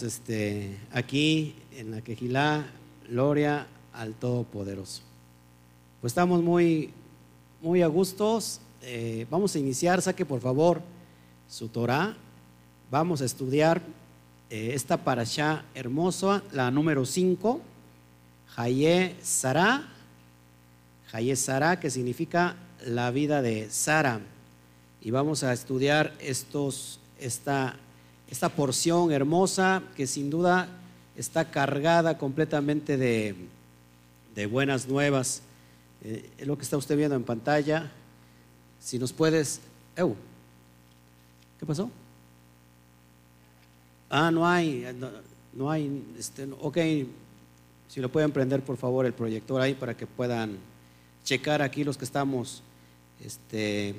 niños 0.00 0.02
este, 0.02 0.78
aquí 0.92 1.54
en 1.76 1.90
la 1.90 2.00
Quejilá, 2.02 2.66
gloria 3.08 3.66
al 3.92 4.14
Todopoderoso. 4.14 5.02
Pues 6.00 6.12
estamos 6.12 6.42
muy, 6.42 6.90
muy 7.60 7.82
a 7.82 7.86
gustos. 7.86 8.60
Eh, 8.82 9.26
vamos 9.30 9.54
a 9.54 9.58
iniciar, 9.58 10.00
saque 10.02 10.24
por 10.24 10.40
favor 10.40 10.82
su 11.48 11.68
Torah. 11.68 12.16
Vamos 12.90 13.20
a 13.20 13.24
estudiar 13.24 13.82
eh, 14.50 14.72
esta 14.74 14.96
parasha 14.96 15.64
hermosa, 15.74 16.42
la 16.52 16.70
número 16.70 17.04
5, 17.04 17.60
Haye 18.56 19.16
Sara. 19.22 19.88
Haye 21.12 21.36
Sara, 21.36 21.80
que 21.80 21.90
significa 21.90 22.56
la 22.86 23.10
vida 23.10 23.42
de 23.42 23.70
Sara. 23.70 24.20
Y 25.02 25.10
vamos 25.10 25.42
a 25.44 25.52
estudiar 25.52 26.12
estos, 26.20 27.00
esta, 27.18 27.76
esta 28.30 28.48
porción 28.48 29.10
hermosa 29.10 29.82
que 29.96 30.06
sin 30.06 30.30
duda 30.30 30.68
está 31.16 31.50
cargada 31.50 32.16
completamente 32.16 32.96
de, 32.96 33.34
de 34.34 34.46
buenas 34.46 34.88
nuevas. 34.88 35.42
Eh, 36.02 36.30
lo 36.46 36.56
que 36.56 36.62
está 36.62 36.76
usted 36.76 36.96
viendo 36.96 37.16
en 37.16 37.24
pantalla. 37.24 37.90
Si 38.80 38.98
nos 38.98 39.12
puedes... 39.12 39.60
¿Qué 39.96 41.66
pasó? 41.66 41.90
Ah, 44.08 44.30
no 44.30 44.46
hay, 44.46 44.86
no, 45.52 45.70
hay, 45.70 46.02
este, 46.18 46.48
ok, 46.58 46.78
si 47.88 48.00
lo 48.00 48.08
pueden 48.10 48.32
prender 48.32 48.62
por 48.62 48.78
favor 48.78 49.04
el 49.04 49.12
proyector 49.12 49.60
ahí 49.60 49.74
para 49.74 49.94
que 49.94 50.06
puedan 50.06 50.56
checar 51.22 51.60
aquí 51.60 51.84
los 51.84 51.98
que 51.98 52.06
estamos 52.06 52.62
este, 53.22 53.94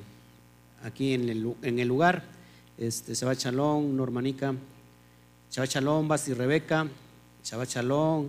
aquí 0.83 1.13
en 1.13 1.79
el 1.79 1.87
lugar. 1.87 2.23
Este, 2.81 3.13
Shabbat 3.13 3.37
Shalom, 3.37 3.95
Normanica, 3.95 4.55
Shabbat 5.51 5.69
Shalom, 5.69 6.07
Basti 6.07 6.33
Rebeca, 6.33 6.87
Shabbat 7.43 7.69
Shalom, 7.69 8.25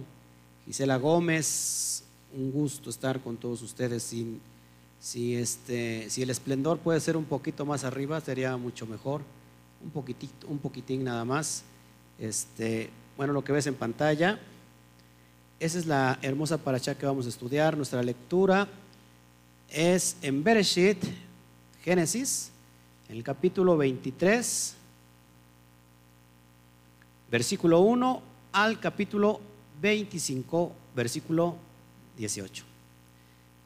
Gisela 0.67 0.99
Gómez, 0.99 2.05
un 2.37 2.53
gusto 2.53 2.91
estar 2.91 3.19
con 3.21 3.39
todos 3.39 3.63
ustedes. 3.63 4.03
Si, 4.03 4.39
si, 5.01 5.37
este, 5.37 6.11
si 6.11 6.21
el 6.21 6.29
esplendor 6.29 6.81
puede 6.81 7.01
ser 7.01 7.17
un 7.17 7.25
poquito 7.25 7.65
más 7.65 7.85
arriba, 7.85 8.21
sería 8.21 8.55
mucho 8.59 8.87
mejor. 8.87 9.23
Un 9.83 9.89
poquitito, 9.89 10.47
un 10.47 10.59
poquitín 10.59 11.03
nada 11.03 11.25
más. 11.25 11.63
Este, 12.19 12.91
bueno, 13.17 13.33
lo 13.33 13.43
que 13.43 13.53
ves 13.53 13.67
en 13.69 13.75
pantalla, 13.75 14.39
esa 15.61 15.79
es 15.79 15.87
la 15.87 16.19
hermosa 16.21 16.59
paracha 16.59 16.95
que 16.95 17.07
vamos 17.07 17.25
a 17.25 17.31
estudiar. 17.31 17.75
Nuestra 17.75 18.03
lectura 18.03 18.69
es 19.71 20.19
en 20.21 20.45
Bereshit, 20.45 21.03
Génesis, 21.83 22.52
el 23.13 23.23
capítulo 23.23 23.77
23, 23.77 24.75
versículo 27.31 27.81
1 27.81 28.23
al 28.53 28.81
capítulo 28.81 29.39
25, 29.83 30.73
versículo 30.97 31.57
18. 32.17 32.65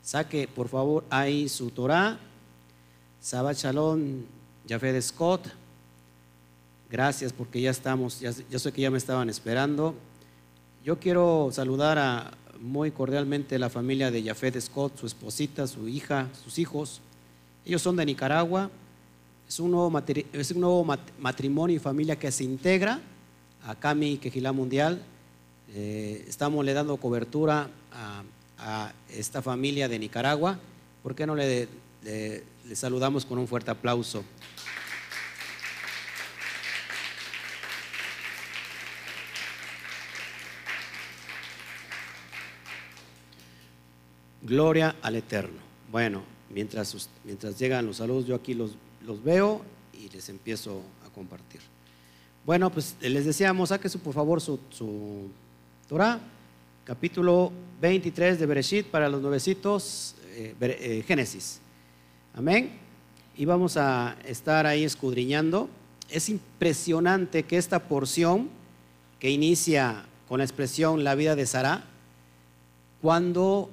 Saque 0.03 0.49
por 0.49 0.67
favor 0.67 1.05
ahí 1.11 1.49
su 1.49 1.71
Torah, 1.71 2.19
Shabbat 3.23 3.57
Shalom, 3.57 4.25
Jafet 4.69 5.01
Scott. 5.01 5.47
Gracias 6.91 7.33
porque 7.33 7.61
ya 7.61 7.71
estamos, 7.71 8.19
ya, 8.19 8.33
sé 8.33 8.73
que 8.73 8.83
ya 8.83 8.91
me 8.91 8.99
estaban 8.99 9.31
esperando. 9.31 9.95
Yo 10.85 10.99
quiero 10.99 11.51
saludar 11.53 11.99
a, 11.99 12.33
muy 12.59 12.91
cordialmente 12.91 13.61
la 13.61 13.71
familia 13.71 14.11
de 14.11 14.25
Jafet 14.25 14.61
Scott, 14.61 14.99
su 14.99 15.07
esposita, 15.07 15.69
su 15.69 15.87
hija, 15.87 16.29
sus 16.43 16.59
hijos. 16.59 17.01
Ellos 17.65 17.81
son 17.81 17.95
de 17.95 18.07
Nicaragua. 18.07 18.71
Es 19.49 19.61
un 19.61 19.71
nuevo, 19.71 20.85
matrimonio 21.21 21.77
y 21.77 21.79
familia 21.79 22.19
que 22.19 22.33
se 22.33 22.43
integra 22.43 23.01
a 23.65 23.77
Cami 23.77 24.19
Quejilá 24.19 24.51
Mundial. 24.51 25.01
Eh, 25.73 26.25
estamos 26.27 26.65
le 26.65 26.73
dando 26.73 26.97
cobertura 26.97 27.71
a, 28.59 28.93
esta 29.09 29.43
familia 29.43 29.89
de 29.89 30.01
Nicaragua. 30.01 30.59
¿Por 31.03 31.15
qué 31.15 31.27
no 31.27 31.37
le 31.37 31.69
saludamos 32.75 33.25
con 33.25 33.39
un 33.39 33.47
fuerte 33.47 33.71
aplauso? 33.71 34.25
Gloria 44.43 44.97
al 45.03 45.15
Eterno. 45.15 45.61
Bueno, 45.93 46.25
mientras 46.51 47.11
llegan 47.59 47.87
los 47.87 47.99
saludos, 47.99 48.27
yo 48.27 48.35
aquí 48.35 48.55
los, 48.55 48.77
los 49.07 49.23
veo 49.23 49.63
y 49.93 50.09
les 50.09 50.29
empiezo 50.29 50.83
a 51.07 51.15
compartir. 51.15 51.61
Bueno, 52.45 52.71
pues 52.71 52.97
les 53.01 53.25
decíamos, 53.25 53.71
saque 53.71 53.89
por 53.91 54.15
favor 54.15 54.41
su, 54.41 54.59
su 54.71 55.29
Torah, 55.89 56.21
capítulo 56.85 57.53
23 57.81 58.39
de 58.39 58.47
Bereshit 58.47 58.87
para 58.87 59.09
los 59.09 59.23
nuevecitos, 59.23 60.15
eh, 60.35 60.55
eh, 60.61 61.05
Génesis. 61.07 61.61
Amén. 62.35 62.73
Y 63.37 63.45
vamos 63.45 63.77
a 63.77 64.17
estar 64.25 64.67
ahí 64.67 64.85
escudriñando. 64.85 65.69
Es 66.09 66.29
impresionante 66.29 67.43
que 67.45 67.57
esta 67.57 67.81
porción 67.81 68.49
que 69.19 69.31
inicia 69.31 70.05
con 70.29 70.39
la 70.39 70.45
expresión 70.45 71.05
la 71.05 71.15
vida 71.15 71.37
de 71.37 71.47
Sara, 71.47 71.85
cuando 73.03 73.71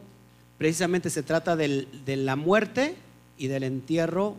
precisamente 0.58 1.10
se 1.10 1.24
trata 1.24 1.56
de 1.56 2.16
la 2.18 2.36
muerte 2.36 2.96
y 3.38 3.48
del 3.48 3.64
entierro 3.64 4.36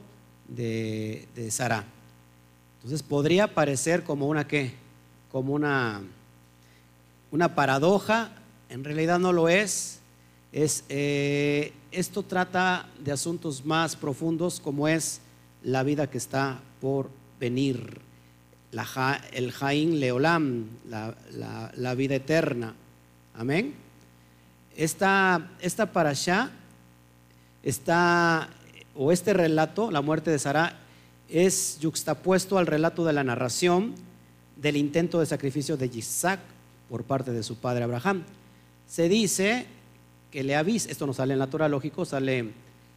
de, 0.48 1.26
de 1.34 1.50
Sara. 1.50 1.84
Entonces 2.76 3.02
podría 3.02 3.54
parecer 3.54 4.04
como 4.04 4.28
una 4.28 4.46
qué, 4.46 4.72
como 5.32 5.54
una, 5.54 6.02
una 7.30 7.54
paradoja, 7.54 8.32
en 8.68 8.84
realidad 8.84 9.18
no 9.18 9.32
lo 9.32 9.48
es. 9.48 10.00
es 10.52 10.84
eh, 10.88 11.72
esto 11.90 12.22
trata 12.22 12.86
de 12.98 13.12
asuntos 13.12 13.64
más 13.64 13.96
profundos 13.96 14.60
como 14.60 14.88
es 14.88 15.20
la 15.62 15.82
vida 15.82 16.10
que 16.10 16.18
está 16.18 16.60
por 16.80 17.08
venir, 17.40 18.00
la, 18.72 19.20
el 19.32 19.52
Jaín 19.52 20.00
Leolam, 20.00 20.66
la, 20.88 21.14
la 21.74 21.94
vida 21.94 22.16
eterna. 22.16 22.74
Amén. 23.34 23.74
Esta, 24.76 25.50
esta 25.60 25.90
está, 27.62 28.48
o 28.96 29.12
este 29.12 29.32
relato, 29.32 29.90
la 29.90 30.00
muerte 30.00 30.30
de 30.30 30.38
Sara, 30.38 30.80
es 31.28 31.78
yuxtapuesto 31.80 32.58
al 32.58 32.66
relato 32.66 33.04
de 33.04 33.12
la 33.12 33.24
narración 33.24 33.94
del 34.56 34.76
intento 34.76 35.20
de 35.20 35.26
sacrificio 35.26 35.76
de 35.76 35.86
Isaac 35.86 36.40
por 36.88 37.04
parte 37.04 37.32
de 37.32 37.42
su 37.42 37.56
padre 37.56 37.84
Abraham. 37.84 38.24
Se 38.86 39.08
dice 39.08 39.66
que 40.30 40.44
le 40.44 40.56
avisa, 40.56 40.90
esto 40.90 41.06
no 41.06 41.12
sale 41.12 41.32
en 41.32 41.38
la 41.38 41.48
Torah, 41.48 41.68
lógico, 41.68 42.04
sale 42.04 42.52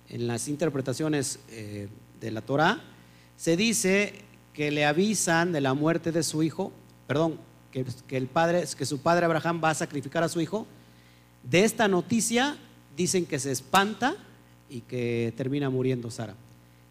en 0.09 0.27
las 0.27 0.47
interpretaciones 0.47 1.39
eh, 1.49 1.87
de 2.19 2.31
la 2.31 2.41
Torah, 2.41 2.81
se 3.35 3.55
dice 3.55 4.13
que 4.53 4.71
le 4.71 4.85
avisan 4.85 5.51
de 5.51 5.61
la 5.61 5.73
muerte 5.73 6.11
de 6.11 6.23
su 6.23 6.43
hijo, 6.43 6.71
perdón, 7.07 7.39
que, 7.71 7.85
el 8.17 8.27
padre, 8.27 8.65
que 8.77 8.85
su 8.85 8.99
padre 8.99 9.25
Abraham 9.25 9.61
va 9.63 9.71
a 9.71 9.75
sacrificar 9.75 10.23
a 10.23 10.29
su 10.29 10.41
hijo 10.41 10.65
de 11.49 11.63
esta 11.63 11.87
noticia 11.87 12.57
dicen 12.95 13.25
que 13.25 13.39
se 13.39 13.51
espanta 13.51 14.15
y 14.69 14.81
que 14.81 15.33
termina 15.37 15.69
muriendo 15.69 16.11
Sara. 16.11 16.35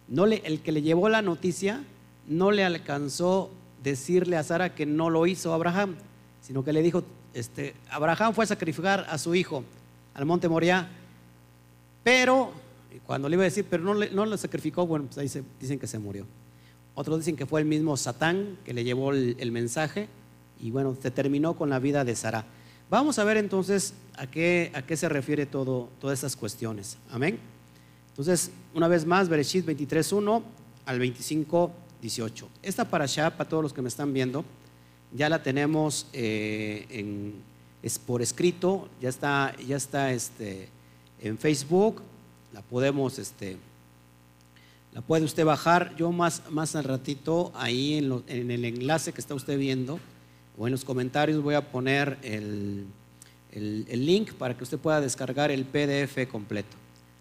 No 0.08 0.26
le, 0.26 0.36
el 0.44 0.60
que 0.60 0.72
le 0.72 0.82
llevó 0.82 1.08
la 1.08 1.22
noticia 1.22 1.82
no 2.28 2.50
le 2.50 2.64
alcanzó 2.64 3.50
decirle 3.82 4.36
a 4.36 4.42
Sara 4.42 4.74
que 4.74 4.86
no 4.86 5.10
lo 5.10 5.26
hizo 5.26 5.52
Abraham, 5.52 5.96
sino 6.40 6.64
que 6.64 6.72
le 6.72 6.82
dijo, 6.82 7.04
este, 7.34 7.74
Abraham 7.90 8.34
fue 8.34 8.44
a 8.44 8.48
sacrificar 8.48 9.06
a 9.08 9.18
su 9.18 9.34
hijo 9.34 9.62
al 10.14 10.26
monte 10.26 10.48
Moriah, 10.48 10.88
pero 12.02 12.50
cuando 13.06 13.28
le 13.28 13.34
iba 13.34 13.42
a 13.42 13.44
decir, 13.44 13.66
pero 13.68 13.82
no 13.82 13.94
le, 13.94 14.10
no 14.10 14.26
lo 14.26 14.36
sacrificó, 14.36 14.86
bueno, 14.86 15.06
pues 15.06 15.18
ahí 15.18 15.44
dicen 15.60 15.78
que 15.78 15.86
se 15.86 15.98
murió. 15.98 16.26
Otros 16.94 17.18
dicen 17.18 17.36
que 17.36 17.46
fue 17.46 17.60
el 17.60 17.66
mismo 17.66 17.96
Satán 17.96 18.58
que 18.64 18.72
le 18.72 18.82
llevó 18.82 19.12
el, 19.12 19.36
el 19.38 19.52
mensaje 19.52 20.08
y 20.60 20.70
bueno, 20.70 20.96
se 21.00 21.10
terminó 21.10 21.54
con 21.54 21.68
la 21.68 21.78
vida 21.78 22.04
de 22.04 22.16
Sara. 22.16 22.46
Vamos 22.88 23.18
a 23.18 23.24
ver 23.24 23.36
entonces 23.36 23.94
a 24.16 24.26
qué, 24.26 24.70
a 24.74 24.82
qué 24.82 24.96
se 24.96 25.08
refiere 25.08 25.44
todo, 25.44 25.90
todas 26.00 26.18
estas 26.18 26.36
cuestiones. 26.36 26.96
Amén. 27.10 27.38
Entonces, 28.18 28.50
una 28.72 28.88
vez 28.88 29.04
más, 29.04 29.28
Bereshit 29.28 29.66
23.1 29.66 30.42
al 30.86 30.98
25.18. 30.98 32.46
Esta 32.62 32.88
parasha, 32.88 33.36
para 33.36 33.46
todos 33.46 33.62
los 33.62 33.74
que 33.74 33.82
me 33.82 33.88
están 33.88 34.14
viendo, 34.14 34.42
ya 35.12 35.28
la 35.28 35.42
tenemos 35.42 36.06
eh, 36.14 37.34
por 38.06 38.22
escrito, 38.22 38.88
ya 39.02 39.10
está, 39.10 39.54
ya 39.68 39.76
está 39.76 40.12
este, 40.12 40.70
en 41.20 41.36
Facebook, 41.36 42.00
la 42.54 42.62
podemos, 42.62 43.18
este, 43.18 43.58
la 44.94 45.02
puede 45.02 45.26
usted 45.26 45.44
bajar. 45.44 45.94
Yo 45.96 46.10
más, 46.10 46.42
más 46.50 46.74
al 46.74 46.84
ratito, 46.84 47.52
ahí 47.54 47.98
en, 47.98 48.50
el 48.50 48.64
enlace 48.64 49.12
que 49.12 49.20
está 49.20 49.34
usted 49.34 49.58
viendo, 49.58 50.00
o 50.56 50.66
en 50.66 50.72
los 50.72 50.86
comentarios 50.86 51.42
voy 51.42 51.54
a 51.54 51.70
poner 51.70 52.16
el, 52.22 52.86
link 53.52 54.32
para 54.32 54.56
que 54.56 54.64
usted 54.64 54.78
pueda 54.78 55.02
descargar 55.02 55.50
el 55.50 55.66
PDF 55.66 56.26
completo. 56.30 56.78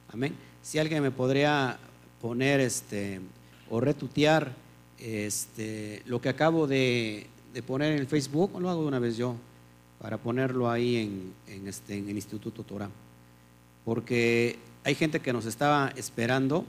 Amén. 0.07 0.54
Si 0.65 0.79
alguien 0.79 1.03
me 1.03 1.11
podría 1.11 1.77
poner 2.19 2.59
este 2.59 3.21
o 3.69 3.79
retutear 3.79 4.51
este, 4.97 6.01
lo 6.07 6.19
que 6.19 6.29
acabo 6.29 6.65
de, 6.65 7.27
de 7.53 7.61
poner 7.61 7.91
en 7.91 7.99
el 7.99 8.07
Facebook, 8.07 8.49
o 8.55 8.59
lo 8.59 8.71
hago 8.71 8.81
de 8.81 8.87
una 8.87 8.97
vez 8.97 9.15
yo, 9.15 9.35
para 10.01 10.17
ponerlo 10.17 10.67
ahí 10.67 11.33
en, 11.45 11.67
este, 11.67 11.99
en 11.99 12.09
el 12.09 12.15
Instituto 12.15 12.63
Torah. 12.63 12.89
Porque 13.85 14.57
hay 14.83 14.95
gente 14.95 15.19
que 15.19 15.31
nos 15.31 15.45
estaba 15.45 15.93
esperando, 15.95 16.65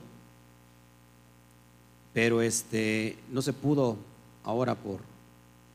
pero 2.12 2.42
este, 2.42 3.16
no 3.32 3.40
se 3.40 3.54
pudo 3.54 3.96
ahora 4.44 4.74
por, 4.74 5.00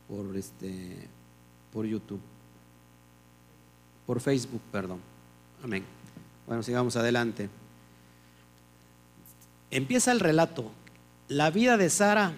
por, 0.08 0.38
este, 0.38 1.08
por 1.74 1.88
YouTube, 1.88 2.22
por 4.06 4.20
Facebook, 4.20 4.62
perdón. 4.72 5.00
Amén. 5.64 5.84
Bueno, 6.46 6.62
sigamos 6.62 6.96
adelante. 6.96 7.50
Empieza 9.72 10.12
el 10.12 10.20
relato. 10.20 10.70
La 11.30 11.50
vida 11.50 11.78
de 11.78 11.90
Sara, 11.90 12.34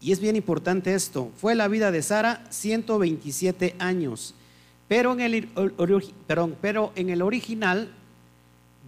y 0.00 0.12
es 0.12 0.20
bien 0.20 0.36
importante 0.36 0.94
esto, 0.94 1.32
fue 1.36 1.56
la 1.56 1.66
vida 1.66 1.90
de 1.90 2.02
Sara 2.02 2.44
127 2.50 3.74
años. 3.80 4.32
Pero 4.86 5.12
en 5.12 5.20
el, 5.20 5.48
original 7.22 7.90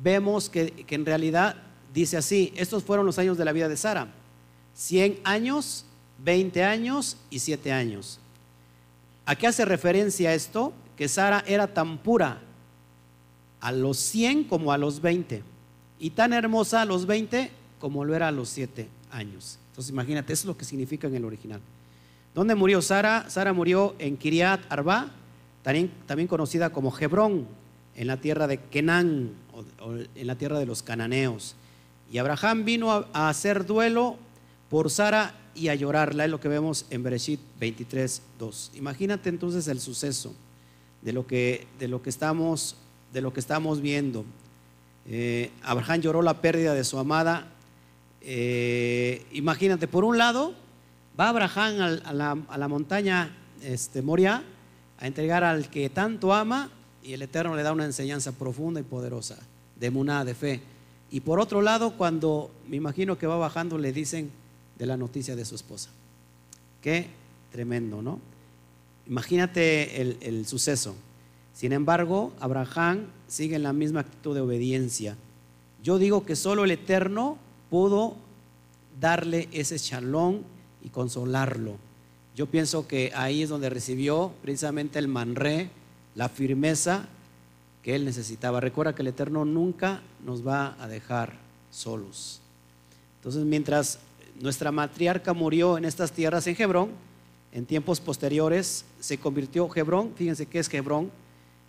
vemos 0.01 0.49
que, 0.49 0.71
que 0.71 0.95
en 0.95 1.05
realidad 1.05 1.57
dice 1.93 2.17
así, 2.17 2.53
estos 2.57 2.85
fueron 2.85 3.05
los 3.05 3.19
años 3.19 3.37
de 3.37 3.45
la 3.45 3.53
vida 3.53 3.69
de 3.69 3.77
Sara. 3.77 4.07
100 4.75 5.19
años, 5.25 5.85
20 6.19 6.63
años 6.63 7.17
y 7.29 7.41
7 7.41 7.73
años. 7.73 8.21
¿A 9.27 9.35
qué 9.35 9.49
hace 9.49 9.65
referencia 9.65 10.33
esto? 10.33 10.73
Que 10.97 11.09
Sara 11.09 11.43
era 11.45 11.67
tan 11.67 11.99
pura 11.99 12.41
a 13.61 13.73
los 13.73 13.99
100 13.99 14.45
como 14.45 14.71
a 14.71 14.79
los 14.79 15.01
20 15.01 15.43
y 16.01 16.11
tan 16.11 16.33
hermosa 16.33 16.83
a 16.83 16.85
los 16.85 17.07
20 17.07 17.51
como 17.81 18.05
lo 18.05 18.15
era 18.15 18.29
a 18.29 18.33
los 18.33 18.49
7 18.51 18.89
años. 19.11 19.59
Entonces 19.71 19.93
imagínate, 19.93 20.33
eso 20.33 20.43
es 20.43 20.47
lo 20.47 20.57
que 20.57 20.65
significa 20.65 21.07
en 21.07 21.15
el 21.15 21.25
original. 21.25 21.61
¿Dónde 22.35 22.55
murió 22.55 22.83
Sara? 22.83 23.29
Sara 23.31 23.53
murió 23.53 23.95
en 23.99 24.17
Kiriat 24.17 24.61
Arba, 24.69 25.11
también, 25.63 26.29
conocida 26.29 26.71
como 26.71 26.97
Hebrón, 26.99 27.47
en 27.95 28.07
la 28.07 28.17
tierra 28.17 28.47
de 28.47 28.59
Kenán, 28.59 29.33
o, 29.53 29.95
en 30.15 30.27
la 30.27 30.37
tierra 30.37 30.59
de 30.59 30.67
los 30.67 30.83
cananeos. 30.83 31.57
Y 32.11 32.19
Abraham 32.19 32.65
vino 32.65 33.07
a, 33.13 33.29
hacer 33.29 33.67
duelo 33.67 34.17
por 34.71 34.91
Sara 34.91 35.35
y 35.55 35.69
a 35.69 35.75
llorarla, 35.75 36.25
es 36.25 36.31
lo 36.31 36.41
que 36.41 36.49
vemos 36.49 36.87
en 36.91 37.03
Bereshit 37.03 37.41
23, 37.61 38.23
2. 38.39 38.73
Imagínate 38.77 39.29
entonces 39.29 39.69
el 39.69 39.81
suceso 39.81 40.35
de 41.03 41.13
lo 41.13 41.27
que 41.27 41.67
estamos 43.41 43.81
viendo. 43.81 44.25
Eh, 45.11 45.51
Abraham 45.63 46.03
lloró 46.03 46.23
la 46.23 46.41
pérdida 46.43 46.75
de 46.75 46.85
su 46.85 46.99
amada. 46.99 47.49
Eh, 48.21 49.25
imagínate, 49.33 49.89
por 49.89 50.05
un 50.05 50.19
lado, 50.19 50.55
va 51.19 51.31
Abraham 51.31 52.01
a, 52.05 52.13
la, 52.59 52.69
montaña 52.69 53.35
este, 53.63 54.03
Moria 54.03 54.43
a 54.99 55.07
entregar 55.07 55.45
al 55.45 55.71
que 55.71 55.89
tanto 55.89 56.35
ama 56.35 56.71
y 57.03 57.15
el 57.15 57.23
Eterno 57.23 57.57
le 57.57 57.63
da 57.63 57.73
una 57.73 57.87
enseñanza 57.87 58.33
profunda 58.33 58.81
y 58.81 58.83
poderosa 58.83 59.39
de 59.77 59.91
muná, 59.91 60.25
de 60.25 60.35
fe. 60.35 60.61
Y 61.11 61.21
por 61.21 61.41
otro 61.41 61.63
lado, 61.63 61.93
cuando 61.97 62.51
me 62.69 62.77
imagino 62.77 63.17
que 63.17 63.27
va 63.27 63.39
bajando, 63.39 63.79
le 63.79 63.93
dicen 63.93 64.31
de 64.79 64.85
la 64.85 64.99
noticia 64.99 65.35
de 65.35 65.47
su 65.47 65.55
esposa. 65.55 65.89
Qué 66.83 67.07
tremendo, 67.51 68.03
¿no? 68.03 68.21
Imagínate 69.07 70.03
el, 70.03 70.19
el 70.21 70.47
suceso. 70.47 70.95
Sin 71.59 71.73
embargo, 71.73 72.33
Abraham 72.39 73.07
sigue 73.27 73.57
en 73.57 73.65
la 73.65 73.73
misma 73.73 73.99
actitud 73.99 74.33
de 74.33 74.43
obediencia. 74.43 75.17
Yo 75.83 75.99
digo 75.99 76.25
que 76.25 76.37
solo 76.37 76.63
el 76.63 76.71
Eterno 76.71 77.37
pudo 77.69 78.15
darle 79.01 79.49
ese 79.51 79.77
chalón 79.77 80.45
y 80.85 80.91
consolarlo. 80.91 81.75
Yo 82.37 82.47
pienso 82.47 82.87
que 82.87 83.11
ahí 83.13 83.43
es 83.43 83.49
donde 83.49 83.71
recibió 83.71 84.31
precisamente 84.41 85.01
el 85.01 85.09
manré, 85.09 85.69
la 86.15 86.29
firmeza 86.29 87.09
que 87.83 87.97
él 87.97 88.05
necesitaba. 88.05 88.61
Recuerda 88.61 88.95
que 88.95 89.03
el 89.03 89.09
Eterno 89.09 89.45
nunca 89.45 90.01
nos 90.25 90.47
va 90.47 90.77
a 90.79 90.87
dejar 90.87 91.33
solos. 91.73 92.41
Entonces, 93.17 93.43
mientras 93.43 93.99
nuestra 94.41 94.71
matriarca 94.71 95.33
murió 95.33 95.77
en 95.77 95.87
estas 95.87 96.13
tierras 96.13 96.47
en 96.47 96.55
Hebrón, 96.57 96.91
en 97.51 97.67
tiempos 97.67 97.99
posteriores 97.99 98.85
se 99.01 99.19
convirtió 99.19 99.69
Hebrón, 99.75 100.13
fíjense 100.15 100.47
qué 100.47 100.61
es 100.61 100.73
Hebrón, 100.73 101.11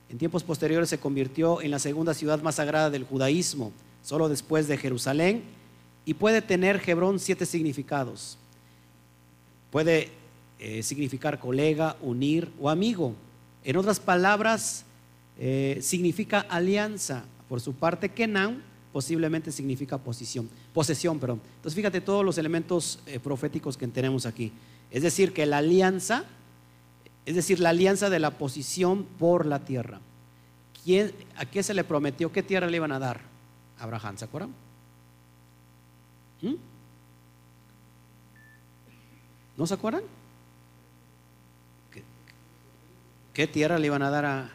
en 0.10 0.18
tiempos 0.18 0.44
posteriores 0.44 0.90
se 0.90 1.00
convirtió 1.00 1.62
en 1.62 1.72
la 1.72 1.80
segunda 1.80 2.14
ciudad 2.14 2.42
más 2.42 2.56
sagrada 2.56 2.90
del 2.90 3.04
judaísmo, 3.04 3.72
solo 4.02 4.28
después 4.28 4.68
de 4.68 4.78
Jerusalén, 4.78 5.44
y 6.04 6.16
puede 6.16 6.42
tener 6.42 6.82
Hebrón 6.86 7.20
siete 7.20 7.46
significados. 7.46 8.38
Puede 9.70 10.10
eh, 10.58 10.82
significar 10.82 11.40
colega, 11.40 11.96
unir 12.02 12.52
o 12.60 12.70
amigo. 12.70 13.14
En 13.64 13.78
otras 13.78 14.00
palabras, 14.00 14.84
eh, 15.38 15.78
significa 15.82 16.40
alianza. 16.40 17.24
Por 17.48 17.62
su 17.62 17.74
parte, 17.74 18.10
Kenan 18.10 18.64
posiblemente 18.92 19.52
significa 19.52 20.00
posición, 20.00 20.50
posesión. 20.74 21.20
Perdón. 21.20 21.40
Entonces, 21.58 21.76
fíjate 21.76 22.02
todos 22.02 22.26
los 22.26 22.40
elementos 22.40 23.00
eh, 23.06 23.20
proféticos 23.20 23.78
que 23.78 23.88
tenemos 23.88 24.26
aquí. 24.26 24.52
Es 24.90 25.04
decir, 25.04 25.34
que 25.34 25.46
la 25.46 25.60
alianza 25.60 26.26
es 27.30 27.36
decir, 27.36 27.60
la 27.60 27.70
alianza 27.70 28.10
de 28.10 28.18
la 28.18 28.32
posición 28.32 29.04
por 29.04 29.46
la 29.46 29.60
tierra. 29.60 30.00
¿Quién, 30.84 31.14
¿A 31.38 31.46
qué 31.46 31.62
se 31.62 31.76
le 31.76 31.84
prometió? 31.84 32.32
¿Qué 32.32 32.42
tierra 32.42 32.66
le 32.66 32.78
iban 32.78 32.92
a 32.92 32.98
dar? 32.98 33.22
Abraham, 33.78 34.18
¿se 34.18 34.26
acuerdan? 34.26 34.52
¿Mm? 36.42 36.56
¿No 39.58 39.68
se 39.68 39.76
acuerdan? 39.76 40.02
¿Qué, 43.32 43.46
tierra 43.46 43.78
le 43.78 43.86
iban 43.86 44.02
a 44.02 44.10
dar 44.10 44.26
a... 44.26 44.50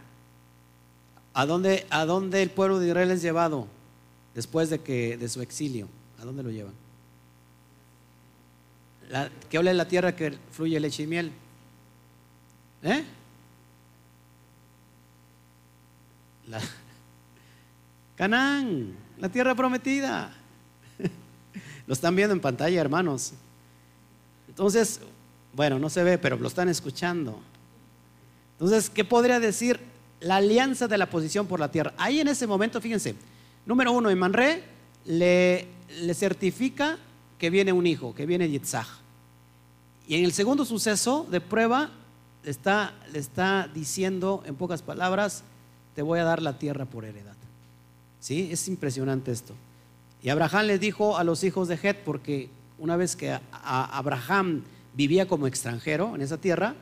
¿A 1.33 1.47
dónde, 1.47 1.87
¿A 1.90 2.04
dónde 2.07 2.43
el 2.43 2.50
pueblo 2.50 2.81
de 2.81 2.88
Israel 2.88 3.12
es 3.12 3.23
llevado 3.23 3.69
después 4.35 4.69
de, 4.69 4.81
que, 4.81 5.16
de 5.16 5.28
su 5.28 5.43
exilio? 5.43 5.87
¿A 6.21 6.25
dónde 6.25 6.43
lo 6.43 6.50
llevan? 6.50 6.75
La, 9.11 9.31
¿Qué 9.49 9.59
habla 9.59 9.71
de 9.71 9.76
la 9.76 9.87
tierra 9.87 10.16
que 10.16 10.37
fluye 10.50 10.81
leche 10.81 11.04
y 11.04 11.07
miel? 11.07 11.31
¿Eh? 12.85 13.03
La, 16.49 16.61
Canaán, 18.17 18.95
la 19.19 19.29
tierra 19.29 19.55
prometida. 19.55 20.33
Lo 21.87 21.95
están 21.95 22.14
viendo 22.14 22.35
en 22.35 22.41
pantalla, 22.41 22.81
hermanos. 22.81 23.33
Entonces, 24.49 25.00
bueno, 25.55 25.79
no 25.79 25.88
se 25.91 26.05
ve, 26.05 26.19
pero 26.19 26.37
lo 26.37 26.47
están 26.47 26.69
escuchando. 26.69 27.41
Entonces, 28.53 28.88
¿qué 28.88 29.05
podría 29.05 29.41
decir 29.41 29.81
la 30.21 30.37
alianza 30.37 30.87
de 30.87 30.97
la 30.97 31.11
posición 31.11 31.47
por 31.47 31.59
la 31.59 31.71
tierra? 31.71 31.93
Ahí 31.97 32.21
en 32.21 32.29
ese 32.29 32.47
momento, 32.47 32.81
fíjense, 32.81 33.17
número 33.67 33.91
uno, 33.93 34.11
en 34.11 34.19
Manré 34.19 34.62
le, 35.05 35.67
le 36.00 36.14
certifica 36.14 36.99
que 37.38 37.50
viene 37.50 37.73
un 37.73 37.87
hijo, 37.87 38.14
que 38.14 38.26
viene 38.26 38.49
Yitzhak. 38.49 38.87
Y 40.07 40.17
en 40.17 40.25
el 40.25 40.33
segundo 40.33 40.64
suceso 40.64 41.26
de 41.31 41.41
prueba, 41.41 41.91
le 42.45 42.51
está, 42.51 42.95
le 43.13 43.19
está 43.19 43.69
diciendo 43.73 44.43
en 44.47 44.55
pocas 44.55 44.83
palabras, 44.83 45.43
te 45.95 46.03
voy 46.03 46.19
a 46.19 46.25
dar 46.25 46.43
la 46.43 46.59
tierra 46.59 46.85
por 46.85 47.05
heredad. 47.05 47.35
¿Sí? 48.21 48.49
Es 48.53 48.69
impresionante 48.69 49.33
esto. 49.33 49.55
Y 50.23 50.29
Abraham 50.29 50.67
les 50.67 50.81
dijo 50.81 51.17
a 51.17 51.25
los 51.25 51.45
hijos 51.45 51.69
de 51.69 51.79
Het, 51.83 51.99
porque 52.05 52.49
una 52.79 52.97
vez 52.97 53.17
que 53.17 53.39
Abraham 53.53 54.63
vivía 54.95 55.27
como 55.27 55.47
extranjero 55.47 56.15
en 56.15 56.23
esa 56.23 56.39
tierra, 56.39 56.75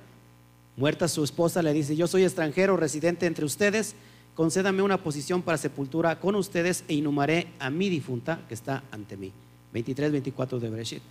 muerta 0.77 1.09
su 1.09 1.25
esposa, 1.25 1.63
le 1.63 1.73
dice, 1.73 1.97
yo 1.97 2.07
soy 2.07 2.25
extranjero, 2.25 2.77
residente 2.77 3.27
entre 3.27 3.45
ustedes, 3.45 3.95
concédame 4.35 4.83
una 4.83 5.03
posición 5.03 5.43
para 5.43 5.59
sepultura 5.59 6.19
con 6.19 6.35
ustedes 6.35 6.85
e 6.89 6.95
inhumaré 6.95 7.49
a 7.59 7.71
mi 7.71 7.89
difunta 7.89 8.41
que 8.49 8.55
está 8.55 8.83
ante 8.91 9.17
mí. 9.17 9.33
23, 9.73 10.13
24 10.13 10.61
de 10.61 10.71
Bereshit. 10.71 11.03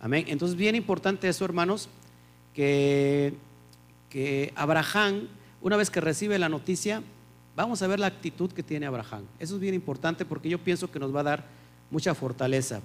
Amén. 0.00 0.24
Entonces, 0.28 0.56
bien 0.56 0.74
importante 0.74 1.28
eso, 1.28 1.44
hermanos, 1.44 1.88
que 2.54 3.34
que 4.12 4.52
Abraham, 4.56 5.26
una 5.62 5.78
vez 5.78 5.88
que 5.88 5.98
recibe 6.02 6.38
la 6.38 6.50
noticia, 6.50 7.02
vamos 7.56 7.80
a 7.80 7.86
ver 7.86 7.98
la 7.98 8.08
actitud 8.08 8.52
que 8.52 8.62
tiene 8.62 8.84
Abraham. 8.84 9.24
Eso 9.38 9.54
es 9.54 9.60
bien 9.60 9.74
importante 9.74 10.26
porque 10.26 10.50
yo 10.50 10.58
pienso 10.58 10.90
que 10.90 10.98
nos 10.98 11.16
va 11.16 11.20
a 11.20 11.22
dar 11.22 11.44
mucha 11.90 12.14
fortaleza 12.14 12.82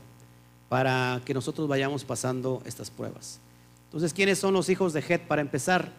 para 0.70 1.22
que 1.26 1.34
nosotros 1.34 1.68
vayamos 1.68 2.06
pasando 2.06 2.62
estas 2.66 2.90
pruebas. 2.90 3.42
Entonces, 3.88 4.14
¿quiénes 4.14 4.40
son 4.40 4.54
los 4.54 4.70
hijos 4.70 4.94
de 4.94 5.04
Het? 5.06 5.28
Para 5.28 5.42
empezar, 5.42 5.92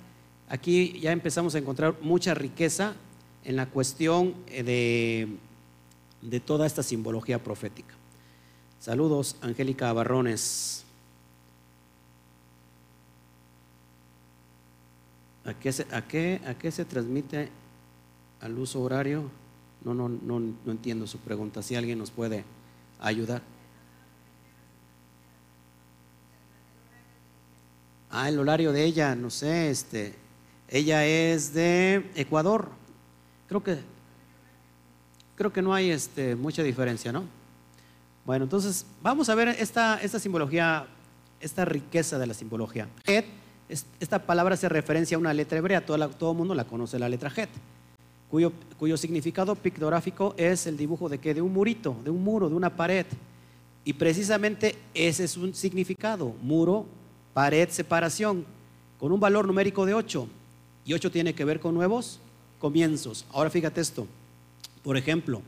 aquí 0.49 0.99
ya 0.99 1.13
empezamos 1.13 1.55
a 1.55 1.59
encontrar 1.59 1.97
mucha 2.01 2.33
riqueza 2.33 2.95
en 3.45 3.57
la 3.57 3.67
cuestión 3.67 4.35
eh, 4.47 4.63
de, 4.63 5.29
de 6.23 6.41
toda 6.41 6.67
esta 6.67 6.83
simbología 6.83 7.45
profética. 7.45 7.95
Saludos, 8.81 9.37
Angélica 9.43 9.93
Barrones. 9.93 10.87
¿A 15.49 15.55
qué 15.55 15.73
se, 15.73 15.87
a 15.91 16.07
qué, 16.07 16.43
a 16.47 16.53
qué 16.53 16.71
se 16.71 16.85
transmite 16.85 17.49
al 18.43 18.59
uso 18.59 18.83
horario? 18.83 19.31
No, 19.83 19.95
no, 19.95 20.07
no, 20.07 20.39
no 20.41 20.73
entiendo 20.73 21.07
su 21.07 21.17
pregunta. 21.21 21.63
Si 21.63 21.75
alguien 21.75 21.99
nos 21.99 22.11
puede 22.11 22.45
ayudar. 23.01 23.41
Ah, 28.11 28.29
el 28.29 28.39
horario 28.39 28.73
de 28.73 28.85
ella, 28.85 29.15
no 29.15 29.31
sé, 29.31 29.71
este, 29.71 30.17
ella 30.69 31.07
es 31.07 31.55
de 31.55 32.11
Ecuador. 32.15 32.69
Creo 33.49 33.65
que, 33.65 33.79
creo 35.35 35.51
que 35.51 35.63
no 35.63 35.73
hay 35.73 35.91
este, 35.91 36.37
mucha 36.37 36.63
diferencia, 36.63 37.11
¿no? 37.11 37.25
Bueno, 38.27 38.45
entonces 38.45 38.85
vamos 39.01 39.31
a 39.31 39.35
ver 39.35 39.49
esta, 39.49 39.99
esta 40.03 40.19
simbología, 40.19 40.87
esta 41.41 41.65
riqueza 41.65 42.19
de 42.19 42.27
la 42.27 42.35
simbología. 42.35 42.87
Esta 43.69 44.19
palabra 44.19 44.55
hace 44.55 44.69
referencia 44.69 45.17
a 45.17 45.21
una 45.21 45.35
letra 45.35 45.59
hebrea, 45.59 45.85
todo, 45.85 46.31
el 46.31 46.37
mundo 46.37 46.55
la 46.55 46.65
conoce, 46.65 46.99
la 46.99 47.09
letra 47.09 47.31
Het, 47.35 47.51
cuyo, 48.31 48.53
cuyo 48.79 48.97
significado 48.97 49.55
pictográfico 49.55 50.35
es 50.39 50.67
el 50.67 50.77
dibujo 50.77 51.09
de 51.09 51.19
que 51.19 51.35
de 51.35 51.43
un 51.43 51.53
murito, 51.53 51.97
de 52.03 52.11
un 52.11 52.25
muro, 52.25 52.49
de 52.49 52.55
una 52.55 52.75
pared. 52.75 53.07
Y 53.85 53.93
precisamente 53.93 54.75
ese 54.95 55.25
es 55.25 55.37
un 55.37 55.55
significado, 55.55 56.35
muro, 56.43 56.87
pared, 57.35 57.69
separación, 57.69 58.45
con 58.99 59.13
un 59.13 59.21
valor 59.21 59.47
numérico 59.47 59.85
de 59.87 59.95
8. 59.95 60.29
Y 60.85 60.95
8 60.95 61.11
tiene 61.11 61.35
que 61.35 61.45
ver 61.45 61.61
con 61.61 61.75
nuevos 61.75 62.21
comienzos. 62.59 63.27
Ahora 63.33 63.51
fíjate 63.51 63.81
esto. 63.81 64.07
Por 64.83 64.97
ejemplo, 64.97 65.43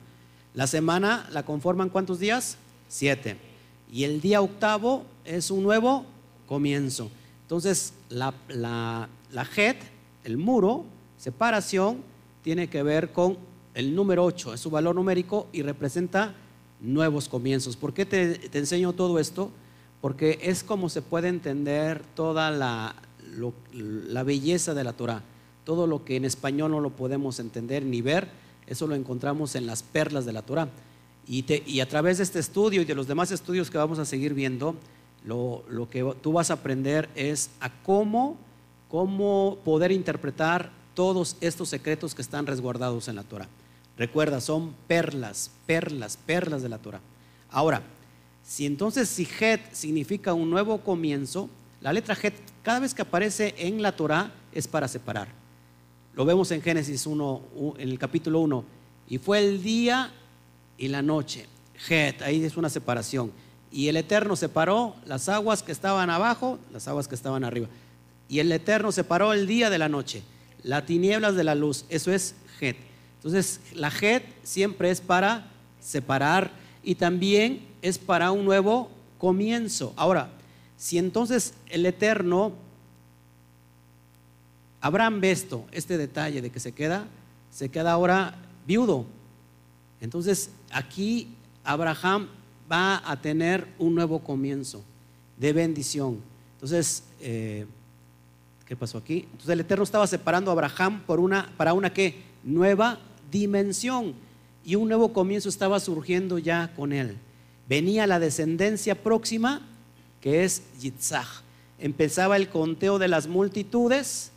la 0.55 0.67
semana 0.67 1.29
la 1.33 1.45
conforman 1.45 1.89
cuántos 1.89 2.19
días? 2.19 2.57
Siete. 2.89 3.37
Y 3.93 4.05
el 4.05 4.21
día 4.21 4.41
octavo 4.41 5.05
es 5.25 5.51
un 5.51 5.63
nuevo 5.63 6.05
comienzo. 6.47 7.11
Entonces, 7.51 7.95
la, 8.11 8.33
la, 8.47 9.09
la 9.33 9.49
el 10.23 10.37
muro, 10.37 10.85
separación, 11.19 11.99
tiene 12.45 12.71
que 12.71 12.85
ver 12.85 13.13
con 13.13 13.39
el 13.75 13.93
número 13.93 14.25
8, 14.25 14.55
es 14.55 14.61
su 14.61 14.71
valor 14.71 14.95
numérico 14.95 15.49
y 15.53 15.63
representa 15.63 16.33
nuevos 16.81 17.29
comienzos. 17.29 17.75
¿Por 17.75 17.93
qué 17.93 18.07
te, 18.07 18.39
te 18.39 18.57
enseño 18.57 18.93
todo 18.93 19.19
esto? 19.19 19.51
Porque 20.01 20.39
es 20.43 20.63
como 20.63 20.89
se 20.89 21.03
puede 21.03 21.27
entender 21.27 22.05
toda 22.15 22.53
la, 22.53 22.95
la 23.73 24.23
belleza 24.23 24.73
de 24.73 24.85
la 24.85 24.93
Torah. 24.93 25.25
Todo 25.65 25.89
lo 25.89 26.05
que 26.05 26.15
en 26.15 26.27
español 26.27 26.71
no 26.71 26.79
lo 26.79 26.91
podemos 26.91 27.41
entender 27.41 27.85
ni 27.85 28.01
ver, 28.01 28.29
eso 28.69 28.87
lo 28.87 28.95
encontramos 28.95 29.57
en 29.57 29.67
las 29.67 29.83
perlas 29.83 30.25
de 30.25 30.33
la 30.33 30.43
Torah. 30.43 30.69
Y, 31.27 31.81
a 31.81 31.89
través 31.89 32.19
de 32.19 32.23
este 32.23 32.39
estudio 32.39 32.83
y 32.83 32.85
de 32.85 32.95
los 32.95 33.09
demás 33.09 33.33
estudios 33.33 33.71
que 33.71 33.79
vamos 33.79 33.99
a 33.99 34.05
seguir 34.05 34.35
viendo, 34.35 34.77
lo, 35.25 35.89
que 35.91 36.15
tú 36.21 36.33
vas 36.33 36.51
a 36.51 36.55
aprender 36.55 37.09
es 37.15 37.51
a 37.61 37.71
cómo, 37.83 38.37
cómo 38.89 39.59
poder 39.65 39.93
interpretar 39.93 40.71
todos 40.95 41.37
estos 41.41 41.69
secretos 41.69 42.15
que 42.15 42.23
están 42.23 42.47
resguardados 42.47 43.09
en 43.09 43.17
la 43.17 43.23
Torah. 43.23 43.49
Recuerda, 43.97 44.41
son 44.41 44.75
perlas, 44.87 45.51
perlas, 45.67 46.17
perlas 46.17 46.63
de 46.63 46.69
la 46.69 46.79
Torah. 46.79 47.01
Ahora, 47.51 47.83
si 48.43 48.67
entonces 48.67 49.09
si 49.09 49.29
Het 49.39 49.61
significa 49.73 50.33
un 50.33 50.51
nuevo 50.51 50.79
comienzo, 50.79 51.49
la 51.81 51.93
letra 51.93 52.17
Het 52.21 52.35
cada 52.63 52.81
vez 52.81 52.95
que 52.95 53.03
aparece 53.03 53.55
en 53.59 53.83
la 53.83 53.93
Torah 53.93 54.33
es 54.53 54.67
para 54.67 54.89
separar. 54.89 55.29
Lo 56.15 56.25
vemos 56.25 56.51
en 56.51 56.63
Génesis 56.63 57.07
1, 57.07 57.43
en 57.79 57.89
el 57.89 57.99
capítulo 57.99 58.41
1. 58.41 58.65
Y 59.09 59.19
fue 59.19 59.39
el 59.39 59.63
día 59.63 60.13
y 60.77 60.89
la 60.89 61.03
noche. 61.03 61.47
Het, 61.89 62.23
ahí 62.23 62.45
es 62.45 62.57
una 62.57 62.69
separación. 62.69 63.33
Y 63.73 63.89
el 63.89 63.97
Eterno 63.97 64.37
separó 64.37 64.97
las 65.07 65.29
aguas 65.29 65.63
que 65.63 65.73
estaban 65.73 66.11
abajo, 66.11 66.59
las 66.73 66.89
aguas 66.89 67.07
que 67.07 67.15
estaban 67.15 67.45
arriba. 67.45 67.69
Y 68.29 68.41
el 68.41 68.51
Eterno 68.51 68.93
separó 68.93 69.33
el 69.33 69.47
día 69.47 69.71
de 69.71 69.79
la 69.79 69.89
noche, 69.89 70.23
las 70.63 70.87
tinieblas 70.87 71.35
de 71.35 71.45
la 71.45 71.55
luz. 71.55 71.85
Eso 71.89 72.13
es 72.13 72.35
Het. 72.61 72.77
Entonces, 73.17 73.61
la 73.75 73.89
Het 73.89 74.25
siempre 74.43 74.91
es 74.91 75.01
para 75.01 75.47
separar 75.81 76.51
y 76.83 76.95
también 76.95 77.67
es 77.83 77.99
para 77.99 78.31
un 78.33 78.45
nuevo 78.45 78.91
comienzo. 79.19 79.93
Ahora, 79.97 80.31
si 80.77 80.99
entonces 80.99 81.55
el 81.69 81.85
Eterno, 81.87 82.53
Abraham 84.81 85.21
ve 85.21 85.31
esto, 85.31 85.67
este 85.73 85.99
detalle 85.99 86.41
de 86.41 86.51
que 86.51 86.59
se 86.59 86.73
queda, 86.73 87.07
se 87.51 87.69
queda 87.69 87.93
ahora 87.93 88.35
viudo. 88.67 89.05
Entonces 90.01 90.51
aquí 90.71 91.29
Abraham 91.65 92.29
va 92.71 93.03
a 93.05 93.21
tener 93.21 93.67
un 93.79 93.95
nuevo 93.95 94.21
comienzo 94.21 94.83
de 95.37 95.53
bendición. 95.53 96.21
Entonces, 96.55 97.05
eh, 97.21 97.67
¿qué 98.67 98.77
pasó 98.77 98.99
aquí? 98.99 99.27
Entonces 99.33 99.49
el 99.49 99.61
Eterno 99.61 99.85
estaba 99.85 100.07
separando 100.07 100.51
a 100.51 100.53
Abraham 100.53 101.03
para 101.57 101.73
una 101.73 101.93
nueva 102.45 102.99
dimensión 103.31 104.15
y 104.65 104.75
un 104.75 104.89
nuevo 104.89 105.13
comienzo 105.13 105.49
estaba 105.49 105.81
surgiendo 105.81 106.39
ya 106.39 106.73
con 106.77 106.93
él. 106.93 107.17
Venía 107.69 108.07
la 108.07 108.19
descendencia 108.19 109.03
próxima 109.03 109.63
que 110.21 110.45
es 110.45 110.63
Yitzhak. 110.81 111.27
Empezaba 111.79 112.37
el 112.37 112.49
conteo 112.49 112.99
de 112.99 113.09
las 113.09 113.27
multitudes 113.27 114.33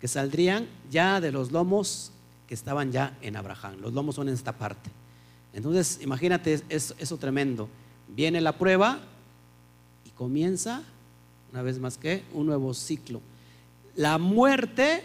que 0.00 0.08
saldrían 0.08 0.68
ya 0.90 1.20
de 1.20 1.32
los 1.32 1.50
lomos 1.50 2.12
que 2.46 2.54
estaban 2.54 2.92
ya 2.92 3.16
en 3.22 3.36
Abraham. 3.36 3.76
Los 3.80 3.92
lomos 3.92 4.14
son 4.14 4.28
en 4.28 4.34
esta 4.34 4.52
parte. 4.52 4.90
Entonces, 5.52 5.98
imagínate 6.02 6.60
eso, 6.68 6.94
eso 6.98 7.16
tremendo. 7.16 7.68
Viene 8.08 8.40
la 8.40 8.56
prueba 8.56 9.00
y 10.04 10.10
comienza, 10.10 10.82
una 11.52 11.62
vez 11.62 11.78
más 11.78 11.98
que, 11.98 12.22
un 12.32 12.46
nuevo 12.46 12.74
ciclo. 12.74 13.20
La 13.96 14.18
muerte 14.18 15.02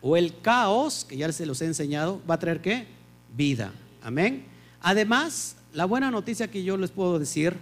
o 0.00 0.16
el 0.16 0.40
caos, 0.40 1.04
que 1.08 1.16
ya 1.16 1.30
se 1.32 1.46
los 1.46 1.60
he 1.62 1.66
enseñado, 1.66 2.20
va 2.28 2.34
a 2.34 2.38
traer 2.38 2.60
qué? 2.60 2.86
Vida. 3.36 3.72
Amén. 4.02 4.44
Además, 4.80 5.56
la 5.72 5.86
buena 5.86 6.10
noticia 6.10 6.50
que 6.50 6.62
yo 6.62 6.76
les 6.76 6.90
puedo 6.90 7.18
decir 7.18 7.56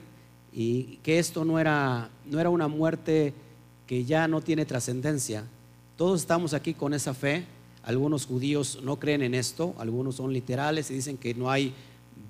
y 0.53 0.99
que 1.05 1.19
esto 1.19 1.45
no 1.45 1.59
era, 1.59 2.11
no 2.27 2.41
era 2.41 2.51
una 2.51 2.69
muerte 2.69 3.33
que 3.87 4.05
ya 4.05 4.29
no 4.29 4.41
tiene 4.41 4.67
trascendencia. 4.67 5.45
Todos 5.97 6.21
estamos 6.21 6.53
aquí 6.53 6.75
con 6.75 6.95
esa 6.95 7.15
fe. 7.15 7.47
Algunos 7.85 8.27
judíos 8.27 8.81
no 8.83 8.99
creen 8.99 9.23
en 9.23 9.35
esto, 9.35 9.75
algunos 9.79 10.17
son 10.17 10.33
literales 10.33 10.91
y 10.91 10.95
dicen 10.95 11.17
que 11.17 11.35
no 11.35 11.51
hay 11.51 11.75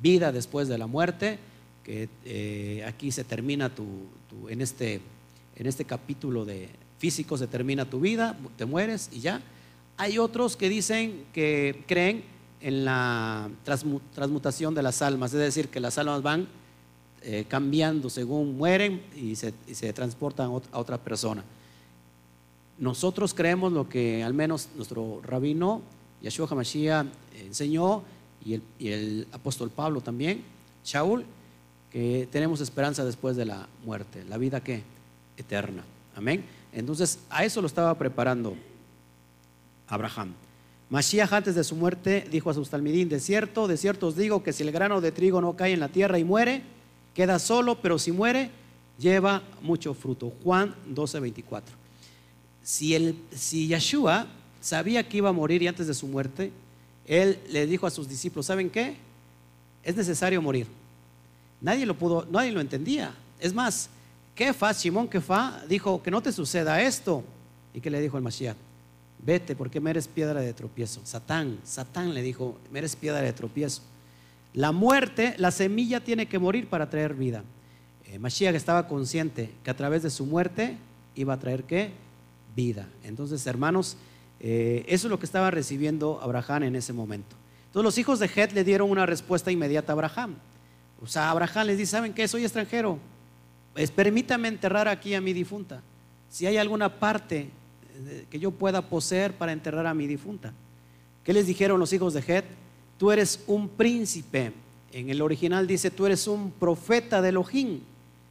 vida 0.02 0.32
después 0.32 0.68
de 0.68 0.76
la 0.76 0.86
muerte, 0.86 1.38
que 1.84 2.08
eh, 2.24 2.84
aquí 2.86 3.10
se 3.12 3.24
termina 3.24 3.74
tu, 3.74 3.86
en, 4.48 4.60
este, 4.60 5.00
en 5.56 5.66
este 5.66 5.84
capítulo 5.84 6.44
de 6.44 6.68
físico 6.98 7.36
se 7.36 7.48
termina 7.48 7.84
tu 7.84 7.98
vida, 7.98 8.38
te 8.56 8.64
mueres 8.64 9.08
y 9.10 9.18
ya. 9.18 9.42
Hay 9.96 10.18
otros 10.18 10.56
que 10.56 10.68
dicen 10.68 11.24
que 11.32 11.82
creen 11.88 12.22
en 12.60 12.84
la 12.84 13.50
transmutación 14.14 14.72
de 14.72 14.82
las 14.82 15.02
almas, 15.02 15.32
es 15.34 15.40
decir, 15.40 15.68
que 15.68 15.80
las 15.80 15.98
almas 15.98 16.22
van 16.22 16.46
eh, 17.22 17.44
cambiando 17.48 18.08
según 18.08 18.56
mueren 18.56 19.02
y 19.16 19.34
se, 19.34 19.52
transportan 19.92 20.50
a 20.72 20.78
otra 20.78 20.96
persona. 20.98 21.42
Nosotros 22.78 23.34
creemos 23.34 23.72
lo 23.72 23.88
que 23.88 24.22
al 24.22 24.32
menos 24.32 24.68
nuestro 24.76 25.20
rabino 25.24 25.82
Yeshua 26.22 26.46
HaMashiach 26.48 27.06
enseñó 27.44 28.04
y 28.44 28.88
el, 28.88 29.26
apóstol 29.32 29.70
Pablo 29.70 30.00
también, 30.00 30.42
Shaul, 30.84 31.24
que 31.90 32.28
tenemos 32.30 32.60
esperanza 32.60 33.04
después 33.04 33.36
de 33.36 33.44
la 33.44 33.68
muerte, 33.84 34.24
la 34.28 34.38
vida 34.38 34.62
que 34.62 34.82
eterna. 35.36 35.84
Amén. 36.16 36.44
Entonces, 36.72 37.18
a 37.30 37.44
eso 37.44 37.60
lo 37.60 37.66
estaba 37.66 37.94
preparando 37.96 38.56
Abraham. 39.88 40.34
Mashiach 40.90 41.32
antes 41.32 41.54
de 41.54 41.64
su 41.64 41.76
muerte 41.76 42.26
dijo 42.30 42.50
a 42.50 42.54
sus 42.54 42.68
talmidín, 42.68 43.08
de 43.08 43.20
cierto, 43.20 43.66
de 43.66 43.76
cierto 43.76 44.08
os 44.08 44.16
digo 44.16 44.42
que 44.42 44.52
si 44.52 44.62
el 44.62 44.72
grano 44.72 45.00
de 45.00 45.12
trigo 45.12 45.40
no 45.40 45.56
cae 45.56 45.72
en 45.72 45.80
la 45.80 45.88
tierra 45.88 46.18
y 46.18 46.24
muere, 46.24 46.62
Queda 47.14 47.38
solo, 47.38 47.80
pero 47.80 47.98
si 47.98 48.10
muere, 48.10 48.50
lleva 48.98 49.42
mucho 49.60 49.92
fruto. 49.92 50.32
Juan 50.42 50.74
12, 50.86 51.20
24. 51.20 51.76
Si, 52.62 52.94
el, 52.94 53.16
si 53.34 53.70
sabía 54.60 55.08
que 55.08 55.16
iba 55.18 55.28
a 55.28 55.32
morir 55.32 55.62
y 55.62 55.66
antes 55.66 55.86
de 55.86 55.94
su 55.94 56.06
muerte, 56.06 56.52
él 57.06 57.38
le 57.50 57.66
dijo 57.66 57.86
a 57.86 57.90
sus 57.90 58.08
discípulos, 58.08 58.46
¿saben 58.46 58.70
qué? 58.70 58.96
Es 59.82 59.96
necesario 59.96 60.40
morir. 60.40 60.66
Nadie 61.60 61.86
lo 61.86 61.94
pudo, 61.96 62.26
nadie 62.30 62.52
lo 62.52 62.60
entendía. 62.60 63.14
Es 63.40 63.52
más, 63.54 63.88
Kefa, 64.34 64.72
Simón 64.74 65.08
Kefa, 65.08 65.62
dijo 65.68 66.02
que 66.02 66.10
no 66.10 66.22
te 66.22 66.32
suceda 66.32 66.80
esto. 66.80 67.24
¿Y 67.74 67.80
que 67.80 67.90
le 67.90 68.00
dijo 68.00 68.16
el 68.16 68.22
Mashiach? 68.22 68.56
Vete 69.24 69.54
porque 69.54 69.80
me 69.80 69.90
eres 69.90 70.08
piedra 70.08 70.40
de 70.40 70.52
tropiezo. 70.52 71.00
Satán, 71.04 71.58
Satán 71.64 72.12
le 72.14 72.22
dijo, 72.22 72.58
me 72.70 72.80
eres 72.80 72.96
piedra 72.96 73.20
de 73.20 73.32
tropiezo. 73.32 73.82
La 74.54 74.72
muerte, 74.72 75.34
la 75.38 75.50
semilla 75.50 76.00
tiene 76.00 76.26
que 76.26 76.38
morir 76.38 76.68
para 76.68 76.90
traer 76.90 77.14
vida. 77.14 77.44
Eh, 78.06 78.18
Mashiach 78.18 78.54
estaba 78.54 78.88
consciente 78.88 79.50
que 79.64 79.70
a 79.70 79.76
través 79.76 80.02
de 80.02 80.10
su 80.10 80.26
muerte 80.26 80.76
iba 81.14 81.34
a 81.34 81.38
traer 81.38 81.64
qué? 81.64 81.92
Vida. 82.54 82.88
Entonces, 83.04 83.46
hermanos, 83.46 83.96
eh, 84.42 84.84
eso 84.88 85.06
es 85.06 85.10
lo 85.10 85.18
que 85.18 85.26
estaba 85.26 85.50
recibiendo 85.50 86.20
Abraham 86.20 86.64
en 86.64 86.76
ese 86.76 86.92
momento. 86.92 87.36
Entonces 87.66 87.84
los 87.84 87.98
hijos 87.98 88.18
de 88.18 88.26
Het 88.26 88.52
le 88.52 88.64
dieron 88.64 88.90
una 88.90 89.06
respuesta 89.06 89.50
inmediata 89.50 89.92
a 89.92 89.94
Abraham. 89.94 90.34
O 91.00 91.06
sea, 91.06 91.30
Abraham 91.30 91.68
les 91.68 91.78
dice, 91.78 91.92
¿saben 91.92 92.12
qué? 92.12 92.28
Soy 92.28 92.44
extranjero. 92.44 92.98
Pues 93.72 93.90
permítame 93.90 94.48
enterrar 94.48 94.88
aquí 94.88 95.14
a 95.14 95.20
mi 95.20 95.32
difunta. 95.32 95.80
Si 96.28 96.46
hay 96.46 96.58
alguna 96.58 96.98
parte 96.98 97.48
eh, 98.06 98.26
que 98.28 98.38
yo 98.38 98.50
pueda 98.50 98.82
poseer 98.82 99.32
para 99.32 99.52
enterrar 99.52 99.86
a 99.86 99.94
mi 99.94 100.06
difunta. 100.06 100.52
¿Qué 101.24 101.32
les 101.32 101.46
dijeron 101.46 101.80
los 101.80 101.92
hijos 101.92 102.12
de 102.12 102.20
Het? 102.20 102.44
tú 103.02 103.10
eres 103.10 103.42
un 103.48 103.68
príncipe. 103.68 104.52
En 104.92 105.10
el 105.10 105.22
original 105.22 105.66
dice, 105.66 105.90
tú 105.90 106.06
eres 106.06 106.28
un 106.28 106.52
profeta 106.52 107.20
de 107.20 107.30
Elohim 107.30 107.80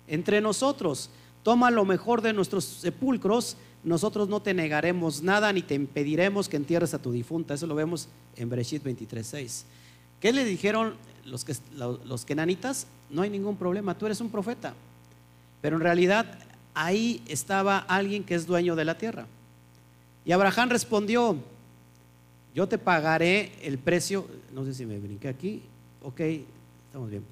entre 0.08 0.40
nosotros. 0.40 1.10
toma 1.44 1.70
lo 1.70 1.84
mejor 1.84 2.22
de 2.22 2.32
nuestros 2.32 2.64
sepulcros, 2.64 3.58
nosotros 3.84 4.30
no 4.30 4.42
te 4.42 4.54
negaremos 4.54 5.22
nada 5.22 5.52
ni 5.52 5.62
te 5.62 5.74
impediremos 5.74 6.48
que 6.48 6.58
entierres 6.58 6.94
a 6.94 7.02
tu 7.02 7.12
difunta. 7.12 7.54
Eso 7.54 7.68
lo 7.68 7.76
vemos 7.76 8.08
en 8.36 8.50
Bereshit 8.50 8.84
23.6. 8.84 9.64
¿Qué 10.20 10.32
le 10.32 10.46
dijeron 10.46 10.96
los, 11.26 11.46
que? 11.46 11.56
No 13.10 13.22
hay 13.22 13.30
ningún 13.30 13.56
problema, 13.58 13.98
tú 13.98 14.06
eres 14.06 14.22
un 14.22 14.30
profeta. 14.30 14.74
Pero 15.62 15.78
en 15.78 15.82
realidad 15.82 16.40
ahí 16.74 17.22
estaba 17.28 17.80
alguien 17.80 18.24
que 18.24 18.36
es 18.36 18.46
dueño 18.46 18.76
de 18.76 18.86
la 18.86 18.98
tierra. 18.98 19.26
Y 20.26 20.32
Abraham 20.32 20.70
respondió, 20.70 21.38
yo 22.54 22.68
te 22.68 22.78
pagaré 22.78 23.54
el 23.64 23.78
precio, 23.78 24.28
no 24.54 24.64
sé 24.66 24.74
si 24.74 24.86
me 24.86 25.00
brinqué 25.00 25.28
aquí, 25.28 25.64
ok, 26.04 26.20
estamos 26.88 27.10
bien. 27.10 27.24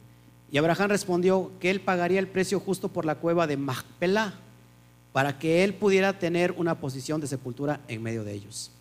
Y 0.52 0.58
Abraham 0.58 0.90
respondió 0.90 1.52
que 1.60 1.70
él 1.70 1.82
pagaría 1.82 2.20
el 2.20 2.28
precio 2.28 2.60
justo 2.60 2.90
por 2.90 3.06
la 3.06 3.16
cueva 3.16 3.46
de 3.46 3.58
Machpelah, 3.58 4.34
para 5.12 5.40
que 5.40 5.64
él 5.64 5.74
pudiera 5.74 6.20
tener 6.20 6.54
una 6.54 6.80
posición 6.80 7.20
de 7.20 7.28
sepultura 7.28 7.82
en 7.88 8.04
medio 8.04 8.24
de 8.24 8.34
ellos. 8.34 8.72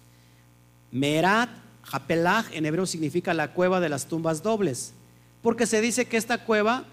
Merat 0.91 1.51
Hapelah 1.91 2.45
en 2.53 2.67
hebreo 2.67 2.87
significa 2.87 3.33
la 3.35 3.53
cueva 3.53 3.81
de 3.81 3.89
las 3.89 4.07
tumbas 4.07 4.43
dobles, 4.43 4.93
porque 5.43 5.67
se 5.67 5.81
dice 5.81 6.07
que 6.07 6.17
esta 6.17 6.45
cueva, 6.45 6.85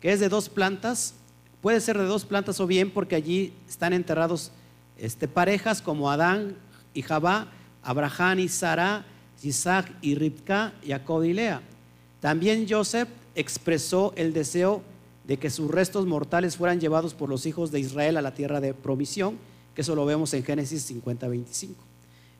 que 0.00 0.12
es 0.12 0.20
de 0.20 0.28
dos 0.28 0.48
plantas, 0.48 1.14
puede 1.60 1.80
ser 1.80 1.98
de 1.98 2.04
dos 2.04 2.24
plantas 2.24 2.60
o 2.60 2.66
bien 2.66 2.90
porque 2.90 3.16
allí 3.16 3.52
están 3.68 3.92
enterrados 3.92 4.52
este, 4.96 5.28
parejas 5.28 5.82
como 5.82 6.10
Adán 6.10 6.56
y 6.94 7.02
Jabá, 7.02 7.48
Abraham 7.82 8.40
y 8.40 8.48
Sara, 8.48 9.04
Isaac 9.42 9.92
y 10.00 10.14
Ribka, 10.14 10.72
Jacob 10.86 11.22
y 11.24 11.32
Lea. 11.32 11.60
También 12.20 12.66
Joseph 12.68 13.08
expresó 13.34 14.12
el 14.16 14.32
deseo 14.32 14.76
de 14.78 14.97
que 15.36 15.50
sus 15.50 15.70
restos 15.70 16.06
mortales 16.06 16.56
fueran 16.56 16.80
llevados 16.80 17.12
por 17.12 17.28
los 17.28 17.44
hijos 17.44 17.70
de 17.70 17.80
Israel 17.80 18.16
a 18.16 18.22
la 18.22 18.34
tierra 18.34 18.60
de 18.60 18.72
provisión, 18.72 19.36
que 19.74 19.82
eso 19.82 19.94
lo 19.94 20.06
vemos 20.06 20.32
en 20.32 20.42
Génesis 20.42 20.82
50, 20.82 21.28
25. 21.28 21.74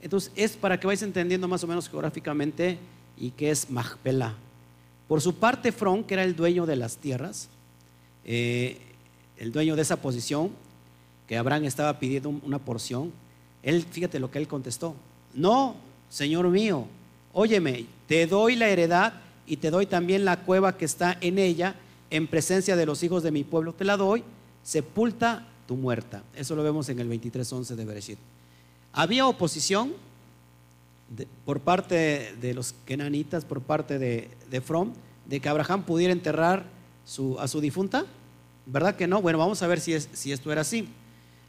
Entonces, 0.00 0.32
es 0.34 0.56
para 0.56 0.80
que 0.80 0.86
vais 0.86 1.02
entendiendo 1.02 1.48
más 1.48 1.62
o 1.64 1.66
menos 1.66 1.88
geográficamente 1.88 2.78
y 3.18 3.30
qué 3.32 3.50
es 3.50 3.70
Machpelah. 3.70 4.34
Por 5.06 5.20
su 5.20 5.34
parte, 5.34 5.72
Fron, 5.72 6.04
que 6.04 6.14
era 6.14 6.24
el 6.24 6.34
dueño 6.34 6.66
de 6.66 6.76
las 6.76 6.96
tierras, 6.96 7.48
eh, 8.24 8.78
el 9.36 9.52
dueño 9.52 9.76
de 9.76 9.82
esa 9.82 10.00
posición, 10.00 10.50
que 11.26 11.36
Abraham 11.36 11.64
estaba 11.64 11.98
pidiendo 11.98 12.30
una 12.30 12.58
porción, 12.58 13.12
él, 13.62 13.84
fíjate 13.90 14.18
lo 14.18 14.30
que 14.30 14.38
él 14.38 14.48
contestó, 14.48 14.94
no, 15.34 15.76
Señor 16.08 16.48
mío, 16.48 16.86
óyeme, 17.32 17.86
te 18.06 18.26
doy 18.26 18.56
la 18.56 18.68
heredad 18.68 19.14
y 19.46 19.58
te 19.58 19.70
doy 19.70 19.86
también 19.86 20.24
la 20.24 20.38
cueva 20.40 20.76
que 20.76 20.84
está 20.84 21.18
en 21.20 21.38
ella, 21.38 21.74
en 22.10 22.26
presencia 22.26 22.76
de 22.76 22.86
los 22.86 23.02
hijos 23.02 23.22
de 23.22 23.30
mi 23.30 23.44
pueblo, 23.44 23.72
te 23.72 23.84
la 23.84 23.96
doy, 23.96 24.24
sepulta 24.62 25.46
tu 25.66 25.76
muerta. 25.76 26.22
Eso 26.34 26.56
lo 26.56 26.62
vemos 26.62 26.88
en 26.88 26.98
el 26.98 27.08
23.11 27.08 27.74
de 27.74 27.84
Bereshit. 27.84 28.18
Había 28.92 29.26
oposición 29.26 29.92
por 31.44 31.60
parte 31.60 32.34
de 32.40 32.54
los 32.54 32.74
kenanitas, 32.84 33.44
por 33.44 33.60
parte 33.60 33.98
de, 33.98 34.28
de 34.50 34.60
From, 34.60 34.92
de 35.26 35.40
que 35.40 35.48
Abraham 35.48 35.84
pudiera 35.84 36.12
enterrar 36.12 36.64
a 37.38 37.48
su 37.48 37.60
difunta. 37.60 38.04
¿Verdad 38.66 38.96
que 38.96 39.06
no? 39.06 39.22
Bueno, 39.22 39.38
vamos 39.38 39.62
a 39.62 39.66
ver 39.66 39.80
si, 39.80 39.98
si 40.00 40.32
esto 40.32 40.52
era 40.52 40.62
así. 40.62 40.88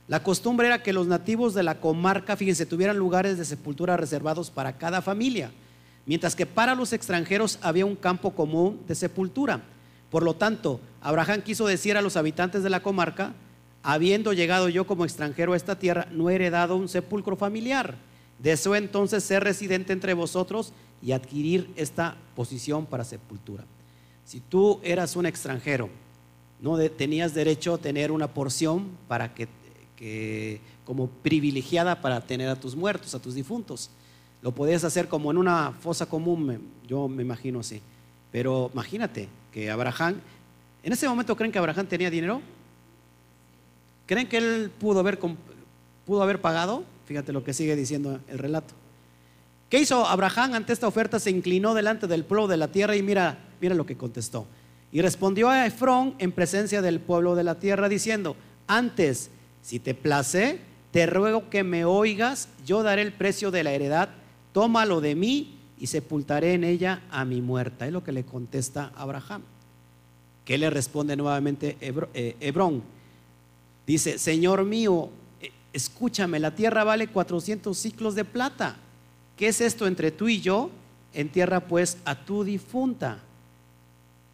La 0.08 0.24
costumbre 0.24 0.68
era 0.68 0.82
que 0.82 0.92
los 0.92 1.08
nativos 1.08 1.54
de 1.54 1.64
la 1.64 1.80
comarca, 1.80 2.36
fíjense, 2.36 2.66
tuvieran 2.66 2.98
lugares 2.98 3.38
de 3.38 3.46
sepultura 3.46 3.96
reservados 3.96 4.50
para 4.50 4.78
cada 4.78 5.02
familia, 5.02 5.52
mientras 6.06 6.36
que 6.36 6.46
para 6.46 6.74
los 6.74 6.94
extranjeros 6.94 7.60
había 7.62 7.86
un 7.86 7.96
campo 7.96 8.32
común 8.32 8.80
de 8.88 8.96
sepultura. 8.96 9.62
Por 10.10 10.24
lo 10.24 10.36
tanto, 10.36 10.80
Abraham 11.02 11.42
quiso 11.42 11.68
decir 11.68 11.98
a 11.98 12.02
los 12.02 12.18
habitantes 12.18 12.64
de 12.64 12.70
la 12.70 12.82
comarca, 12.82 13.34
habiendo 13.84 14.34
llegado 14.34 14.70
yo 14.70 14.88
como 14.88 15.06
extranjero 15.06 15.54
a 15.54 15.58
esta 15.58 15.78
tierra, 15.78 16.08
no 16.12 16.30
he 16.30 16.36
heredado 16.36 16.76
un 16.76 16.90
sepulcro 16.90 17.36
familiar. 17.36 17.96
Deseo 18.40 18.76
entonces 18.76 19.24
ser 19.24 19.44
residente 19.44 19.94
entre 19.94 20.14
vosotros 20.14 20.74
y 21.02 21.12
adquirir 21.12 21.70
esta 21.76 22.16
posición 22.36 22.86
para 22.86 23.04
sepultura. 23.04 23.66
Si 24.26 24.40
tú 24.40 24.80
eras 24.84 25.16
un 25.16 25.26
extranjero, 25.26 25.90
no 26.62 26.78
tenías 26.90 27.34
derecho 27.34 27.76
a 27.76 27.78
tener 27.78 28.12
una 28.12 28.28
porción 28.28 28.90
para 29.08 29.34
que 29.34 29.48
que 30.00 30.62
como 30.86 31.08
privilegiada 31.08 32.00
para 32.00 32.22
tener 32.22 32.48
a 32.48 32.56
tus 32.56 32.74
muertos, 32.74 33.14
a 33.14 33.20
tus 33.20 33.36
difuntos. 33.36 33.90
Lo 34.42 34.54
podías 34.54 34.86
hacer 34.86 35.10
como 35.10 35.30
en 35.30 35.38
una 35.38 35.74
fosa 35.82 36.06
común, 36.06 36.62
yo 36.88 37.10
me 37.10 37.22
imagino 37.22 37.60
así. 37.60 37.82
Pero 38.32 38.70
imagínate 38.72 39.28
que 39.52 39.70
Abraham, 39.70 40.16
en 40.84 40.94
ese 40.94 41.08
momento 41.08 41.36
creen 41.36 41.52
que 41.52 41.60
Abraham 41.60 41.88
tenía 41.88 42.10
dinero. 42.10 42.42
¿Creen 44.06 44.28
que 44.28 44.38
él 44.38 44.72
pudo 44.80 45.00
haber, 45.00 45.20
pudo 46.06 46.24
haber 46.24 46.42
pagado? 46.42 46.84
Fíjate 47.06 47.34
lo 47.34 47.44
que 47.44 47.54
sigue 47.54 47.76
diciendo 47.76 48.20
el 48.28 48.38
relato. 48.38 48.74
¿Qué 49.70 49.80
hizo 49.80 50.08
Abraham 50.08 50.56
ante 50.56 50.74
esta 50.74 50.88
oferta? 50.88 51.20
Se 51.20 51.30
inclinó 51.30 51.74
delante 51.74 52.08
del 52.08 52.26
pueblo 52.26 52.48
de 52.48 52.58
la 52.58 52.70
tierra 52.70 52.96
y 52.96 53.04
mira, 53.04 53.38
mira 53.62 53.76
lo 53.76 53.86
que 53.86 53.98
contestó. 53.98 54.48
Y 54.92 55.02
respondió 55.02 55.50
a 55.50 55.68
Efrón 55.68 56.16
en 56.18 56.32
presencia 56.32 56.82
del 56.82 57.00
pueblo 57.00 57.36
de 57.36 57.44
la 57.44 57.60
tierra 57.60 57.88
diciendo, 57.88 58.36
antes 58.66 59.30
si 59.62 59.80
te 59.80 59.94
place, 59.94 60.60
te 60.92 61.06
ruego 61.06 61.50
que 61.50 61.64
me 61.64 61.86
oigas, 61.86 62.50
yo 62.66 62.82
daré 62.82 63.04
el 63.04 63.14
precio 63.14 63.52
de 63.52 63.64
la 63.64 63.72
heredad, 63.72 64.10
tómalo 64.54 65.02
de 65.02 65.14
mí 65.14 65.59
y 65.80 65.88
sepultaré 65.88 66.54
en 66.54 66.64
ella 66.64 67.02
a 67.10 67.26
mi 67.26 67.42
muerta. 67.42 67.88
Es 67.88 67.94
lo 67.94 68.04
que 68.04 68.12
le 68.12 68.26
contesta 68.26 68.92
Abraham. 68.96 69.42
¿Qué 70.44 70.58
le 70.58 70.70
responde 70.70 71.16
nuevamente 71.16 71.78
eh, 71.80 72.36
Hebrón? 72.40 72.84
Dice, 73.88 74.20
Señor 74.20 74.66
mío, 74.66 75.10
eh, 75.42 75.52
escúchame, 75.74 76.40
la 76.40 76.54
tierra 76.54 76.84
vale 76.84 77.08
400 77.08 77.78
ciclos 77.78 78.16
de 78.16 78.26
plata. 78.26 78.76
¿Qué 79.38 79.48
es 79.48 79.62
esto 79.62 79.88
entre 79.88 80.12
tú 80.12 80.28
y 80.28 80.42
yo? 80.42 80.70
Entierra 81.14 81.62
pues 81.62 81.98
a 82.04 82.16
tu 82.16 82.44
difunta. 82.44 83.20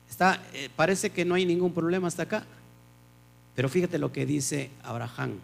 Está, 0.09 0.41
eh, 0.53 0.69
parece 0.75 1.11
que 1.11 1.25
no 1.25 1.35
hay 1.35 1.45
ningún 1.45 1.73
problema 1.73 2.07
hasta 2.07 2.23
acá. 2.23 2.45
Pero 3.55 3.69
fíjate 3.69 3.99
lo 3.99 4.11
que 4.11 4.25
dice 4.25 4.71
Abraham. 4.83 5.35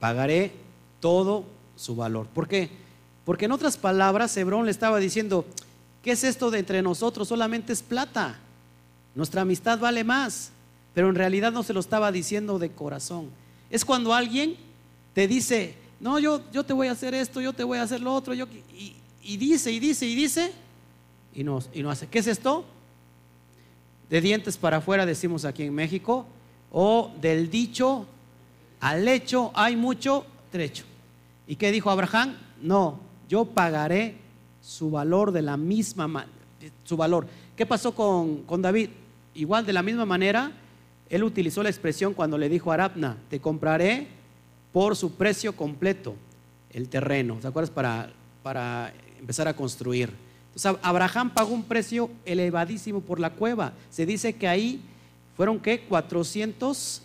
Pagaré 0.00 0.52
todo 1.00 1.44
su 1.78 1.96
valor. 1.96 2.26
¿Por 2.26 2.46
qué? 2.46 2.68
Porque 3.24 3.46
en 3.46 3.52
otras 3.52 3.76
palabras, 3.78 4.36
Hebrón 4.36 4.66
le 4.66 4.70
estaba 4.70 4.98
diciendo, 4.98 5.46
¿qué 6.02 6.10
es 6.10 6.24
esto 6.24 6.50
de 6.50 6.58
entre 6.58 6.82
nosotros? 6.82 7.28
Solamente 7.28 7.72
es 7.72 7.82
plata. 7.82 8.38
Nuestra 9.14 9.42
amistad 9.42 9.78
vale 9.78 10.04
más. 10.04 10.50
Pero 10.92 11.08
en 11.08 11.14
realidad 11.14 11.52
no 11.52 11.62
se 11.62 11.72
lo 11.72 11.80
estaba 11.80 12.12
diciendo 12.12 12.58
de 12.58 12.70
corazón. 12.70 13.30
Es 13.70 13.84
cuando 13.84 14.12
alguien 14.12 14.56
te 15.14 15.28
dice, 15.28 15.74
no, 16.00 16.18
yo, 16.18 16.42
yo 16.52 16.64
te 16.64 16.72
voy 16.72 16.88
a 16.88 16.92
hacer 16.92 17.14
esto, 17.14 17.40
yo 17.40 17.52
te 17.52 17.64
voy 17.64 17.78
a 17.78 17.82
hacer 17.82 18.00
lo 18.00 18.14
otro, 18.14 18.34
yo, 18.34 18.46
y, 18.74 18.96
y 19.22 19.36
dice, 19.36 19.70
y 19.70 19.78
dice, 19.78 20.06
y 20.06 20.14
dice, 20.14 20.52
y 21.34 21.44
no, 21.44 21.60
y 21.72 21.82
no 21.82 21.90
hace. 21.90 22.06
¿Qué 22.08 22.18
es 22.18 22.26
esto? 22.26 22.64
de 24.08 24.20
dientes 24.20 24.56
para 24.56 24.78
afuera, 24.78 25.04
decimos 25.06 25.44
aquí 25.44 25.64
en 25.64 25.74
México, 25.74 26.26
o 26.72 27.12
del 27.20 27.50
dicho 27.50 28.06
al 28.80 29.08
hecho 29.08 29.50
hay 29.54 29.76
mucho 29.76 30.24
trecho. 30.50 30.84
¿Y 31.48 31.56
qué 31.56 31.72
dijo 31.72 31.90
Abraham? 31.90 32.36
No, 32.62 33.00
yo 33.28 33.46
pagaré 33.46 34.16
su 34.60 34.90
valor 34.90 35.32
de 35.32 35.42
la 35.42 35.56
misma 35.56 36.26
su 36.84 36.96
valor. 36.96 37.26
¿Qué 37.56 37.66
pasó 37.66 37.94
con, 37.94 38.42
con 38.42 38.62
David? 38.62 38.90
Igual 39.34 39.64
de 39.64 39.72
la 39.72 39.82
misma 39.82 40.04
manera, 40.04 40.52
él 41.08 41.24
utilizó 41.24 41.62
la 41.62 41.70
expresión 41.70 42.14
cuando 42.14 42.36
le 42.36 42.48
dijo 42.48 42.70
a 42.70 42.74
Arabna, 42.74 43.16
te 43.30 43.40
compraré 43.40 44.08
por 44.72 44.94
su 44.94 45.14
precio 45.14 45.56
completo 45.56 46.14
el 46.70 46.88
terreno, 46.88 47.38
¿te 47.40 47.46
acuerdas? 47.46 47.70
Para, 47.70 48.10
para 48.42 48.92
empezar 49.18 49.48
a 49.48 49.56
construir. 49.56 50.12
Abraham 50.82 51.30
pagó 51.30 51.54
un 51.54 51.62
precio 51.62 52.10
elevadísimo 52.24 53.00
por 53.00 53.20
la 53.20 53.30
cueva. 53.30 53.72
Se 53.90 54.04
dice 54.04 54.34
que 54.34 54.48
ahí 54.48 54.82
fueron 55.36 55.60
¿qué? 55.60 55.80
400 55.80 57.02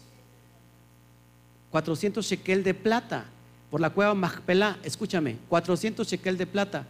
400 1.70 2.26
shekel 2.26 2.64
de 2.64 2.74
plata 2.74 3.26
por 3.74 3.82
la 3.82 3.90
cueva 3.90 4.14
Machpelah. 4.14 4.78
Escúchame, 4.84 5.38
400 5.50 6.08
shekel 6.08 6.38
de 6.38 6.46
plata. 6.46 6.86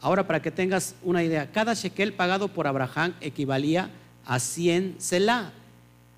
Ahora 0.00 0.26
para 0.26 0.42
que 0.42 0.50
tengas 0.50 0.96
una 1.04 1.22
idea, 1.22 1.52
cada 1.52 1.74
shekel 1.74 2.12
pagado 2.12 2.48
por 2.48 2.66
Abraham 2.66 3.14
equivalía 3.20 3.88
a 4.26 4.40
100 4.40 4.96
selah. 4.98 5.52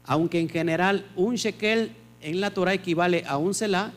Aunque 0.06 0.40
en 0.40 0.48
general 0.48 1.04
un 1.16 1.34
shekel 1.34 1.92
en 2.22 2.40
la 2.40 2.48
Torah 2.48 2.72
equivale 2.72 3.24
a 3.26 3.36
un 3.36 3.52
selah, 3.52 3.92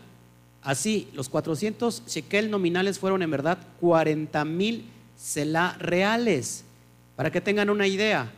así 0.62 1.08
los 1.14 1.30
400 1.30 2.04
shekel 2.06 2.52
nominales 2.52 3.00
fueron 3.00 3.22
en 3.22 3.32
verdad 3.32 3.58
40 3.80 4.44
mil 4.44 4.90
Selah 5.16 5.78
reales. 5.80 6.66
Para 7.16 7.32
que 7.32 7.40
tengan 7.40 7.70
una 7.70 7.88
idea, 7.88 8.30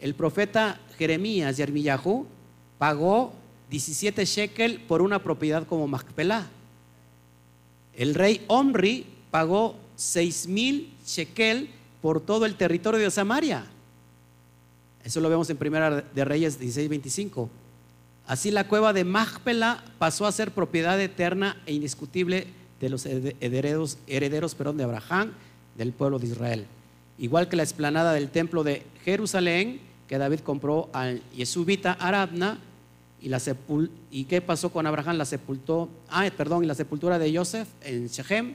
el 0.00 0.16
profeta 0.16 0.80
Jeremías 0.98 1.58
Yermiyahu 1.58 2.26
pagó 2.76 3.32
17 3.70 4.24
shekel 4.24 4.80
por 4.80 5.00
una 5.00 5.22
propiedad 5.22 5.64
como 5.64 5.86
Macpelá. 5.86 6.48
El 8.00 8.14
rey 8.14 8.42
Omri 8.46 9.04
pagó 9.30 9.76
6 9.96 10.46
mil 10.46 10.90
shekel 11.06 11.68
por 12.00 12.22
todo 12.22 12.46
el 12.46 12.54
territorio 12.54 12.98
de 12.98 13.10
Samaria. 13.10 13.66
Eso 15.04 15.20
lo 15.20 15.28
vemos 15.28 15.50
en 15.50 15.58
Primera 15.58 16.00
de 16.00 16.24
Reyes 16.24 16.58
16:25. 16.58 17.50
Así 18.26 18.50
la 18.50 18.66
cueva 18.66 18.94
de 18.94 19.04
Magpela 19.04 19.84
pasó 19.98 20.26
a 20.26 20.32
ser 20.32 20.50
propiedad 20.52 20.98
eterna 20.98 21.60
e 21.66 21.74
indiscutible 21.74 22.46
de 22.80 22.88
los 22.88 23.04
herederos, 23.04 23.98
herederos 24.06 24.56
de 24.56 24.82
Abraham, 24.82 25.32
del 25.76 25.92
pueblo 25.92 26.18
de 26.18 26.28
Israel. 26.28 26.66
Igual 27.18 27.50
que 27.50 27.56
la 27.56 27.64
explanada 27.64 28.14
del 28.14 28.30
templo 28.30 28.64
de 28.64 28.82
Jerusalén, 29.04 29.78
que 30.08 30.16
David 30.16 30.40
compró 30.40 30.88
al 30.94 31.20
Yesubita 31.36 31.92
Arabna, 31.92 32.60
y, 33.22 33.28
la 33.28 33.40
¿y 34.10 34.24
qué 34.24 34.40
pasó 34.40 34.70
con 34.70 34.86
Abraham? 34.86 35.16
La 35.16 35.24
sepultó, 35.24 35.88
ah, 36.08 36.28
perdón, 36.36 36.64
y 36.64 36.66
la 36.66 36.74
sepultura 36.74 37.18
de 37.18 37.36
Joseph 37.36 37.68
en 37.82 38.06
Shechem, 38.06 38.54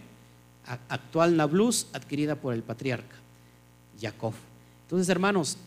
actual 0.90 1.38
Nablus, 1.38 1.88
adquirida 1.94 2.36
por 2.36 2.54
el 2.54 2.64
patriarca 2.64 3.16
Jacob. 4.00 4.34
Entonces, 4.84 5.08
hermanos, 5.10 5.58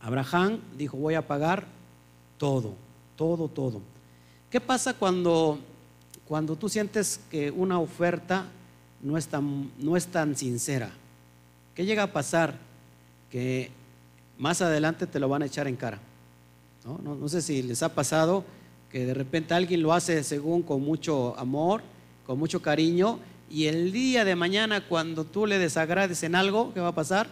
Abraham 0.00 0.60
dijo, 0.76 0.96
voy 0.96 1.14
a 1.14 1.26
pagar 1.26 1.66
todo, 2.38 2.74
todo, 3.16 3.48
todo. 3.48 3.80
¿Qué 4.50 4.60
pasa 4.60 4.94
cuando, 4.94 5.58
cuando 6.26 6.56
tú 6.56 6.68
sientes 6.68 7.20
que 7.30 7.50
una 7.50 7.78
oferta 7.78 8.46
no 9.02 9.16
es, 9.16 9.28
tan, 9.28 9.70
no 9.78 9.96
es 9.96 10.06
tan 10.06 10.36
sincera? 10.36 10.90
¿Qué 11.74 11.84
llega 11.84 12.04
a 12.04 12.12
pasar? 12.12 12.54
Que 13.30 13.70
más 14.38 14.62
adelante 14.62 15.06
te 15.06 15.18
lo 15.18 15.28
van 15.28 15.42
a 15.42 15.46
echar 15.46 15.66
en 15.66 15.76
cara. 15.76 15.98
¿No? 16.86 17.14
No, 17.14 17.28
sé 17.28 17.42
si 17.42 17.62
les 17.62 17.82
ha 17.82 17.94
pasado 17.94 18.44
que 18.90 19.04
de 19.04 19.14
repente 19.14 19.54
alguien 19.54 19.82
lo 19.82 19.92
hace 19.92 20.22
según 20.22 20.62
con 20.62 20.82
mucho 20.82 21.36
amor, 21.38 21.82
con 22.26 22.38
mucho 22.38 22.62
cariño, 22.62 23.18
y 23.50 23.66
el 23.66 23.92
día 23.92 24.24
de 24.24 24.36
mañana 24.36 24.86
cuando 24.86 25.24
tú 25.24 25.46
le 25.46 25.58
desagrades 25.58 26.22
en 26.22 26.34
algo, 26.34 26.72
¿qué 26.72 26.80
va 26.80 26.88
a 26.88 26.94
pasar? 26.94 27.28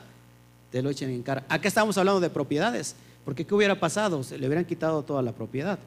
Te 0.71 0.83
lo 0.83 0.91
echen 0.91 1.11
en 1.11 1.23
cara. 1.23 1.45
Acá 1.49 1.69
estamos 1.69 1.97
hablando 1.97 2.21
de 2.21 2.31
propiedades, 2.31 2.97
porque 3.25 3.45
¿qué 3.45 3.55
hubiera 3.55 3.79
pasado? 3.79 4.23
Se 4.23 4.39
le 4.39 4.47
hubieran 4.47 4.65
quitado 4.65 5.03
toda 5.03 5.23
la 5.23 5.33
propiedad. 5.33 5.79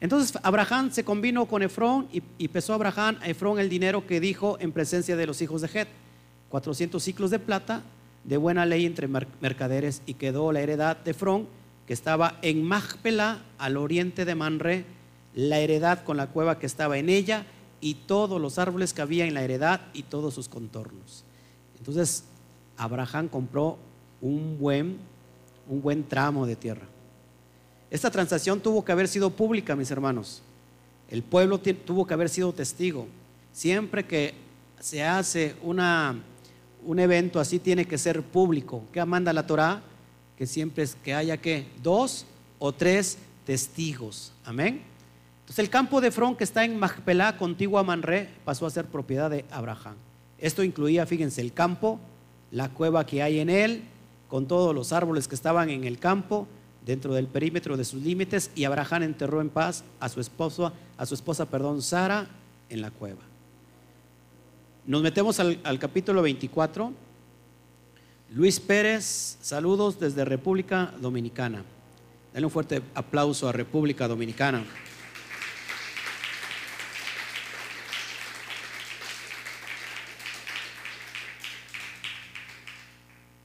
Entonces 0.00 0.38
Abraham 0.44 0.92
se 0.92 1.04
combinó 1.04 1.46
con 1.46 1.62
Efrón 1.62 2.06
y, 2.12 2.22
y 2.38 2.48
pesó 2.48 2.72
Abraham 2.74 3.18
a 3.20 3.28
Efrón 3.28 3.58
el 3.58 3.68
dinero 3.68 4.06
que 4.06 4.20
dijo 4.20 4.56
en 4.60 4.70
presencia 4.70 5.16
de 5.16 5.26
los 5.26 5.42
hijos 5.42 5.60
de 5.60 5.68
Het, 5.72 5.88
400 6.50 7.02
ciclos 7.02 7.30
de 7.30 7.40
plata 7.40 7.82
de 8.22 8.36
buena 8.36 8.64
ley 8.64 8.86
entre 8.86 9.08
mercaderes 9.08 10.02
y 10.06 10.14
quedó 10.14 10.52
la 10.52 10.60
heredad 10.60 10.96
de 10.98 11.10
Efrón 11.10 11.46
que 11.88 11.94
estaba 11.94 12.38
en 12.42 12.62
Magpela, 12.62 13.40
al 13.56 13.78
oriente 13.78 14.26
de 14.26 14.34
Manre, 14.34 14.84
la 15.34 15.58
heredad 15.58 16.04
con 16.04 16.18
la 16.18 16.26
cueva 16.26 16.58
que 16.58 16.66
estaba 16.66 16.98
en 16.98 17.08
ella 17.08 17.46
y 17.80 17.94
todos 17.94 18.38
los 18.38 18.58
árboles 18.58 18.92
que 18.92 19.00
había 19.00 19.24
en 19.24 19.32
la 19.32 19.42
heredad 19.42 19.80
y 19.94 20.02
todos 20.02 20.34
sus 20.34 20.50
contornos. 20.50 21.24
Entonces, 21.78 22.24
Abraham 22.76 23.28
compró 23.28 23.78
un 24.20 24.58
buen, 24.58 24.98
un 25.66 25.80
buen 25.80 26.04
tramo 26.04 26.44
de 26.44 26.56
tierra. 26.56 26.86
Esta 27.90 28.10
transacción 28.10 28.60
tuvo 28.60 28.84
que 28.84 28.92
haber 28.92 29.08
sido 29.08 29.30
pública, 29.30 29.74
mis 29.74 29.90
hermanos. 29.90 30.42
El 31.08 31.22
pueblo 31.22 31.58
tuvo 31.58 32.06
que 32.06 32.12
haber 32.12 32.28
sido 32.28 32.52
testigo. 32.52 33.06
Siempre 33.50 34.04
que 34.04 34.34
se 34.78 35.02
hace 35.02 35.56
una, 35.62 36.22
un 36.84 36.98
evento 36.98 37.40
así, 37.40 37.58
tiene 37.58 37.86
que 37.86 37.96
ser 37.96 38.22
público. 38.22 38.82
¿Qué 38.92 39.02
manda 39.06 39.32
la 39.32 39.46
Torah? 39.46 39.82
Que 40.38 40.46
siempre 40.46 40.84
es 40.84 40.94
que 40.94 41.12
haya 41.14 41.36
que 41.36 41.66
dos 41.82 42.24
o 42.60 42.72
tres 42.72 43.18
testigos. 43.44 44.32
Amén. 44.44 44.82
Entonces 45.40 45.58
el 45.58 45.68
campo 45.68 46.00
de 46.00 46.12
Front 46.12 46.38
que 46.38 46.44
está 46.44 46.64
en 46.64 46.78
Magpelá, 46.78 47.36
contigua 47.36 47.80
a 47.80 47.82
Manré, 47.82 48.28
pasó 48.44 48.64
a 48.64 48.70
ser 48.70 48.86
propiedad 48.86 49.30
de 49.30 49.44
Abraham. 49.50 49.96
Esto 50.38 50.62
incluía, 50.62 51.06
fíjense, 51.06 51.40
el 51.40 51.52
campo, 51.52 51.98
la 52.52 52.68
cueva 52.68 53.04
que 53.04 53.20
hay 53.20 53.40
en 53.40 53.50
él, 53.50 53.82
con 54.28 54.46
todos 54.46 54.72
los 54.72 54.92
árboles 54.92 55.26
que 55.26 55.34
estaban 55.34 55.70
en 55.70 55.82
el 55.82 55.98
campo, 55.98 56.46
dentro 56.86 57.14
del 57.14 57.26
perímetro 57.26 57.76
de 57.76 57.84
sus 57.84 58.00
límites, 58.00 58.52
y 58.54 58.62
Abraham 58.62 59.02
enterró 59.02 59.40
en 59.40 59.48
paz 59.48 59.82
a 59.98 60.08
su 60.08 60.20
esposa, 60.20 60.72
a 60.96 61.04
su 61.04 61.14
esposa, 61.14 61.46
perdón, 61.46 61.82
Sara, 61.82 62.28
en 62.68 62.80
la 62.80 62.92
cueva. 62.92 63.22
Nos 64.86 65.02
metemos 65.02 65.40
al 65.40 65.78
capítulo 65.80 66.22
24 66.22 67.07
Luis 68.30 68.60
Pérez, 68.60 69.38
saludos 69.40 69.98
desde 69.98 70.22
República 70.22 70.92
Dominicana. 71.00 71.64
Dale 72.34 72.44
un 72.44 72.52
fuerte 72.52 72.82
aplauso 72.94 73.48
a 73.48 73.52
República 73.52 74.06
Dominicana. 74.06 74.66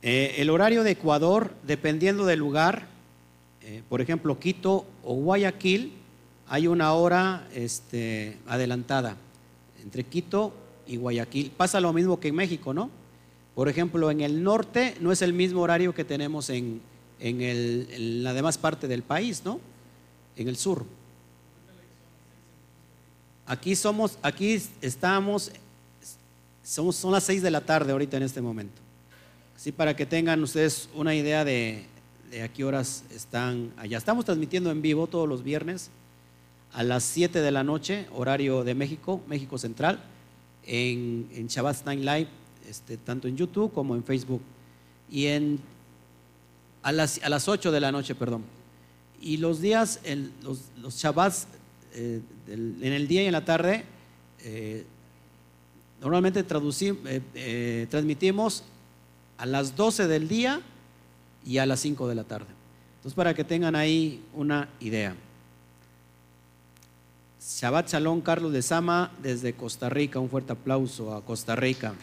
Eh, 0.02 0.36
el 0.39 0.50
horario 0.50 0.84
de 0.84 0.91
Ecuador, 0.91 1.54
dependiendo 1.63 2.26
del 2.26 2.39
lugar, 2.39 2.88
eh, 3.62 3.84
por 3.88 4.02
ejemplo, 4.02 4.38
Quito 4.38 4.86
o 5.02 5.15
Guayaquil, 5.15 5.93
hay 6.50 6.67
una 6.67 6.91
hora 6.91 7.48
este, 7.54 8.38
adelantada 8.48 9.15
entre 9.82 10.04
Quito 10.04 10.54
y 10.86 10.98
Guayaquil. 10.98 11.52
Pasa 11.56 11.80
lo 11.80 11.93
mismo 11.93 12.19
que 12.19 12.28
en 12.28 12.36
México, 12.36 12.74
¿no? 12.74 13.03
Por 13.56 13.70
ejemplo, 13.70 14.10
en 14.10 14.22
el 14.22 14.44
norte 14.44 14.96
no 15.00 15.12
es 15.12 15.22
el 15.22 15.34
mismo 15.34 15.62
horario 15.62 15.94
que 15.94 16.04
tenemos 16.04 16.50
en, 16.50 16.82
la 17.20 18.34
demás 18.34 18.58
parte 18.58 18.88
del 18.88 19.04
país, 19.04 19.44
¿no? 19.46 19.60
En 20.36 20.48
el 20.48 20.58
sur. 20.58 20.86
Aquí 23.46 23.76
somos, 23.76 24.18
aquí 24.22 24.62
estamos, 24.82 25.52
somos, 26.63 26.96
son 26.96 27.12
las 27.12 27.24
seis 27.24 27.42
de 27.42 27.52
la 27.52 27.62
tarde 27.62 27.92
ahorita 27.92 28.18
en 28.18 28.24
este 28.24 28.42
momento. 28.42 28.82
Así 29.56 29.72
para 29.72 29.96
que 29.96 30.06
tengan 30.06 30.42
ustedes 30.42 30.89
una 30.96 31.13
idea 31.13 31.46
de, 31.46 31.86
a 32.44 32.48
qué 32.48 32.66
horas 32.66 33.04
están 33.13 33.72
allá. 33.78 34.00
Estamos 34.00 34.26
transmitiendo 34.26 34.72
en 34.72 34.82
vivo 34.82 35.06
todos 35.06 35.30
los 35.30 35.44
viernes 35.44 35.92
a 36.74 36.82
las 36.82 37.04
7 37.04 37.39
de 37.39 37.52
la 37.52 37.63
noche, 37.63 38.08
horario 38.16 38.63
de 38.63 38.74
México, 38.74 39.22
México 39.28 39.60
Central, 39.60 40.00
en, 40.66 41.30
en 41.34 41.46
Shabbat 41.48 41.86
Night 41.86 42.00
Live 42.00 42.42
este, 42.69 42.97
tanto 42.97 43.28
en 43.28 43.38
YouTube 43.38 43.73
como 43.73 43.95
en 43.95 44.04
Facebook. 44.04 44.41
Y 45.10 45.28
en, 45.28 45.60
a, 46.82 46.91
las, 46.91 47.21
a 47.23 47.30
las 47.30 47.47
8 47.47 47.71
de 47.71 47.80
la 47.80 47.91
noche, 47.91 48.15
perdón. 48.15 48.43
Y 49.21 49.38
los 49.38 49.62
días, 49.62 50.02
los, 50.43 50.60
los 50.82 50.95
Shabbats, 50.95 51.47
eh, 51.93 52.21
en 52.47 52.84
el 52.84 53.08
día 53.08 53.23
y 53.23 53.28
en 53.28 53.32
la 53.32 53.45
tarde, 53.45 53.86
eh, 54.43 54.86
normalmente 56.02 56.45
eh, 56.45 57.88
transmitimos 57.89 58.63
a 59.38 59.45
las 59.45 59.76
12 59.76 60.08
del 60.08 60.28
día 60.28 60.62
y 61.45 61.60
a 61.60 61.65
las 61.65 61.80
5 61.80 62.08
de 62.08 62.15
la 62.15 62.23
tarde. 62.23 62.47
Entonces, 62.97 63.15
para 63.15 63.34
que 63.34 63.43
tengan 63.43 63.76
ahí 63.76 64.23
una 64.34 64.69
idea. 64.80 65.15
Shabbat 67.39 67.89
Shalom, 67.89 68.21
Carlos 68.21 68.54
de 68.54 68.62
Sama, 68.62 69.12
desde 69.21 69.54
Costa 69.54 69.89
Rica. 69.89 70.19
Un 70.19 70.30
fuerte 70.30 70.54
aplauso 70.54 71.13
a 71.13 71.23
Costa 71.23 71.56
Rica. 71.56 71.93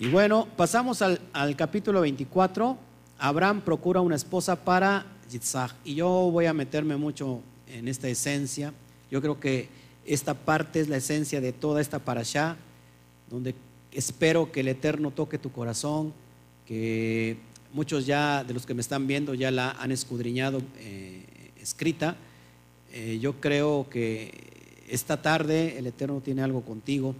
Y 0.00 0.08
bueno, 0.08 0.48
pasamos 0.56 1.02
al, 1.02 1.20
capítulo 1.56 2.00
24. 2.00 2.78
Abraham 3.18 3.60
procura 3.60 4.00
una 4.00 4.16
esposa 4.16 4.56
para 4.56 5.04
Yitzhak. 5.30 5.74
Y 5.84 5.96
yo 5.96 6.08
voy 6.32 6.46
a 6.46 6.54
meterme 6.54 6.96
mucho 6.96 7.42
en 7.68 7.86
esta 7.86 8.08
esencia. 8.08 8.72
Yo 9.10 9.20
creo 9.20 9.38
que 9.38 9.68
esta 10.06 10.32
parte 10.32 10.80
es 10.80 10.88
la 10.88 10.96
esencia 10.96 11.42
de 11.42 11.52
toda 11.52 11.82
esta 11.82 11.98
parasha, 11.98 12.56
donde 13.28 13.54
espero 13.92 14.50
que 14.50 14.60
el 14.60 14.68
Eterno 14.68 15.10
toque 15.10 15.36
tu 15.36 15.52
corazón, 15.52 16.14
que 16.64 17.36
muchos 17.74 18.06
ya 18.06 18.42
de 18.42 18.54
los 18.54 18.64
que 18.64 18.72
me 18.72 18.80
están 18.80 19.06
viendo 19.06 19.34
ya 19.34 19.50
la 19.50 19.72
han 19.72 19.92
escudriñado 19.92 20.62
eh, 20.78 21.50
escrita. 21.60 22.16
Eh, 22.90 23.18
yo 23.20 23.38
creo 23.38 23.86
que 23.90 24.32
esta 24.88 25.20
tarde 25.20 25.76
el 25.76 25.86
Eterno 25.86 26.22
tiene 26.22 26.40
algo 26.40 26.62
contigo 26.62 27.14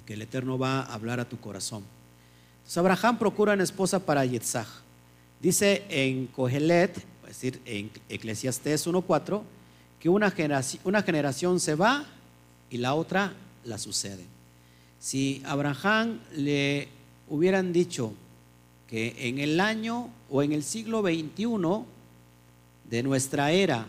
y 0.00 0.06
que 0.06 0.14
el 0.14 0.22
Eterno 0.22 0.58
va 0.58 0.80
a 0.80 0.94
hablar 0.94 1.20
a 1.20 1.28
tu 1.28 1.38
corazón. 1.38 1.84
Entonces 2.58 2.78
Abraham 2.78 3.18
procura 3.18 3.52
una 3.52 3.64
esposa 3.64 4.00
para 4.00 4.24
Yitzhak. 4.24 4.66
Dice 5.40 5.84
en 5.88 6.26
Kohelet, 6.28 6.96
es 6.96 7.28
decir, 7.28 7.60
en 7.64 7.90
Eclesiastés 8.08 8.86
1.4, 8.86 9.42
que 9.98 10.08
una 10.08 10.30
generación, 10.30 10.82
una 10.84 11.02
generación 11.02 11.60
se 11.60 11.74
va 11.74 12.04
y 12.70 12.78
la 12.78 12.94
otra 12.94 13.34
la 13.64 13.78
sucede. 13.78 14.24
Si 14.98 15.42
Abraham 15.44 16.20
le 16.34 16.88
hubieran 17.28 17.72
dicho 17.72 18.12
que 18.88 19.14
en 19.28 19.38
el 19.38 19.60
año 19.60 20.10
o 20.30 20.42
en 20.42 20.52
el 20.52 20.62
siglo 20.62 21.02
XXI 21.02 21.84
de 22.88 23.02
nuestra 23.02 23.52
era 23.52 23.86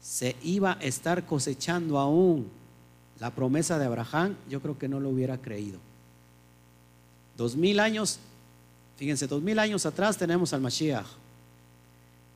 se 0.00 0.36
iba 0.42 0.78
a 0.80 0.84
estar 0.84 1.26
cosechando 1.26 1.98
aún 1.98 2.48
la 3.20 3.30
promesa 3.30 3.78
de 3.78 3.86
Abraham, 3.86 4.36
yo 4.48 4.60
creo 4.60 4.78
que 4.78 4.88
no 4.88 5.00
lo 5.00 5.10
hubiera 5.10 5.38
creído. 5.38 5.78
Dos 7.36 7.56
mil 7.56 7.80
años, 7.80 8.18
fíjense, 8.96 9.26
dos 9.26 9.42
mil 9.42 9.58
años 9.58 9.86
atrás 9.86 10.16
tenemos 10.16 10.52
al 10.52 10.60
Mashiach. 10.60 11.06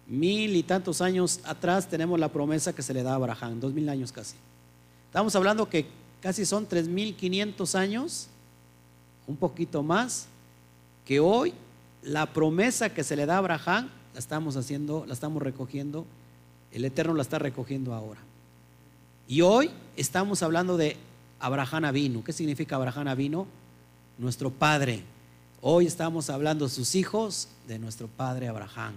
Mil 0.06 0.56
y 0.56 0.62
tantos 0.62 1.00
años 1.00 1.40
atrás 1.44 1.88
tenemos 1.88 2.18
la 2.18 2.28
promesa 2.28 2.74
que 2.74 2.82
se 2.82 2.92
le 2.92 3.02
da 3.02 3.12
a 3.12 3.14
Abraham, 3.14 3.60
dos 3.60 3.72
mil 3.72 3.88
años 3.88 4.10
casi. 4.12 4.36
Estamos 5.06 5.34
hablando 5.36 5.68
que 5.68 5.86
casi 6.20 6.44
son 6.44 6.68
3.500 6.68 7.74
años, 7.74 8.28
un 9.26 9.36
poquito 9.36 9.82
más, 9.82 10.26
que 11.04 11.20
hoy 11.20 11.52
la 12.02 12.26
promesa 12.26 12.90
que 12.90 13.04
se 13.04 13.16
le 13.16 13.26
da 13.26 13.34
a 13.34 13.38
Abraham 13.38 13.88
la 14.12 14.18
estamos 14.18 14.56
haciendo, 14.56 15.04
la 15.06 15.14
estamos 15.14 15.42
recogiendo, 15.42 16.06
el 16.72 16.84
Eterno 16.84 17.14
la 17.14 17.22
está 17.22 17.38
recogiendo 17.38 17.94
ahora. 17.94 18.20
Y 19.30 19.42
hoy 19.42 19.70
estamos 19.96 20.42
hablando 20.42 20.76
de 20.76 20.96
Abraham 21.38 21.84
Avino. 21.84 22.24
¿Qué 22.24 22.32
significa 22.32 22.74
Abraham 22.74 23.06
Avino? 23.06 23.46
Nuestro 24.18 24.50
padre. 24.50 25.04
Hoy 25.62 25.86
estamos 25.86 26.28
hablando 26.30 26.64
de 26.64 26.74
sus 26.74 26.96
hijos, 26.96 27.46
de 27.68 27.78
nuestro 27.78 28.08
padre 28.08 28.48
Abraham. 28.48 28.94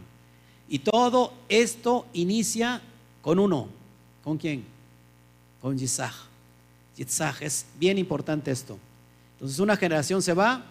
Y 0.68 0.80
todo 0.80 1.34
esto 1.50 2.08
inicia 2.14 2.82
con 3.22 3.38
uno. 3.38 3.68
¿Con 4.24 4.40
quién? 4.40 4.66
Con 5.62 5.78
Yitzhak. 5.78 6.16
Yitzhak, 6.98 7.44
es 7.44 7.68
bien 7.78 8.00
importante 8.00 8.50
esto. 8.50 8.80
Entonces 9.34 9.60
una 9.60 9.78
generación 9.78 10.24
se 10.24 10.34
va 10.34 10.66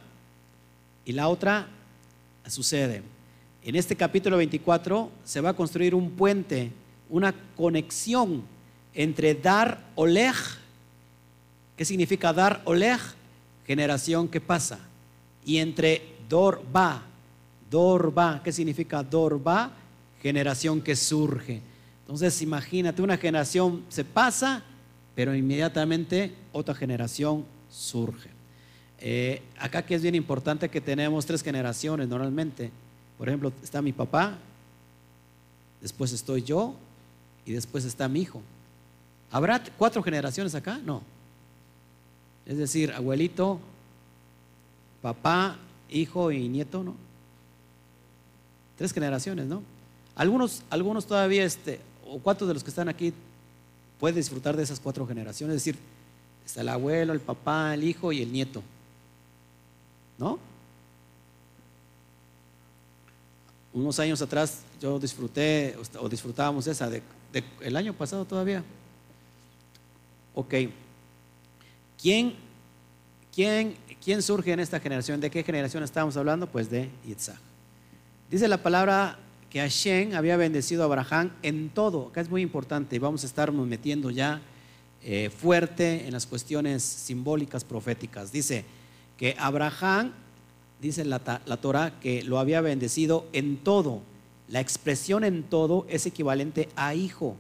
y 1.05 1.13
la 1.13 1.29
otra 1.29 1.69
sucede. 2.49 3.05
En 3.63 3.77
este 3.77 3.95
capítulo 3.95 4.39
24 4.39 5.09
se 5.25 5.41
va 5.41 5.51
a 5.51 5.55
construir 5.55 5.95
un 5.95 6.11
puente, 6.11 6.73
una 7.09 7.33
conexión 7.57 8.43
entre 8.95 9.35
Dar 9.35 9.81
Oleg, 9.95 10.35
¿qué 11.77 11.85
significa 11.85 12.33
Dar 12.33 12.61
Oleg? 12.65 13.01
Generación 13.67 14.29
que 14.29 14.41
pasa. 14.41 14.79
Y 15.45 15.59
entre 15.59 16.17
Dorba, 16.29 17.03
Dorba, 17.71 18.41
¿qué 18.45 18.53
significa 18.53 19.03
Dorba? 19.03 19.73
Generación 20.21 20.81
que 20.81 20.95
surge. 20.95 21.61
Entonces 22.03 22.43
imagínate, 22.43 23.03
una 23.03 23.17
generación 23.17 23.85
se 23.89 24.05
pasa, 24.05 24.63
pero 25.15 25.35
inmediatamente 25.35 26.35
otra 26.53 26.75
generación 26.75 27.45
surge. 27.71 28.31
Eh, 29.01 29.43
acá 29.59 29.85
que 29.85 29.95
es 29.95 30.03
bien 30.03 30.15
importante 30.15 30.69
que 30.69 30.81
tenemos 30.81 31.27
tres 31.27 31.43
generaciones 31.43 32.09
normalmente. 32.09 32.71
Por 33.19 33.29
ejemplo, 33.29 33.53
está 33.63 33.83
mi 33.83 33.93
papá, 33.93 34.39
después 35.81 36.13
estoy 36.13 36.43
yo 36.43 36.75
y 37.45 37.53
después 37.53 37.85
está 37.85 38.09
mi 38.09 38.21
hijo. 38.21 38.43
¿Habrá 39.33 39.63
cuatro 39.79 40.03
generaciones 40.03 40.55
acá? 40.55 40.79
No. 40.85 41.03
Es 42.45 42.59
decir, 42.59 42.93
abuelito, 42.93 43.59
papá, 45.01 45.57
hijo 45.89 46.31
y 46.31 46.49
nieto, 46.49 46.85
¿no? 46.85 46.95
Tres 48.77 48.93
generaciones, 48.93 49.47
¿no? 49.47 49.63
Algunos, 50.15 50.63
algunos 50.69 51.07
todavía, 51.07 51.45
este, 51.45 51.81
o 52.07 52.19
cuatro 52.19 52.47
de 52.47 52.53
los 52.53 52.63
que 52.63 52.69
están 52.69 52.91
aquí, 52.91 53.15
pueden 53.99 54.17
disfrutar 54.17 54.55
de 54.55 54.65
esas 54.65 54.81
cuatro 54.81 55.07
generaciones. 55.07 55.57
Es 55.57 55.65
decir, 55.65 55.79
está 56.45 56.61
el 56.61 56.69
abuelo, 56.69 57.15
el 57.15 57.21
papá, 57.21 57.73
el 57.73 57.85
hijo 57.85 58.13
y 58.13 58.21
el 58.21 58.31
nieto. 58.31 58.63
¿No? 60.19 60.39
Unos 63.73 63.99
años 63.99 64.21
atrás 64.21 64.61
yo 64.79 64.99
disfruté 64.99 65.75
o 65.99 66.09
disfrutábamos 66.09 66.67
esa 66.67 66.91
de, 66.91 67.03
el 67.61 67.77
año 67.77 67.95
pasado 67.95 68.27
todavía. 68.27 68.63
Ok. 70.35 70.55
¿Quién, 72.01 72.35
quién, 73.35 73.77
¿Quién 74.03 74.23
surge 74.23 74.53
en 74.53 74.61
esta 74.61 74.81
generación? 74.81 75.21
¿De 75.21 75.31
qué 75.31 75.43
generación 75.43 75.83
estamos 75.83 76.17
hablando? 76.17 76.47
Pues 76.47 76.71
de 76.71 76.91
Yitzhak. 77.07 77.39
Dice 78.31 78.49
la 78.49 78.63
palabra 78.63 79.19
que 79.51 79.61
Hashem 79.61 80.15
había 80.15 80.37
bendecido 80.37 80.83
a 80.83 80.87
Abraham 80.87 81.31
en 81.43 81.69
todo. 81.69 82.09
Acá 82.09 82.23
es 82.23 82.31
muy 82.31 82.43
importante 82.43 82.97
y 82.97 82.99
vamos 82.99 83.23
a 83.23 83.27
estarnos 83.27 83.67
metiendo 83.67 84.11
ya 84.11 84.41
eh, 85.03 85.31
fuerte 85.31 86.07
en 86.07 86.13
las 86.13 86.27
cuestiones 86.27 86.83
simbólicas 86.83 87.63
proféticas. 87.63 88.33
Dice, 88.33 88.65
que 89.23 89.37
Abraham, 89.39 90.11
dice 90.81 91.05
la, 91.05 91.41
la 91.47 91.57
Torah, 91.59 92.01
que 92.01 92.25
lo 92.25 92.41
había 92.41 92.61
bendecido 92.61 93.27
en 93.33 93.57
todo. 93.59 94.03
La 94.49 94.61
expresión 94.61 95.23
en 95.23 95.45
todo 95.45 95.87
es 95.89 96.07
equivalente 96.07 96.69
a 96.75 96.95
hijo. 96.95 97.37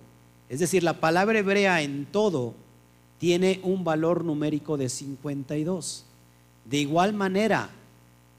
Es 0.48 0.60
decir, 0.60 0.82
la 0.84 1.00
palabra 1.00 1.40
hebrea 1.40 1.82
en 1.82 2.06
todo 2.06 2.54
tiene 3.22 3.60
un 3.62 3.84
valor 3.84 4.24
numérico 4.24 4.76
de 4.76 4.88
52. 4.88 6.04
De 6.64 6.78
igual 6.78 7.12
manera, 7.12 7.70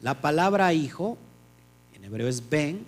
la 0.02 0.20
palabra 0.20 0.74
hijo, 0.74 1.18
en 1.96 2.04
hebreo 2.04 2.28
es 2.28 2.50
ben, 2.50 2.86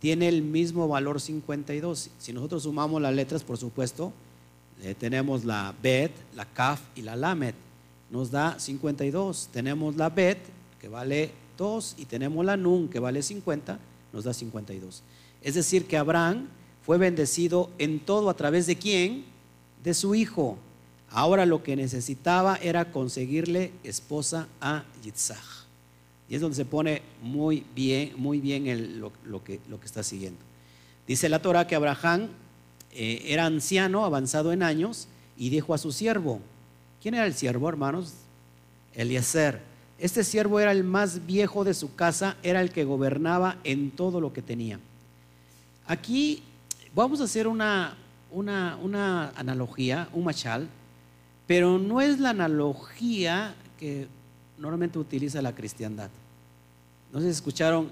tiene 0.00 0.26
el 0.26 0.42
mismo 0.42 0.88
valor 0.88 1.20
52. 1.20 2.10
Si 2.18 2.32
nosotros 2.32 2.64
sumamos 2.64 3.00
las 3.00 3.14
letras, 3.14 3.44
por 3.44 3.58
supuesto, 3.58 4.12
eh, 4.82 4.96
tenemos 4.98 5.44
la 5.44 5.72
bet, 5.80 6.10
la 6.34 6.46
kaf 6.46 6.80
y 6.96 7.02
la 7.02 7.14
lamet 7.14 7.54
nos 8.10 8.32
da 8.32 8.58
52. 8.58 9.50
Tenemos 9.52 9.94
la 9.94 10.10
Bet, 10.10 10.38
que 10.80 10.88
vale 10.88 11.30
2, 11.58 11.94
y 11.98 12.06
tenemos 12.06 12.44
la 12.44 12.56
Nun, 12.56 12.88
que 12.88 12.98
vale 12.98 13.22
50, 13.22 13.78
nos 14.12 14.24
da 14.24 14.34
52. 14.34 15.04
Es 15.42 15.54
decir, 15.54 15.86
que 15.86 15.96
Abraham 15.96 16.48
fue 16.82 16.98
bendecido 16.98 17.70
en 17.78 18.00
todo 18.00 18.30
a 18.30 18.34
través 18.34 18.66
de 18.66 18.74
quién? 18.74 19.24
De 19.84 19.94
su 19.94 20.16
hijo. 20.16 20.58
Ahora 21.16 21.46
lo 21.46 21.62
que 21.62 21.76
necesitaba 21.76 22.56
era 22.56 22.92
conseguirle 22.92 23.72
esposa 23.82 24.48
a 24.60 24.84
Yitzhak. 25.02 25.38
Y 26.28 26.34
es 26.34 26.42
donde 26.42 26.56
se 26.56 26.66
pone 26.66 27.00
muy 27.22 27.64
bien, 27.74 28.12
muy 28.18 28.38
bien 28.38 29.00
lo, 29.00 29.42
que, 29.42 29.58
está 29.82 30.02
siguiendo. 30.02 30.38
Dice 31.08 31.30
la 31.30 31.40
Torah 31.40 31.66
que 31.66 31.74
Abraham 31.74 32.28
eh, 32.92 33.22
era 33.28 33.46
anciano, 33.46 34.04
avanzado 34.04 34.52
en 34.52 34.62
años, 34.62 35.08
y 35.38 35.48
dijo 35.48 35.72
a 35.72 35.78
su 35.78 35.90
siervo, 35.90 36.42
¿Quién 37.00 37.14
era 37.14 37.24
el 37.24 37.32
siervo, 37.32 37.66
hermanos? 37.70 38.12
Eliezer. 38.92 39.62
Este 39.98 40.22
siervo 40.22 40.60
era 40.60 40.70
el 40.70 40.84
más 40.84 41.24
viejo 41.24 41.64
de 41.64 41.72
su 41.72 41.94
casa, 41.94 42.36
era 42.42 42.60
el 42.60 42.70
que 42.70 42.84
gobernaba 42.84 43.56
en 43.64 43.90
todo 43.90 44.20
lo 44.20 44.34
que 44.34 44.42
tenía. 44.42 44.80
Aquí 45.86 46.42
vamos 46.94 47.22
a 47.22 47.24
hacer 47.24 47.48
una 47.48 47.96
analogía, 49.34 50.10
un 50.12 50.24
machal, 50.24 50.68
pero 51.46 51.78
no 51.78 52.00
es 52.00 52.18
la 52.18 52.30
analogía 52.30 53.54
que 53.78 54.08
normalmente 54.58 54.98
utiliza 54.98 55.42
la 55.42 55.54
cristiandad. 55.54 56.10
No 57.12 57.20
sé 57.20 57.26
si 57.26 57.32
escucharon 57.32 57.90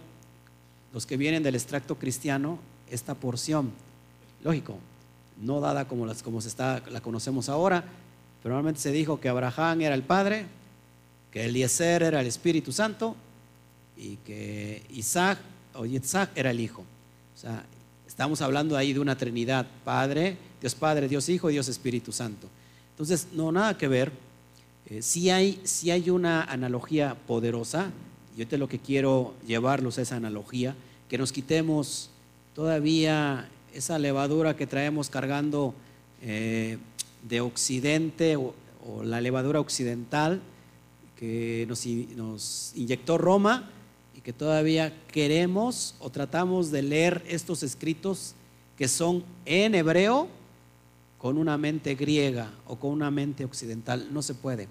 los 0.92 1.06
que 1.06 1.16
vienen 1.16 1.42
del 1.42 1.54
extracto 1.54 1.96
cristiano 1.96 2.58
esta 2.90 3.14
porción. 3.14 3.70
Lógico, 4.42 4.78
no 5.40 5.60
dada 5.60 5.86
como, 5.86 6.06
las, 6.06 6.22
como 6.22 6.40
se 6.40 6.48
está, 6.48 6.82
la 6.90 7.00
conocemos 7.00 7.48
ahora, 7.48 7.84
pero 8.42 8.54
normalmente 8.54 8.80
se 8.80 8.92
dijo 8.92 9.20
que 9.20 9.28
Abraham 9.28 9.82
era 9.82 9.94
el 9.94 10.02
Padre, 10.02 10.46
que 11.30 11.44
Eliezer 11.44 12.02
era 12.02 12.20
el 12.20 12.26
Espíritu 12.26 12.72
Santo 12.72 13.16
y 13.96 14.16
que 14.16 14.82
Isaac 14.90 15.38
o 15.74 15.86
Yitzhak 15.86 16.36
era 16.36 16.50
el 16.50 16.60
Hijo. 16.60 16.82
O 16.82 17.38
sea, 17.38 17.64
estamos 18.06 18.40
hablando 18.40 18.76
ahí 18.76 18.92
de 18.92 19.00
una 19.00 19.16
Trinidad, 19.16 19.66
Padre, 19.84 20.36
Dios 20.60 20.74
Padre, 20.74 21.08
Dios 21.08 21.28
Hijo 21.28 21.50
y 21.50 21.54
Dios 21.54 21.68
Espíritu 21.68 22.12
Santo. 22.12 22.48
Entonces, 22.94 23.26
no, 23.32 23.50
nada 23.50 23.76
que 23.76 23.88
ver. 23.88 24.12
Eh, 24.86 25.02
si, 25.02 25.30
hay, 25.30 25.60
si 25.64 25.90
hay 25.90 26.10
una 26.10 26.44
analogía 26.44 27.16
poderosa, 27.26 27.90
yo 28.36 28.46
te 28.46 28.56
lo 28.56 28.68
que 28.68 28.78
quiero 28.78 29.34
llevarlos 29.46 29.98
a 29.98 30.02
esa 30.02 30.16
analogía, 30.16 30.76
que 31.08 31.18
nos 31.18 31.32
quitemos 31.32 32.10
todavía 32.54 33.48
esa 33.72 33.98
levadura 33.98 34.56
que 34.56 34.68
traemos 34.68 35.10
cargando 35.10 35.74
eh, 36.22 36.78
de 37.28 37.40
Occidente 37.40 38.36
o, 38.36 38.54
la 39.02 39.20
levadura 39.22 39.60
occidental 39.60 40.42
que 41.16 41.64
nos 41.66 41.86
inyectó 42.76 43.16
Roma 43.16 43.70
y 44.14 44.20
que 44.20 44.34
todavía 44.34 44.92
queremos 45.08 45.94
o 46.00 46.10
tratamos 46.10 46.70
de 46.70 46.82
leer 46.82 47.24
estos 47.26 47.62
escritos 47.62 48.34
que 48.76 48.86
son 48.86 49.24
en 49.46 49.74
hebreo 49.74 50.28
con 51.24 51.38
una 51.38 51.56
mente 51.56 51.94
griega 51.94 52.50
o 52.66 52.76
con 52.76 52.90
una 52.90 53.10
mente 53.10 53.46
occidental. 53.46 54.08
No 54.12 54.20
se 54.20 54.34
puede. 54.34 54.68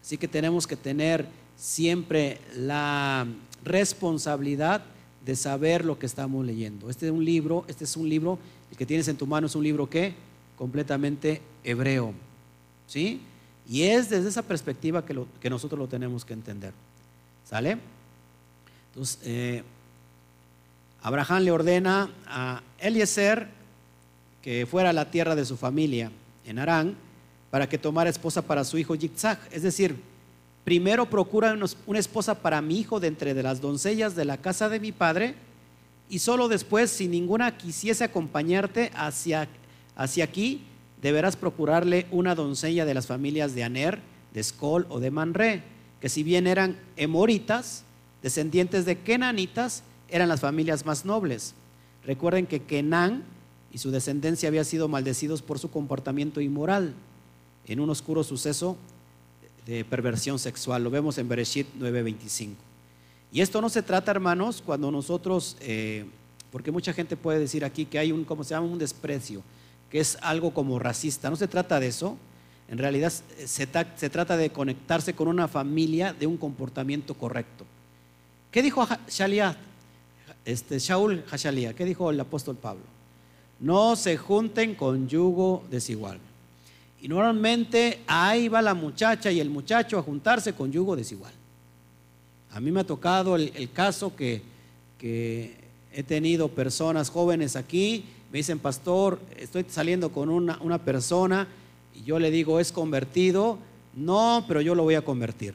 Así 0.00 0.16
que 0.16 0.28
tenemos 0.28 0.64
que 0.64 0.76
tener 0.76 1.26
siempre 1.56 2.40
la 2.54 3.26
responsabilidad 3.64 4.84
de 5.24 5.34
saber 5.34 5.84
lo 5.84 5.98
que 5.98 6.06
estamos 6.06 6.46
leyendo. 6.46 6.90
Este 6.90 7.06
es 7.06 7.12
un 7.12 7.24
libro, 7.24 7.64
este 7.66 7.82
es 7.82 7.96
un 7.96 8.08
libro, 8.08 8.38
el 8.70 8.76
que 8.76 8.86
tienes 8.86 9.08
en 9.08 9.16
tu 9.16 9.26
mano 9.26 9.48
es 9.48 9.56
un 9.56 9.64
libro 9.64 9.90
que 9.90 10.14
completamente 10.56 11.42
hebreo. 11.64 12.14
¿Sí? 12.86 13.20
Y 13.68 13.82
es 13.82 14.08
desde 14.08 14.28
esa 14.28 14.42
perspectiva 14.42 15.04
que, 15.04 15.20
que 15.40 15.50
nosotros 15.50 15.76
lo 15.76 15.88
tenemos 15.88 16.24
que 16.24 16.34
entender. 16.34 16.72
¿Sale? 17.44 17.78
Entonces, 18.92 19.18
eh, 19.24 19.64
Abraham 21.02 21.42
le 21.42 21.50
ordena 21.50 22.08
a 22.28 22.62
Eliezer 22.78 23.55
que 24.46 24.64
fuera 24.64 24.90
a 24.90 24.92
la 24.92 25.10
tierra 25.10 25.34
de 25.34 25.44
su 25.44 25.56
familia, 25.56 26.12
en 26.44 26.60
Arán, 26.60 26.94
para 27.50 27.68
que 27.68 27.78
tomara 27.78 28.08
esposa 28.08 28.42
para 28.42 28.62
su 28.62 28.78
hijo 28.78 28.94
Yitzhak. 28.94 29.40
Es 29.52 29.62
decir, 29.62 29.96
primero 30.62 31.10
procura 31.10 31.58
una 31.86 31.98
esposa 31.98 32.32
para 32.40 32.62
mi 32.62 32.78
hijo 32.78 33.00
de 33.00 33.08
entre 33.08 33.34
de 33.34 33.42
las 33.42 33.60
doncellas 33.60 34.14
de 34.14 34.24
la 34.24 34.36
casa 34.36 34.68
de 34.68 34.78
mi 34.78 34.92
padre, 34.92 35.34
y 36.08 36.20
solo 36.20 36.46
después, 36.46 36.92
si 36.92 37.08
ninguna 37.08 37.56
quisiese 37.58 38.04
acompañarte 38.04 38.92
hacia 38.94 39.48
hacia 39.96 40.22
aquí, 40.22 40.62
deberás 41.02 41.34
procurarle 41.34 42.06
una 42.12 42.36
doncella 42.36 42.84
de 42.84 42.94
las 42.94 43.08
familias 43.08 43.52
de 43.52 43.64
Aner, 43.64 43.98
de 44.32 44.42
Escol 44.42 44.86
o 44.90 45.00
de 45.00 45.10
Manré, 45.10 45.64
que 46.00 46.08
si 46.08 46.22
bien 46.22 46.46
eran 46.46 46.78
emoritas, 46.96 47.82
descendientes 48.22 48.84
de 48.84 49.00
kenanitas, 49.00 49.82
eran 50.08 50.28
las 50.28 50.38
familias 50.38 50.86
más 50.86 51.04
nobles. 51.04 51.54
Recuerden 52.04 52.46
que 52.46 52.62
Kenán 52.62 53.24
y 53.76 53.78
su 53.78 53.90
descendencia 53.90 54.48
había 54.48 54.64
sido 54.64 54.88
maldecidos 54.88 55.42
por 55.42 55.58
su 55.58 55.70
comportamiento 55.70 56.40
inmoral 56.40 56.94
en 57.66 57.78
un 57.78 57.90
oscuro 57.90 58.24
suceso 58.24 58.74
de 59.66 59.84
perversión 59.84 60.38
sexual. 60.38 60.82
Lo 60.82 60.88
vemos 60.88 61.18
en 61.18 61.28
Bereshit 61.28 61.66
9:25. 61.78 62.54
Y 63.30 63.42
esto 63.42 63.60
no 63.60 63.68
se 63.68 63.82
trata, 63.82 64.12
hermanos, 64.12 64.62
cuando 64.64 64.90
nosotros, 64.90 65.58
eh, 65.60 66.06
porque 66.50 66.70
mucha 66.70 66.94
gente 66.94 67.18
puede 67.18 67.38
decir 67.38 67.66
aquí 67.66 67.84
que 67.84 67.98
hay 67.98 68.12
un, 68.12 68.24
¿cómo 68.24 68.44
se 68.44 68.54
llama? 68.54 68.66
Un 68.66 68.78
desprecio, 68.78 69.42
que 69.90 70.00
es 70.00 70.16
algo 70.22 70.54
como 70.54 70.78
racista. 70.78 71.28
No 71.28 71.36
se 71.36 71.46
trata 71.46 71.78
de 71.78 71.88
eso. 71.88 72.16
En 72.70 72.78
realidad 72.78 73.12
se, 73.12 73.68
se 73.96 74.08
trata 74.08 74.38
de 74.38 74.48
conectarse 74.48 75.14
con 75.14 75.28
una 75.28 75.48
familia 75.48 76.14
de 76.14 76.26
un 76.26 76.38
comportamiento 76.38 77.12
correcto. 77.12 77.66
¿Qué 78.50 78.62
dijo 78.62 78.88
Shalia? 79.06 79.54
Este, 80.46 80.78
Shaul 80.78 81.24
Hashalía? 81.30 81.74
¿Qué 81.74 81.84
dijo 81.84 82.10
el 82.10 82.18
apóstol 82.18 82.56
Pablo? 82.56 82.95
No 83.60 83.96
se 83.96 84.16
junten 84.16 84.74
con 84.74 85.08
yugo 85.08 85.64
desigual. 85.70 86.18
Y 87.00 87.08
normalmente 87.08 88.00
ahí 88.06 88.48
va 88.48 88.62
la 88.62 88.74
muchacha 88.74 89.30
y 89.30 89.40
el 89.40 89.50
muchacho 89.50 89.98
a 89.98 90.02
juntarse 90.02 90.54
con 90.54 90.72
yugo 90.72 90.96
desigual. 90.96 91.32
A 92.52 92.60
mí 92.60 92.70
me 92.70 92.80
ha 92.80 92.84
tocado 92.84 93.36
el, 93.36 93.70
caso 93.72 94.14
que, 94.16 94.42
he 95.00 96.02
tenido 96.02 96.48
personas 96.48 97.10
jóvenes 97.10 97.56
aquí, 97.56 98.04
me 98.32 98.38
dicen, 98.38 98.58
pastor, 98.58 99.20
estoy 99.36 99.64
saliendo 99.68 100.10
con 100.10 100.28
una, 100.28 100.58
una 100.60 100.78
persona 100.78 101.46
y 101.94 102.02
yo 102.02 102.18
le 102.18 102.30
digo, 102.30 102.60
¿es 102.60 102.72
convertido? 102.72 103.58
No, 103.94 104.44
pero 104.46 104.60
yo 104.60 104.74
lo 104.74 104.82
voy 104.82 104.94
a 104.94 105.04
convertir. 105.04 105.54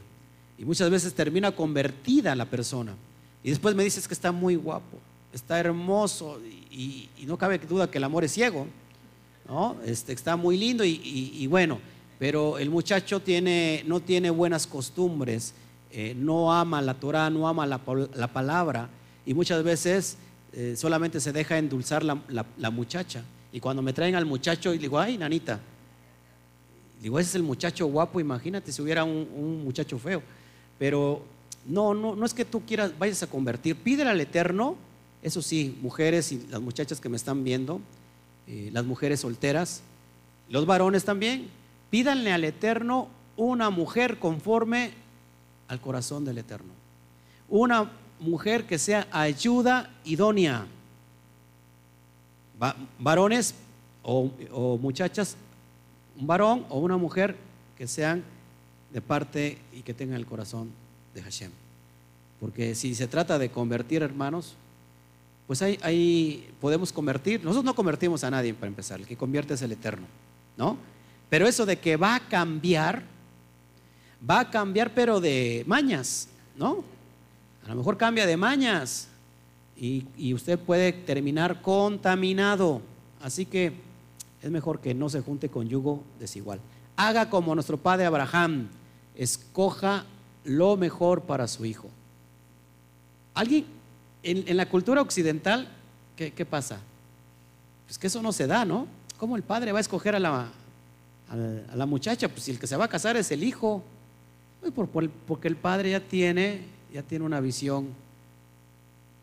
Y 0.58 0.66
muchas 0.66 0.90
veces 0.90 1.14
termina 1.14 1.52
convertida 1.52 2.36
la 2.36 2.46
persona. 2.46 2.96
Y 3.44 3.50
después 3.50 3.76
me 3.76 3.84
dices 3.84 4.08
que 4.08 4.14
está 4.14 4.32
muy 4.32 4.56
guapo, 4.56 4.98
está 5.34 5.60
hermoso 5.60 6.40
y, 6.72 7.10
no 7.26 7.38
cabe 7.38 7.60
duda 7.60 7.90
que 7.90 7.98
el 7.98 8.04
amor 8.04 8.24
es 8.24 8.32
ciego. 8.32 8.68
¿no? 9.48 9.78
Este, 9.86 10.14
está 10.14 10.36
muy 10.36 10.58
lindo 10.58 10.84
y, 10.86 11.46
bueno, 11.48 11.80
pero 12.20 12.58
el 12.58 12.70
muchacho 12.70 13.20
tiene, 13.20 13.84
no 13.86 14.00
tiene 14.00 14.30
buenas 14.30 14.68
costumbres, 14.68 15.54
eh, 15.92 16.14
no 16.16 16.54
ama 16.54 16.82
la 16.82 16.94
Torah, 16.94 17.30
no 17.30 17.48
ama 17.48 17.66
la, 17.66 17.80
palabra 18.28 18.90
y 19.26 19.34
muchas 19.34 19.64
veces 19.64 20.18
eh, 20.54 20.76
solamente 20.78 21.20
se 21.20 21.32
deja 21.32 21.58
endulzar 21.58 22.04
la, 22.04 22.72
muchacha. 22.72 23.24
Y 23.52 23.60
cuando 23.60 23.82
me 23.82 23.92
traen 23.92 24.16
al 24.16 24.26
muchacho 24.26 24.74
y 24.74 24.78
digo, 24.78 25.00
ay, 25.00 25.18
nanita, 25.18 25.60
digo, 27.02 27.20
ese 27.20 27.30
es 27.30 27.36
el 27.36 27.44
muchacho 27.44 27.88
guapo, 27.88 28.20
imagínate 28.20 28.72
si 28.72 28.82
hubiera 28.82 29.04
un, 29.04 29.64
muchacho 29.64 30.00
feo. 30.00 30.22
Pero 30.80 31.24
no, 31.66 31.94
no, 31.94 32.16
no 32.16 32.26
es 32.26 32.34
que 32.34 32.46
tú 32.46 32.62
quieras, 32.66 32.94
vayas 32.98 33.22
a 33.24 33.28
convertir, 33.28 33.76
pídele 33.76 34.10
al 34.10 34.22
Eterno, 34.22 34.78
eso 35.22 35.42
sí, 35.42 35.78
mujeres 35.82 36.32
y 36.32 36.46
las 36.50 36.62
muchachas 36.62 37.00
que 37.00 37.10
me 37.10 37.18
están 37.18 37.44
viendo, 37.44 37.82
eh, 38.48 38.70
las 38.74 38.86
mujeres 38.86 39.20
solteras, 39.20 39.82
los 40.50 40.66
varones 40.66 41.06
también, 41.06 41.50
pídanle 41.90 42.32
al 42.32 42.44
Eterno 42.44 43.08
una 43.38 43.70
mujer 43.70 44.20
conforme 44.20 44.92
al 45.68 45.80
corazón 45.80 46.26
del 46.26 46.38
Eterno. 46.40 46.74
Una 47.50 47.92
mujer 48.20 48.66
que 48.66 48.78
sea 48.78 49.08
ayuda 49.12 49.90
idónea. 50.06 50.66
varones 53.00 53.56
o, 54.04 54.78
muchachas, 54.80 55.36
un 56.20 56.28
varón 56.28 56.66
o 56.70 56.80
una 56.80 56.98
mujer 56.98 57.36
que 57.78 57.88
sean 57.88 58.24
de 58.92 59.02
parte 59.02 59.58
y 59.74 59.82
que 59.82 59.94
tengan 59.94 60.18
el 60.18 60.26
corazón 60.26 60.70
de 61.14 61.24
Hashem. 61.24 61.52
Porque 62.40 62.76
si 62.76 62.94
se 62.96 63.08
trata 63.08 63.40
de 63.40 63.50
convertir 63.50 64.04
hermanos, 64.04 64.56
pues 65.52 65.62
ahí, 65.62 66.50
podemos 66.62 66.94
convertir. 66.94 67.44
Nosotros 67.44 67.66
no 67.66 67.76
convertimos 67.76 68.24
a 68.24 68.32
nadie 68.32 68.54
para 68.54 68.68
empezar, 68.68 69.02
el 69.02 69.06
que 69.06 69.18
convierte 69.18 69.56
es 69.56 69.62
el 69.62 69.74
Eterno, 69.74 70.08
¿no? 70.56 70.78
Pero 71.30 71.46
eso 71.46 71.66
de 71.66 71.78
que 71.78 71.98
va 71.98 72.16
a 72.16 72.20
cambiar, 72.22 73.04
va 74.30 74.40
a 74.40 74.50
cambiar 74.50 74.94
pero 74.94 75.20
de 75.20 75.66
mañas, 75.68 76.30
¿no? 76.56 76.86
A 77.66 77.68
lo 77.68 77.76
mejor 77.76 77.98
cambia 77.98 78.26
de 78.26 78.38
mañas 78.38 79.10
y, 79.76 80.06
y 80.16 80.34
usted 80.34 80.58
puede 80.58 80.94
terminar 80.94 81.62
contaminado. 81.62 82.82
Así 83.22 83.46
que 83.46 83.74
es 84.42 84.50
mejor 84.50 84.80
que 84.80 84.94
no 84.94 85.10
se 85.10 85.20
junte 85.20 85.50
con 85.50 85.68
yugo 85.68 86.02
desigual. 86.18 86.62
Haga 86.96 87.30
como 87.30 87.54
nuestro 87.56 87.76
padre 87.76 88.06
Abraham, 88.06 88.70
escoja 89.16 90.06
lo 90.46 90.78
mejor 90.78 91.24
para 91.24 91.46
su 91.50 91.66
hijo. 91.66 91.90
¿Alguien 93.34 93.81
en, 94.24 94.58
la 94.58 94.68
cultura 94.68 95.02
occidental, 95.02 95.68
¿qué, 96.16 96.46
pasa? 96.46 96.80
Pues 97.88 97.98
que 97.98 98.08
eso 98.08 98.22
no 98.22 98.32
se 98.32 98.48
da, 98.48 98.66
¿no? 98.66 98.88
¿Cómo 99.18 99.36
el 99.36 99.44
padre 99.44 99.72
va 99.72 99.80
a 99.80 99.82
escoger 99.82 100.16
a 100.16 100.20
la, 100.20 100.50
a 101.30 101.76
la, 101.76 101.86
muchacha? 101.86 102.30
Pues 102.30 102.44
si 102.44 102.52
el 102.52 102.60
que 102.60 102.68
se 102.68 102.78
va 102.78 102.86
a 102.86 102.90
casar 102.90 103.18
es 103.18 103.32
el 103.32 103.44
hijo. 103.44 103.84
Pues 104.60 104.90
porque 105.28 105.48
el 105.48 105.56
padre 105.56 105.92
ya 105.92 106.00
tiene, 106.00 106.62
ya 106.94 107.02
tiene 107.02 107.26
una 107.26 107.40
visión 107.40 107.90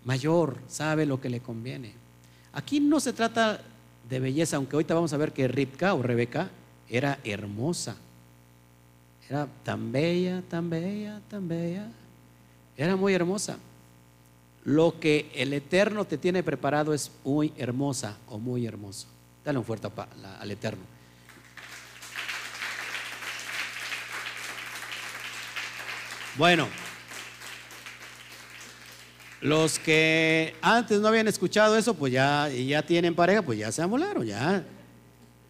mayor, 0.04 0.58
sabe 0.66 1.06
lo 1.06 1.20
que 1.20 1.30
le 1.30 1.40
conviene. 1.40 1.92
Aquí 2.52 2.80
no 2.80 2.98
se 2.98 3.12
trata 3.12 3.61
de 4.08 4.20
belleza, 4.20 4.56
aunque 4.56 4.74
ahorita 4.74 4.94
vamos 4.94 5.12
a 5.12 5.16
ver 5.16 5.32
que 5.32 5.46
Ripka 5.46 5.94
o 5.94 6.02
Rebeca 6.02 6.50
era 6.88 7.20
hermosa. 7.22 7.96
Era 9.28 9.46
tan 9.62 9.92
bella, 9.92 10.42
tan 10.48 10.70
bella, 10.70 11.20
tan 11.28 11.46
bella. 11.46 11.87
Era 12.76 12.96
muy 12.96 13.14
hermosa 13.14 13.58
lo 14.68 15.00
que 15.00 15.31
el 15.35 15.54
Eterno 15.54 16.04
te 16.04 16.18
tiene 16.18 16.42
preparado 16.42 16.92
es 16.92 17.11
muy 17.24 17.54
hermosa 17.57 18.18
o 18.28 18.38
muy 18.38 18.66
hermoso. 18.66 19.07
Dale 19.42 19.59
un 19.59 19.64
fuerte 19.64 19.88
al 20.40 20.50
Eterno. 20.50 20.83
Bueno, 26.37 26.68
los 29.40 29.78
que 29.78 30.54
antes 30.61 31.00
no 31.00 31.09
habían 31.09 31.28
escuchado 31.28 31.74
eso, 31.78 31.94
pues 31.94 32.12
ya, 32.12 32.50
ya 32.50 32.83
tienen 32.83 33.14
pareja, 33.14 33.40
pues 33.40 33.59
ya 33.59 33.72
se 33.72 33.81
amolaron, 33.81 34.26
ya. 34.26 34.66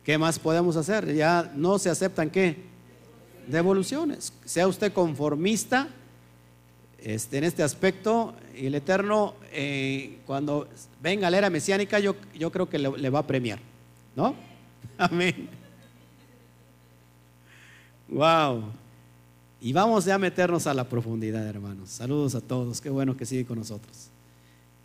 ¿Qué 0.05 0.17
más 0.17 0.39
podemos 0.39 0.77
hacer? 0.77 1.13
Ya 1.13 1.51
no 1.57 1.81
se 1.81 1.91
aceptan 1.91 2.31
qué? 2.31 2.63
Devoluciones. 3.49 4.33
Sea 4.45 4.69
usted 4.69 4.93
conformista 4.93 5.89
este, 7.03 7.39
en 7.39 7.45
este 7.45 7.63
aspecto, 7.63 8.35
el 8.57 8.75
Eterno, 8.75 9.35
eh, 9.53 10.19
cuando 10.27 10.69
venga 11.01 11.31
la 11.31 11.39
era 11.39 11.51
mesiánica, 11.51 12.01
yo, 12.01 12.17
yo 12.35 12.51
creo 12.51 12.69
que 12.69 12.79
le, 12.79 13.11
va 13.11 13.21
a 13.21 13.27
premiar, 13.27 13.61
¿no? 14.17 14.35
Amén. 14.99 15.49
Wow. 18.09 18.65
Y 19.61 19.73
vamos 19.73 20.05
ya 20.05 20.17
a 20.17 20.19
meternos 20.19 20.67
a 20.67 20.75
la 20.75 20.89
profundidad, 20.89 21.47
hermanos. 21.47 21.91
Saludos 21.91 22.35
a 22.35 22.41
todos, 22.41 22.81
qué 22.81 22.91
bueno 22.91 23.17
que 23.17 23.27
sigue 23.27 23.45
con 23.45 23.59
nosotros. 23.59 24.09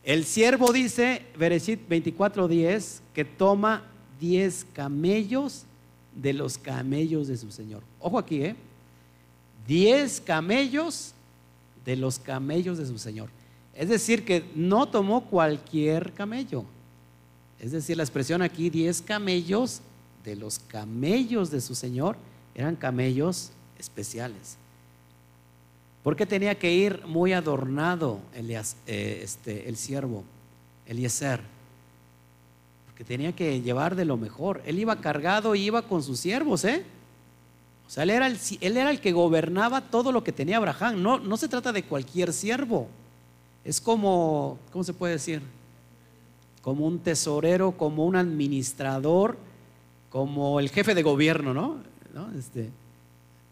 El 0.04 0.26
siervo 0.26 0.72
dice, 0.74 1.24
Bereshit 1.38 1.88
24:10, 1.88 3.00
que 3.14 3.26
toma 3.26 3.84
10 4.20 4.68
camellos 4.74 5.64
de 6.14 6.34
los 6.34 6.58
camellos 6.58 7.28
de 7.28 7.38
su 7.38 7.52
Señor. 7.52 7.82
Ojo 8.00 8.20
aquí, 8.20 8.44
¿eh? 8.44 8.56
10 9.68 10.22
camellos 10.22 11.14
de 11.86 11.96
los 11.96 12.20
camellos 12.20 12.78
de 12.78 12.86
su 12.86 12.98
Señor. 12.98 13.30
Es 13.76 13.90
decir, 13.90 14.24
que 14.24 14.46
no 14.56 14.88
tomó 14.88 15.26
cualquier 15.26 16.14
camello. 16.14 16.64
Es 17.60 17.72
decir, 17.72 17.98
la 17.98 18.04
expresión 18.04 18.42
aquí, 18.42 18.70
10 18.70 19.02
camellos 19.02 19.82
de 20.24 20.36
los 20.36 20.60
camellos 20.60 21.50
de 21.50 21.62
su 21.62 21.76
Señor, 21.76 22.18
eran 22.56 22.76
camellos 22.76 23.52
especiales. 23.80 24.58
Porque 26.04 26.26
tenía 26.26 26.56
que 26.56 26.74
ir 26.74 27.06
muy 27.08 27.34
adornado 27.34 28.20
el, 28.36 28.52
eh, 28.52 28.62
este, 28.88 29.68
el 29.70 29.78
siervo, 29.78 30.24
Eliezer. 30.86 31.40
Porque 32.86 33.06
tenía 33.06 33.34
que 33.34 33.62
llevar 33.62 33.96
de 33.96 34.06
lo 34.06 34.18
mejor. 34.18 34.62
Él 34.66 34.78
iba 34.80 35.00
cargado 35.00 35.56
y 35.56 35.62
iba 35.62 35.82
con 35.82 36.04
sus 36.04 36.20
siervos, 36.20 36.66
¿eh? 36.66 36.84
O 37.88 37.90
sea, 37.90 38.04
él 38.04 38.10
era 38.10 38.28
el, 38.28 38.38
él 38.62 38.78
era 38.78 38.90
el 38.90 39.00
que 39.00 39.12
gobernaba 39.12 39.82
todo 39.82 40.12
lo 40.12 40.24
que 40.24 40.32
tenía 40.32 40.58
Abraham. 40.58 41.02
No, 41.02 41.20
no 41.20 41.38
se 41.38 41.48
trata 41.48 41.72
de 41.72 41.84
cualquier 41.84 42.34
siervo. 42.34 42.88
Es 43.64 43.80
como, 43.80 44.58
¿cómo 44.72 44.84
se 44.84 44.94
puede 44.94 45.14
decir? 45.14 45.42
Como 46.62 46.86
un 46.86 47.00
tesorero, 47.00 47.74
como 47.74 48.06
un 48.06 48.16
administrador, 48.16 49.38
como 50.10 50.60
el 50.60 50.70
jefe 50.70 50.96
de 50.96 51.04
gobierno, 51.04 51.54
¿no? 51.54 51.78
Este, 52.38 52.70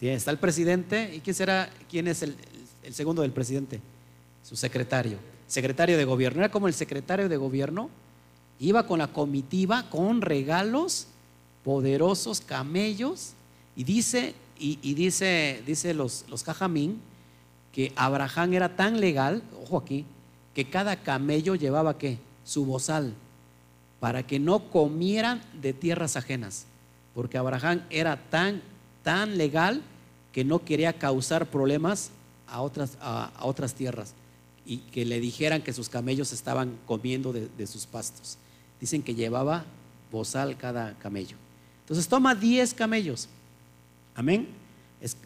está 0.02 0.32
el 0.32 0.38
presidente, 0.38 1.16
¿y 1.16 1.20
quién 1.20 1.36
será, 1.36 1.70
quién 1.90 2.08
es 2.08 2.22
el, 2.24 2.36
el 2.84 2.94
segundo 2.94 3.22
del 3.22 3.32
presidente? 3.32 3.82
Su 4.44 4.56
secretario, 4.56 5.18
secretario 5.48 5.98
de 5.98 6.06
gobierno. 6.06 6.42
Era 6.42 6.52
como 6.52 6.68
el 6.68 6.74
secretario 6.74 7.30
de 7.30 7.38
gobierno, 7.38 7.90
iba 8.60 8.86
con 8.86 9.00
la 9.00 9.08
comitiva, 9.08 9.90
con 9.90 10.22
regalos 10.22 11.08
poderosos, 11.64 12.42
camellos, 12.42 13.34
y 13.82 13.84
dice, 13.84 14.36
y, 14.60 14.94
dice, 14.94 15.64
dice 15.66 15.96
los, 15.96 16.26
los 16.30 16.44
que 17.74 17.92
Abraham 17.96 18.54
era 18.54 18.76
tan 18.76 19.02
legal, 19.02 19.42
ojo 19.64 19.80
aquí, 19.80 20.06
que 20.54 20.70
cada 20.70 20.98
camello 20.98 21.56
llevaba 21.56 21.98
qué? 21.98 22.20
Su 22.44 22.64
bozal, 22.64 23.16
para 24.00 24.22
que 24.22 24.38
no 24.38 24.70
comieran 24.70 25.42
de 25.60 25.74
tierras 25.74 26.16
ajenas, 26.16 26.68
porque 27.16 27.40
Abraham 27.40 27.82
era 27.90 28.18
tan, 28.30 28.62
tan 29.02 29.40
legal 29.40 29.82
que 30.32 30.46
no 30.46 30.64
quería 30.64 30.94
causar 30.94 31.48
problemas 31.48 32.12
a 32.46 32.62
otras, 32.62 33.00
a, 33.02 33.32
otras 33.42 33.74
tierras 33.74 34.14
y 34.64 34.78
que 34.78 35.06
le 35.06 35.20
dijeran 35.20 35.64
que 35.64 35.74
sus 35.74 35.90
camellos 35.90 36.34
estaban 36.34 36.78
comiendo 36.86 37.34
de, 37.34 37.50
de 37.58 37.66
sus 37.66 37.88
pastos. 37.88 38.38
Dicen 38.80 39.02
que 39.02 39.16
llevaba 39.16 39.66
bozal 40.12 40.56
cada 40.56 40.94
camello. 41.00 41.36
Entonces 41.80 42.08
toma 42.08 42.36
10 42.36 42.76
camellos. 42.76 43.28
Amén. 44.22 44.50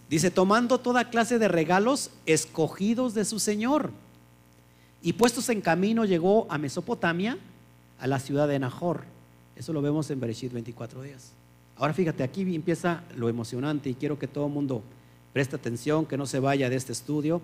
dice, 0.10 0.32
tomando 0.32 0.78
toda 0.78 1.10
clase 1.10 1.38
de 1.38 1.50
regalos 1.50 2.12
escogidos 2.26 3.14
de 3.14 3.26
su 3.26 3.40
Señor. 3.40 3.92
Y 5.02 5.12
puestos 5.12 5.50
en 5.50 5.60
camino 5.60 6.06
llegó 6.06 6.48
a 6.50 6.58
Mesopotamia, 6.58 7.38
a 8.00 8.08
la 8.08 8.20
ciudad 8.20 8.48
de 8.48 8.58
Nahor. 8.58 9.04
Eso 9.58 9.74
lo 9.74 9.82
vemos 9.82 10.10
en 10.12 10.22
Bereshit 10.22 10.54
24 10.54 11.02
días. 11.02 11.34
Ahora 11.76 11.94
fíjate, 11.94 12.24
aquí 12.24 12.56
empieza 12.56 13.04
lo 13.18 13.28
emocionante 13.28 13.90
y 13.90 13.96
quiero 13.96 14.18
que 14.18 14.30
todo 14.30 14.48
el 14.48 14.54
mundo 14.54 14.82
preste 15.34 15.58
atención, 15.58 16.06
que 16.06 16.16
no 16.16 16.26
se 16.26 16.40
vaya 16.40 16.70
de 16.70 16.78
este 16.78 16.94
estudio, 16.94 17.42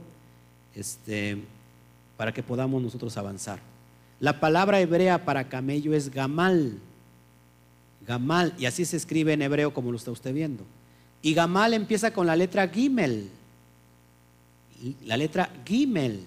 este, 0.74 1.38
para 2.16 2.34
que 2.34 2.44
podamos 2.44 2.82
nosotros 2.82 3.18
avanzar. 3.18 3.60
La 4.22 4.40
palabra 4.40 4.80
hebrea 4.80 5.26
para 5.26 5.50
camello 5.50 5.94
es 5.94 6.12
gamal. 6.12 6.78
Gamal, 8.08 8.54
y 8.58 8.68
así 8.68 8.86
se 8.86 8.96
escribe 8.96 9.34
en 9.34 9.42
hebreo 9.42 9.74
como 9.74 9.92
lo 9.92 9.98
está 9.98 10.12
usted 10.12 10.34
viendo. 10.34 10.64
Y 11.22 11.34
Gamal 11.34 11.74
empieza 11.74 12.12
con 12.12 12.28
la 12.28 12.36
letra 12.36 12.68
Gimel. 12.68 13.30
La 15.06 15.18
letra 15.18 15.52
Gimel. 15.66 16.24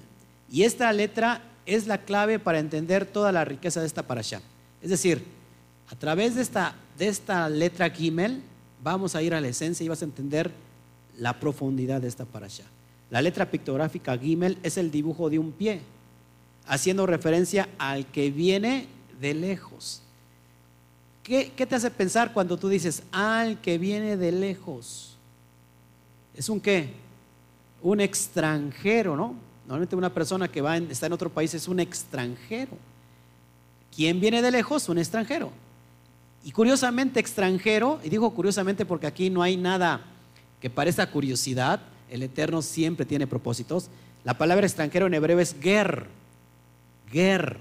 Y 0.51 0.63
esta 0.63 0.93
letra 0.93 1.43
es 1.67 1.87
la 1.87 1.99
clave 1.99 2.39
para 2.39 2.59
entender 2.59 3.07
toda 3.07 3.33
la 3.33 3.45
riqueza 3.45 3.81
de 3.81 3.87
esta 3.87 4.07
parasha. 4.07 4.41
Es 4.81 4.91
decir, 4.91 5.25
a 5.91 5.97
través 5.97 6.35
de 6.35 6.43
esta, 6.43 6.77
de 6.99 7.09
esta 7.09 7.49
letra 7.49 7.91
Gimel 7.91 8.43
vamos 8.83 9.17
a 9.17 9.23
ir 9.23 9.35
a 9.35 9.41
la 9.41 9.49
esencia 9.49 9.85
y 9.85 9.89
vas 9.89 10.03
a 10.03 10.05
entender 10.05 10.53
la 11.19 11.41
profundidad 11.41 12.01
de 12.01 12.09
esta 12.09 12.25
parasha. 12.25 12.65
La 13.11 13.23
letra 13.23 13.51
pictográfica 13.51 14.17
Gimel 14.19 14.59
es 14.63 14.77
el 14.77 14.91
dibujo 14.91 15.31
de 15.31 15.39
un 15.39 15.53
pie, 15.53 15.81
haciendo 16.67 17.07
referencia 17.07 17.69
al 17.79 18.07
que 18.07 18.31
viene 18.31 18.87
de 19.21 19.35
lejos. 19.35 20.03
¿Qué, 21.25 21.51
te 21.57 21.75
hace 21.75 21.91
pensar 21.91 22.35
cuando 22.35 22.59
tú 22.59 22.69
dices, 22.69 23.03
al 23.11 23.59
que 23.63 23.79
viene 23.79 24.19
de 24.19 24.31
lejos? 24.31 25.17
¿Es 26.37 26.51
un 26.51 26.61
qué? 26.61 26.91
Un 27.81 28.03
extranjero, 28.03 29.17
¿no? 29.17 29.35
Normalmente 29.67 29.97
una 29.97 30.13
persona 30.13 30.49
que 30.49 30.61
va 30.61 30.77
está 30.77 31.07
en 31.07 31.15
otro 31.15 31.31
país 31.31 31.55
es 31.55 31.67
un 31.67 31.81
extranjero. 31.81 32.73
¿Quién 33.97 34.21
viene 34.21 34.43
de 34.43 34.51
lejos? 34.51 34.87
Un 34.91 34.99
extranjero. 34.99 35.51
Y 36.45 36.53
curiosamente 36.53 37.21
extranjero, 37.21 38.01
y 38.05 38.11
digo 38.11 38.35
curiosamente 38.35 38.85
porque 38.85 39.07
aquí 39.07 39.31
no 39.31 39.41
hay 39.41 39.57
nada 39.57 40.03
que 40.61 40.69
parezca 40.69 41.11
curiosidad, 41.11 41.81
el 42.11 42.23
Eterno 42.23 42.61
siempre 42.61 43.07
tiene 43.07 43.27
propósitos. 43.27 43.89
La 44.25 44.37
palabra 44.37 44.67
extranjero 44.67 45.07
en 45.07 45.15
hebreo 45.15 45.41
es 45.41 45.57
ger, 45.59 46.07
ger. 47.11 47.61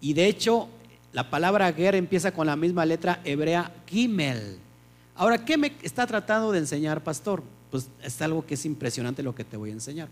Y 0.00 0.12
de 0.12 0.26
hecho 0.26 0.68
la 1.12 1.30
palabra 1.30 1.72
ger 1.72 1.94
empieza 1.94 2.32
con 2.32 2.46
la 2.46 2.56
misma 2.56 2.84
letra 2.84 3.20
hebrea 3.24 3.72
gimel. 3.86 4.58
Ahora, 5.14 5.44
¿qué 5.44 5.56
me 5.56 5.72
está 5.82 6.06
tratando 6.06 6.52
de 6.52 6.58
enseñar, 6.58 7.02
pastor? 7.02 7.42
Pues 7.70 7.88
es 8.02 8.20
algo 8.22 8.44
que 8.44 8.54
es 8.54 8.64
impresionante 8.64 9.22
lo 9.22 9.34
que 9.34 9.44
te 9.44 9.56
voy 9.56 9.70
a 9.70 9.72
enseñar. 9.72 10.08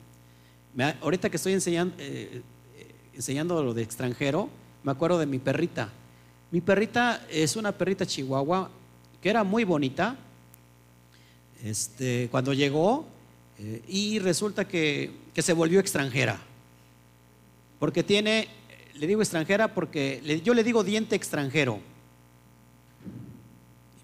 ahorita 1.01 1.31
que 1.31 1.37
estoy 1.37 1.53
enseñando, 1.53 1.95
eh, 1.99 2.43
eh, 2.77 2.95
enseñando 3.15 3.63
lo 3.63 3.75
de 3.75 3.83
extranjero, 3.83 4.49
me 4.83 4.93
acuerdo 4.93 5.19
de 5.19 5.27
mi 5.27 5.39
perrita. 5.39 5.91
Mi 6.51 6.61
perrita 6.61 7.25
es 7.31 7.57
una 7.57 7.73
perrita 7.73 8.07
chihuahua 8.07 8.71
que 9.21 9.31
era 9.31 9.45
muy 9.45 9.65
bonita. 9.65 10.17
Este, 11.63 12.29
cuando 12.31 12.53
llegó 12.53 13.07
eh, 13.59 13.83
y 13.89 14.19
resulta 14.19 14.67
que, 14.67 15.13
que 15.35 15.43
se 15.43 15.53
volvió 15.53 15.81
extranjera. 15.81 16.39
Porque 17.79 18.03
tiene 18.03 18.49
le 18.99 19.07
digo 19.07 19.21
extranjera 19.21 19.75
porque 19.75 20.41
yo 20.45 20.55
le 20.55 20.65
digo 20.65 20.83
diente 20.83 21.17
extranjero. 21.17 21.81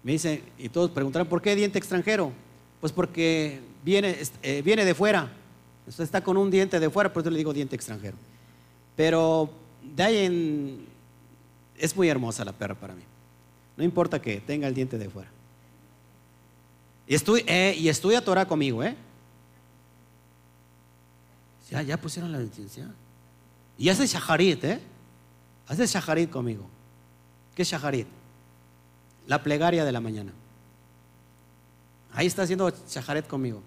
Me 0.03 0.11
dicen, 0.13 0.43
y 0.57 0.69
todos 0.69 0.91
preguntarán, 0.91 1.27
¿por 1.27 1.41
qué 1.41 1.55
diente 1.55 1.77
extranjero? 1.79 2.31
Pues 2.81 2.91
porque 2.91 3.61
viene, 3.83 4.17
eh, 4.41 4.61
viene 4.63 4.85
de 4.85 4.93
fuera. 4.93 5.31
está 5.87 6.21
con 6.21 6.37
un 6.37 6.51
diente 6.51 6.79
de 6.79 6.89
fuera, 6.89 7.11
por 7.11 7.21
eso 7.21 7.31
le 7.31 7.37
digo 7.37 7.53
diente 7.53 7.75
extranjero. 7.75 8.17
Pero 8.95 9.49
de 9.81 10.03
ahí 10.03 10.17
en, 10.25 10.85
es 11.77 11.95
muy 11.95 12.09
hermosa 12.09 12.43
la 12.45 12.51
perra 12.51 12.75
para 12.75 12.93
mí. 12.93 13.03
No 13.77 13.83
importa 13.83 14.21
que 14.21 14.41
tenga 14.41 14.67
el 14.67 14.73
diente 14.73 14.97
de 14.97 15.09
fuera. 15.09 15.29
Y, 17.07 17.15
estoy, 17.15 17.43
eh, 17.47 17.75
y 17.77 17.89
estudia 17.89 18.23
Torah 18.23 18.45
conmigo, 18.45 18.83
¿eh? 18.83 18.95
Ya, 21.71 21.81
ya 21.81 21.97
pusieron 21.97 22.31
la 22.31 22.39
licencia. 22.39 22.91
Y 23.77 23.89
hace 23.89 24.05
shaharit, 24.05 24.63
¿eh? 24.63 24.79
Hace 25.67 25.85
shaharit 25.85 26.29
conmigo. 26.29 26.65
¿Qué 27.55 27.63
es 27.63 27.69
shaharit? 27.69 28.07
La 29.27 29.41
plegaria 29.41 29.85
de 29.85 29.91
la 29.91 30.01
mañana. 30.01 30.31
Ahí 32.13 32.27
está 32.27 32.43
haciendo 32.43 32.71
shaharit 32.87 33.27
conmigo. 33.27 33.61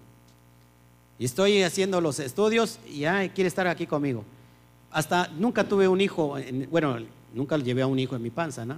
Y 1.19 1.25
estoy 1.25 1.63
haciendo 1.63 1.99
los 1.99 2.19
estudios 2.19 2.79
y 2.87 2.99
ya 2.99 3.27
quiere 3.33 3.47
estar 3.47 3.67
aquí 3.67 3.87
conmigo. 3.87 4.23
Hasta 4.91 5.27
nunca 5.29 5.67
tuve 5.67 5.87
un 5.87 5.99
hijo, 5.99 6.35
bueno, 6.69 6.97
nunca 7.33 7.57
llevé 7.57 7.81
a 7.81 7.87
un 7.87 7.99
hijo 7.99 8.15
en 8.15 8.21
mi 8.21 8.29
panza, 8.29 8.65
¿no? 8.65 8.77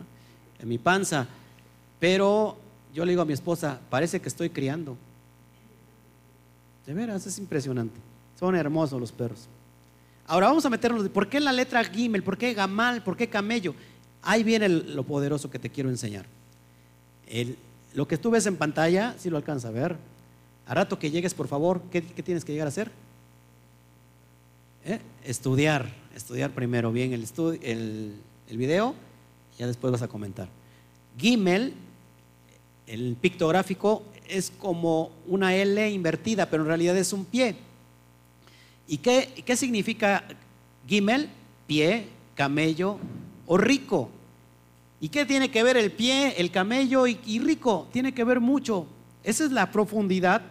En 0.60 0.68
mi 0.68 0.78
panza. 0.78 1.28
Pero 2.00 2.58
yo 2.94 3.06
le 3.06 3.12
digo 3.12 3.22
a 3.22 3.26
mi 3.26 3.34
esposa, 3.34 3.80
parece 3.90 4.20
que 4.20 4.30
estoy 4.30 4.50
criando. 4.50 4.98
De 6.86 6.94
veras, 6.94 7.28
es 7.28 7.38
impresionante. 7.38 8.00
Son 8.40 8.56
hermosos 8.56 9.00
los 9.00 9.12
perros. 9.12 9.48
Ahora 10.30 10.46
vamos 10.46 10.64
a 10.64 10.70
meternos, 10.70 11.10
¿por 11.10 11.28
qué 11.28 11.40
la 11.40 11.52
letra 11.52 11.84
Gimel? 11.84 12.22
¿Por 12.22 12.38
qué 12.38 12.54
Gamal? 12.54 13.04
¿Por 13.04 13.18
qué 13.18 13.28
Camello? 13.28 13.74
Ahí 14.22 14.44
viene 14.44 14.70
lo 14.70 15.02
poderoso 15.02 15.50
que 15.50 15.58
te 15.58 15.72
quiero 15.72 15.90
enseñar. 15.90 16.28
lo 17.96 18.08
que 18.08 18.20
tú 18.20 18.30
ves 18.30 18.46
en 18.46 18.56
pantalla, 18.56 19.16
si 19.18 19.32
lo 19.32 19.38
alcanza 19.38 19.70
a 19.70 19.72
ver. 19.72 19.98
A 20.68 20.76
rato 20.76 21.00
que 21.00 21.10
llegues, 21.10 21.34
por 21.34 21.48
favor, 21.48 21.82
¿qué, 21.90 22.02
tienes 22.02 22.46
que 22.46 22.52
llegar 22.52 22.68
a 22.68 22.70
hacer? 22.70 22.92
¿Eh? 24.86 25.00
Estudiar, 25.24 25.90
estudiar 26.16 26.52
primero 26.52 26.92
bien 26.92 27.12
el, 27.12 27.26
el, 27.64 28.14
el 28.50 28.58
video, 28.58 28.94
ya 29.58 29.66
después 29.66 29.92
vas 29.92 30.04
a 30.04 30.08
comentar. 30.08 30.48
Gimel, 31.18 31.74
el 32.86 33.18
pictográfico, 33.20 34.04
es 34.28 34.52
como 34.52 35.10
una 35.26 35.56
L 35.56 35.90
invertida, 35.90 36.52
pero 36.52 36.62
en 36.62 36.68
realidad 36.68 36.96
es 36.98 37.14
un 37.14 37.26
pie. 37.26 37.56
¿Y 38.90 38.98
qué, 38.98 39.56
significa 39.56 40.24
gimel? 40.88 41.30
Pie, 41.68 42.08
camello 42.34 42.98
o 43.46 43.56
rico. 43.56 44.10
¿Y 45.00 45.10
qué 45.10 45.28
tiene 45.28 45.52
que 45.52 45.62
ver 45.62 45.78
el 45.78 45.92
pie, 45.92 46.34
el 46.40 46.50
camello 46.50 47.06
y, 47.06 47.40
rico? 47.40 47.88
Tiene 47.94 48.16
que 48.16 48.24
ver 48.24 48.40
mucho. 48.40 48.88
Esa 49.24 49.46
es 49.46 49.52
la 49.52 49.72
profundidad 49.72 50.42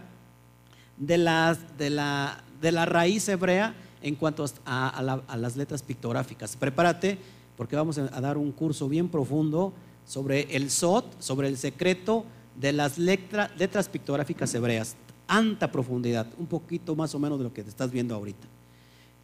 de, 0.97 1.19
la, 1.19 2.39
raíz 2.87 3.29
hebrea 3.29 3.75
en 4.03 4.15
cuanto 4.15 4.45
a, 4.65 5.21
las 5.37 5.57
letras 5.57 5.83
pictográficas. 5.83 6.57
Prepárate 6.57 7.19
porque 7.57 7.75
vamos 7.75 7.99
a 7.99 8.21
dar 8.21 8.39
un 8.39 8.53
curso 8.53 8.89
bien 8.89 9.09
profundo 9.09 9.73
sobre 10.07 10.43
el 10.55 10.71
SOT, 10.71 11.21
sobre 11.21 11.49
el 11.49 11.59
secreto 11.59 12.25
de 12.55 12.73
las 12.73 12.99
letras 12.99 13.89
pictográficas 13.89 14.55
hebreas 14.55 14.97
alta 15.29 15.71
profundidad, 15.71 16.27
un 16.39 16.47
poquito 16.47 16.97
más 16.97 17.15
o 17.15 17.19
menos 17.19 17.39
de 17.39 17.45
lo 17.45 17.55
que 17.55 17.63
te 17.63 17.69
estás 17.69 17.91
viendo 17.93 18.15
ahorita. 18.15 18.47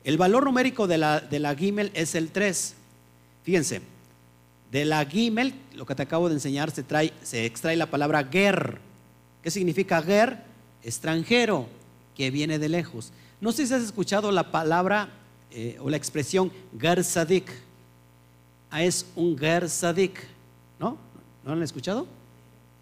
El 0.04 0.18
valor 0.18 0.44
numérico 0.44 0.86
de 0.86 0.98
la, 0.98 1.20
de 1.20 1.40
la 1.40 1.56
Gimel 1.56 1.90
es 1.94 2.14
el 2.14 2.30
3. 2.30 2.74
Fíjense, 3.42 3.80
de 4.70 4.84
la 4.84 5.04
Gimel, 5.06 5.54
lo 5.74 5.86
que 5.86 5.94
te 5.94 6.02
acabo 6.02 6.28
de 6.28 6.34
enseñar, 6.34 6.70
se, 6.70 6.82
trae, 6.82 7.12
se 7.22 7.46
extrae 7.46 7.76
la 7.76 7.90
palabra 7.90 8.24
ger. 8.24 8.78
¿Qué 9.42 9.50
significa 9.50 10.02
ger? 10.02 10.38
Extranjero, 10.82 11.66
que 12.14 12.30
viene 12.30 12.58
de 12.58 12.68
lejos. 12.68 13.10
No 13.40 13.52
sé 13.52 13.66
si 13.66 13.72
has 13.72 13.82
escuchado 13.82 14.30
la 14.30 14.50
palabra 14.50 15.08
eh, 15.50 15.78
o 15.80 15.88
la 15.88 15.96
expresión 15.96 16.52
ger 16.78 17.02
sadik. 17.02 17.50
Ah, 18.70 18.82
es 18.82 19.06
un 19.14 19.38
ger 19.38 19.70
sadik, 19.70 20.20
¿no? 20.78 20.98
¿No 21.44 21.52
han 21.52 21.62
escuchado? 21.62 22.06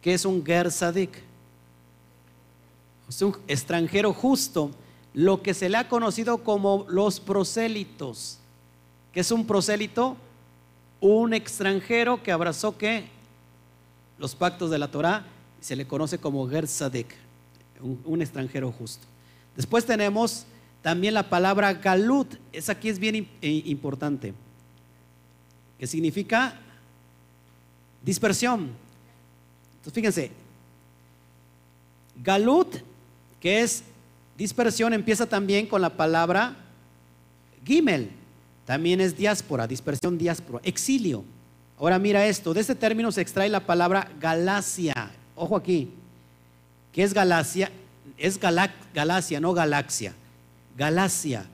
¿Qué 0.00 0.14
es 0.14 0.24
un 0.24 0.44
ger 0.44 0.70
sadik? 0.70 1.10
Es 3.16 3.22
un 3.22 3.36
extranjero 3.46 4.12
justo, 4.14 4.70
lo 5.12 5.42
que 5.42 5.52
se 5.52 5.68
le 5.68 5.76
ha 5.76 5.88
conocido 5.88 6.38
como 6.38 6.86
los 6.88 7.20
prosélitos. 7.20 8.38
¿Qué 9.12 9.20
es 9.20 9.30
un 9.30 9.46
prosélito? 9.46 10.16
Un 11.00 11.34
extranjero 11.34 12.22
que 12.22 12.32
abrazó 12.32 12.78
que 12.78 13.04
los 14.18 14.34
pactos 14.34 14.70
de 14.70 14.78
la 14.78 14.90
Torah 14.90 15.26
se 15.60 15.76
le 15.76 15.86
conoce 15.86 16.18
como 16.18 16.48
Gersadek. 16.48 17.14
un, 17.82 18.22
extranjero 18.22 18.72
justo. 18.72 19.06
Después 19.56 19.84
tenemos 19.84 20.46
también 20.80 21.12
la 21.12 21.28
palabra 21.28 21.74
galut, 21.74 22.34
esa 22.52 22.72
aquí 22.72 22.88
es 22.88 22.98
bien 22.98 23.28
eh, 23.42 23.62
importante, 23.66 24.32
que 25.78 25.86
significa 25.86 26.58
dispersión. 28.02 28.70
Entonces 29.76 29.92
fíjense, 29.92 30.30
galut, 32.22 32.76
que 33.42 33.60
es 33.60 33.82
dispersión, 34.38 34.92
empieza 34.92 35.26
también 35.26 35.66
con 35.66 35.82
la 35.82 35.90
palabra 35.90 36.54
gimel, 37.64 38.10
también 38.64 39.00
es 39.00 39.16
diáspora, 39.16 39.66
dispersión, 39.66 40.16
diáspora, 40.16 40.60
exilio. 40.62 41.24
Ahora 41.76 41.98
mira 41.98 42.24
esto, 42.24 42.54
de 42.54 42.60
este 42.60 42.76
término 42.76 43.10
se 43.10 43.20
extrae 43.20 43.48
la 43.48 43.66
palabra 43.66 44.08
Galacia. 44.20 45.10
Ojo 45.34 45.56
aquí, 45.56 45.90
¿qué 46.92 47.02
es 47.02 47.12
Galacia? 47.12 47.72
Es 48.16 48.38
Galacia, 48.38 49.40
no 49.40 49.52
galaxia. 49.52 50.14
Galacia 50.76 51.44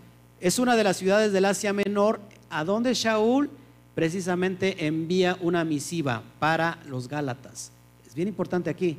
es 0.40 0.58
una 0.58 0.76
de 0.76 0.84
las 0.84 0.98
ciudades 0.98 1.32
del 1.32 1.46
Asia 1.46 1.72
Menor 1.72 2.20
a 2.50 2.64
donde 2.64 2.92
Shaul 2.92 3.48
precisamente 3.94 4.86
envía 4.86 5.38
una 5.40 5.64
misiva 5.64 6.22
para 6.38 6.78
los 6.86 7.08
Gálatas. 7.08 7.72
Es 8.06 8.14
bien 8.14 8.28
importante 8.28 8.68
aquí. 8.68 8.98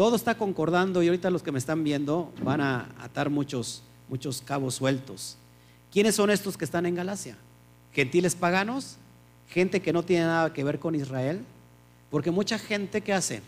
Todo 0.00 0.16
está 0.16 0.34
concordando 0.34 1.02
y 1.02 1.08
ahorita 1.08 1.28
los 1.28 1.42
que 1.42 1.52
me 1.52 1.58
están 1.58 1.84
viendo 1.84 2.32
van 2.42 2.62
a 2.62 2.88
atar 3.00 3.28
muchos, 3.28 3.82
muchos 4.08 4.40
cabos 4.40 4.76
sueltos. 4.76 5.36
¿Quiénes 5.92 6.14
son 6.14 6.30
estos 6.30 6.56
que 6.56 6.64
están 6.64 6.86
en 6.86 6.94
Galacia? 6.94 7.36
¿Gentiles 7.92 8.34
paganos? 8.34 8.96
gente 9.50 9.82
que 9.82 9.92
no 9.92 10.02
tiene 10.02 10.24
nada 10.24 10.54
que 10.54 10.64
ver 10.64 10.78
con 10.78 10.94
Israel, 10.94 11.44
porque 12.10 12.30
mucha 12.30 12.58
gente 12.58 13.02
que 13.02 13.12
hace 13.12 13.42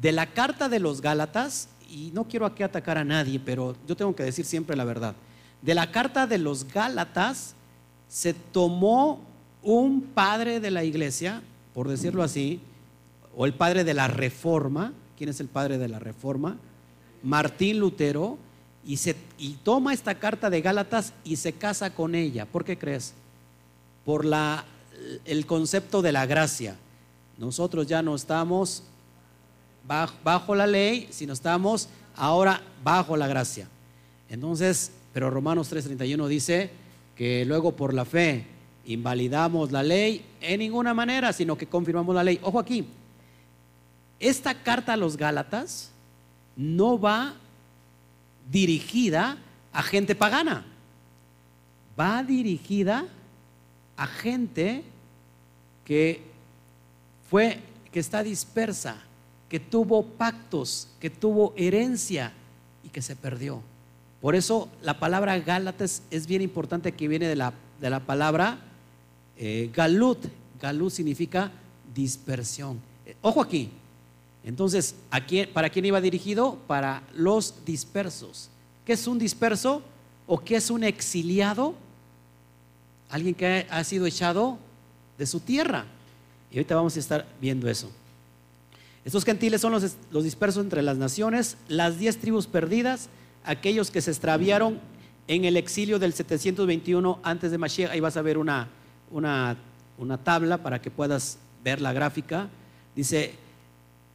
de 0.00 0.12
la 0.12 0.26
carta 0.26 0.68
de 0.68 0.78
los 0.78 1.00
Gálatas, 1.00 1.68
y 1.90 2.12
no 2.14 2.28
quiero 2.28 2.46
aquí 2.46 2.62
atacar 2.62 2.96
a 2.96 3.02
nadie, 3.02 3.40
pero 3.40 3.74
yo 3.88 3.96
tengo 3.96 4.14
que 4.14 4.22
decir 4.22 4.44
siempre 4.44 4.76
la 4.76 4.84
verdad, 4.84 5.16
de 5.62 5.74
la 5.74 5.90
carta 5.90 6.28
de 6.28 6.38
los 6.38 6.72
Gálatas 6.72 7.56
se 8.06 8.34
tomó 8.34 9.20
un 9.64 10.00
padre 10.00 10.60
de 10.60 10.70
la 10.70 10.84
iglesia, 10.84 11.42
por 11.74 11.88
decirlo 11.88 12.22
así, 12.22 12.60
o 13.36 13.46
el 13.46 13.54
padre 13.54 13.82
de 13.82 13.94
la 13.94 14.06
reforma, 14.06 14.92
¿quién 15.20 15.28
es 15.28 15.40
el 15.40 15.48
padre 15.48 15.76
de 15.76 15.86
la 15.86 15.98
reforma? 15.98 16.56
Martín 17.22 17.78
Lutero, 17.78 18.38
y, 18.86 18.96
se, 18.96 19.14
y 19.36 19.50
toma 19.62 19.92
esta 19.92 20.14
carta 20.14 20.48
de 20.48 20.62
Gálatas 20.62 21.12
y 21.24 21.36
se 21.36 21.52
casa 21.52 21.94
con 21.94 22.14
ella. 22.14 22.46
¿Por 22.46 22.64
qué 22.64 22.78
crees? 22.78 23.12
Por 24.06 24.24
la 24.24 24.64
el 25.26 25.44
concepto 25.44 26.00
de 26.00 26.12
la 26.12 26.24
gracia. 26.24 26.74
Nosotros 27.36 27.86
ya 27.86 28.00
no 28.00 28.14
estamos 28.14 28.82
bajo, 29.86 30.54
la 30.54 30.66
ley, 30.66 31.06
sino 31.10 31.34
estamos 31.34 31.90
ahora 32.16 32.62
bajo 32.82 33.14
la 33.14 33.28
gracia. 33.28 33.68
Entonces, 34.30 34.90
pero 35.12 35.28
Romanos 35.28 35.70
3:31 35.70 36.28
dice 36.28 36.70
que 37.14 37.44
luego 37.44 37.76
por 37.76 37.92
la 37.92 38.06
fe 38.06 38.46
invalidamos 38.86 39.70
la 39.70 39.82
ley 39.82 40.24
en 40.40 40.60
ninguna 40.60 40.94
manera, 40.94 41.34
sino 41.34 41.58
que 41.58 41.66
confirmamos 41.66 42.14
la 42.14 42.24
ley. 42.24 42.40
Ojo 42.42 42.58
aquí, 42.58 42.86
esta 44.20 44.62
carta 44.62 44.92
a 44.92 44.96
los 44.98 45.16
Gálatas 45.16 45.90
no 46.56 47.00
va 47.00 47.34
dirigida 48.50 49.38
a 49.72 49.82
gente 49.82 50.14
pagana, 50.14 50.64
va 51.98 52.22
dirigida 52.22 53.06
a 53.96 54.06
gente 54.06 54.84
que 55.84 56.22
fue, 57.30 57.60
que 57.92 58.00
está 58.00 58.22
dispersa, 58.22 58.96
que 59.48 59.58
tuvo 59.58 60.04
pactos, 60.04 60.88
que 61.00 61.10
tuvo 61.10 61.54
herencia 61.56 62.32
y 62.84 62.88
que 62.88 63.02
se 63.02 63.16
perdió. 63.16 63.62
Por 64.20 64.34
eso 64.34 64.68
la 64.82 64.98
palabra 64.98 65.38
Gálatas 65.38 66.02
es 66.10 66.26
bien 66.26 66.42
importante 66.42 66.92
que 66.92 67.08
viene 67.08 67.26
de 67.26 67.36
la, 67.36 67.54
de 67.80 67.88
la 67.88 68.00
palabra 68.00 68.58
eh, 69.38 69.70
Galut. 69.72 70.26
Galut 70.60 70.92
significa 70.92 71.50
dispersión. 71.94 72.78
Eh, 73.06 73.16
ojo 73.22 73.40
aquí. 73.40 73.70
Entonces, 74.44 74.94
¿para 75.52 75.68
quién 75.68 75.84
iba 75.84 76.00
dirigido? 76.00 76.58
Para 76.66 77.02
los 77.14 77.64
dispersos. 77.64 78.50
¿Qué 78.84 78.94
es 78.94 79.06
un 79.06 79.18
disperso? 79.18 79.82
¿O 80.26 80.38
qué 80.38 80.56
es 80.56 80.70
un 80.70 80.84
exiliado? 80.84 81.74
alguien 83.10 83.34
que 83.34 83.66
ha 83.68 83.84
sido 83.84 84.06
echado 84.06 84.58
de 85.18 85.26
su 85.26 85.40
tierra. 85.40 85.84
Y 86.50 86.56
ahorita 86.56 86.74
vamos 86.74 86.96
a 86.96 87.00
estar 87.00 87.26
viendo 87.40 87.68
eso. 87.68 87.90
Estos 89.04 89.24
gentiles 89.24 89.60
son 89.60 89.72
los, 89.72 90.24
dispersos 90.24 90.62
entre 90.62 90.82
las 90.82 90.96
naciones, 90.96 91.56
las 91.68 91.98
diez 91.98 92.18
tribus 92.18 92.46
perdidas, 92.46 93.08
aquellos 93.44 93.90
que 93.90 94.00
se 94.00 94.10
extraviaron 94.10 94.78
en 95.26 95.44
el 95.44 95.56
exilio 95.56 95.98
del 95.98 96.12
721 96.12 97.18
antes 97.22 97.50
de 97.50 97.58
Mashiach. 97.58 97.90
Ahí 97.90 98.00
vas 98.00 98.16
a 98.16 98.22
ver 98.22 98.38
una, 98.38 98.68
una, 99.10 99.56
una 99.98 100.18
tabla 100.18 100.58
para 100.58 100.80
que 100.80 100.90
puedas 100.90 101.38
ver 101.64 101.80
la 101.80 101.92
gráfica. 101.92 102.48
Dice, 102.94 103.34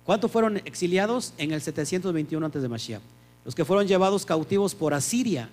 ¿cuántos 0.06 0.32
fueron 0.32 0.58
exiliados 0.58 1.34
en 1.38 1.51
el 1.51 1.62
721 1.62 2.45
antes 2.45 2.62
de 2.62 2.70
Mashiach? 2.70 3.01
Los 3.43 3.53
que 3.53 3.66
fueron 3.66 3.88
llevados 3.88 4.26
cautivos 4.26 4.74
por 4.74 4.93
Asiria 4.93 5.49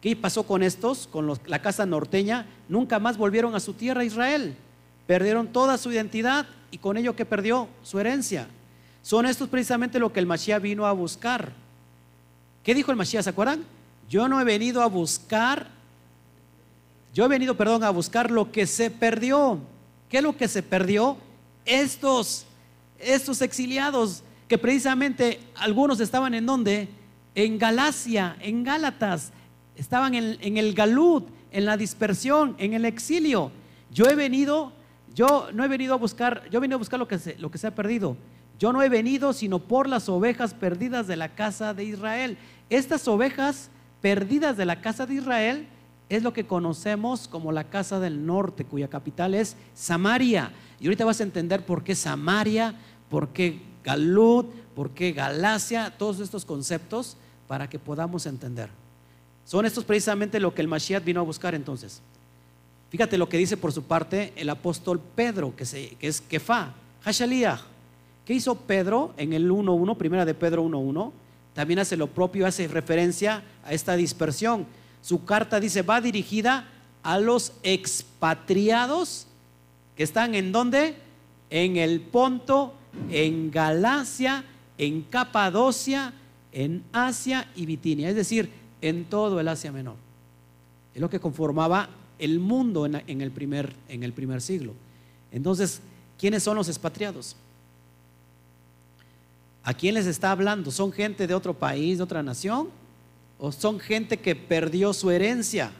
¿Qué 0.00 0.16
pasó 0.16 0.44
con 0.44 0.62
estos? 0.62 1.06
Con 1.06 1.38
la 1.46 1.62
casa 1.62 1.84
norteña. 1.84 2.46
Nunca 2.68 2.98
más 2.98 3.18
volvieron 3.18 3.54
a 3.54 3.60
su 3.60 3.74
tierra 3.74 4.04
Israel. 4.04 4.56
Perdieron 5.06 5.48
toda 5.48 5.76
su 5.76 5.92
identidad 5.92 6.46
y 6.70 6.78
con 6.78 6.96
ello 6.96 7.14
que 7.14 7.26
perdió 7.26 7.68
su 7.82 7.98
herencia. 7.98 8.48
Son 9.02 9.26
estos 9.26 9.48
precisamente 9.48 9.98
lo 9.98 10.12
que 10.12 10.20
el 10.20 10.26
Mashiach 10.26 10.62
vino 10.62 10.86
a 10.86 10.92
buscar. 10.92 11.52
¿Qué 12.62 12.74
dijo 12.74 12.90
el 12.90 12.96
Mashiach? 12.96 13.24
¿Se 13.24 13.30
acuerdan? 13.30 13.64
Yo 14.08 14.26
no 14.28 14.40
he 14.40 14.44
venido 14.44 14.82
a 14.82 14.86
buscar, 14.86 15.68
yo 17.14 17.24
he 17.24 17.28
venido, 17.28 17.56
perdón, 17.56 17.84
a 17.84 17.90
buscar 17.90 18.30
lo 18.30 18.50
que 18.50 18.66
se 18.66 18.90
perdió. 18.90 19.58
¿Qué 20.08 20.18
es 20.18 20.22
lo 20.22 20.36
que 20.36 20.48
se 20.48 20.62
perdió? 20.62 21.16
Estos, 21.64 22.46
estos 23.00 23.42
exiliados, 23.42 24.22
que 24.48 24.58
precisamente 24.58 25.40
algunos 25.54 26.00
estaban 26.00 26.34
en 26.34 26.46
donde? 26.46 26.88
En 27.34 27.58
Galacia, 27.58 28.36
en 28.40 28.64
Gálatas 28.64 29.32
estaban 29.76 30.14
en, 30.14 30.56
el 30.58 30.74
galut, 30.74 31.28
en 31.52 31.64
la 31.64 31.76
dispersión, 31.76 32.54
en 32.58 32.74
el 32.74 32.84
exilio. 32.84 33.50
Yo 33.90 34.06
he 34.06 34.14
venido, 34.14 34.72
yo 35.14 35.48
no 35.54 35.64
he 35.64 35.68
venido 35.68 35.94
a 35.94 35.96
buscar, 35.96 36.42
yo 36.50 36.58
he 36.58 36.60
venido 36.60 36.76
a 36.76 36.78
buscar 36.78 36.98
lo 36.98 37.08
que 37.08 37.18
se, 37.18 37.38
lo 37.38 37.50
que 37.50 37.58
se 37.58 37.66
ha 37.66 37.74
perdido. 37.74 38.16
Yo 38.58 38.74
no 38.74 38.82
he 38.82 38.90
venido 38.90 39.32
sino 39.32 39.58
por 39.58 39.88
las 39.88 40.08
ovejas 40.10 40.52
perdidas 40.52 41.06
de 41.06 41.16
la 41.16 41.30
casa 41.30 41.72
de 41.72 41.84
Israel. 41.84 42.36
Estas 42.68 43.08
ovejas 43.08 43.70
perdidas 44.02 44.56
de 44.58 44.66
la 44.66 44.82
casa 44.82 45.06
de 45.06 45.14
Israel 45.14 45.66
es 46.10 46.22
lo 46.22 46.34
que 46.34 46.44
conocemos 46.44 47.26
como 47.26 47.52
la 47.52 47.64
casa 47.64 48.00
del 48.00 48.26
norte, 48.26 48.64
cuya 48.64 48.88
capital 48.88 49.32
es 49.32 49.56
Samaria. 49.74 50.52
Y 50.78 50.86
ahorita 50.86 51.06
vas 51.06 51.20
a 51.20 51.24
entender 51.24 51.64
por 51.64 51.84
qué 51.84 51.94
Samaria, 51.94 52.74
por 53.10 53.28
qué 53.28 53.60
Galut, 53.84 54.46
por 54.74 54.90
qué 54.90 55.12
Galacia, 55.12 55.92
todos 55.98 56.20
estos 56.20 56.44
conceptos 56.44 57.16
para 57.46 57.68
que 57.68 57.78
podamos 57.78 58.24
entender. 58.24 58.70
Son 59.44 59.66
estos 59.66 59.84
precisamente 59.84 60.38
lo 60.38 60.54
que 60.54 60.62
el 60.62 60.68
Mashiach 60.68 61.04
vino 61.04 61.20
a 61.20 61.24
buscar 61.24 61.54
entonces. 61.54 62.00
Fíjate 62.90 63.18
lo 63.18 63.28
que 63.28 63.36
dice 63.38 63.56
por 63.56 63.72
su 63.72 63.82
parte 63.82 64.32
el 64.36 64.48
apóstol 64.48 65.00
Pedro, 65.14 65.54
que, 65.56 65.96
es 66.00 66.20
Kefa, 66.20 66.72
Hashaliah. 67.02 67.60
¿Qué 68.24 68.34
hizo 68.34 68.54
Pedro 68.54 69.12
en 69.16 69.32
el 69.32 69.50
1.1, 69.50 69.96
primera 69.96 70.24
de 70.24 70.34
Pedro 70.34 70.64
1.1? 70.64 71.12
También 71.54 71.80
hace 71.80 71.96
lo 71.96 72.06
propio, 72.06 72.46
hace 72.46 72.68
referencia 72.68 73.42
a 73.64 73.72
esta 73.72 73.96
dispersión. 73.96 74.66
Su 75.02 75.24
carta 75.24 75.58
dice, 75.58 75.82
va 75.82 76.00
dirigida 76.00 76.68
a 77.02 77.18
los 77.18 77.52
expatriados 77.62 79.26
que 79.96 80.02
están 80.02 80.34
en 80.34 80.52
dónde? 80.52 80.96
En 81.48 81.76
el 81.76 82.00
Ponto, 82.00 82.74
en 83.10 83.50
Galacia, 83.50 84.44
en 84.78 85.02
Capadocia, 85.02 86.12
en 86.52 86.82
Asia 86.92 87.50
y 87.54 87.66
Bitinia. 87.66 88.08
Es 88.08 88.16
decir, 88.16 88.50
en 88.80 89.04
todo 89.04 89.40
el 89.40 89.48
Asia 89.48 89.72
Menor. 89.72 89.96
Es 90.94 91.00
lo 91.00 91.10
que 91.10 91.20
conformaba 91.20 91.88
el 92.18 92.38
mundo 92.38 92.86
en, 92.86 93.20
el, 93.20 93.30
primer, 93.30 93.74
en 93.88 94.02
el 94.02 94.12
primer 94.12 94.42
siglo. 94.42 94.74
Entonces, 95.32 95.80
¿quiénes 96.18 96.42
son 96.42 96.56
los 96.56 96.68
expatriados? 96.68 97.36
¿A 99.62 99.74
quién 99.74 99.94
les 99.94 100.06
está 100.06 100.30
hablando? 100.30 100.70
¿Son 100.70 100.92
gente 100.92 101.26
de 101.26 101.34
otro 101.34 101.54
país, 101.54 101.98
de 101.98 102.04
otra 102.04 102.22
nación? 102.22 102.68
¿O 103.38 103.52
son 103.52 103.78
gente 103.78 104.18
que 104.18 104.34
perdió 104.34 104.92
su 104.92 105.10
herencia? 105.10 105.72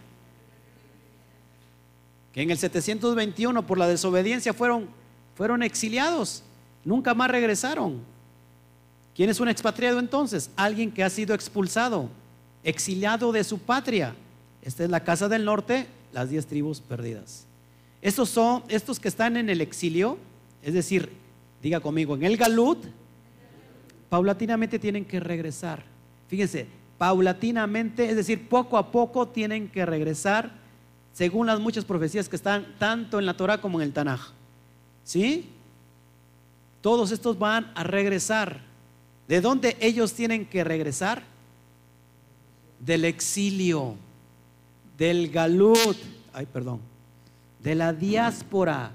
Que 2.32 2.42
en 2.42 2.50
el 2.50 2.58
721 2.58 3.66
por 3.66 3.78
la 3.78 3.88
desobediencia 3.88 4.54
fueron, 4.54 4.88
fueron 5.34 5.62
exiliados, 5.62 6.42
nunca 6.84 7.14
más 7.14 7.30
regresaron. 7.30 8.00
¿Quién 9.14 9.30
es 9.30 9.40
un 9.40 9.48
expatriado 9.48 9.98
entonces? 9.98 10.50
Alguien 10.56 10.90
que 10.90 11.04
ha 11.04 11.10
sido 11.10 11.34
expulsado 11.34 12.08
exiliado 12.62 13.32
de 13.32 13.44
su 13.44 13.58
patria. 13.58 14.14
Esta 14.62 14.84
es 14.84 14.90
la 14.90 15.00
casa 15.00 15.28
del 15.28 15.44
norte, 15.44 15.86
las 16.12 16.30
diez 16.30 16.46
tribus 16.46 16.80
perdidas. 16.80 17.46
Estos 18.02 18.28
son, 18.28 18.62
estos 18.68 18.98
que 18.98 19.08
están 19.08 19.36
en 19.36 19.50
el 19.50 19.60
exilio, 19.60 20.18
es 20.62 20.74
decir, 20.74 21.10
diga 21.62 21.80
conmigo, 21.80 22.14
en 22.14 22.24
el 22.24 22.36
Galut, 22.36 22.78
paulatinamente 24.08 24.78
tienen 24.78 25.04
que 25.04 25.20
regresar. 25.20 25.84
Fíjense, 26.28 26.66
paulatinamente, 26.98 28.08
es 28.08 28.16
decir, 28.16 28.48
poco 28.48 28.76
a 28.76 28.90
poco 28.90 29.28
tienen 29.28 29.68
que 29.68 29.84
regresar 29.86 30.50
según 31.12 31.46
las 31.46 31.60
muchas 31.60 31.84
profecías 31.84 32.28
que 32.28 32.36
están 32.36 32.74
tanto 32.78 33.18
en 33.18 33.26
la 33.26 33.36
Torah 33.36 33.60
como 33.60 33.80
en 33.80 33.86
el 33.86 33.92
Tanaj. 33.92 34.32
¿Sí? 35.04 35.48
Todos 36.80 37.10
estos 37.10 37.38
van 37.38 37.70
a 37.74 37.84
regresar. 37.84 38.60
¿De 39.28 39.40
dónde 39.40 39.76
ellos 39.80 40.14
tienen 40.14 40.46
que 40.46 40.64
regresar? 40.64 41.22
Del 42.80 43.04
exilio, 43.04 43.94
del 44.96 45.30
galut, 45.30 45.96
ay, 46.32 46.46
perdón, 46.46 46.80
de 47.62 47.74
la 47.74 47.92
diáspora, 47.92 48.92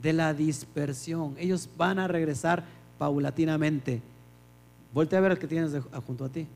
de 0.00 0.12
la 0.12 0.34
dispersión. 0.34 1.34
Ellos 1.38 1.68
van 1.76 1.98
a 1.98 2.06
regresar 2.08 2.64
paulatinamente. 2.98 4.02
Voltea 4.92 5.18
a 5.18 5.22
ver 5.22 5.32
al 5.32 5.38
que 5.38 5.46
tienes 5.46 5.72
junto 6.06 6.26
a 6.26 6.28
ti. 6.28 6.46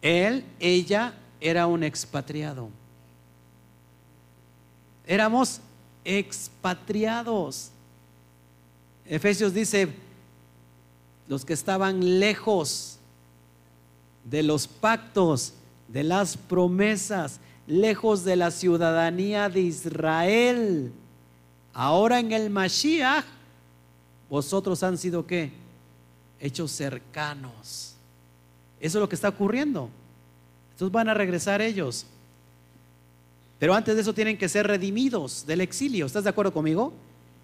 Él, 0.00 0.44
ella, 0.60 1.14
era 1.40 1.66
un 1.66 1.82
expatriado. 1.82 2.68
Éramos 5.06 5.60
expatriados. 6.04 7.70
Efesios 9.08 9.54
dice, 9.54 9.88
los 11.28 11.44
que 11.44 11.54
estaban 11.54 12.20
lejos 12.20 12.98
de 14.24 14.42
los 14.42 14.68
pactos, 14.68 15.54
de 15.88 16.04
las 16.04 16.36
promesas, 16.36 17.40
lejos 17.66 18.24
de 18.24 18.36
la 18.36 18.50
ciudadanía 18.50 19.48
de 19.48 19.60
Israel. 19.60 20.92
Ahora 21.72 22.20
en 22.20 22.32
el 22.32 22.50
Mashiach, 22.50 23.24
vosotros 24.28 24.82
han 24.82 24.98
sido 24.98 25.26
qué? 25.26 25.52
Hechos 26.38 26.70
cercanos. 26.72 27.94
Eso 28.78 28.98
es 28.98 29.00
lo 29.00 29.08
que 29.08 29.14
está 29.14 29.30
ocurriendo. 29.30 29.88
Entonces 30.72 30.92
van 30.92 31.08
a 31.08 31.14
regresar 31.14 31.62
ellos. 31.62 32.06
Pero 33.58 33.74
antes 33.74 33.94
de 33.94 34.02
eso 34.02 34.14
tienen 34.14 34.38
que 34.38 34.48
ser 34.48 34.66
redimidos 34.66 35.46
del 35.46 35.62
exilio. 35.62 36.06
¿Estás 36.06 36.24
de 36.24 36.30
acuerdo 36.30 36.52
conmigo? 36.52 36.92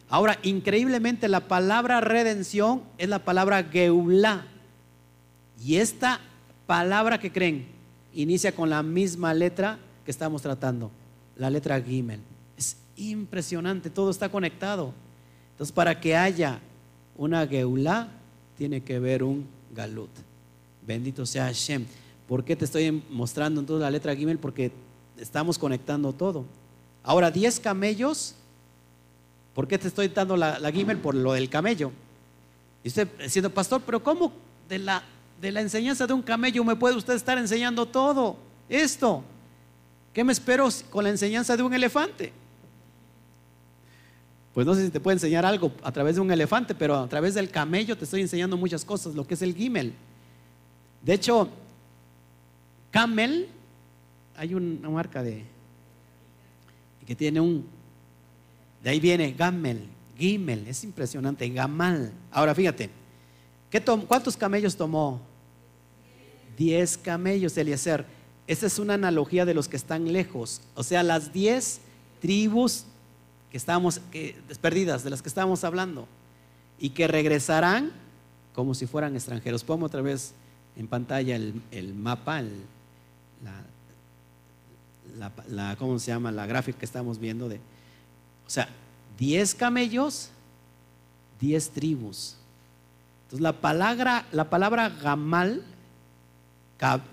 Ahora, 0.09 0.39
increíblemente, 0.43 1.29
la 1.29 1.41
palabra 1.41 2.01
redención 2.01 2.83
es 2.99 3.09
la 3.09 3.21
palabra 3.21 3.65
geulá. 3.65 4.47
Y 5.63 5.77
esta 5.77 6.21
palabra 6.67 7.19
que 7.19 7.33
creen 7.33 7.67
inicia 8.13 8.55
con 8.55 8.71
la 8.71 8.83
misma 8.83 9.35
letra 9.35 9.79
que 10.05 10.11
estamos 10.11 10.43
tratando, 10.43 10.91
la 11.37 11.51
letra 11.51 11.81
Gimel. 11.81 12.21
Es 12.57 12.77
impresionante, 12.97 13.91
todo 13.91 14.11
está 14.11 14.29
conectado. 14.29 14.93
Entonces, 15.53 15.73
para 15.73 15.99
que 15.99 16.17
haya 16.17 16.61
una 17.17 17.47
geulá, 17.47 18.09
tiene 18.57 18.83
que 18.83 18.97
haber 18.97 19.23
un 19.23 19.47
galut. 19.75 20.11
Bendito 20.87 21.25
sea 21.27 21.45
Hashem. 21.47 21.87
¿Por 22.29 22.45
qué 22.45 22.57
te 22.57 22.65
estoy 22.65 23.03
mostrando 23.11 23.61
entonces 23.61 23.83
la 23.83 23.91
letra 23.91 24.15
Gimel? 24.15 24.39
Porque 24.39 24.71
estamos 25.19 25.59
conectando 25.59 26.13
todo. 26.13 26.45
Ahora, 27.03 27.31
10 27.31 27.61
camellos. 27.61 28.37
¿Por 29.55 29.69
qué 29.69 29.79
te 29.79 29.89
estoy 29.89 30.09
dando 30.09 30.37
la, 30.37 30.59
la? 30.59 30.73
Por 31.03 31.15
lo 31.15 31.33
del 31.33 31.49
camello. 31.49 31.93
Y 32.83 32.89
usted 32.89 33.09
diciendo, 33.19 33.51
pastor, 33.51 33.83
pero 33.87 34.03
¿cómo 34.03 34.33
de 34.69 34.79
la, 34.79 35.03
de 35.41 35.53
la 35.53 35.61
enseñanza 35.61 36.07
de 36.07 36.13
un 36.13 36.23
camello 36.23 36.65
me 36.65 36.77
puede 36.77 36.97
usted 36.97 37.15
estar 37.15 37.39
enseñando 37.39 37.87
todo 37.87 38.37
esto? 38.69 39.23
¿Qué 40.13 40.25
me 40.25 40.33
espero 40.33 40.69
con 40.91 41.05
la 41.05 41.11
enseñanza 41.11 41.57
de 41.57 41.63
un 41.63 41.73
elefante? 41.73 42.33
Pues 44.53 44.67
no 44.67 44.75
sé 44.75 44.85
si 44.85 44.91
te 44.91 45.01
puede 45.01 45.17
enseñar 45.17 45.45
algo 45.45 45.73
a 45.83 45.91
través 45.91 46.15
de 46.15 46.21
un 46.21 46.31
elefante, 46.31 46.75
pero 46.75 46.97
a 46.97 47.09
través 47.09 47.35
del 47.35 47.51
camello 47.51 47.97
te 47.97 48.05
estoy 48.05 48.21
enseñando 48.21 48.57
muchas 48.57 48.85
cosas, 48.85 49.15
lo 49.15 49.27
que 49.27 49.35
es 49.35 49.43
el 49.43 49.55
gimel. 49.55 49.93
De 51.03 51.15
hecho, 51.15 51.49
camel, 52.91 53.49
hay 54.37 54.55
una 54.55 54.89
marca 54.89 55.23
de 55.23 55.45
que 57.05 57.17
tiene 57.17 57.41
un, 57.41 57.67
de 58.85 58.91
ahí 58.91 59.01
viene 59.01 59.33
gamel, 59.33 59.89
gimel, 60.19 60.69
es 60.69 60.85
impresionante, 60.85 61.49
gamal. 61.49 62.13
Ahora 62.31 62.55
fíjate, 62.55 62.91
¿cuántos 64.07 64.37
camellos 64.37 64.77
tomó? 64.77 65.23
Diez 66.59 66.99
camellos, 66.99 67.57
Eliezer. 67.57 68.05
Esa 68.47 68.67
es 68.67 68.79
una 68.79 68.93
analogía 68.93 69.47
de 69.47 69.55
los 69.55 69.69
que 69.69 69.77
están 69.77 70.13
lejos. 70.13 70.61
O 70.75 70.83
sea, 70.83 71.03
las 71.03 71.33
diez 71.33 71.81
tribus 72.21 72.85
que 73.51 73.57
estamos 73.57 74.03
perdidas, 74.61 75.03
de 75.03 75.09
las 75.09 75.23
que 75.23 75.29
estábamos 75.29 75.65
hablando, 75.65 76.07
y 76.79 76.91
que 76.91 77.09
regresarán 77.09 77.91
como 78.55 78.75
si 78.75 78.87
fueran 78.87 79.15
extranjeros. 79.15 79.65
Pongo 79.65 79.87
otra 79.87 80.03
vez 80.03 80.35
en 80.77 80.89
pantalla 80.89 81.37
el, 81.37 81.95
mapa, 81.95 82.43
la, 85.49 85.75
¿cómo 85.79 85.99
se 85.99 86.09
llama? 86.09 86.31
La 86.31 86.45
gráfica 86.45 86.79
que 86.79 86.85
estamos 86.85 87.19
viendo 87.19 87.49
de, 87.49 87.61
sea, 88.55 88.69
diez 89.19 89.55
camellos, 89.55 90.31
diez 91.41 91.71
tribus. 91.71 92.37
Entonces 93.25 93.43
la 93.43 93.53
palabra, 93.53 94.27
la 94.33 94.49
palabra 94.49 94.89
gamal, 94.89 95.65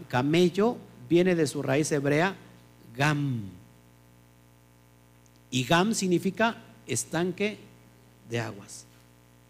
camello, 0.07 0.77
viene 1.09 1.35
de 1.35 1.47
su 1.47 1.61
raíz 1.61 1.91
hebrea 1.91 2.35
Gam. 2.95 3.43
Y 5.49 5.63
Gam 5.65 5.93
significa 5.93 6.57
estanque 6.87 7.57
de 8.29 8.39
aguas. 8.39 8.85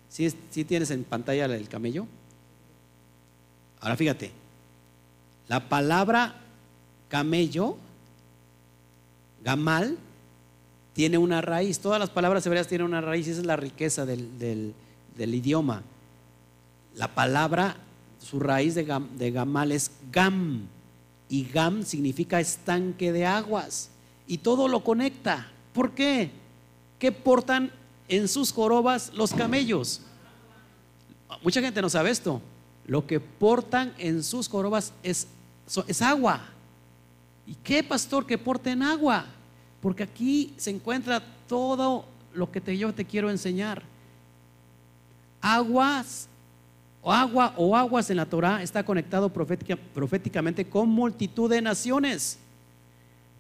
¿Sí, 0.09 0.29
tienes 0.65 0.91
en 0.91 1.03
pantalla 1.03 1.45
el 1.45 1.69
camello? 1.69 2.07
Ahora 3.79 3.95
fíjate, 3.95 4.31
la 5.47 5.67
palabra 5.67 6.35
camello, 7.09 7.77
gamal, 9.43 9.97
tiene 10.93 11.17
una 11.17 11.41
raíz. 11.41 11.79
Todas 11.79 11.99
las 11.99 12.09
palabras 12.09 12.45
hebreas 12.45 12.67
tienen 12.67 12.87
una 12.87 13.01
raíz, 13.01 13.27
esa 13.27 13.41
es 13.41 13.45
la 13.45 13.55
riqueza 13.55 14.05
del, 14.05 14.73
idioma. 15.17 15.83
La 16.95 17.07
palabra, 17.07 17.77
su 18.19 18.39
raíz 18.39 18.75
de, 18.75 19.01
de 19.17 19.31
gamal 19.31 19.71
es 19.71 19.91
gam 20.11 20.67
y 21.31 21.45
Gam 21.45 21.83
significa 21.85 22.41
estanque 22.41 23.13
de 23.13 23.25
aguas. 23.25 23.89
Y 24.27 24.39
todo 24.39 24.67
lo 24.67 24.83
conecta. 24.83 25.47
¿Por 25.71 25.91
qué? 25.91 26.29
¿Qué 26.99 27.13
portan 27.13 27.71
en 28.09 28.27
sus 28.27 28.51
jorobas 28.51 29.13
los 29.13 29.31
camellos? 29.31 30.01
Mucha 31.41 31.61
gente 31.61 31.81
no 31.81 31.89
sabe 31.89 32.09
esto. 32.09 32.41
Lo 32.85 33.07
que 33.07 33.21
portan 33.21 33.93
en 33.97 34.23
sus 34.23 34.49
jorobas 34.49 34.91
es, 35.03 35.25
es 35.87 36.01
agua. 36.01 36.41
¿Y 37.47 37.55
qué 37.55 37.81
pastor 37.81 38.25
que 38.25 38.37
porten 38.37 38.83
agua? 38.83 39.25
Porque 39.81 40.03
aquí 40.03 40.53
se 40.57 40.69
encuentra 40.69 41.23
todo 41.47 42.05
lo 42.33 42.51
que 42.51 42.61
te, 42.61 42.77
yo 42.77 42.93
te 42.93 43.05
quiero 43.05 43.29
enseñar. 43.29 43.81
Aguas 45.41 46.27
o 47.01 47.11
agua 47.11 47.53
o 47.57 47.75
aguas 47.75 48.09
en 48.11 48.17
la 48.17 48.27
Torah 48.27 48.61
está 48.61 48.83
conectado 48.83 49.29
proféticamente 49.29 50.65
con 50.65 50.87
multitud 50.87 51.49
de 51.49 51.61
naciones. 51.61 52.37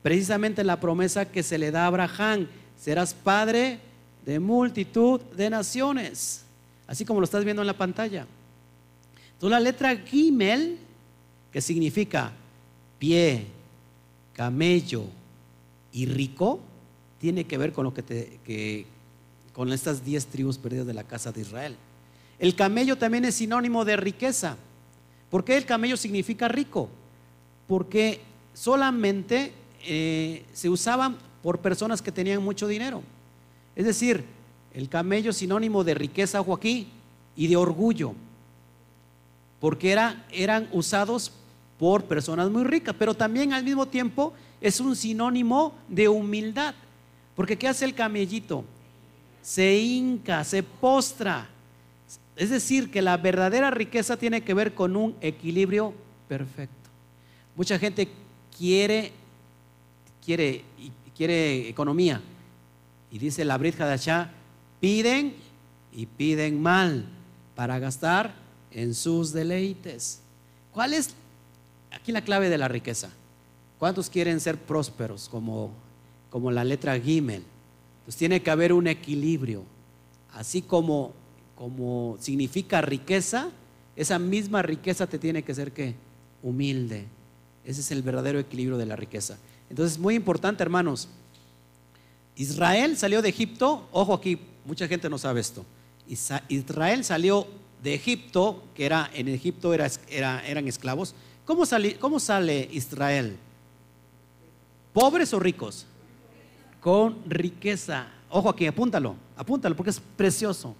Precisamente 0.01 0.63
la 0.63 0.79
promesa 0.79 1.25
que 1.25 1.43
se 1.43 1.59
le 1.59 1.69
da 1.69 1.83
a 1.83 1.87
Abraham, 1.87 2.47
serás 2.75 3.13
padre 3.13 3.79
de 4.25 4.39
multitud 4.39 5.21
de 5.21 5.49
naciones, 5.49 6.43
así 6.87 7.05
como 7.05 7.19
lo 7.19 7.25
estás 7.25 7.43
viendo 7.43 7.61
en 7.61 7.67
la 7.67 7.77
pantalla. 7.77 8.25
Entonces 9.33 9.51
la 9.51 9.59
letra 9.59 9.95
Gimel, 9.95 10.79
que 11.51 11.61
significa 11.61 12.31
pie, 12.97 13.45
camello 14.33 15.20
y 15.93 16.05
rico, 16.05 16.59
tiene 17.19 17.45
que 17.45 17.57
ver 17.57 17.73
con 17.73 17.85
lo 17.85 17.93
que, 17.93 18.01
te, 18.01 18.85
con 19.53 19.71
estas 19.71 20.03
diez 20.03 20.25
tribus 20.27 20.57
perdidas 20.57 20.87
de 20.87 20.93
la 20.93 21.03
casa 21.03 21.31
de 21.31 21.41
Israel. 21.41 21.75
El 22.39 22.55
camello 22.55 22.97
también 22.97 23.25
es 23.25 23.35
sinónimo 23.35 23.85
de 23.85 23.97
riqueza. 23.97 24.57
¿Por 25.29 25.43
qué 25.43 25.57
el 25.57 25.65
camello 25.65 25.97
significa 25.97 26.47
rico? 26.47 26.89
Porque 27.67 28.21
solamente 28.53 29.53
eh, 29.85 30.43
se 30.53 30.69
usaban 30.69 31.17
por 31.43 31.59
personas 31.59 32.01
que 32.01 32.11
tenían 32.11 32.43
mucho 32.43 32.67
dinero. 32.67 33.03
Es 33.75 33.85
decir, 33.85 34.25
el 34.73 34.89
camello 34.89 35.33
sinónimo 35.33 35.83
de 35.83 35.93
riqueza, 35.93 36.43
Joaquín, 36.43 36.87
y 37.35 37.47
de 37.47 37.55
orgullo. 37.55 38.13
Porque 39.59 39.95
eran 40.31 40.69
usados 40.71 41.31
por 41.77 42.05
personas 42.05 42.49
muy 42.49 42.63
ricas, 42.63 42.95
pero 42.97 43.13
también 43.13 43.53
al 43.53 43.63
mismo 43.63 43.87
tiempo 43.87 44.33
es 44.61 44.79
un 44.79 44.95
sinónimo 44.95 45.73
de 45.89 46.07
humildad. 46.07 46.75
Porque 47.35 47.57
¿qué 47.57 47.67
hace 47.67 47.85
el 47.85 47.95
camellito? 47.95 48.63
Se 49.41 49.75
hinca, 49.77 50.43
se 50.43 50.63
postra 50.63 51.49
es 52.35 52.49
decir, 52.49 52.89
que 52.89 53.01
la 53.01 53.17
verdadera 53.17 53.71
riqueza 53.71 54.17
tiene 54.17 54.41
que 54.41 54.53
ver 54.53 54.73
con 54.73 54.95
un 54.95 55.15
equilibrio 55.21 55.93
perfecto. 56.27 56.89
Mucha 57.55 57.77
gente 57.77 58.07
quiere, 58.57 59.11
quiere, 60.25 60.63
quiere 61.15 61.69
economía. 61.69 62.21
Y 63.11 63.19
dice 63.19 63.45
la 63.45 63.59
Brit 63.59 63.79
Hadashah, 63.79 64.31
piden 64.79 65.35
y 65.91 66.05
piden 66.05 66.61
mal 66.61 67.05
para 67.53 67.77
gastar 67.79 68.33
en 68.71 68.95
sus 68.95 69.33
deleites. 69.33 70.21
¿Cuál 70.71 70.93
es 70.93 71.13
aquí 71.91 72.11
la 72.11 72.23
clave 72.23 72.49
de 72.49 72.57
la 72.57 72.69
riqueza? 72.69 73.11
¿Cuántos 73.81 74.11
quieren 74.11 74.39
ser 74.39 74.59
prósperos 74.59 75.27
como, 75.27 75.71
como 76.29 76.51
la 76.51 76.63
letra 76.63 76.99
Gimel? 76.99 77.41
Pues 78.05 78.15
tiene 78.15 78.43
que 78.43 78.51
haber 78.51 78.73
un 78.73 78.85
equilibrio. 78.85 79.63
Así 80.33 80.61
como, 80.61 81.13
como 81.55 82.15
significa 82.19 82.81
riqueza, 82.81 83.49
esa 83.95 84.19
misma 84.19 84.61
riqueza 84.61 85.07
te 85.07 85.17
tiene 85.17 85.41
que 85.41 85.55
ser 85.55 85.71
que 85.71 85.95
humilde. 86.43 87.07
Ese 87.65 87.81
es 87.81 87.89
el 87.89 88.03
verdadero 88.03 88.37
equilibrio 88.37 88.77
de 88.77 88.85
la 88.85 88.95
riqueza. 88.95 89.39
Entonces, 89.67 89.97
muy 89.97 90.13
importante, 90.13 90.61
hermanos. 90.61 91.07
Israel 92.35 92.95
salió 92.97 93.23
de 93.23 93.29
Egipto, 93.29 93.87
ojo 93.91 94.13
aquí, 94.13 94.37
mucha 94.63 94.87
gente 94.87 95.09
no 95.09 95.17
sabe 95.17 95.41
esto. 95.41 95.65
Israel 96.49 97.03
salió 97.03 97.47
de 97.81 97.95
Egipto, 97.95 98.61
que 98.75 98.85
era 98.85 99.09
en 99.11 99.27
Egipto 99.27 99.73
era, 99.73 99.89
eran 100.45 100.67
esclavos. 100.67 101.15
¿Cómo, 101.45 101.63
¿Cómo 101.99 102.19
sale 102.19 102.69
Israel? 102.71 103.39
¿Pobres 104.93 105.33
o 105.33 105.39
ricos? 105.39 105.85
Con 106.81 107.17
riqueza. 107.27 108.07
Ojo 108.29 108.49
aquí, 108.49 108.65
apúntalo, 108.65 109.15
apúntalo 109.35 109.75
porque 109.75 109.91
es 109.91 110.01
precioso. 110.17 110.75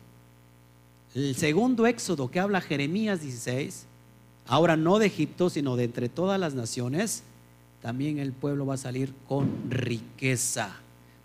El 1.13 1.35
segundo 1.35 1.85
éxodo 1.85 2.31
que 2.31 2.39
habla 2.39 2.61
Jeremías 2.61 3.21
16, 3.21 3.85
ahora 4.47 4.77
no 4.77 4.99
de 4.99 5.07
Egipto, 5.07 5.49
sino 5.49 5.75
de 5.75 5.83
entre 5.83 6.09
todas 6.09 6.39
las 6.39 6.53
naciones, 6.53 7.23
también 7.81 8.19
el 8.19 8.31
pueblo 8.31 8.65
va 8.65 8.75
a 8.75 8.77
salir 8.77 9.13
con 9.27 9.49
riqueza. 9.69 10.75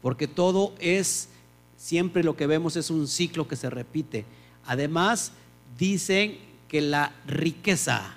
Porque 0.02 0.26
todo 0.26 0.74
es, 0.78 1.28
siempre 1.76 2.24
lo 2.24 2.36
que 2.36 2.46
vemos 2.46 2.76
es 2.76 2.90
un 2.90 3.06
ciclo 3.06 3.46
que 3.46 3.56
se 3.56 3.70
repite. 3.70 4.24
Además, 4.64 5.32
dicen 5.78 6.38
que 6.68 6.80
la 6.80 7.12
riqueza 7.26 8.14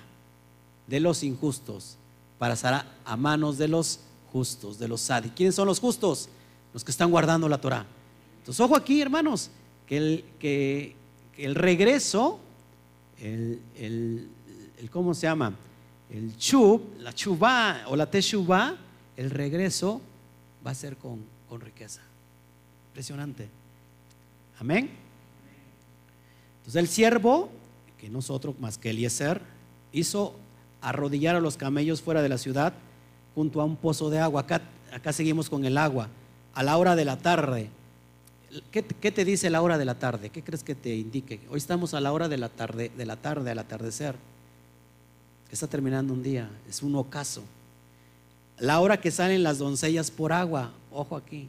de 0.86 1.00
los 1.00 1.22
injustos 1.22 1.96
pasará 2.38 2.86
a 3.04 3.16
manos 3.16 3.58
de 3.58 3.68
los 3.68 4.00
justos, 4.32 4.78
de 4.78 4.88
los 4.88 5.00
sadi. 5.00 5.30
¿Quiénes 5.30 5.54
son 5.54 5.66
los 5.66 5.80
justos? 5.80 6.28
Los 6.72 6.84
que 6.84 6.90
están 6.90 7.10
guardando 7.10 7.48
la 7.48 7.60
Torah. 7.60 7.86
Entonces, 8.38 8.60
ojo 8.60 8.76
aquí, 8.76 9.00
hermanos, 9.00 9.50
que 9.86 9.96
el, 9.96 10.24
que, 10.38 10.96
el 11.36 11.54
regreso, 11.54 12.38
el, 13.20 13.60
el, 13.76 14.28
¿cómo 14.90 15.14
se 15.14 15.22
llama? 15.22 15.54
El 16.08 16.36
chub, 16.36 16.82
la 16.98 17.12
chubá 17.12 17.82
o 17.86 17.96
la 17.96 18.10
teshuvá, 18.10 18.76
el 19.16 19.30
regreso 19.30 20.00
va 20.66 20.70
a 20.72 20.74
ser 20.74 20.96
con, 20.96 21.20
con 21.48 21.60
riqueza. 21.60 22.00
Impresionante. 22.90 23.48
Amén. 24.58 24.90
Entonces 26.58 26.80
el 26.80 26.88
siervo, 26.88 27.50
que 27.98 28.08
nosotros 28.08 28.58
más 28.58 28.78
que 28.78 28.90
Eliezer, 28.90 29.40
hizo 29.92 30.34
arrodillar 30.80 31.36
a 31.36 31.40
los 31.40 31.56
camellos 31.56 32.02
fuera 32.02 32.22
de 32.22 32.28
la 32.28 32.38
ciudad 32.38 32.74
junto 33.40 33.62
a 33.62 33.64
un 33.64 33.74
pozo 33.74 34.10
de 34.10 34.18
agua. 34.18 34.42
Acá, 34.42 34.60
acá 34.92 35.14
seguimos 35.14 35.48
con 35.48 35.64
el 35.64 35.78
agua. 35.78 36.08
A 36.52 36.62
la 36.62 36.76
hora 36.76 36.94
de 36.94 37.06
la 37.06 37.16
tarde. 37.16 37.70
¿Qué, 38.70 38.82
te 38.82 39.24
dice 39.24 39.48
la 39.48 39.62
hora 39.62 39.78
de 39.78 39.86
la 39.86 39.94
tarde? 39.94 40.28
¿Qué 40.28 40.42
crees 40.42 40.62
que 40.62 40.74
te 40.74 40.94
indique? 40.94 41.40
Hoy 41.48 41.56
estamos 41.56 41.94
a 41.94 42.00
la 42.02 42.12
hora 42.12 42.28
de 42.28 42.36
la 42.36 42.50
tarde, 42.50 42.90
de 42.94 43.06
la 43.06 43.16
tarde, 43.16 43.50
al 43.50 43.58
atardecer. 43.58 44.14
Está 45.50 45.68
terminando 45.68 46.12
un 46.12 46.22
día, 46.22 46.50
es 46.68 46.82
un 46.82 46.94
ocaso. 46.96 47.42
La 48.58 48.80
hora 48.80 49.00
que 49.00 49.10
salen 49.10 49.42
las 49.42 49.56
doncellas 49.56 50.10
por 50.10 50.34
agua, 50.34 50.72
ojo 50.92 51.16
aquí. 51.16 51.48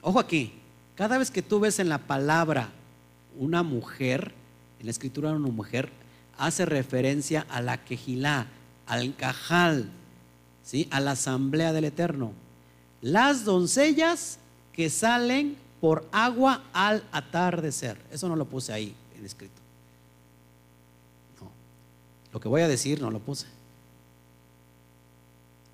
Ojo 0.00 0.18
aquí. 0.18 0.54
Cada 0.94 1.18
vez 1.18 1.30
que 1.30 1.42
tú 1.42 1.60
ves 1.60 1.78
en 1.78 1.90
la 1.90 1.98
palabra 1.98 2.70
una 3.38 3.62
mujer, 3.62 4.32
en 4.80 4.86
la 4.86 4.92
escritura 4.92 5.30
una 5.30 5.50
mujer, 5.50 5.90
hace 6.38 6.64
referencia 6.64 7.44
a 7.50 7.60
la 7.60 7.84
quejilá, 7.84 8.46
al 8.86 9.14
cajal, 9.14 9.90
¿sí? 10.68 10.86
a 10.90 11.00
la 11.00 11.12
asamblea 11.12 11.72
del 11.72 11.86
Eterno. 11.86 12.32
Las 13.00 13.46
doncellas 13.46 14.38
que 14.74 14.90
salen 14.90 15.56
por 15.80 16.06
agua 16.12 16.62
al 16.74 17.02
atardecer. 17.10 17.98
Eso 18.12 18.28
no 18.28 18.36
lo 18.36 18.44
puse 18.44 18.74
ahí 18.74 18.94
en 19.16 19.24
escrito. 19.24 19.54
No. 21.40 21.48
Lo 22.34 22.38
que 22.38 22.48
voy 22.48 22.60
a 22.60 22.68
decir 22.68 23.00
no 23.00 23.10
lo 23.10 23.18
puse. 23.18 23.46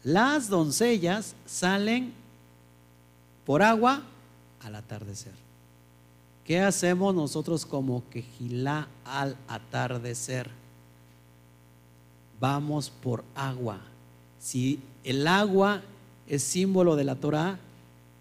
Las 0.04 0.48
doncellas 0.48 1.34
salen 1.44 2.12
por 3.44 3.64
agua 3.64 4.00
al 4.62 4.76
atardecer. 4.76 5.32
¿Qué 6.44 6.60
hacemos 6.60 7.12
nosotros 7.16 7.66
como 7.66 8.08
quejilá 8.10 8.86
al 9.04 9.36
atardecer? 9.48 10.50
Vamos 12.38 12.90
por 12.90 13.24
agua. 13.34 13.80
Si 14.44 14.78
el 15.04 15.26
agua 15.26 15.80
es 16.28 16.42
símbolo 16.42 16.96
de 16.96 17.04
la 17.04 17.14
Torah, 17.14 17.58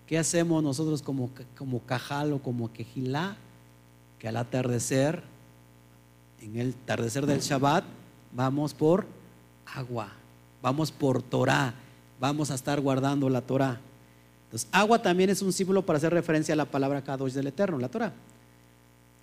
¿qué 0.07 0.17
hacemos 0.17 0.63
nosotros 0.63 1.01
como, 1.01 1.29
como 1.57 1.81
cajal 1.81 2.31
o 2.31 2.39
como 2.39 2.71
quejilá? 2.71 3.35
Que 4.19 4.29
al 4.29 4.37
atardecer, 4.37 5.21
en 6.41 6.57
el 6.57 6.75
atardecer 6.83 7.25
del 7.25 7.41
Shabbat, 7.41 7.83
vamos 8.31 8.73
por 8.73 9.05
agua, 9.65 10.13
vamos 10.61 10.93
por 10.93 11.21
Torah, 11.21 11.73
vamos 12.21 12.51
a 12.51 12.55
estar 12.55 12.79
guardando 12.79 13.27
la 13.27 13.41
Torah. 13.41 13.81
Entonces, 14.45 14.69
agua 14.71 15.01
también 15.01 15.29
es 15.29 15.41
un 15.41 15.51
símbolo 15.51 15.85
para 15.85 15.97
hacer 15.97 16.13
referencia 16.13 16.53
a 16.53 16.55
la 16.55 16.71
palabra 16.71 17.03
Kadosh 17.03 17.33
del 17.33 17.47
Eterno, 17.47 17.77
la 17.77 17.89
Torah. 17.89 18.13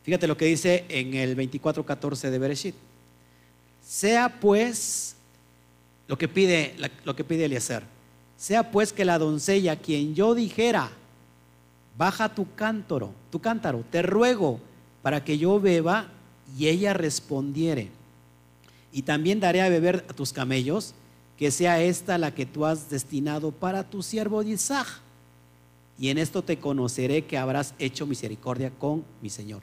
Fíjate 0.03 0.27
lo 0.27 0.37
que 0.37 0.45
dice 0.45 0.85
en 0.91 1.15
el 1.15 1.35
24:14 1.35 2.29
de 2.29 2.39
Bereshit. 2.39 2.75
Sea 3.83 4.39
pues 4.39 5.17
lo 6.11 6.19
que 6.19 6.27
pide 6.27 6.75
lo 7.05 7.15
que 7.15 7.23
pide 7.23 7.45
Eliezer. 7.45 7.85
Sea 8.37 8.73
pues 8.73 8.93
que 8.93 9.05
la 9.05 9.17
doncella 9.17 9.77
quien 9.77 10.17
yo 10.17 10.35
dijera, 10.35 10.91
baja 11.97 12.35
tu 12.35 12.53
cántaro, 12.57 13.13
tu 13.31 13.39
cántaro, 13.39 13.85
te 13.93 14.03
ruego 14.03 14.59
para 15.03 15.23
que 15.23 15.39
yo 15.39 15.61
beba 15.61 16.09
y 16.59 16.67
ella 16.67 16.95
respondiere. 16.95 17.91
Y 18.93 19.03
también 19.03 19.39
daré 19.39 19.63
a 19.63 19.69
beber 19.69 20.05
a 20.09 20.13
tus 20.13 20.33
camellos, 20.33 20.95
que 21.39 21.53
sea 21.53 21.81
esta 21.81 22.19
la 22.19 22.35
que 22.35 22.45
tú 22.45 22.67
has 22.67 22.91
destinado 22.91 23.53
para 23.53 23.89
tu 23.89 24.03
siervo 24.03 24.43
Isaac 24.43 24.89
y 25.97 26.09
en 26.09 26.19
esto 26.19 26.43
te 26.43 26.59
conoceré 26.59 27.25
que 27.25 27.39
habrás 27.39 27.73
hecho 27.79 28.05
misericordia 28.05 28.71
con 28.71 29.05
mi 29.23 29.31
Señor. 29.31 29.63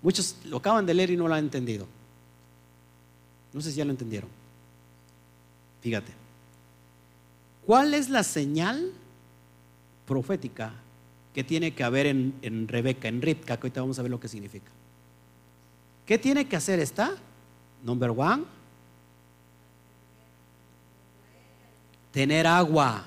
Muchos 0.00 0.36
lo 0.44 0.58
acaban 0.58 0.86
de 0.86 0.94
leer 0.94 1.10
y 1.10 1.16
no 1.16 1.26
lo 1.26 1.34
han 1.34 1.42
entendido. 1.44 1.88
No 3.52 3.60
sé 3.60 3.72
si 3.72 3.78
ya 3.78 3.84
lo 3.84 3.90
entendieron. 3.90 4.30
Fíjate. 5.80 6.12
¿Cuál 7.66 7.94
es 7.94 8.08
la 8.08 8.22
señal 8.22 8.92
profética 10.06 10.72
que 11.34 11.44
tiene 11.44 11.74
que 11.74 11.84
haber 11.84 12.06
en, 12.06 12.66
Rebeca, 12.66 13.08
en 13.08 13.20
Ritka, 13.20 13.56
que 13.58 13.66
ahorita 13.66 13.82
vamos 13.82 13.98
a 13.98 14.02
ver 14.02 14.10
lo 14.10 14.18
que 14.18 14.28
significa? 14.28 14.70
¿Qué 16.06 16.16
tiene 16.16 16.46
que 16.46 16.56
hacer 16.56 16.80
esta? 16.80 17.14
Number 17.84 18.10
one, 18.10 18.44
tener 22.10 22.46
agua. 22.46 23.04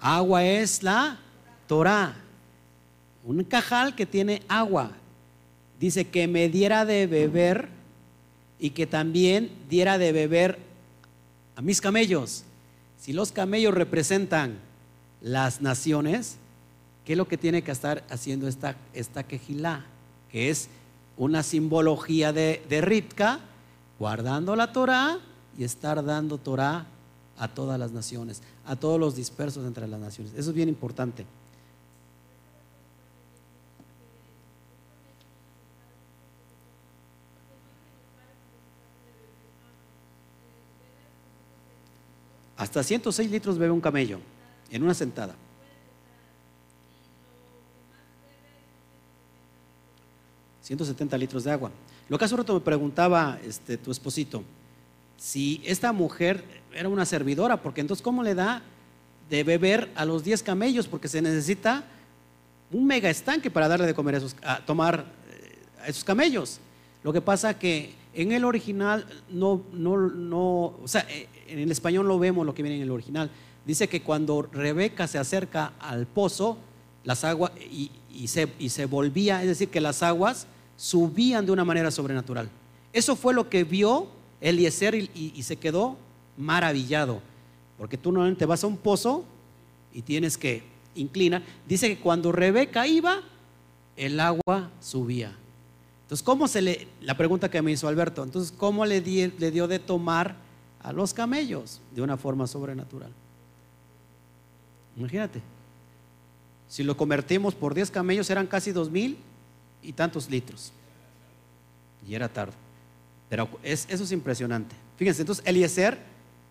Agua 0.00 0.44
es 0.44 0.82
la 0.82 1.16
Torah, 1.68 2.16
un 3.24 3.44
cajal 3.44 3.94
que 3.94 4.04
tiene 4.04 4.42
agua. 4.48 4.90
Dice 5.78 6.08
que 6.08 6.26
me 6.26 6.48
diera 6.48 6.84
de 6.84 7.06
beber 7.06 7.68
y 8.58 8.70
que 8.70 8.86
también 8.86 9.52
diera 9.68 9.96
de 9.96 10.10
beber 10.10 10.71
mis 11.62 11.80
camellos. 11.80 12.44
Si 12.98 13.12
los 13.12 13.32
camellos 13.32 13.74
representan 13.74 14.58
las 15.20 15.60
naciones, 15.60 16.36
¿qué 17.04 17.12
es 17.12 17.18
lo 17.18 17.28
que 17.28 17.38
tiene 17.38 17.62
que 17.62 17.70
estar 17.70 18.04
haciendo 18.10 18.48
esta, 18.48 18.76
esta 18.94 19.22
quejilá? 19.22 19.84
Que 20.30 20.50
es 20.50 20.68
una 21.16 21.42
simbología 21.42 22.32
de, 22.32 22.64
de 22.68 22.80
Ritka, 22.80 23.40
guardando 23.98 24.56
la 24.56 24.72
Torah 24.72 25.18
y 25.56 25.64
estar 25.64 26.04
dando 26.04 26.38
Torah 26.38 26.86
a 27.38 27.48
todas 27.48 27.78
las 27.78 27.92
naciones, 27.92 28.42
a 28.66 28.76
todos 28.76 28.98
los 28.98 29.16
dispersos 29.16 29.66
entre 29.66 29.86
las 29.86 30.00
naciones. 30.00 30.32
Eso 30.36 30.50
es 30.50 30.56
bien 30.56 30.68
importante. 30.68 31.26
Hasta 42.62 42.80
106 42.80 43.28
litros 43.28 43.58
bebe 43.58 43.72
un 43.72 43.80
camello 43.80 44.20
en 44.70 44.84
una 44.84 44.94
sentada. 44.94 45.34
¿170 50.64 51.18
litros 51.18 51.42
de 51.42 51.50
agua? 51.50 51.72
Lo 52.08 52.16
que 52.16 52.24
hace 52.24 52.36
rato 52.36 52.54
me 52.54 52.60
preguntaba 52.60 53.40
este, 53.44 53.76
tu 53.76 53.90
esposito, 53.90 54.44
si 55.16 55.60
esta 55.64 55.92
mujer 55.92 56.44
era 56.72 56.88
una 56.88 57.04
servidora, 57.04 57.60
porque 57.60 57.80
entonces 57.80 58.00
¿cómo 58.00 58.22
le 58.22 58.36
da 58.36 58.62
de 59.28 59.42
beber 59.42 59.90
a 59.96 60.04
los 60.04 60.22
10 60.22 60.44
camellos? 60.44 60.86
Porque 60.86 61.08
se 61.08 61.20
necesita 61.20 61.82
un 62.70 62.86
mega 62.86 63.10
estanque 63.10 63.50
para 63.50 63.66
darle 63.66 63.86
de 63.86 63.94
comer 63.94 64.14
a, 64.14 64.18
esos, 64.18 64.36
a 64.40 64.64
tomar 64.64 65.04
eh, 65.32 65.82
a 65.82 65.88
esos 65.88 66.04
camellos. 66.04 66.60
Lo 67.02 67.12
que 67.12 67.20
pasa 67.20 67.58
que 67.58 67.96
en 68.14 68.30
el 68.30 68.44
original 68.44 69.04
no, 69.30 69.62
no, 69.72 69.96
no, 69.96 70.76
o 70.80 70.86
sea, 70.86 71.04
eh, 71.08 71.26
en 71.52 71.58
el 71.58 71.70
español 71.70 72.06
no 72.06 72.18
vemos 72.18 72.46
lo 72.46 72.54
que 72.54 72.62
viene 72.62 72.76
en 72.76 72.82
el 72.82 72.90
original. 72.90 73.30
Dice 73.64 73.88
que 73.88 74.02
cuando 74.02 74.42
Rebeca 74.42 75.06
se 75.06 75.18
acerca 75.18 75.72
al 75.78 76.06
pozo, 76.06 76.58
las 77.04 77.24
aguas 77.24 77.52
y, 77.60 77.90
se, 78.26 78.48
y 78.58 78.70
se 78.70 78.86
volvía, 78.86 79.42
es 79.42 79.48
decir, 79.48 79.68
que 79.68 79.80
las 79.80 80.02
aguas 80.02 80.46
subían 80.76 81.46
de 81.46 81.52
una 81.52 81.64
manera 81.64 81.90
sobrenatural. 81.90 82.48
Eso 82.92 83.16
fue 83.16 83.34
lo 83.34 83.48
que 83.48 83.64
vio 83.64 84.08
Eliezer 84.40 84.94
y, 84.94 85.42
se 85.42 85.56
quedó 85.56 85.96
maravillado. 86.36 87.20
Porque 87.78 87.96
tú 87.96 88.12
normalmente 88.12 88.46
vas 88.46 88.64
a 88.64 88.66
un 88.66 88.76
pozo 88.76 89.24
y 89.92 90.02
tienes 90.02 90.36
que 90.36 90.62
inclinar. 90.94 91.42
Dice 91.68 91.88
que 91.88 92.00
cuando 92.00 92.32
Rebeca 92.32 92.86
iba, 92.86 93.22
el 93.96 94.18
agua 94.20 94.70
subía. 94.80 95.36
Entonces, 96.02 96.24
¿cómo 96.24 96.48
se 96.48 96.62
le, 96.62 96.88
la 97.00 97.16
pregunta 97.16 97.50
que 97.50 97.62
me 97.62 97.72
hizo 97.72 97.88
Alberto, 97.88 98.22
entonces, 98.22 98.52
¿cómo 98.56 98.84
le 98.84 99.00
dio 99.00 99.68
de 99.68 99.78
tomar 99.78 100.36
a 100.82 100.92
los 100.92 101.14
camellos 101.14 101.80
de 101.94 102.02
una 102.02 102.16
forma 102.16 102.46
sobrenatural? 102.46 103.10
Imagínate. 104.96 105.40
Si 106.68 106.82
lo 106.82 106.96
convertimos 106.96 107.54
por 107.54 107.74
10 107.74 107.90
camellos, 107.90 108.30
eran 108.30 108.46
casi 108.46 108.72
dos 108.72 108.90
mil 108.90 109.18
y 109.82 109.92
tantos 109.92 110.30
litros. 110.30 110.72
Y 112.08 112.14
era 112.14 112.28
tarde. 112.28 112.54
Pero 113.28 113.48
eso 113.62 114.04
es 114.04 114.12
impresionante. 114.12 114.74
Fíjense, 114.96 115.22
entonces 115.22 115.44
Eliezer 115.46 115.98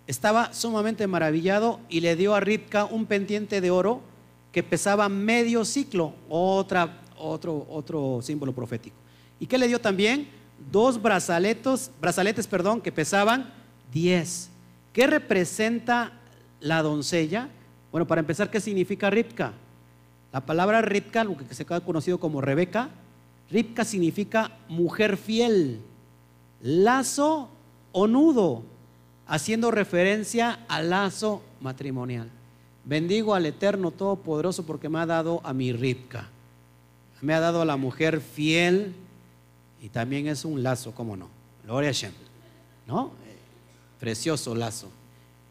estaba 0.07 0.53
sumamente 0.53 1.07
maravillado 1.07 1.79
y 1.89 2.01
le 2.01 2.15
dio 2.15 2.35
a 2.35 2.39
Ripka 2.39 2.85
un 2.85 3.05
pendiente 3.05 3.61
de 3.61 3.71
oro 3.71 4.01
que 4.51 4.63
pesaba 4.63 5.07
medio 5.07 5.63
ciclo, 5.63 6.13
otra, 6.27 7.01
otro, 7.17 7.65
otro 7.69 8.19
símbolo 8.21 8.51
profético. 8.53 8.95
¿Y 9.39 9.47
qué 9.47 9.57
le 9.57 9.67
dio 9.67 9.79
también? 9.79 10.27
Dos 10.71 11.01
brazaletos, 11.01 11.91
brazaletes 11.99 12.47
perdón, 12.47 12.81
que 12.81 12.91
pesaban 12.91 13.51
10. 13.93 14.49
¿Qué 14.93 15.07
representa 15.07 16.11
la 16.59 16.81
doncella? 16.81 17.49
Bueno, 17.91 18.07
para 18.07 18.21
empezar, 18.21 18.49
¿qué 18.49 18.59
significa 18.59 19.09
Ripka? 19.09 19.53
La 20.31 20.45
palabra 20.45 20.81
Ripka, 20.81 21.23
lo 21.23 21.37
que 21.37 21.53
se 21.53 21.65
ha 21.69 21.81
conocido 21.81 22.19
como 22.19 22.41
Rebeca, 22.41 22.89
Ripka 23.49 23.83
significa 23.83 24.51
mujer 24.69 25.17
fiel, 25.17 25.81
lazo 26.61 27.49
o 27.91 28.07
nudo, 28.07 28.63
haciendo 29.27 29.71
referencia 29.71 30.59
al 30.69 30.89
lazo 30.89 31.41
matrimonial. 31.59 32.29
Bendigo 32.85 33.35
al 33.35 33.45
Eterno 33.45 33.91
Todopoderoso 33.91 34.65
porque 34.65 34.89
me 34.89 34.99
ha 34.99 35.05
dado 35.05 35.41
a 35.43 35.53
mi 35.53 35.73
Ripka. 35.73 36.29
Me 37.21 37.33
ha 37.33 37.39
dado 37.39 37.61
a 37.61 37.65
la 37.65 37.77
mujer 37.77 38.19
fiel, 38.21 38.95
y 39.81 39.89
también 39.89 40.27
es 40.27 40.45
un 40.45 40.63
lazo, 40.63 40.93
¿cómo 40.93 41.15
no? 41.15 41.27
Gloria 41.65 41.89
a 41.89 41.93
Shem. 41.93 42.13
¿No? 42.87 43.11
Precioso 44.01 44.55
lazo. 44.55 44.89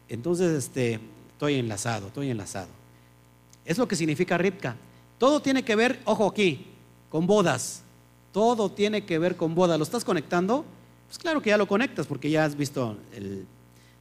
Entonces, 0.09 0.65
este, 0.65 0.99
estoy 1.31 1.55
enlazado, 1.55 2.07
estoy 2.07 2.29
enlazado. 2.29 2.67
Es 3.63 3.77
lo 3.77 3.87
que 3.87 3.95
significa 3.95 4.37
Ripka. 4.37 4.75
Todo 5.17 5.41
tiene 5.41 5.63
que 5.63 5.73
ver, 5.73 6.01
ojo 6.03 6.27
aquí, 6.27 6.67
con 7.09 7.25
bodas. 7.25 7.81
Todo 8.33 8.69
tiene 8.69 9.05
que 9.05 9.17
ver 9.19 9.37
con 9.37 9.55
bodas. 9.55 9.77
¿Lo 9.77 9.85
estás 9.85 10.03
conectando? 10.03 10.65
Pues 11.07 11.17
claro 11.17 11.41
que 11.41 11.51
ya 11.51 11.57
lo 11.57 11.65
conectas 11.65 12.07
porque 12.07 12.29
ya 12.29 12.43
has 12.43 12.57
visto 12.57 12.97
el... 13.13 13.45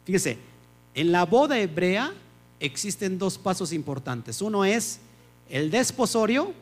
Fíjese, 0.05 0.39
en 0.97 1.13
la 1.13 1.27
boda 1.27 1.57
hebrea 1.61 2.13
existen 2.59 3.19
dos 3.19 3.39
pasos 3.39 3.73
importantes. 3.73 4.43
Uno 4.43 4.65
es 4.65 4.99
el 5.49 5.71
desposorio 5.71 6.53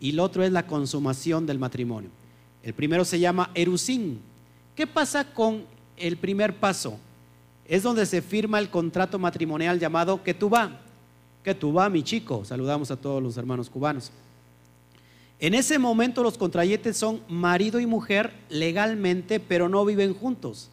y 0.00 0.10
el 0.10 0.18
otro 0.18 0.42
es 0.42 0.50
la 0.50 0.66
consumación 0.66 1.46
del 1.46 1.60
matrimonio. 1.60 2.10
El 2.64 2.74
primero 2.74 3.04
se 3.04 3.20
llama 3.20 3.52
Erusín. 3.54 4.20
¿Qué 4.74 4.88
pasa 4.88 5.32
con 5.32 5.72
el 5.96 6.16
primer 6.16 6.56
paso? 6.56 6.98
Es 7.66 7.82
donde 7.82 8.06
se 8.06 8.20
firma 8.20 8.58
el 8.58 8.70
contrato 8.70 9.18
matrimonial 9.18 9.78
llamado 9.78 10.22
Ketubá. 10.22 10.80
Ketubá, 11.42 11.88
mi 11.88 12.02
chico. 12.02 12.44
Saludamos 12.44 12.90
a 12.90 12.96
todos 12.96 13.22
los 13.22 13.36
hermanos 13.36 13.70
cubanos. 13.70 14.10
En 15.40 15.54
ese 15.54 15.78
momento 15.78 16.22
los 16.22 16.38
contrayentes 16.38 16.96
son 16.96 17.20
marido 17.28 17.80
y 17.80 17.86
mujer 17.86 18.32
legalmente, 18.48 19.40
pero 19.40 19.68
no 19.68 19.84
viven 19.84 20.14
juntos. 20.14 20.70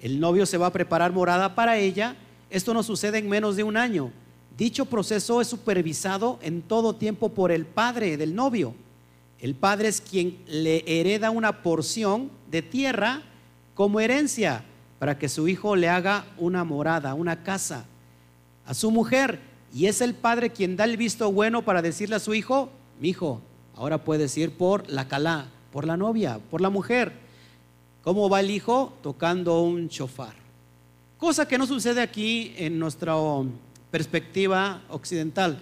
El 0.00 0.20
novio 0.20 0.46
se 0.46 0.58
va 0.58 0.66
a 0.66 0.72
preparar 0.72 1.12
morada 1.12 1.54
para 1.54 1.78
ella. 1.78 2.16
Esto 2.50 2.74
no 2.74 2.82
sucede 2.82 3.18
en 3.18 3.28
menos 3.28 3.56
de 3.56 3.64
un 3.64 3.76
año. 3.76 4.10
Dicho 4.56 4.86
proceso 4.86 5.40
es 5.40 5.48
supervisado 5.48 6.38
en 6.42 6.62
todo 6.62 6.94
tiempo 6.94 7.30
por 7.30 7.50
el 7.50 7.66
padre 7.66 8.16
del 8.16 8.34
novio. 8.34 8.74
El 9.40 9.54
padre 9.54 9.88
es 9.88 10.00
quien 10.00 10.38
le 10.46 10.84
hereda 10.86 11.30
una 11.30 11.62
porción 11.62 12.30
de 12.50 12.62
tierra 12.62 13.22
como 13.74 14.00
herencia 14.00 14.64
para 14.98 15.18
que 15.18 15.28
su 15.28 15.48
hijo 15.48 15.76
le 15.76 15.88
haga 15.88 16.24
una 16.38 16.64
morada, 16.64 17.14
una 17.14 17.42
casa 17.42 17.84
a 18.66 18.74
su 18.74 18.90
mujer. 18.90 19.40
Y 19.74 19.86
es 19.86 20.00
el 20.00 20.14
padre 20.14 20.50
quien 20.50 20.76
da 20.76 20.84
el 20.84 20.96
visto 20.96 21.30
bueno 21.32 21.62
para 21.62 21.82
decirle 21.82 22.16
a 22.16 22.20
su 22.20 22.34
hijo, 22.34 22.70
mi 23.00 23.08
hijo, 23.10 23.40
ahora 23.76 23.98
puedes 23.98 24.36
ir 24.38 24.52
por 24.52 24.88
la 24.88 25.08
calá, 25.08 25.48
por 25.72 25.86
la 25.86 25.96
novia, 25.96 26.38
por 26.50 26.60
la 26.60 26.70
mujer. 26.70 27.12
¿Cómo 28.02 28.28
va 28.28 28.40
el 28.40 28.50
hijo? 28.50 28.92
Tocando 29.02 29.62
un 29.62 29.88
chofar. 29.88 30.34
Cosa 31.18 31.48
que 31.48 31.58
no 31.58 31.66
sucede 31.66 32.02
aquí 32.02 32.54
en 32.56 32.78
nuestra 32.78 33.14
perspectiva 33.90 34.82
occidental. 34.90 35.58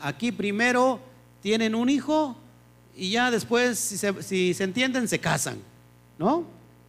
Aquí 0.00 0.30
primero 0.30 1.00
tienen 1.40 1.74
un 1.74 1.88
hijo 1.88 2.36
y 2.94 3.10
ya 3.10 3.30
después, 3.30 3.78
si 3.78 4.52
se, 4.54 4.64
entienden, 4.64 5.08
se 5.08 5.18
casan. 5.18 5.58
¿No? 6.18 6.44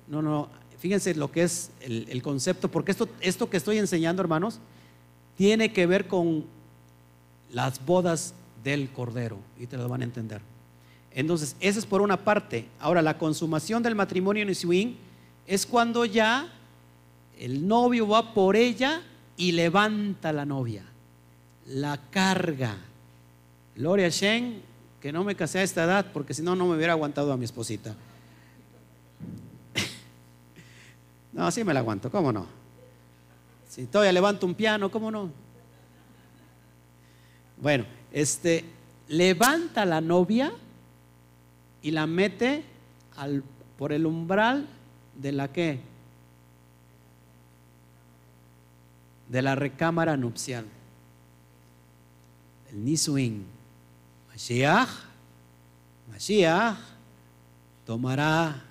No, 0.07 0.21
no. 0.21 0.49
Fíjense 0.79 1.13
lo 1.15 1.31
que 1.31 1.43
es 1.43 1.71
el, 1.81 2.21
concepto, 2.21 2.69
porque 2.69 2.91
esto, 2.91 3.09
esto 3.19 3.49
que 3.49 3.57
estoy 3.57 3.77
enseñando, 3.77 4.21
hermanos, 4.21 4.59
tiene 5.37 5.73
que 5.73 5.85
ver 5.85 6.07
con 6.07 6.45
las 7.51 7.85
bodas 7.85 8.33
del 8.63 8.89
Cordero, 8.89 9.37
y 9.59 9.67
te 9.67 9.77
lo 9.77 9.87
van 9.89 10.01
a 10.01 10.05
entender. 10.05 10.41
Entonces, 11.13 11.55
eso 11.59 11.79
es 11.79 11.85
por 11.85 12.01
una 12.01 12.17
parte. 12.17 12.65
Ahora, 12.79 13.01
la 13.01 13.17
consumación 13.17 13.83
del 13.83 13.95
matrimonio 13.95 14.43
en 14.43 14.55
swing 14.55 14.95
es 15.47 15.65
cuando 15.65 16.05
ya 16.05 16.47
el 17.39 17.67
novio 17.67 18.07
va 18.07 18.33
por 18.33 18.55
ella 18.55 19.01
y 19.35 19.51
levanta 19.53 20.29
a 20.29 20.33
la 20.33 20.45
novia, 20.45 20.83
la 21.67 21.99
carga. 22.09 22.77
Gloria 23.75 24.09
Shen 24.09 24.61
que 25.01 25.11
no 25.11 25.23
me 25.23 25.35
casé 25.35 25.59
a 25.59 25.63
esta 25.63 25.83
edad 25.85 26.07
porque 26.13 26.33
si 26.33 26.41
no, 26.41 26.55
no 26.55 26.67
me 26.67 26.75
hubiera 26.75 26.93
aguantado 26.93 27.31
a 27.31 27.37
mi 27.37 27.45
esposita. 27.45 27.95
No, 31.39 31.49
sí 31.51 31.63
me 31.63 31.73
la 31.73 31.79
aguanto, 31.79 32.11
¿cómo 32.11 32.33
no? 32.33 32.45
Si 33.69 33.85
todavía 33.85 34.11
levanto 34.11 34.45
un 34.45 34.53
piano, 34.53 34.91
¿cómo 34.91 35.09
no? 35.09 35.31
Bueno, 37.61 37.85
este, 38.11 38.65
levanta 39.07 39.85
la 39.85 40.01
novia 40.01 40.51
y 41.81 41.91
la 41.91 42.07
mete 42.07 42.65
por 43.77 43.93
el 43.93 44.05
umbral 44.05 44.67
de 45.15 45.31
la 45.31 45.47
que? 45.49 45.79
De 49.29 49.41
la 49.41 49.55
recámara 49.55 50.17
nupcial. 50.17 50.65
El 52.69 52.83
Nisuin. 52.83 53.45
Mashiach, 54.27 54.89
Mashiach 56.11 56.75
tomará 57.85 58.61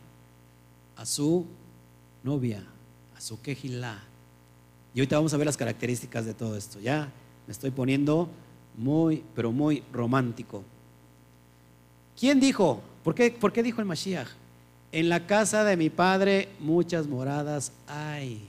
a 0.99 1.07
su 1.07 1.47
novia, 2.29 2.63
a 3.17 3.21
su 3.23 3.41
quejilá. 3.41 3.99
Y 4.93 5.01
ahorita 5.01 5.17
vamos 5.17 5.33
a 5.33 5.39
ver 5.39 5.47
las 5.47 5.57
características 5.57 6.27
de 6.27 6.35
todo 6.35 6.57
esto. 6.59 6.79
Ya 6.79 7.11
me 7.47 7.53
estoy 7.53 7.71
poniendo 7.71 8.29
muy, 8.77 9.25
pero 9.35 9.51
muy 9.51 9.83
romántico. 9.93 10.63
¿Quién 12.21 12.39
dijo? 12.39 12.83
¿Por 13.03 13.15
qué, 13.15 13.31
por 13.31 13.51
qué 13.51 13.63
dijo 13.63 13.81
el 13.81 13.87
Mashiach? 13.87 14.29
En 14.93 15.09
la 15.09 15.27
casa 15.27 15.65
de 15.65 15.79
mi 15.79 15.89
padre 15.89 16.51
muchas 16.61 17.07
moradas 17.07 17.73
hay. 17.87 18.47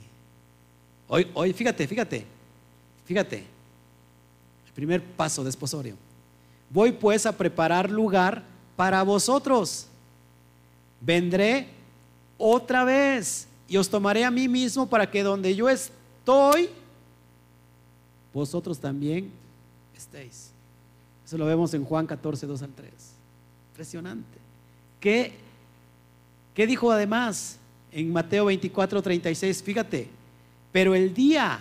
Hoy, 1.08 1.26
hoy, 1.32 1.54
fíjate, 1.54 1.88
fíjate, 1.88 2.26
fíjate. 3.06 3.38
El 4.66 4.72
primer 4.74 5.02
paso 5.02 5.42
de 5.42 5.48
esposorio. 5.48 5.96
Voy 6.68 6.92
pues 6.92 7.24
a 7.24 7.32
preparar 7.32 7.90
lugar 7.90 8.44
para 8.76 9.02
vosotros. 9.02 9.86
Vendré 11.00 11.68
otra 12.36 12.84
vez 12.84 13.46
y 13.70 13.76
os 13.76 13.88
tomaré 13.88 14.24
a 14.24 14.32
mí 14.32 14.48
mismo 14.48 14.88
para 14.88 15.08
que 15.08 15.22
donde 15.22 15.54
yo 15.54 15.68
estoy, 15.68 16.68
vosotros 18.34 18.80
también 18.80 19.30
estéis. 19.96 20.50
Eso 21.24 21.38
lo 21.38 21.46
vemos 21.46 21.72
en 21.72 21.84
Juan 21.84 22.04
14, 22.04 22.48
2 22.48 22.62
al 22.62 22.70
3. 22.70 22.92
Impresionante. 23.70 24.38
¿Qué, 24.98 25.34
qué 26.52 26.66
dijo 26.66 26.90
además 26.90 27.58
en 27.92 28.12
Mateo 28.12 28.46
24, 28.46 29.00
36? 29.00 29.62
Fíjate, 29.62 30.08
pero 30.72 30.96
el 30.96 31.14
día 31.14 31.60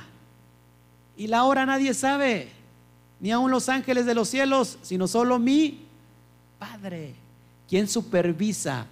y 1.16 1.28
la 1.28 1.44
hora 1.44 1.64
nadie 1.68 1.94
sabe 1.94 2.50
ni 3.20 3.30
aun 3.30 3.52
los 3.52 3.70
ángeles 3.70 4.08
de 4.08 4.16
los 4.16 4.30
cielos, 4.30 4.80
sino 4.82 5.08
solo 5.08 5.38
mi 5.38 5.86
Padre, 6.58 7.14
quien 7.70 7.88
supervisa 7.88 8.88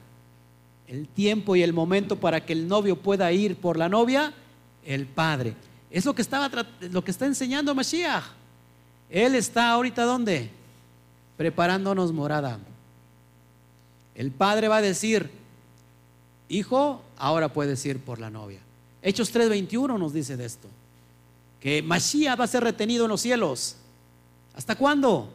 el 0.88 1.08
tiempo 1.08 1.56
y 1.56 1.64
el 1.64 1.74
momento 1.74 2.20
para 2.20 2.46
que 2.46 2.54
el 2.54 2.68
novio 2.68 2.96
pueda 2.96 3.32
ir 3.32 3.58
por 3.58 3.78
la 3.78 3.90
novia? 3.90 4.34
El 4.86 5.06
Padre. 5.06 5.56
Es 5.92 6.06
lo 6.06 6.16
que, 6.16 6.22
estaba, 6.22 6.50
lo 6.92 7.04
que 7.04 7.12
está 7.12 7.26
enseñando 7.26 7.76
Mashiach. 7.76 8.24
Él 9.10 9.36
está 9.36 9.72
ahorita 9.72 10.04
¿dónde? 10.04 10.50
Preparándonos 11.38 12.12
morada. 12.12 12.60
El 14.16 14.32
Padre 14.32 14.68
va 14.68 14.78
a 14.78 14.82
decir, 14.82 15.30
hijo, 16.50 17.02
ahora 17.18 17.54
puedes 17.54 17.86
ir 17.86 18.00
por 18.00 18.20
la 18.20 18.30
novia. 18.30 18.60
Hechos 19.02 19.34
3:21 19.34 19.98
nos 19.98 20.14
dice 20.14 20.36
de 20.36 20.46
esto, 20.46 20.68
que 21.60 21.82
Mashiach 21.82 22.40
va 22.40 22.46
a 22.46 22.48
ser 22.48 22.64
retenido 22.64 23.06
en 23.06 23.12
los 23.12 23.22
cielos. 23.22 23.76
¿Hasta 24.56 24.76
cuándo? 24.76 25.30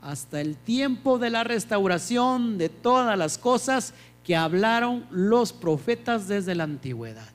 Hasta 0.00 0.40
el 0.40 0.56
tiempo 0.56 1.18
de 1.18 1.30
la 1.30 1.44
restauración 1.44 2.58
de 2.58 2.68
todas 2.68 3.16
las 3.18 3.38
cosas 3.38 3.92
que 4.24 4.36
hablaron 4.36 5.06
los 5.10 5.52
profetas 5.52 6.28
desde 6.28 6.54
la 6.54 6.64
antigüedad. 6.64 7.28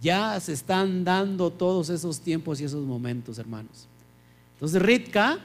Ya 0.00 0.38
se 0.40 0.52
están 0.52 1.04
dando 1.04 1.50
todos 1.50 1.90
esos 1.90 2.20
tiempos 2.20 2.60
y 2.60 2.64
esos 2.64 2.84
momentos, 2.84 3.38
hermanos. 3.38 3.86
Entonces, 4.54 4.80
Ritka 4.80 5.38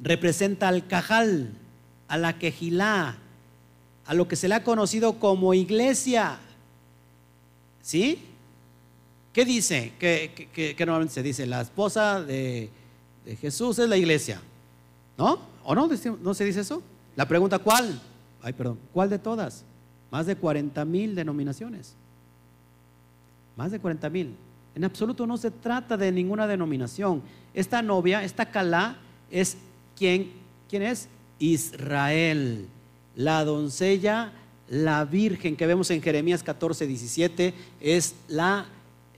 representa 0.00 0.68
al 0.68 0.86
cajal, 0.86 1.50
a 2.08 2.18
la 2.18 2.38
quejilá, 2.38 3.16
a 4.04 4.14
lo 4.14 4.28
que 4.28 4.36
se 4.36 4.48
le 4.48 4.56
ha 4.56 4.64
conocido 4.64 5.18
como 5.18 5.54
iglesia. 5.54 6.38
¿Sí? 7.82 8.20
¿Qué 9.32 9.44
dice? 9.44 9.92
¿Qué, 9.98 10.74
normalmente 10.80 11.14
se 11.14 11.22
dice? 11.22 11.46
La 11.46 11.60
esposa 11.60 12.22
de, 12.22 12.70
Jesús 13.40 13.78
es 13.78 13.88
la 13.88 13.96
iglesia. 13.96 14.40
¿No? 15.16 15.38
¿O 15.64 15.74
no? 15.74 15.88
¿No 16.20 16.34
se 16.34 16.44
dice 16.44 16.60
eso? 16.60 16.82
La 17.14 17.26
pregunta, 17.26 17.58
¿cuál? 17.58 18.00
Ay, 18.46 18.52
perdón. 18.52 18.78
¿Cuál 18.92 19.10
de 19.10 19.18
todas? 19.18 19.64
Más 20.12 20.24
de 20.24 20.36
40 20.36 20.84
mil 20.84 21.16
denominaciones. 21.16 21.96
Más 23.56 23.72
de 23.72 23.80
40 23.80 24.08
mil. 24.08 24.36
En 24.76 24.84
absoluto 24.84 25.26
no 25.26 25.36
se 25.36 25.50
trata 25.50 25.96
de 25.96 26.12
ninguna 26.12 26.46
denominación. 26.46 27.22
Esta 27.54 27.82
novia, 27.82 28.22
esta 28.22 28.52
Calá, 28.52 28.98
es 29.32 29.56
quien, 29.96 30.30
¿quién 30.70 30.82
es? 30.82 31.08
Israel, 31.40 32.68
la 33.16 33.44
doncella, 33.44 34.30
la 34.68 35.04
virgen 35.04 35.56
que 35.56 35.66
vemos 35.66 35.90
en 35.90 36.00
Jeremías 36.00 36.44
14, 36.44 36.86
17, 36.86 37.52
es 37.80 38.14
la 38.28 38.66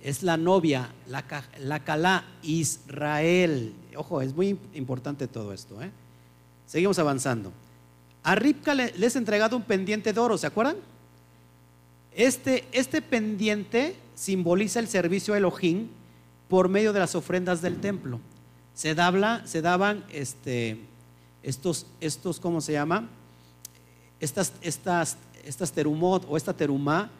es 0.03 0.23
la 0.23 0.39
novia, 0.39 0.89
la, 1.07 1.23
la 1.59 1.85
Calá, 1.85 2.25
Israel. 2.43 3.75
Ojo, 3.95 4.23
es 4.23 4.35
muy 4.35 4.59
importante 4.73 5.27
todo 5.27 5.53
esto. 5.53 5.83
¿eh? 5.83 5.91
Seguimos 6.67 6.99
avanzando. 6.99 7.53
A 8.29 8.35
Ripka 8.35 8.75
le, 8.75 8.93
les 8.99 9.17
he 9.17 9.19
entregado 9.19 9.57
un 9.57 9.63
pendiente 9.63 10.13
de 10.13 10.21
oro, 10.21 10.37
¿se 10.37 10.47
acuerdan? 10.47 10.77
Este, 12.13 12.69
este 12.73 13.01
pendiente 13.01 13.97
simboliza 14.15 14.81
el 14.81 14.87
servicio 14.87 15.33
a 15.33 15.39
Elohim 15.39 15.89
por 16.47 16.69
medio 16.69 16.93
de 16.93 17.01
las 17.01 17.15
ofrendas 17.15 17.63
del 17.63 17.81
templo. 17.81 18.21
Se, 18.75 18.95
se 19.47 19.63
daban 19.63 20.05
este, 20.11 20.79
estos, 21.43 21.87
estos, 22.03 22.39
¿cómo 22.39 22.61
se 22.61 22.73
llama? 22.73 23.09
Estas, 24.21 24.53
estas, 24.61 25.17
estas 25.43 25.73
terumot 25.73 26.27
o 26.29 26.37
esta 26.37 26.53
terumá 26.53 27.11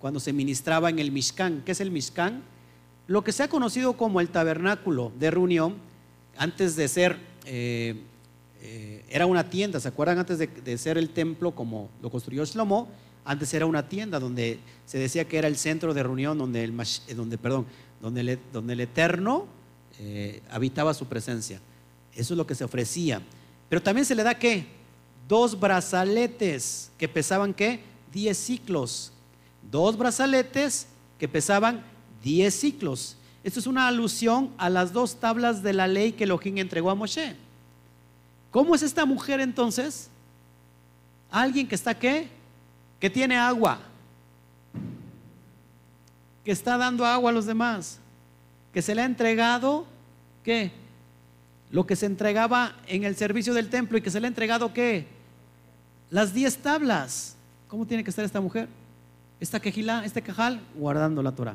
cuando 0.00 0.18
se 0.18 0.32
ministraba 0.32 0.90
en 0.90 0.98
el 0.98 1.12
Mishkan. 1.12 1.62
¿Qué 1.64 1.70
es 1.70 1.80
el 1.80 1.92
Mishkan? 1.92 2.42
Lo 3.06 3.22
que 3.22 3.30
se 3.30 3.44
ha 3.44 3.48
conocido 3.48 3.92
como 3.92 4.20
el 4.20 4.28
tabernáculo 4.28 5.12
de 5.20 5.30
reunión, 5.30 5.76
antes 6.36 6.74
de 6.74 6.88
ser, 6.88 7.16
eh, 7.44 8.02
eh, 8.60 9.04
era 9.08 9.26
una 9.26 9.48
tienda, 9.48 9.80
¿se 9.80 9.88
acuerdan? 9.88 10.18
Antes 10.18 10.38
de, 10.38 10.78
ser 10.78 10.98
el 10.98 11.10
templo 11.10 11.54
como 11.54 11.88
lo 12.02 12.10
construyó 12.10 12.44
Shlomo, 12.44 12.88
antes 13.24 13.52
era 13.54 13.66
una 13.66 13.88
tienda 13.88 14.18
donde 14.18 14.58
se 14.86 14.98
decía 14.98 15.26
que 15.26 15.38
era 15.38 15.48
el 15.48 15.56
centro 15.56 15.92
de 15.94 16.02
reunión 16.02 16.38
donde 16.38 16.64
el, 16.64 16.74
eh, 16.80 17.14
donde, 17.14 17.38
perdón, 17.38 17.66
donde 18.00 18.38
donde 18.52 18.72
el 18.72 18.80
Eterno 18.80 19.46
habitaba 20.50 20.94
su 20.94 21.06
presencia. 21.06 21.60
Eso 22.14 22.34
es 22.34 22.38
lo 22.38 22.46
que 22.46 22.54
se 22.54 22.62
ofrecía. 22.62 23.20
Pero 23.68 23.82
también 23.82 24.04
se 24.04 24.14
le 24.14 24.22
da 24.22 24.38
qué? 24.38 24.64
Dos 25.26 25.58
brazaletes 25.58 26.92
que 26.96 27.08
pesaban 27.08 27.52
qué? 27.52 27.80
Diez 28.12 28.38
ciclos 28.38 29.12
dos 29.70 29.96
brazaletes 29.96 30.86
que 31.18 31.28
pesaban 31.28 31.84
10 32.22 32.54
ciclos. 32.54 33.16
Esto 33.44 33.60
es 33.60 33.66
una 33.66 33.88
alusión 33.88 34.50
a 34.58 34.68
las 34.68 34.92
dos 34.92 35.16
tablas 35.20 35.62
de 35.62 35.72
la 35.72 35.86
ley 35.86 36.12
que 36.12 36.24
Elohim 36.24 36.58
entregó 36.58 36.90
a 36.90 36.94
Moshe. 36.94 37.36
¿Cómo 38.58 38.74
es 38.74 38.82
esta 38.82 39.06
mujer 39.06 39.38
entonces? 39.38 40.10
Alguien 41.30 41.68
que 41.68 41.76
está 41.76 41.96
qué? 41.96 42.26
Que 42.98 43.08
tiene 43.08 43.36
agua. 43.36 43.78
Que 46.44 46.50
está 46.50 46.76
dando 46.76 47.06
agua 47.06 47.30
a 47.30 47.32
los 47.32 47.46
demás. 47.46 48.00
Que 48.72 48.82
se 48.82 48.96
le 48.96 49.02
ha 49.02 49.04
entregado 49.04 49.86
qué? 50.42 50.72
Lo 51.70 51.86
que 51.86 51.94
se 51.94 52.06
entregaba 52.06 52.74
en 52.88 53.04
el 53.04 53.14
servicio 53.14 53.54
del 53.54 53.70
templo 53.70 53.96
y 53.96 54.00
que 54.00 54.10
se 54.10 54.18
le 54.18 54.26
ha 54.26 54.28
entregado 54.28 54.74
qué? 54.74 55.06
Las 56.10 56.34
diez 56.34 56.56
tablas. 56.56 57.36
¿Cómo 57.68 57.86
tiene 57.86 58.02
que 58.02 58.10
estar 58.10 58.24
esta 58.24 58.40
mujer? 58.40 58.68
esta 59.38 59.60
quejilá, 59.60 60.04
este 60.04 60.20
cajal, 60.20 60.60
guardando 60.74 61.22
la 61.22 61.30
Torah. 61.30 61.54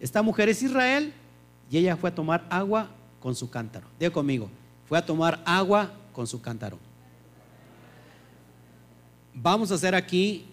Esta 0.00 0.22
mujer 0.22 0.48
es 0.48 0.60
Israel 0.60 1.12
y 1.70 1.78
ella 1.78 1.96
fue 1.96 2.10
a 2.10 2.14
tomar 2.16 2.44
agua 2.50 2.88
con 3.20 3.36
su 3.36 3.48
cántaro. 3.48 3.86
Diga 3.96 4.10
conmigo, 4.10 4.50
fue 4.88 4.98
a 4.98 5.06
tomar 5.06 5.40
agua 5.44 5.92
con 6.12 6.26
su 6.26 6.40
cántaro. 6.40 6.78
Vamos 9.34 9.70
a 9.70 9.74
hacer 9.74 9.94
aquí, 9.94 10.46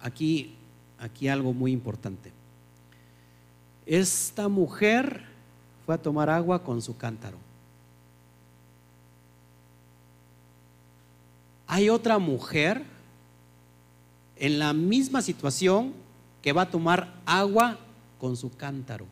aquí, 0.00 0.54
aquí 0.98 1.28
algo 1.28 1.52
muy 1.52 1.72
importante. 1.72 2.32
Esta 3.86 4.48
mujer 4.48 5.24
fue 5.84 5.94
a 5.94 5.98
tomar 5.98 6.30
agua 6.30 6.62
con 6.62 6.80
su 6.80 6.96
cántaro. 6.96 7.38
Hay 11.66 11.88
otra 11.88 12.18
mujer 12.18 12.84
en 14.36 14.58
la 14.58 14.72
misma 14.72 15.22
situación 15.22 15.92
que 16.42 16.52
va 16.52 16.62
a 16.62 16.70
tomar 16.70 17.14
agua 17.24 17.78
con 18.18 18.36
su 18.36 18.54
cántaro. 18.54 19.06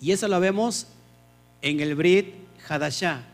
Y 0.00 0.12
eso 0.12 0.26
lo 0.28 0.40
vemos 0.40 0.86
en 1.62 1.80
el 1.80 1.94
Brit 1.94 2.34
Hadashah. 2.68 3.33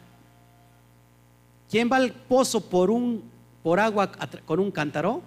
¿Quién 1.71 1.89
va 1.91 1.97
al 1.97 2.13
pozo 2.13 2.61
por, 2.61 2.91
un, 2.91 3.23
por 3.63 3.81
agua 3.81 4.11
con 4.45 4.61
un 4.61 4.71
cántaro? 4.71 5.23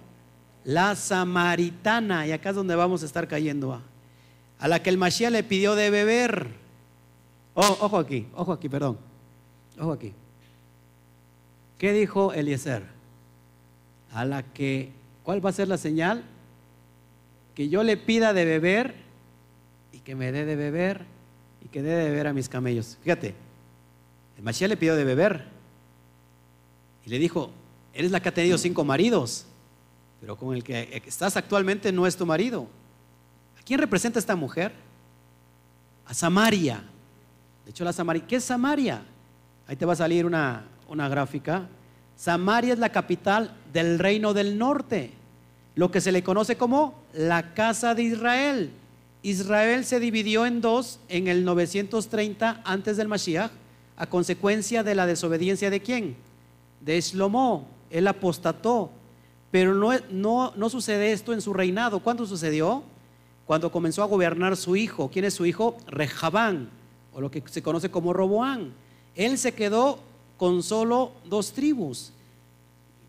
La 0.64 0.94
samaritana, 0.94 2.26
y 2.26 2.32
acá 2.32 2.50
es 2.50 2.56
donde 2.56 2.74
vamos 2.74 3.02
a 3.02 3.06
estar 3.06 3.26
cayendo, 3.26 3.80
a 4.58 4.68
la 4.68 4.82
que 4.82 4.90
el 4.90 4.98
Mashiach 4.98 5.32
le 5.32 5.42
pidió 5.42 5.74
de 5.74 5.90
beber. 5.90 6.48
Oh, 7.54 7.78
ojo 7.80 7.98
aquí, 7.98 8.26
ojo 8.34 8.52
aquí, 8.52 8.68
perdón. 8.68 8.98
Ojo 9.78 9.92
aquí. 9.92 10.12
¿Qué 11.78 11.92
dijo 11.92 12.32
Eliezer? 12.32 12.84
A 14.12 14.24
la 14.24 14.42
que 14.42 14.92
¿Cuál 15.24 15.44
va 15.44 15.50
a 15.50 15.54
ser 15.54 15.68
la 15.68 15.78
señal? 15.78 16.22
Que 17.54 17.68
yo 17.70 17.82
le 17.82 17.96
pida 17.96 18.34
de 18.34 18.44
beber 18.44 18.94
y 19.90 20.00
que 20.00 20.14
me 20.14 20.30
dé 20.30 20.44
de 20.44 20.54
beber 20.54 21.06
y 21.64 21.68
que 21.68 21.82
dé 21.82 21.94
de 21.94 22.10
beber 22.10 22.26
a 22.26 22.34
mis 22.34 22.48
camellos. 22.50 22.98
Fíjate, 23.02 23.34
el 24.36 24.42
Mashiach 24.42 24.68
le 24.68 24.76
pidió 24.76 24.96
de 24.96 25.04
beber 25.04 25.46
y 27.06 27.10
le 27.10 27.18
dijo, 27.18 27.50
eres 27.92 28.10
la 28.10 28.20
que 28.20 28.28
ha 28.28 28.34
tenido 28.34 28.58
cinco 28.58 28.84
maridos, 28.84 29.46
pero 30.20 30.36
con 30.36 30.54
el 30.54 30.64
que 30.64 31.02
estás 31.06 31.36
actualmente 31.36 31.92
no 31.92 32.06
es 32.06 32.16
tu 32.16 32.24
marido. 32.24 32.66
¿A 33.58 33.62
quién 33.62 33.78
representa 33.78 34.18
esta 34.18 34.36
mujer? 34.36 34.72
A 36.06 36.14
Samaria. 36.14 36.82
De 37.64 37.70
hecho, 37.70 37.84
la 37.84 37.92
Samaria, 37.92 38.24
¿qué 38.26 38.36
es 38.36 38.44
Samaria? 38.44 39.02
Ahí 39.66 39.76
te 39.76 39.86
va 39.86 39.92
a 39.92 39.96
salir 39.96 40.26
una, 40.26 40.64
una 40.88 41.08
gráfica. 41.08 41.68
Samaria 42.16 42.72
es 42.72 42.78
la 42.78 42.90
capital 42.90 43.54
del 43.72 43.98
reino 43.98 44.34
del 44.34 44.56
norte, 44.58 45.10
lo 45.74 45.90
que 45.90 46.00
se 46.00 46.12
le 46.12 46.22
conoce 46.22 46.56
como 46.56 47.02
la 47.12 47.54
casa 47.54 47.94
de 47.94 48.02
Israel. 48.04 48.70
Israel 49.22 49.84
se 49.84 50.00
dividió 50.00 50.46
en 50.46 50.60
dos 50.60 51.00
en 51.08 51.28
el 51.28 51.44
930 51.44 52.62
antes 52.64 52.96
del 52.96 53.08
Mashiach 53.08 53.50
a 53.96 54.06
consecuencia 54.06 54.82
de 54.82 54.94
la 54.94 55.06
desobediencia 55.06 55.70
de 55.70 55.80
quién? 55.80 56.16
De 56.84 56.98
él 57.90 58.06
apostató. 58.06 58.90
Pero 59.50 59.74
no, 59.74 59.92
no, 60.10 60.52
no 60.56 60.68
sucede 60.68 61.12
esto 61.12 61.32
en 61.32 61.40
su 61.40 61.54
reinado. 61.54 62.00
¿Cuándo 62.00 62.26
sucedió? 62.26 62.82
Cuando 63.46 63.70
comenzó 63.70 64.02
a 64.02 64.06
gobernar 64.06 64.56
su 64.56 64.74
hijo. 64.74 65.10
¿Quién 65.12 65.24
es 65.24 65.34
su 65.34 65.46
hijo? 65.46 65.76
Rehabán, 65.86 66.68
o 67.12 67.20
lo 67.20 67.30
que 67.30 67.42
se 67.46 67.62
conoce 67.62 67.90
como 67.90 68.12
Roboán. 68.12 68.72
Él 69.14 69.38
se 69.38 69.52
quedó 69.52 70.00
con 70.36 70.62
solo 70.62 71.12
dos 71.24 71.52
tribus, 71.52 72.12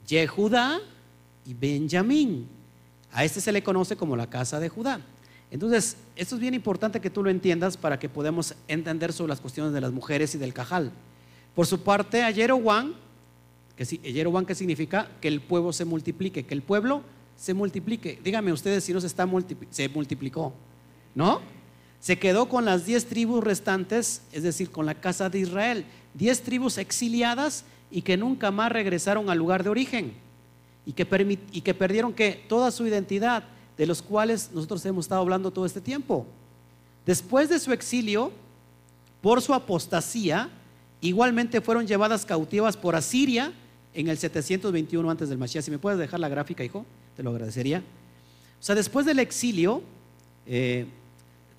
Yehudá 0.08 0.80
y 1.46 1.54
Benjamín. 1.54 2.48
A 3.12 3.24
este 3.24 3.42
se 3.42 3.52
le 3.52 3.64
conoce 3.64 3.96
como 3.96 4.16
la 4.16 4.30
casa 4.30 4.60
de 4.60 4.70
Judá. 4.70 5.02
Entonces, 5.50 5.98
esto 6.16 6.36
es 6.36 6.42
bien 6.42 6.54
importante 6.54 7.00
que 7.00 7.10
tú 7.10 7.24
lo 7.24 7.30
entiendas 7.30 7.78
para 7.78 7.98
que 7.98 8.10
podamos 8.10 8.56
entender 8.68 9.14
sobre 9.14 9.30
las 9.30 9.42
cuestiones 9.42 9.74
de 9.74 9.82
las 9.82 9.92
mujeres 9.92 10.36
y 10.36 10.38
del 10.38 10.54
cajal. 10.54 10.92
Por 11.56 11.66
su 11.66 11.82
parte, 11.82 12.24
a 12.24 12.34
Jeroboam, 12.34 12.94
que, 13.76 13.86
¿qué 13.86 14.56
significa? 14.56 15.10
Que 15.22 15.28
el 15.28 15.42
pueblo 15.42 15.74
se 15.74 15.86
multiplique, 15.86 16.46
que 16.46 16.54
el 16.54 16.62
pueblo 16.62 17.04
se 17.36 17.54
multiplique. 17.54 18.20
Díganme 18.24 18.54
ustedes 18.54 18.84
si 18.84 18.94
no 18.94 19.02
se, 19.02 19.08
está 19.08 19.28
se 19.70 19.90
multiplicó, 19.90 20.54
¿no? 21.14 21.42
Se 22.00 22.18
quedó 22.20 22.48
con 22.48 22.66
las 22.66 22.86
diez 22.86 23.06
tribus 23.06 23.44
restantes, 23.44 24.22
es 24.32 24.44
decir, 24.44 24.70
con 24.70 24.86
la 24.86 24.96
casa 24.96 25.30
de 25.30 25.40
Israel. 25.40 25.86
Diez 26.14 26.42
tribus 26.42 26.78
exiliadas 26.78 27.66
y 27.90 28.04
que 28.04 28.16
nunca 28.16 28.52
más 28.52 28.72
regresaron 28.72 29.30
al 29.30 29.38
lugar 29.38 29.64
de 29.64 29.70
origen 29.70 30.14
y 30.86 30.94
que, 30.94 31.40
y 31.52 31.62
que 31.62 31.74
perdieron 31.74 32.14
toda 32.48 32.72
su 32.72 32.86
identidad, 32.86 33.44
de 33.78 33.88
los 33.88 34.02
cuales 34.02 34.52
nosotros 34.54 34.86
hemos 34.86 35.06
estado 35.06 35.22
hablando 35.22 35.52
todo 35.52 35.66
este 35.66 35.82
tiempo. 35.82 36.26
Después 37.06 37.50
de 37.50 37.60
su 37.60 37.74
exilio, 37.74 38.32
por 39.22 39.42
su 39.42 39.54
apostasía, 39.54 40.50
igualmente 41.02 41.60
fueron 41.60 41.88
llevadas 41.88 42.26
cautivas 42.26 42.78
por 42.78 42.96
Asiria 42.96 43.52
en 43.96 44.10
el 44.10 44.18
721 44.18 45.10
antes 45.10 45.30
del 45.30 45.38
Mashiach. 45.38 45.64
Si 45.64 45.72
me 45.72 45.80
puedes 45.80 45.98
dejar 45.98 46.20
la 46.20 46.30
gráfica, 46.30 46.64
hijo, 46.64 46.86
te 47.16 47.24
lo 47.24 47.32
agradecería. 47.32 47.80
O 47.80 48.64
sea, 48.64 48.76
después 48.76 49.06
del 49.06 49.20
exilio, 49.20 49.82
eh, 50.46 50.86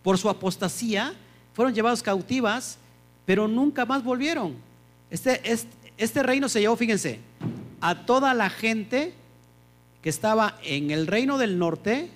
por 0.03 0.19
su 0.19 0.29
apostasía, 0.29 1.15
fueron 1.55 1.75
llevados 1.75 2.03
cautivas, 2.03 2.79
pero 3.25 3.49
nunca 3.49 3.87
más 3.87 4.05
volvieron. 4.05 4.55
Este, 5.11 5.41
este, 5.51 5.71
este 5.97 6.23
reino 6.23 6.49
se 6.49 6.61
llevó, 6.61 6.77
fíjense, 6.77 7.21
a 7.81 8.05
toda 8.07 8.35
la 8.35 8.51
gente 8.51 9.15
que 10.03 10.11
estaba 10.11 10.59
en 10.63 10.91
el 10.91 11.07
reino 11.07 11.39
del 11.39 11.59
norte, 11.59 12.11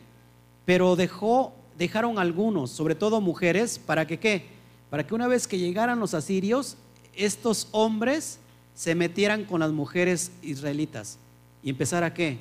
pero 0.64 0.96
dejaron 0.96 2.18
algunos, 2.18 2.70
sobre 2.70 2.94
todo 2.94 3.20
mujeres, 3.20 3.78
para 3.78 4.06
que 4.06 4.18
qué? 4.18 4.44
Para 4.90 5.06
que 5.06 5.14
una 5.14 5.28
vez 5.28 5.46
que 5.46 5.58
llegaran 5.58 5.98
los 5.98 6.14
asirios, 6.14 6.76
estos 7.14 7.68
hombres 7.72 8.39
se 8.80 8.94
metieran 8.94 9.44
con 9.44 9.60
las 9.60 9.72
mujeres 9.72 10.32
israelitas 10.40 11.18
y 11.62 11.68
empezara 11.68 12.14
qué? 12.14 12.38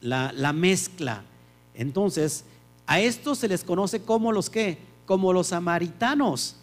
La, 0.00 0.30
la 0.30 0.52
mezcla. 0.52 1.24
Entonces, 1.74 2.44
a 2.86 3.00
estos 3.00 3.38
se 3.38 3.48
les 3.48 3.64
conoce 3.64 4.02
como 4.02 4.30
los 4.30 4.50
qué? 4.50 4.78
Como 5.04 5.32
los 5.32 5.48
samaritanos. 5.48 6.54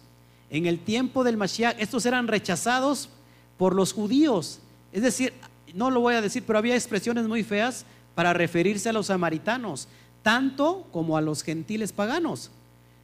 En 0.48 0.64
el 0.64 0.78
tiempo 0.78 1.24
del 1.24 1.36
Mashiach, 1.36 1.76
estos 1.78 2.06
eran 2.06 2.26
rechazados 2.26 3.10
por 3.58 3.74
los 3.74 3.92
judíos. 3.92 4.60
Es 4.92 5.02
decir, 5.02 5.34
no 5.74 5.90
lo 5.90 6.00
voy 6.00 6.14
a 6.14 6.22
decir, 6.22 6.42
pero 6.46 6.58
había 6.58 6.76
expresiones 6.76 7.28
muy 7.28 7.44
feas 7.44 7.84
para 8.14 8.32
referirse 8.32 8.88
a 8.88 8.94
los 8.94 9.08
samaritanos, 9.08 9.88
tanto 10.22 10.86
como 10.90 11.18
a 11.18 11.20
los 11.20 11.42
gentiles 11.42 11.92
paganos. 11.92 12.50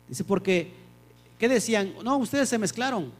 Dice, 0.08 0.24
porque, 0.24 0.72
¿qué 1.38 1.50
decían? 1.50 1.92
No, 2.02 2.16
ustedes 2.16 2.48
se 2.48 2.56
mezclaron. 2.56 3.12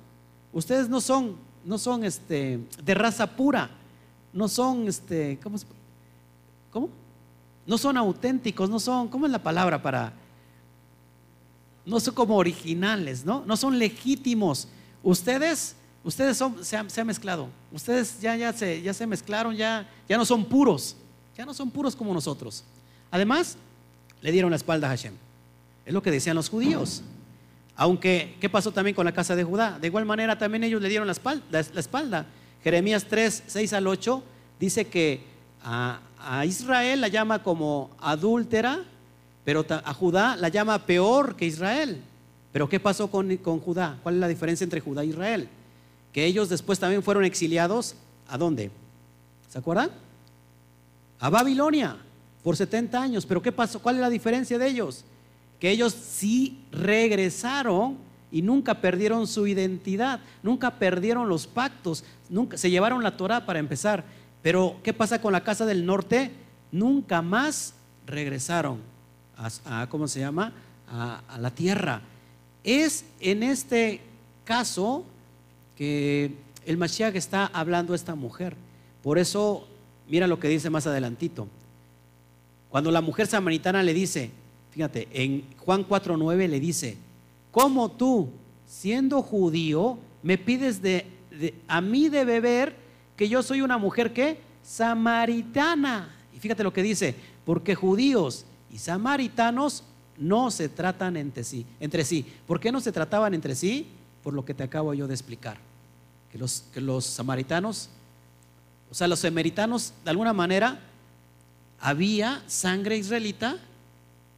Ustedes 0.55 0.89
no 0.89 1.03
son, 1.03 1.37
no 1.67 1.77
son 1.77 2.05
este, 2.05 2.61
de 2.83 2.95
raza 2.95 3.27
pura. 3.27 3.69
No 4.33 4.49
son, 4.49 4.89
este, 4.89 5.39
¿cómo? 5.43 5.59
¿Cómo? 6.73 6.89
No 7.67 7.77
son 7.77 7.97
auténticos, 7.97 8.71
no 8.71 8.81
son, 8.81 9.09
¿cómo 9.09 9.27
es 9.27 9.33
la 9.33 9.43
palabra 9.43 9.83
para? 9.83 10.12
No 11.85 12.01
son 12.01 12.14
como 12.14 12.37
originales, 12.37 13.25
¿no? 13.25 13.45
No 13.45 13.57
son 13.57 13.79
legítimos. 13.79 14.69
Ustedes 15.03 15.77
Ustedes 16.07 16.37
son, 16.37 16.64
se, 16.64 16.77
han, 16.77 16.87
mezclado. 17.05 17.49
Ustedes 17.73 18.21
ya, 18.21 18.37
ya, 18.37 18.53
se, 18.53 18.81
ya 18.81 18.95
se 18.95 19.09
mezclaron, 19.09 19.57
ya, 19.57 19.91
ya 20.09 20.17
no 20.17 20.25
son 20.25 20.45
puros. 20.45 20.95
Ya 21.37 21.45
no 21.45 21.53
son 21.53 21.69
puros 21.69 21.97
como 21.97 22.14
nosotros. 22.14 22.62
Además, 23.11 23.57
le 24.21 24.31
dieron 24.31 24.51
la 24.51 24.57
espalda 24.57 24.87
a 24.87 24.91
Hashem. 24.91 25.14
Es 25.85 25.93
lo 25.93 26.01
que 26.05 26.12
decían 26.12 26.37
los 26.37 26.49
judíos. 26.49 27.03
Aunque, 27.77 28.37
¿qué 28.41 28.49
pasó 28.49 28.72
también 28.72 28.97
con 28.97 29.05
la 29.05 29.12
casa 29.12 29.37
de 29.37 29.45
Judá? 29.45 29.79
De 29.79 29.87
igual 29.87 30.05
manera, 30.05 30.39
también 30.39 30.64
ellos 30.64 30.81
le 30.81 30.89
dieron 30.89 31.07
la 31.07 31.12
espalda. 31.12 32.27
Jeremías 32.64 33.07
3, 33.09 33.45
6 33.47 33.72
al 33.74 33.87
8 33.87 34.22
dice 34.59 34.87
que 34.87 35.20
a, 35.62 36.01
Israel 36.47 37.01
la 37.01 37.09
llama 37.09 37.43
como 37.43 37.91
adúltera, 38.01 38.81
pero 39.45 39.64
a 39.68 39.95
Judá 39.95 40.37
la 40.37 40.49
llama 40.49 40.87
peor 40.87 41.37
que 41.37 41.47
Israel. 41.47 42.01
Pero 42.53 42.68
¿qué 42.68 42.81
pasó 42.81 43.11
con, 43.11 43.37
con 43.37 43.61
Judá? 43.61 43.99
¿Cuál 44.03 44.16
es 44.16 44.20
la 44.20 44.29
diferencia 44.29 44.64
entre 44.64 44.81
Judá 44.81 45.03
e 45.03 45.07
Israel? 45.07 45.49
que 46.16 46.24
ellos 46.24 46.49
después 46.49 46.79
también 46.79 47.03
fueron 47.03 47.27
exiliados. 47.27 47.95
¿A 48.27 48.39
dónde? 48.39 48.70
¿Se 49.51 49.59
acuerdan? 49.59 49.91
A 51.20 51.29
Babilonia 51.29 51.95
por 52.43 52.57
70 52.57 53.03
años. 53.03 53.27
Pero 53.27 53.43
¿qué 53.43 53.53
pasó? 53.53 53.83
¿Cuál 53.83 53.97
es 53.97 54.01
la 54.01 54.09
diferencia 54.09 54.57
de 54.57 54.66
ellos? 54.66 55.05
Que 55.61 55.71
ellos 55.71 55.93
sí 55.95 56.59
regresaron 56.71 57.97
y 58.31 58.43
nunca 58.43 58.81
perdieron 58.81 59.27
su 59.27 59.47
identidad, 59.47 60.21
nunca 60.43 60.79
perdieron 60.79 61.29
los 61.29 61.47
pactos, 61.47 62.05
nunca 62.29 62.59
se 62.59 62.71
llevaron 62.71 63.03
la 63.03 63.17
Torah 63.17 63.47
para 63.47 63.59
empezar. 63.59 64.05
Pero 64.43 64.77
¿qué 64.83 64.93
pasa 64.93 65.21
con 65.21 65.33
la 65.33 65.43
casa 65.43 65.65
del 65.67 65.87
norte? 65.87 66.31
Nunca 66.73 67.23
más 67.23 67.75
regresaron 68.07 68.81
a, 69.65 69.87
¿cómo 69.89 70.09
se 70.09 70.21
llama? 70.21 70.53
A, 70.89 71.23
a 71.29 71.39
la 71.39 71.51
tierra. 71.51 72.03
Es 72.63 73.05
en 73.21 73.43
este 73.43 74.01
caso 74.45 75.05
que 75.77 76.35
el 76.65 76.77
Mashiach 76.77 77.15
está 77.15 77.47
hablando 77.47 77.93
a 77.93 77.97
esta 77.97 78.15
mujer. 78.15 78.57
Por 79.03 79.19
eso, 79.19 79.67
mira 80.09 80.27
lo 80.27 80.41
que 80.41 80.49
dice 80.49 80.69
más 80.69 80.87
adelantito. 80.87 81.47
Cuando 82.71 82.91
la 82.91 83.01
mujer 83.01 83.27
samaritana 83.27 83.83
le 83.83 83.95
dice, 83.95 84.31
fíjate, 84.77 85.09
en 85.11 85.43
Juan 85.64 85.89
4.9 85.89 86.49
le 86.51 86.61
dice, 86.61 86.99
¿cómo 87.51 87.91
tú, 87.91 88.29
siendo 88.68 89.22
judío, 89.22 89.97
me 90.22 90.37
pides 90.37 90.83
de, 90.83 91.07
a 91.66 91.81
mí 91.81 92.11
de 92.11 92.27
beber 92.27 92.77
que 93.16 93.27
yo 93.27 93.43
soy 93.43 93.62
una 93.62 93.79
mujer 93.79 94.12
que 94.12 94.39
samaritana? 94.62 96.15
Y 96.36 96.40
fíjate 96.40 96.62
lo 96.62 96.74
que 96.74 96.82
dice, 96.82 97.15
porque 97.47 97.74
judíos 97.74 98.44
y 98.70 98.77
samaritanos 98.77 99.82
no 100.19 100.51
se 100.51 100.69
tratan 100.69 101.16
entre 101.16 101.43
sí, 101.43 101.65
entre 101.81 102.05
sí. 102.05 102.27
¿Por 102.47 102.61
qué 102.61 102.70
no 102.70 102.82
se 102.82 102.93
trataban 102.93 103.32
entre 103.32 103.55
sí? 103.55 103.86
Por 104.23 104.35
lo 104.35 104.44
que 104.44 104.53
te 104.53 104.62
acabo 104.62 104.93
yo 104.93 105.09
de 105.09 105.15
explicar 105.15 105.57
que 106.31 106.82
los, 106.82 107.07
samaritanos, 107.07 107.89
o 108.90 108.94
sea, 108.94 109.09
los 109.09 109.20
samaritanos, 109.20 109.94
de 110.05 110.11
alguna 110.11 110.35
manera, 110.35 110.81
había 111.81 112.43
sangre 112.47 112.98
israelita, 112.98 113.57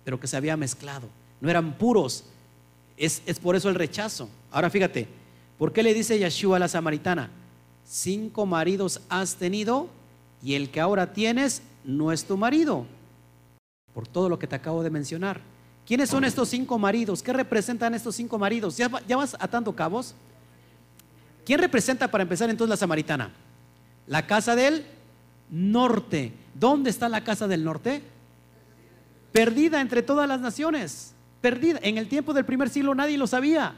pero 0.04 0.18
que 0.20 0.26
se 0.26 0.36
había 0.36 0.56
mezclado. 0.56 1.08
No 1.40 1.50
eran 1.50 1.76
puros. 1.78 2.24
Es, 2.96 3.22
es 3.26 3.38
por 3.38 3.56
eso 3.56 3.68
el 3.68 3.74
rechazo. 3.74 4.28
Ahora 4.50 4.70
fíjate, 4.70 5.08
¿por 5.58 5.72
qué 5.72 5.82
le 5.82 5.94
dice 5.94 6.18
Yeshua 6.18 6.56
a 6.56 6.60
la 6.60 6.68
samaritana? 6.68 7.30
Cinco 7.84 8.46
maridos 8.46 9.00
has 9.08 9.36
tenido 9.36 9.88
y 10.42 10.54
el 10.54 10.70
que 10.70 10.80
ahora 10.80 11.12
tienes 11.12 11.62
no 11.84 12.12
es 12.12 12.24
tu 12.24 12.36
marido. 12.36 12.86
Por 13.94 14.06
todo 14.06 14.28
lo 14.28 14.38
que 14.38 14.46
te 14.46 14.56
acabo 14.56 14.82
de 14.82 14.90
mencionar. 14.90 15.40
¿Quiénes 15.86 16.10
son 16.10 16.24
estos 16.24 16.50
cinco 16.50 16.78
maridos? 16.78 17.22
¿Qué 17.22 17.32
representan 17.32 17.94
estos 17.94 18.14
cinco 18.14 18.38
maridos? 18.38 18.76
¿Ya, 18.76 18.90
ya 19.06 19.16
vas 19.16 19.36
atando 19.40 19.74
cabos? 19.74 20.14
¿Quién 21.46 21.60
representa 21.60 22.10
para 22.10 22.22
empezar 22.22 22.50
entonces 22.50 22.68
la 22.68 22.76
samaritana? 22.76 23.32
La 24.06 24.26
casa 24.26 24.54
del 24.54 24.84
norte. 25.50 26.34
¿Dónde 26.54 26.90
está 26.90 27.08
la 27.08 27.24
casa 27.24 27.48
del 27.48 27.64
norte? 27.64 28.02
Perdida 29.32 29.80
entre 29.80 30.02
todas 30.02 30.28
las 30.28 30.40
naciones. 30.40 31.14
Perdida. 31.40 31.78
En 31.82 31.98
el 31.98 32.08
tiempo 32.08 32.32
del 32.34 32.44
primer 32.44 32.68
siglo 32.68 32.94
nadie 32.94 33.18
lo 33.18 33.26
sabía. 33.26 33.74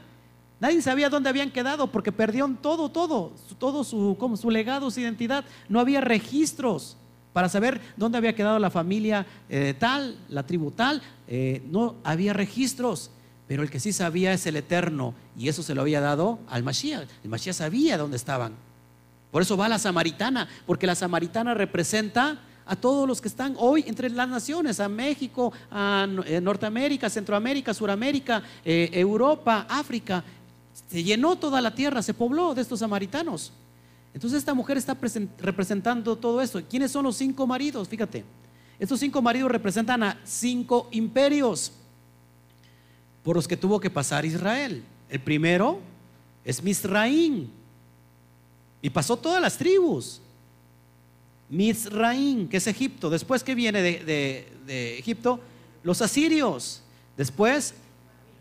Nadie 0.59 0.81
sabía 0.81 1.09
dónde 1.09 1.29
habían 1.29 1.49
quedado 1.49 1.87
porque 1.87 2.11
perdieron 2.11 2.55
todo, 2.55 2.89
todo, 2.89 3.33
todo 3.57 3.83
su, 3.83 4.15
como 4.19 4.37
su 4.37 4.51
legado, 4.51 4.91
su 4.91 4.99
identidad. 4.99 5.43
No 5.67 5.79
había 5.79 6.01
registros 6.01 6.97
para 7.33 7.49
saber 7.49 7.81
dónde 7.97 8.17
había 8.17 8.35
quedado 8.35 8.59
la 8.59 8.69
familia 8.69 9.25
eh, 9.49 9.73
tal, 9.77 10.17
la 10.29 10.45
tribu 10.45 10.71
tal. 10.71 11.01
Eh, 11.27 11.63
no 11.69 11.95
había 12.03 12.33
registros. 12.33 13.09
Pero 13.47 13.63
el 13.63 13.69
que 13.69 13.79
sí 13.79 13.91
sabía 13.91 14.31
es 14.31 14.45
el 14.45 14.55
Eterno 14.55 15.13
y 15.37 15.49
eso 15.49 15.61
se 15.61 15.75
lo 15.75 15.81
había 15.81 15.99
dado 15.99 16.39
al 16.47 16.63
Mashiach. 16.63 17.07
El 17.23 17.29
Mashiach 17.29 17.55
sabía 17.55 17.97
dónde 17.97 18.15
estaban. 18.17 18.53
Por 19.31 19.41
eso 19.41 19.57
va 19.57 19.67
la 19.67 19.79
samaritana, 19.79 20.47
porque 20.65 20.87
la 20.87 20.95
samaritana 20.95 21.53
representa 21.53 22.39
a 22.71 22.75
todos 22.77 23.05
los 23.05 23.19
que 23.19 23.27
están 23.27 23.53
hoy 23.59 23.83
entre 23.85 24.09
las 24.09 24.29
naciones, 24.29 24.79
a 24.79 24.87
México, 24.87 25.51
a 25.69 26.07
eh, 26.25 26.39
Norteamérica, 26.39 27.09
Centroamérica, 27.09 27.73
Suramérica, 27.73 28.41
eh, 28.63 28.89
Europa, 28.93 29.65
África. 29.67 30.23
Se 30.89 31.03
llenó 31.03 31.35
toda 31.35 31.59
la 31.59 31.75
tierra, 31.75 32.01
se 32.01 32.13
pobló 32.13 32.55
de 32.55 32.61
estos 32.61 32.79
samaritanos. 32.79 33.51
Entonces 34.13 34.39
esta 34.39 34.53
mujer 34.53 34.77
está 34.77 34.97
representando 35.39 36.15
todo 36.15 36.41
esto. 36.41 36.61
¿Quiénes 36.69 36.91
son 36.91 37.03
los 37.03 37.17
cinco 37.17 37.45
maridos? 37.45 37.89
Fíjate, 37.89 38.23
estos 38.79 39.01
cinco 39.01 39.21
maridos 39.21 39.51
representan 39.51 40.03
a 40.03 40.17
cinco 40.23 40.87
imperios 40.91 41.73
por 43.21 43.35
los 43.35 43.49
que 43.49 43.57
tuvo 43.57 43.81
que 43.81 43.89
pasar 43.89 44.23
Israel. 44.25 44.81
El 45.09 45.19
primero 45.19 45.79
es 46.45 46.63
Misraín. 46.63 47.51
Y 48.81 48.89
pasó 48.89 49.17
todas 49.17 49.41
las 49.41 49.57
tribus. 49.57 50.20
Misraín, 51.51 52.47
que 52.47 52.57
es 52.57 52.65
Egipto. 52.65 53.11
Después 53.11 53.43
que 53.43 53.53
viene 53.53 53.83
de, 53.83 54.47
de 54.65 54.97
Egipto, 54.97 55.39
los 55.83 56.01
asirios. 56.01 56.81
Después 57.15 57.75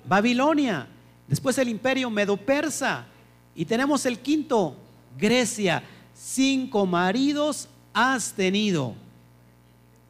Babilonia. 0.09 0.87
Después 1.29 1.59
el 1.59 1.69
imperio 1.69 2.11
medo-persa. 2.11 3.07
Y 3.55 3.65
tenemos 3.65 4.07
el 4.07 4.19
quinto, 4.19 4.77
Grecia. 5.19 5.83
Cinco 6.15 6.87
maridos 6.87 7.69
has 7.93 8.33
tenido. 8.33 8.95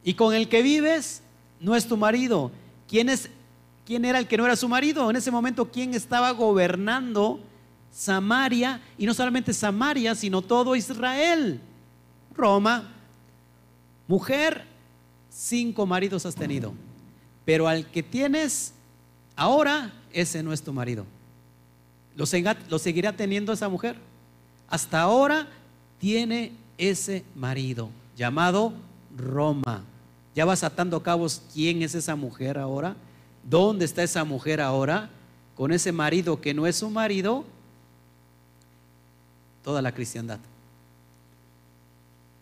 Y 0.03 0.13
con 0.13 0.33
el 0.33 0.47
que 0.47 0.61
vives 0.61 1.21
no 1.59 1.75
es 1.75 1.87
tu 1.87 1.97
marido. 1.97 2.51
¿Quién, 2.87 3.09
es, 3.09 3.29
¿Quién 3.85 4.05
era 4.05 4.19
el 4.19 4.27
que 4.27 4.37
no 4.37 4.45
era 4.45 4.55
su 4.55 4.67
marido? 4.67 5.09
En 5.09 5.15
ese 5.15 5.31
momento, 5.31 5.69
¿quién 5.71 5.93
estaba 5.93 6.31
gobernando 6.31 7.39
Samaria? 7.91 8.81
Y 8.97 9.05
no 9.05 9.13
solamente 9.13 9.53
Samaria, 9.53 10.15
sino 10.15 10.41
todo 10.41 10.75
Israel. 10.75 11.61
Roma. 12.35 12.89
Mujer, 14.07 14.65
cinco 15.29 15.85
maridos 15.85 16.25
has 16.25 16.35
tenido. 16.35 16.73
Pero 17.45 17.67
al 17.67 17.85
que 17.89 18.03
tienes 18.03 18.73
ahora, 19.35 19.93
ese 20.13 20.43
no 20.43 20.53
es 20.53 20.61
tu 20.61 20.73
marido. 20.73 21.05
¿Lo, 22.15 22.25
lo 22.69 22.79
seguirá 22.79 23.13
teniendo 23.13 23.53
esa 23.53 23.69
mujer? 23.69 23.95
Hasta 24.69 25.01
ahora 25.01 25.47
tiene 25.99 26.51
ese 26.77 27.23
marido 27.35 27.89
llamado 28.15 28.73
Roma. 29.17 29.83
Ya 30.35 30.45
vas 30.45 30.63
atando 30.63 31.03
cabos 31.03 31.41
quién 31.53 31.81
es 31.81 31.95
esa 31.95 32.15
mujer 32.15 32.57
ahora, 32.57 32.95
dónde 33.49 33.85
está 33.85 34.03
esa 34.03 34.23
mujer 34.23 34.61
ahora, 34.61 35.09
con 35.55 35.71
ese 35.71 35.91
marido 35.91 36.39
que 36.39 36.53
no 36.53 36.65
es 36.67 36.77
su 36.77 36.89
marido, 36.89 37.45
toda 39.63 39.81
la 39.81 39.91
cristiandad. 39.91 40.39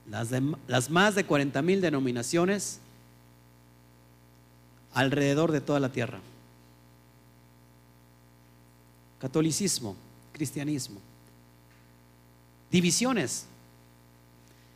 Las, 0.09 0.89
más 0.89 1.15
de 1.15 1.23
40 1.25 1.61
mil 1.61 1.81
denominaciones 1.81 2.79
alrededor 4.93 5.51
de 5.51 5.61
toda 5.61 5.79
la 5.79 5.91
tierra. 5.91 6.19
Catolicismo, 9.19 9.95
cristianismo, 10.33 10.99
divisiones. 12.71 13.45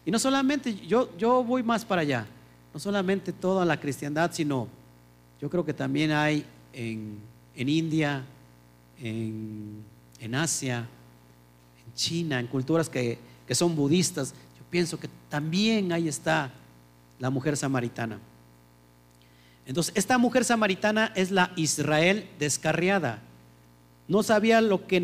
Y 0.06 0.12
no 0.12 0.20
solamente, 0.20 0.76
yo, 0.86 1.16
yo 1.18 1.44
voy 1.44 1.64
más 1.64 1.84
para 1.84 2.02
allá 2.02 2.28
no 2.74 2.80
solamente 2.80 3.32
toda 3.32 3.66
la 3.66 3.80
cristiandad, 3.80 4.32
sino 4.34 4.68
yo 5.40 5.50
creo 5.50 5.64
que 5.64 5.74
también 5.74 6.12
hay 6.12 6.44
en, 6.74 7.20
India, 7.56 8.24
en, 9.00 9.84
Asia, 10.34 10.88
en 11.86 11.94
China, 11.94 12.40
en 12.40 12.48
culturas 12.48 12.90
que, 12.90 13.20
que 13.46 13.54
son 13.54 13.76
budistas. 13.76 14.34
Pienso 14.74 15.00
que 15.00 15.08
también 15.30 15.92
ahí 15.92 16.08
está 16.08 16.50
la 17.20 17.30
mujer 17.30 17.56
samaritana. 17.56 18.18
Entonces, 19.68 19.94
esta 19.96 20.18
mujer 20.18 20.44
samaritana 20.44 21.14
es 21.16 21.30
la 21.30 21.52
Israel 21.58 22.28
descarriada. 22.40 23.22
No 24.08 24.24
sabía 24.24 24.62
lo 24.62 24.88
que, 24.88 25.00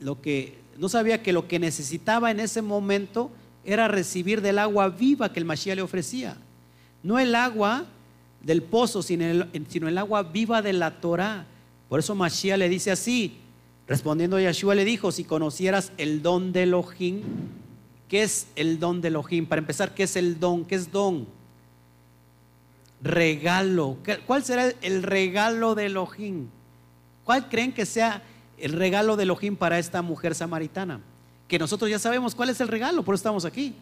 lo 0.00 0.20
que 0.20 0.58
no 0.76 0.88
sabía 0.88 1.22
que 1.22 1.32
lo 1.32 1.46
que 1.46 1.60
necesitaba 1.60 2.32
en 2.32 2.40
ese 2.40 2.62
momento 2.62 3.30
era 3.64 3.86
recibir 3.86 4.40
del 4.40 4.58
agua 4.58 4.88
viva 4.88 5.32
que 5.32 5.38
el 5.38 5.46
Mashiach 5.46 5.76
le 5.76 5.82
ofrecía. 5.82 6.36
No 7.04 7.20
el 7.20 7.36
agua 7.36 7.84
del 8.42 8.60
pozo, 8.60 9.04
sino 9.04 9.24
el, 9.24 9.98
agua 9.98 10.24
viva 10.24 10.62
de 10.62 10.72
la 10.72 11.00
Torah. 11.00 11.46
Por 11.88 12.00
eso 12.00 12.16
Mashiach 12.16 12.58
le 12.58 12.68
dice 12.68 12.90
así, 12.90 13.36
respondiendo 13.86 14.36
a 14.36 14.40
Yeshua 14.40 14.74
le 14.74 14.84
dijo, 14.84 15.12
si 15.12 15.22
conocieras 15.22 15.92
el 15.96 16.22
don 16.22 16.52
de 16.52 16.64
Elohim, 16.64 17.22
¿qué 18.08 18.22
es 18.22 18.48
el 18.56 18.78
don 18.78 19.00
de 19.00 19.08
Elohim? 19.08 19.46
Para 19.46 19.60
empezar, 19.60 19.94
¿qué 19.94 20.04
es 20.04 20.16
el 20.16 20.38
don? 20.40 20.64
¿Qué 20.64 20.74
es 20.74 20.90
don? 20.90 21.26
Regalo. 23.02 23.96
¿Cuál 24.26 24.44
será 24.44 24.72
el 24.82 25.02
regalo 25.02 25.74
de 25.74 25.86
Elohim? 25.86 26.48
¿Cuál 27.24 27.48
creen 27.48 27.72
que 27.72 27.86
sea 27.86 28.22
el 28.58 28.72
regalo 28.72 29.16
de 29.16 29.24
Elohim 29.24 29.56
para 29.56 29.78
esta 29.78 30.02
mujer 30.02 30.34
samaritana? 30.34 31.00
Que 31.48 31.58
nosotros 31.58 31.90
ya 31.90 31.98
sabemos 31.98 32.34
cuál 32.34 32.50
es 32.50 32.60
el 32.60 32.68
regalo, 32.68 33.02
por 33.02 33.14
eso 33.14 33.20
estamos 33.20 33.44
aquí. 33.44 33.74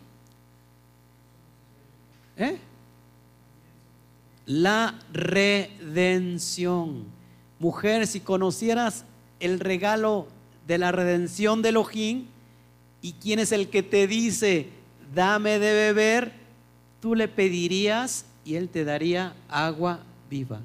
¿Eh? 2.36 2.58
la 4.46 4.98
redención. 5.12 7.04
Mujer, 7.58 8.06
si 8.06 8.20
conocieras 8.20 9.04
el 9.40 9.58
regalo 9.60 10.28
de 10.66 10.78
la 10.78 10.92
redención 10.92 11.62
de 11.62 11.70
Elohim 11.70 12.26
y 13.04 13.12
quién 13.12 13.38
es 13.38 13.52
el 13.52 13.68
que 13.68 13.82
te 13.82 14.06
dice, 14.06 14.68
dame 15.14 15.58
de 15.58 15.74
beber, 15.74 16.32
tú 17.00 17.14
le 17.14 17.28
pedirías 17.28 18.24
y 18.46 18.54
él 18.54 18.70
te 18.70 18.84
daría 18.84 19.34
agua 19.46 20.00
viva. 20.30 20.60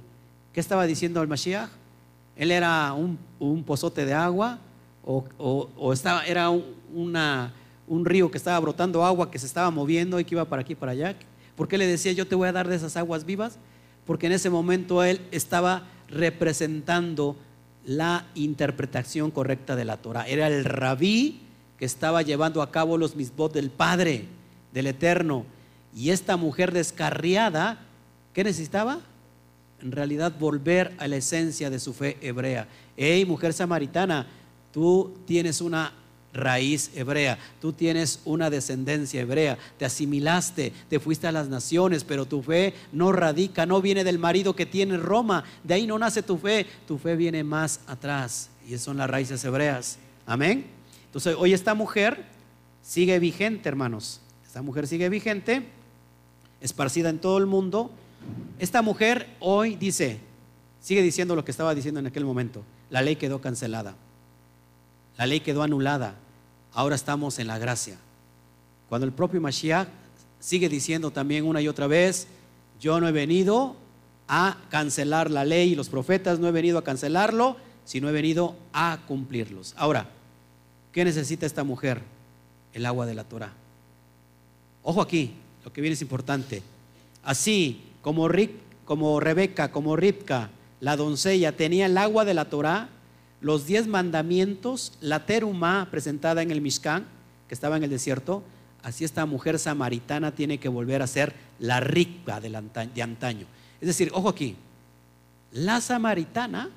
¿Qué 0.53 0.61
estaba 0.61 0.86
diciendo 0.86 1.22
el 1.22 1.28
Mashiach? 1.28 1.70
Él 2.38 2.52
era 2.52 2.94
un, 2.94 3.18
pozote 3.66 4.06
de 4.06 4.14
agua 4.14 4.57
o, 5.06 5.91
estaba, 5.91 6.26
era 6.26 6.49
un 6.49 8.06
río 8.06 8.32
que 8.32 8.38
estaba 8.38 8.57
brotando 8.60 9.03
agua 9.03 9.30
que 9.30 9.38
se 9.38 9.45
estaba 9.45 9.70
moviendo 9.70 10.18
y 10.18 10.24
que 10.24 10.36
iba 10.36 10.45
para 10.45 10.61
aquí 10.61 10.76
para 10.76 10.94
allá. 10.94 11.18
¿Por 11.57 11.68
qué 11.68 11.78
le 11.78 11.88
decía 11.88 12.14
yo 12.14 12.26
te 12.26 12.36
voy 12.36 12.48
a 12.48 12.53
dar 12.53 12.70
de 12.70 12.78
esas 12.78 12.95
aguas 12.95 13.26
vivas? 13.26 13.60
porque 14.10 14.26
en 14.26 14.32
ese 14.32 14.49
momento 14.49 15.03
él 15.03 15.22
estaba 15.30 15.84
representando 16.07 17.36
la 17.86 18.26
interpretación 18.34 19.30
correcta 19.30 19.76
de 19.76 19.86
la 19.86 19.98
Torah. 19.98 20.28
Era 20.28 20.48
el 20.48 20.66
rabí 20.66 21.41
que 21.80 21.85
estaba 21.85 22.22
llevando 22.22 22.61
a 22.61 22.72
cabo 22.72 22.97
los 22.97 23.15
misbot 23.15 23.53
del 23.53 23.69
Padre, 23.72 24.26
del 24.73 24.88
Eterno. 24.88 25.45
Y 25.95 26.10
esta 26.10 26.35
mujer 26.35 26.73
descarriada, 26.73 27.80
¿qué 28.34 28.43
necesitaba? 28.43 28.99
En 29.81 29.93
realidad 29.93 30.34
volver 30.38 30.93
a 30.97 31.07
la 31.07 31.15
esencia 31.15 31.69
de 31.69 31.80
su 31.80 31.93
fe 31.93 32.18
hebrea. 32.22 32.68
Hey, 32.97 33.26
mujer 33.26 33.53
samaritana, 33.53 34.27
tú 34.73 35.15
tienes 35.26 35.61
una 35.61 35.93
raíz 36.34 36.91
hebrea, 36.95 37.39
tú 37.61 37.72
tienes 37.73 38.19
una 38.26 38.49
descendencia 38.49 39.22
hebrea, 39.22 39.57
te 39.77 39.85
asimilaste, 39.85 40.73
te 40.89 40.99
fuiste 40.99 41.27
a 41.27 41.31
las 41.31 41.47
naciones, 41.47 42.03
pero 42.03 42.26
tu 42.26 42.43
fe 42.43 42.73
no 42.91 43.14
radica, 43.14 43.65
no 43.65 43.81
viene 43.81 44.03
del 44.03 44.19
marido 44.19 44.53
que 44.53 44.65
tiene 44.65 44.97
Roma, 44.97 45.45
de 45.64 45.76
ahí 45.76 45.88
no 45.88 45.97
nace 45.97 46.22
tu 46.22 46.38
fe, 46.38 46.68
tu 46.88 46.97
fe 46.97 47.15
viene 47.15 47.43
más 47.43 47.80
atrás 47.88 48.49
y 48.68 48.77
son 48.77 48.97
las 48.97 49.10
raíces 49.10 49.43
hebreas. 49.45 49.97
Amén. 50.26 50.78
Entonces, 51.10 51.36
hoy 51.40 51.53
esta 51.53 51.73
mujer 51.73 52.23
sigue 52.84 53.18
vigente, 53.18 53.68
hermanos. 53.68 54.22
Esta 54.45 54.61
mujer 54.61 54.86
sigue 54.88 55.10
vigente, 55.10 55.64
esparcida 56.61 57.10
en 57.10 57.18
todo 57.18 57.40
el 57.40 57.48
mundo. 57.48 57.90
Esta 58.60 58.84
mujer 58.84 59.27
hoy 59.40 59.76
dice, 59.76 60.19
sigue 60.80 61.02
diciendo 61.02 61.36
lo 61.36 61.44
que 61.44 61.49
estaba 61.49 61.73
diciendo 61.73 61.99
en 61.99 62.06
aquel 62.06 62.26
momento, 62.26 62.64
la 62.91 63.02
ley 63.02 63.15
quedó 63.15 63.41
cancelada. 63.41 63.95
La 65.18 65.26
ley 65.26 65.40
quedó 65.40 65.64
anulada. 65.64 66.14
Ahora 66.73 66.95
estamos 66.95 67.40
en 67.40 67.48
la 67.48 67.57
gracia. 67.57 67.98
Cuando 68.88 69.07
el 69.07 69.14
propio 69.14 69.41
Mashiach 69.41 69.88
sigue 70.40 70.69
diciendo 70.69 71.10
también 71.10 71.45
una 71.45 71.60
y 71.60 71.68
otra 71.68 71.88
vez, 71.88 72.27
yo 72.80 72.99
no 72.99 73.07
he 73.07 73.11
venido 73.11 73.76
a 74.27 74.57
cancelar 74.69 75.31
la 75.31 75.44
ley 75.44 75.72
y 75.72 75.76
los 75.76 75.90
profetas, 75.90 76.38
no 76.38 76.48
he 76.48 76.52
venido 76.52 76.77
a 76.77 76.84
cancelarlo, 76.84 77.57
sino 77.84 78.10
he 78.10 78.11
venido 78.11 78.56
a 78.73 78.99
cumplirlos. 79.07 79.73
Ahora, 79.76 80.07
¿qué 80.91 81.06
necesita 81.06 81.45
esta 81.45 81.64
mujer? 81.64 82.02
El 82.74 82.86
agua 82.86 83.06
de 83.06 83.16
la 83.16 83.24
Torah. 83.24 83.53
Ojo 84.84 85.02
aquí, 85.02 85.34
lo 85.64 85.74
que 85.74 85.82
viene 85.82 85.94
es 85.94 86.02
importante. 86.02 86.64
Así 87.24 87.82
como, 88.02 88.28
Rick, 88.28 88.52
como 88.86 89.20
Rebeca, 89.20 89.72
como 89.72 89.95
Ripka, 89.95 90.49
la 90.80 90.95
doncella, 90.95 91.56
tenía 91.56 91.86
el 91.86 91.98
agua 91.98 92.26
de 92.26 92.34
la 92.34 92.45
Torah, 92.45 92.90
los 93.41 93.66
diez 93.66 93.88
mandamientos, 93.88 94.94
la 95.02 95.26
terumá 95.26 95.88
presentada 95.91 96.41
en 96.41 96.52
el 96.52 96.61
Mishkan, 96.61 97.06
que 97.48 97.53
estaba 97.53 97.78
en 97.78 97.84
el 97.84 97.90
desierto, 97.90 98.44
así 98.84 99.03
esta 99.03 99.26
mujer 99.26 99.60
samaritana 99.60 100.34
tiene 100.34 100.57
que 100.60 100.70
volver 100.70 101.02
a 101.02 101.07
ser 101.07 101.34
la 101.60 101.80
rica 101.80 102.40
de, 102.40 102.56
antaño. 102.56 103.48
Es 103.82 103.88
decir, 103.88 104.11
ojo 104.14 104.30
aquí, 104.30 104.56
la 105.52 105.82
samaritana 105.82 106.70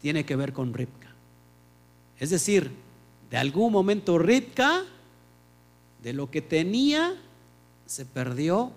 tiene 0.00 0.24
que 0.24 0.36
ver 0.36 0.52
con 0.52 0.72
Ripka. 0.74 1.08
Es 2.18 2.30
decir, 2.30 2.70
de 3.30 3.36
algún 3.36 3.72
momento 3.72 4.18
Ripka, 4.18 4.84
de 6.02 6.12
lo 6.12 6.30
que 6.30 6.42
tenía, 6.42 7.14
se 7.86 8.04
perdió 8.04 8.72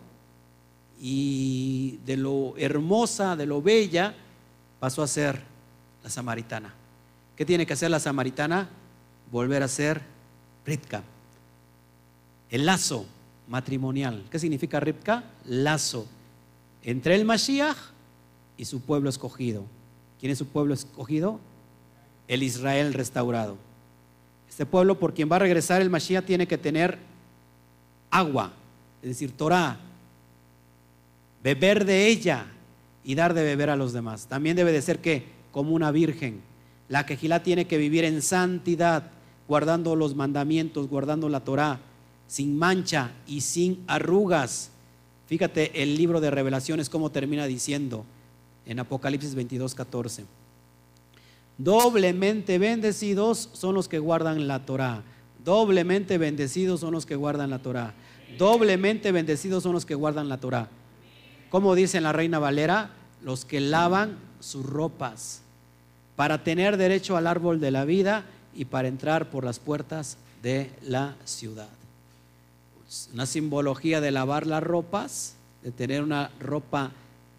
y 0.99 1.99
de 2.05 2.17
lo 2.17 2.55
hermosa, 2.57 3.35
de 3.35 3.45
lo 3.45 3.61
bella, 3.61 4.15
pasó 4.79 5.03
a 5.03 5.07
ser 5.07 5.41
la 6.03 6.09
samaritana. 6.09 6.73
¿Qué 7.35 7.45
tiene 7.45 7.65
que 7.65 7.73
hacer 7.73 7.91
la 7.91 7.99
samaritana? 7.99 8.69
Volver 9.31 9.63
a 9.63 9.67
ser 9.67 10.01
Ritka. 10.65 11.03
El 12.49 12.65
lazo 12.65 13.05
matrimonial. 13.47 14.25
¿Qué 14.29 14.39
significa 14.39 14.79
Ritka? 14.79 15.23
Lazo 15.45 16.07
entre 16.83 17.15
el 17.15 17.25
Mashiach 17.25 17.77
y 18.57 18.65
su 18.65 18.81
pueblo 18.81 19.09
escogido. 19.09 19.63
¿Quién 20.19 20.31
es 20.31 20.37
su 20.37 20.47
pueblo 20.47 20.73
escogido? 20.73 21.39
El 22.27 22.43
Israel 22.43 22.93
restaurado. 22.93 23.57
Este 24.59 24.65
pueblo 24.65 24.99
por 24.99 25.13
quien 25.13 25.31
va 25.31 25.37
a 25.37 25.39
regresar 25.39 25.81
el 25.81 25.89
Mashiach 25.89 26.25
tiene 26.25 26.45
que 26.45 26.57
tener 26.57 26.97
agua, 28.11 28.51
es 29.01 29.07
decir, 29.07 29.31
Torah, 29.31 29.79
beber 31.41 31.85
de 31.85 32.07
ella 32.07 32.45
y 33.05 33.15
dar 33.15 33.33
de 33.33 33.41
beber 33.41 33.69
a 33.69 33.77
los 33.77 33.93
demás. 33.93 34.27
También 34.27 34.57
debe 34.57 34.73
de 34.73 34.81
ser 34.81 34.99
que 34.99 35.23
como 35.53 35.71
una 35.71 35.91
virgen. 35.91 36.41
La 36.89 37.05
quejilá 37.05 37.41
tiene 37.41 37.67
que 37.67 37.77
vivir 37.77 38.03
en 38.03 38.21
santidad, 38.21 39.11
guardando 39.47 39.95
los 39.95 40.13
mandamientos, 40.13 40.89
guardando 40.89 41.29
la 41.29 41.39
Torah, 41.39 41.79
sin 42.27 42.57
mancha 42.57 43.11
y 43.25 43.39
sin 43.39 43.81
arrugas, 43.87 44.71
Fíjate 45.27 45.83
el 45.83 45.95
libro 45.95 46.19
de 46.19 46.31
revelaciones 46.31 46.89
cómo 46.89 47.11
termina 47.11 47.45
diciendo 47.45 48.03
en 48.65 48.79
Apocalipsis 48.79 49.35
22, 49.35 49.73
14. 49.73 50.25
Doblemente 51.59 52.57
bendecidos 52.57 53.49
son 53.51 53.75
los 53.75 53.89
que 53.89 53.99
guardan 53.99 54.47
la 54.47 54.65
Torah. 54.65 55.03
Doblemente 55.43 56.17
bendecidos 56.17 56.79
son 56.79 56.93
los 56.93 57.05
que 57.05 57.17
guardan 57.17 57.49
la 57.49 57.59
Torah. 57.59 57.93
Doblemente 58.37 59.11
bendecidos 59.11 59.63
son 59.63 59.73
los 59.73 59.85
que 59.85 59.93
guardan 59.93 60.29
la 60.29 60.37
Torah. 60.37 60.69
Como 61.49 61.75
dice 61.75 61.99
la 61.99 62.13
Reina 62.13 62.39
Valera, 62.39 62.91
los 63.21 63.43
que 63.43 63.59
lavan 63.59 64.17
sus 64.39 64.65
ropas 64.65 65.41
para 66.15 66.45
tener 66.45 66.77
derecho 66.77 67.17
al 67.17 67.27
árbol 67.27 67.59
de 67.59 67.71
la 67.71 67.83
vida 67.83 68.23
y 68.55 68.63
para 68.63 68.87
entrar 68.87 69.29
por 69.29 69.43
las 69.43 69.59
puertas 69.59 70.17
de 70.41 70.71
la 70.81 71.17
ciudad. 71.25 71.67
Una 73.13 73.25
simbología 73.25 73.99
de 73.99 74.11
lavar 74.11 74.47
las 74.47 74.63
ropas, 74.63 75.35
de 75.61 75.71
tener 75.71 76.03
una 76.03 76.31
ropa 76.39 76.91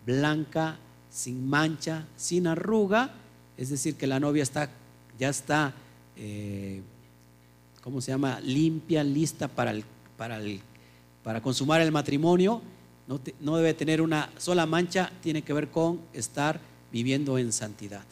blanca, 0.05 0.77
sin 1.09 1.49
mancha, 1.49 2.05
sin 2.17 2.47
arruga, 2.47 3.15
es 3.61 3.69
decir, 3.69 3.95
que 3.95 4.07
la 4.07 4.19
novia 4.19 4.43
está, 4.43 4.71
ya 5.19 5.29
está, 5.29 5.75
eh, 6.17 6.81
¿cómo 7.83 8.01
se 8.01 8.11
llama?, 8.11 8.41
limpia, 8.41 9.05
lista 9.05 9.49
para, 9.49 9.75
para, 10.17 11.43
consumar 11.43 11.83
el 11.83 11.93
matrimonio, 11.93 12.63
no, 13.07 13.21
no 13.41 13.57
debe 13.59 13.75
tener 13.75 14.01
una 14.01 14.31
sola 14.39 14.65
mancha, 14.65 15.13
tiene 15.23 15.43
que 15.43 15.53
ver 15.53 15.69
con 15.69 16.01
estar 16.15 16.59
viviendo 16.91 17.37
en 17.37 17.53
santidad, 17.53 18.03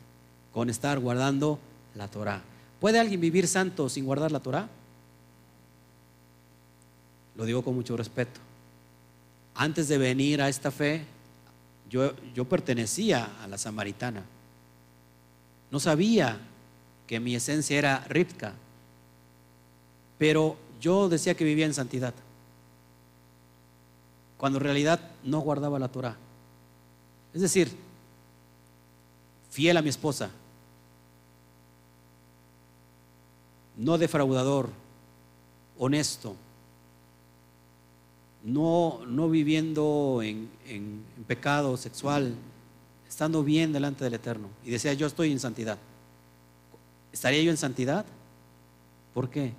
con 0.53 0.69
estar 0.69 0.99
guardando 0.99 1.59
la 1.95 2.09
Torah. 2.09 2.43
¿Puede 2.79 3.01
alguien 3.01 3.19
vivir 3.19 3.49
santo 3.49 3.89
sin 3.89 4.05
guardar 4.05 4.31
la 4.31 4.41
Torah? 4.41 4.69
Lo 7.37 7.47
digo 7.47 7.63
con 7.63 7.75
mucho 7.75 7.97
respeto. 7.97 8.39
Antes 9.55 9.89
de 9.89 9.97
venir 9.97 10.43
a 10.43 10.51
esta 10.51 10.71
fe, 10.71 11.07
yo, 11.89 12.13
yo 12.35 12.45
pertenecía 12.45 13.31
a 13.43 13.49
la 13.49 13.57
samaritana. 13.57 14.25
No 15.71 15.81
sabía 15.81 16.39
que 17.07 17.21
mi 17.21 17.35
esencia 17.35 17.79
era 17.79 18.05
Ripka, 18.09 18.55
pero 20.19 20.57
yo 20.81 21.09
decía 21.09 21.35
que 21.35 21.45
vivía 21.45 21.67
en 21.67 21.75
santidad, 21.75 22.15
cuando 24.37 24.59
en 24.59 24.65
realidad 24.65 25.01
no 25.25 25.41
guardaba 25.41 25.79
la 25.79 25.89
Torah. 25.89 26.17
Es 27.35 27.41
decir, 27.41 27.77
fiel 29.51 29.77
a 29.77 29.83
mi 29.83 29.89
esposa, 29.89 30.31
no 33.77 33.97
defraudador, 33.97 34.71
honesto, 35.79 36.35
no, 38.45 39.01
no 39.07 39.29
viviendo 39.29 40.21
en, 40.23 40.49
pecado 41.27 41.77
sexual, 41.77 42.35
estando 43.09 43.43
bien 43.43 43.73
delante 43.73 44.05
del 44.05 44.15
Eterno. 44.15 44.49
Y 44.65 44.71
decía, 44.71 44.93
yo 44.93 45.07
estoy 45.07 45.33
en 45.33 45.41
santidad. 45.41 45.79
¿Estaría 47.13 47.43
yo 47.43 47.51
en 47.51 47.57
santidad? 47.57 48.05
¿Por 49.15 49.31
qué? 49.31 49.53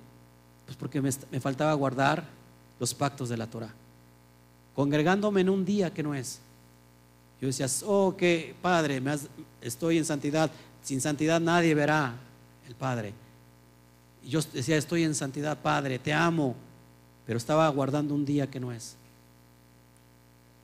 Pues 0.66 0.76
porque 0.76 1.00
me, 1.00 1.40
faltaba 1.40 1.74
guardar 1.74 2.24
los 2.78 2.94
pactos 2.94 3.28
de 3.28 3.36
la 3.36 3.46
Torah. 3.46 3.72
Congregándome 4.74 5.40
en 5.40 5.50
un 5.50 5.64
día 5.64 5.92
que 5.92 6.02
no 6.02 6.14
es. 6.14 6.38
Yo 7.40 7.48
decía, 7.48 7.66
oh, 7.86 8.14
que 8.16 8.54
Padre, 8.62 9.00
me 9.00 9.16
estoy 9.60 9.98
en 9.98 10.04
santidad. 10.04 10.50
Sin 10.82 11.00
santidad 11.00 11.40
nadie 11.40 11.74
verá 11.74 12.14
el 12.68 12.74
Padre. 12.74 13.12
Y 14.22 14.28
yo 14.28 14.40
decía, 14.52 14.76
estoy 14.76 15.02
en 15.02 15.14
santidad, 15.14 15.58
Padre, 15.58 15.98
te 15.98 16.12
amo 16.12 16.54
pero 17.30 17.38
estaba 17.38 17.68
guardando 17.68 18.12
un 18.12 18.24
día 18.24 18.50
que 18.50 18.58
no 18.58 18.72
es. 18.72 18.96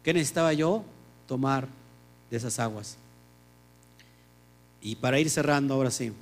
¿Qué 0.02 0.12
necesitaba 0.12 0.52
yo? 0.52 0.82
Tomar 1.28 1.68
de 2.30 2.36
esas 2.36 2.58
aguas. 2.58 2.96
Y 4.80 4.96
para 4.96 5.18
ir 5.18 5.30
cerrando 5.30 5.74
ahora 5.74 5.90
sí, 5.90 6.12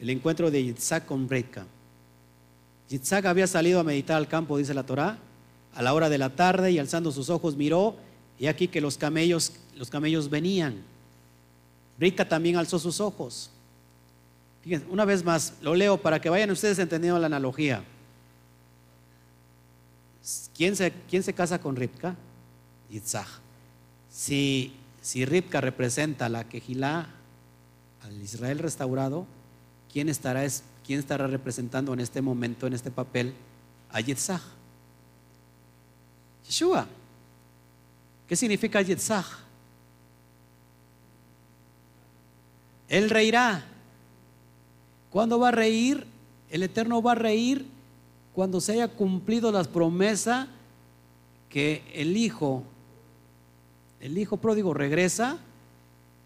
el 0.00 0.10
encuentro 0.10 0.50
de 0.50 0.64
Yitzhak 0.64 1.06
con 1.06 1.26
Bretka. 1.28 1.64
Yitzhak 2.88 3.24
había 3.26 3.46
salido 3.46 3.80
a 3.80 3.84
meditar 3.84 4.16
al 4.16 4.28
campo, 4.28 4.58
dice 4.58 4.74
la 4.74 4.84
Torá, 4.84 5.18
a 5.74 5.82
la 5.82 5.94
hora 5.94 6.08
de 6.08 6.18
la 6.18 6.30
tarde 6.30 6.70
y 6.70 6.78
alzando 6.78 7.12
sus 7.12 7.30
ojos 7.30 7.56
miró 7.56 7.96
y 8.38 8.46
aquí 8.46 8.68
que 8.68 8.80
los 8.80 8.98
camellos, 8.98 9.52
los 9.76 9.90
camellos 9.90 10.28
venían. 10.28 10.82
Bretka 11.98 12.28
también 12.28 12.56
alzó 12.56 12.78
sus 12.78 13.00
ojos. 13.00 13.50
Fíjense, 14.62 14.86
una 14.90 15.04
vez 15.04 15.24
más, 15.24 15.54
lo 15.62 15.74
leo 15.74 16.00
para 16.00 16.20
que 16.20 16.28
vayan 16.30 16.50
ustedes 16.50 16.78
entendiendo 16.78 17.18
la 17.18 17.26
analogía. 17.26 17.84
¿Quién 20.56 20.76
se, 20.76 20.92
quién 21.08 21.22
se 21.22 21.32
casa 21.32 21.60
con 21.60 21.74
Ripka? 21.74 22.14
Yitzhak. 22.90 23.41
Si, 24.12 24.74
si 25.00 25.24
Ripka 25.24 25.62
representa 25.62 26.28
la 26.28 26.44
Kejilá, 26.44 27.08
al 28.02 28.20
Israel 28.20 28.58
restaurado, 28.58 29.26
¿quién 29.90 30.10
estará, 30.10 30.46
¿quién 30.86 30.98
estará 30.98 31.26
representando 31.26 31.94
en 31.94 32.00
este 32.00 32.20
momento, 32.20 32.66
en 32.66 32.74
este 32.74 32.90
papel, 32.90 33.32
a 33.90 34.00
Yitzhak? 34.00 34.42
Yeshua. 36.46 36.86
¿Qué 38.28 38.36
significa 38.36 38.82
Yitzhak? 38.82 39.24
Él 42.88 43.08
reirá. 43.08 43.64
¿Cuándo 45.10 45.38
va 45.38 45.48
a 45.48 45.52
reír? 45.52 46.06
El 46.50 46.62
Eterno 46.62 47.00
va 47.00 47.12
a 47.12 47.14
reír 47.14 47.66
cuando 48.34 48.60
se 48.60 48.72
haya 48.72 48.88
cumplido 48.88 49.50
la 49.50 49.64
promesa 49.64 50.48
que 51.48 51.82
el 51.94 52.16
hijo, 52.16 52.64
el 54.02 54.18
hijo 54.18 54.36
pródigo 54.36 54.74
regresa, 54.74 55.38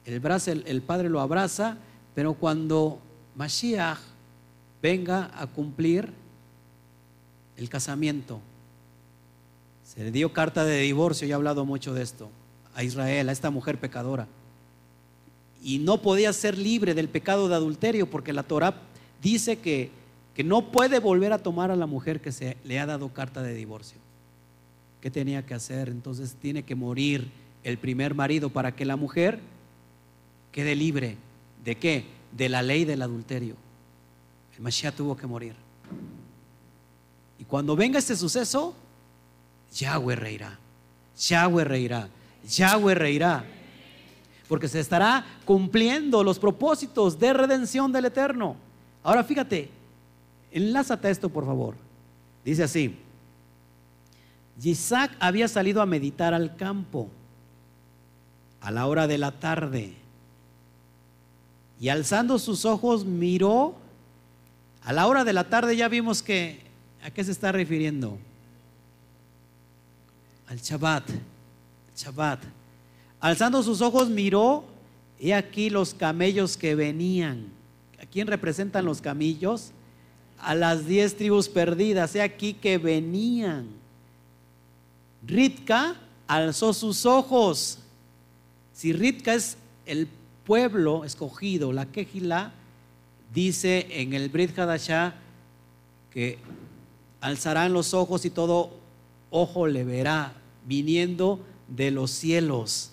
el, 0.04 0.82
padre 0.82 1.08
lo 1.08 1.20
abraza, 1.20 1.76
pero 2.14 2.34
cuando 2.34 2.98
Mashiach 3.36 3.98
venga 4.82 5.30
a 5.40 5.46
cumplir 5.46 6.12
el 7.56 7.68
casamiento, 7.68 8.40
se 9.84 10.02
le 10.02 10.10
dio 10.10 10.32
carta 10.32 10.64
de 10.64 10.80
divorcio, 10.80 11.28
y 11.28 11.30
he 11.30 11.34
hablado 11.34 11.64
mucho 11.64 11.94
de 11.94 12.02
esto, 12.02 12.28
a 12.74 12.82
Israel, 12.82 13.28
a 13.28 13.32
esta 13.32 13.50
mujer 13.50 13.78
pecadora. 13.78 14.26
Y 15.62 15.78
no 15.78 16.02
podía 16.02 16.32
ser 16.32 16.58
libre 16.58 16.94
del 16.94 17.08
pecado 17.08 17.48
de 17.48 17.54
adulterio 17.54 18.10
porque 18.10 18.32
la 18.32 18.42
Torah 18.42 18.74
dice 19.22 19.58
que 19.58 19.90
que 20.36 20.44
no 20.44 20.70
puede 20.70 21.00
volver 21.00 21.32
a 21.32 21.38
tomar 21.38 21.70
a 21.70 21.76
la 21.76 21.86
mujer 21.86 22.20
que 22.20 22.30
se 22.30 22.58
le 22.62 22.78
ha 22.78 22.84
dado 22.84 23.08
carta 23.08 23.40
de 23.42 23.54
divorcio. 23.54 23.96
¿Qué 25.00 25.10
tenía 25.10 25.46
que 25.46 25.54
hacer? 25.54 25.88
Entonces 25.88 26.34
tiene 26.34 26.62
que 26.62 26.74
morir 26.74 27.30
el 27.66 27.78
primer 27.78 28.14
marido 28.14 28.50
para 28.50 28.74
que 28.74 28.84
la 28.84 28.96
mujer 28.96 29.40
quede 30.52 30.76
libre. 30.76 31.16
¿De 31.64 31.76
qué? 31.76 32.04
De 32.32 32.48
la 32.48 32.62
ley 32.62 32.84
del 32.84 33.02
adulterio. 33.02 33.56
El 34.54 34.62
Mashiach 34.62 34.94
tuvo 34.94 35.16
que 35.16 35.26
morir. 35.26 35.54
Y 37.38 37.44
cuando 37.44 37.74
venga 37.74 37.98
este 37.98 38.14
suceso, 38.14 38.74
Yahweh 39.74 40.14
reirá. 40.16 40.58
Yahweh 41.18 41.64
reirá. 41.64 42.08
Yahweh 42.48 42.94
reirá. 42.94 43.44
Porque 44.48 44.68
se 44.68 44.78
estará 44.78 45.26
cumpliendo 45.44 46.22
los 46.22 46.38
propósitos 46.38 47.18
de 47.18 47.32
redención 47.32 47.90
del 47.90 48.04
Eterno. 48.04 48.56
Ahora 49.02 49.24
fíjate, 49.24 49.70
Enlázate 50.56 51.10
esto, 51.10 51.28
por 51.28 51.44
favor. 51.44 51.74
Dice 52.42 52.62
así. 52.62 52.96
Isaac 54.62 55.14
había 55.20 55.48
salido 55.48 55.82
a 55.82 55.86
meditar 55.86 56.32
al 56.32 56.56
campo 56.56 57.10
a 58.66 58.72
la 58.72 58.88
hora 58.88 59.06
de 59.06 59.16
la 59.16 59.30
tarde 59.30 59.94
y 61.80 61.88
alzando 61.88 62.40
sus 62.40 62.64
ojos 62.64 63.04
miró. 63.04 63.76
A 64.82 64.92
la 64.92 65.06
hora 65.06 65.22
de 65.22 65.32
la 65.32 65.48
tarde 65.48 65.76
ya 65.76 65.86
vimos 65.86 66.20
que, 66.20 66.62
¿a 67.04 67.10
qué 67.10 67.22
se 67.22 67.30
está 67.30 67.52
refiriendo? 67.52 68.18
Al 70.48 70.58
Shabbat. 70.58 71.04
Shabbat. 71.96 72.40
Alzando 73.20 73.62
sus 73.62 73.80
ojos 73.80 74.08
miró, 74.08 74.64
y 75.20 75.30
aquí 75.30 75.70
los 75.70 75.94
camellos 75.94 76.56
que 76.56 76.74
venían. 76.74 77.46
¿A 78.02 78.06
quién 78.06 78.26
representan 78.26 78.84
los 78.84 79.00
camellos? 79.00 79.70
a 80.38 80.54
las 80.54 80.86
diez 80.86 81.16
tribus 81.16 81.48
perdidas, 81.48 82.14
he 82.14 82.20
aquí 82.20 82.52
que 82.52 82.76
venían. 82.76 83.68
Ritka 85.26 85.96
alzó 86.26 86.74
sus 86.74 87.06
ojos. 87.06 87.78
Si 88.76 88.92
Ritka 88.92 89.32
es 89.32 89.56
el 89.86 90.06
pueblo 90.44 91.04
escogido, 91.04 91.72
la 91.72 91.86
Kejila, 91.86 92.52
dice 93.32 93.86
en 93.90 94.12
el 94.12 94.28
Brit 94.28 94.58
Hadashah 94.58 95.14
que 96.10 96.38
alzarán 97.20 97.72
los 97.72 97.94
ojos 97.94 98.26
y 98.26 98.30
todo 98.30 98.70
ojo 99.30 99.66
le 99.66 99.84
verá 99.84 100.34
viniendo 100.66 101.40
de 101.68 101.90
los 101.90 102.10
cielos. 102.10 102.90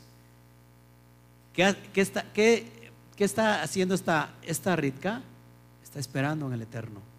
¿Qué, 1.52 1.76
está, 1.96 2.26
está, 3.18 3.62
haciendo 3.62 3.94
esta, 3.94 4.34
esta 4.42 4.78
Ritka? 4.78 5.22
Está 5.84 6.00
esperando 6.00 6.48
en 6.48 6.54
el 6.54 6.62
Eterno 6.62 7.14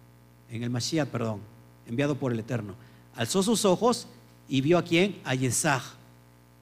en 0.49 0.63
el 0.63 0.69
Mashiach, 0.69 1.07
perdón, 1.09 1.41
enviado 1.87 2.15
por 2.15 2.31
el 2.31 2.39
Eterno. 2.39 2.75
Alzó 3.15 3.43
sus 3.43 3.65
ojos 3.65 4.07
y 4.47 4.61
vio 4.61 4.77
a 4.77 4.83
quién? 4.83 5.19
A 5.23 5.35
Yesaj. 5.35 5.83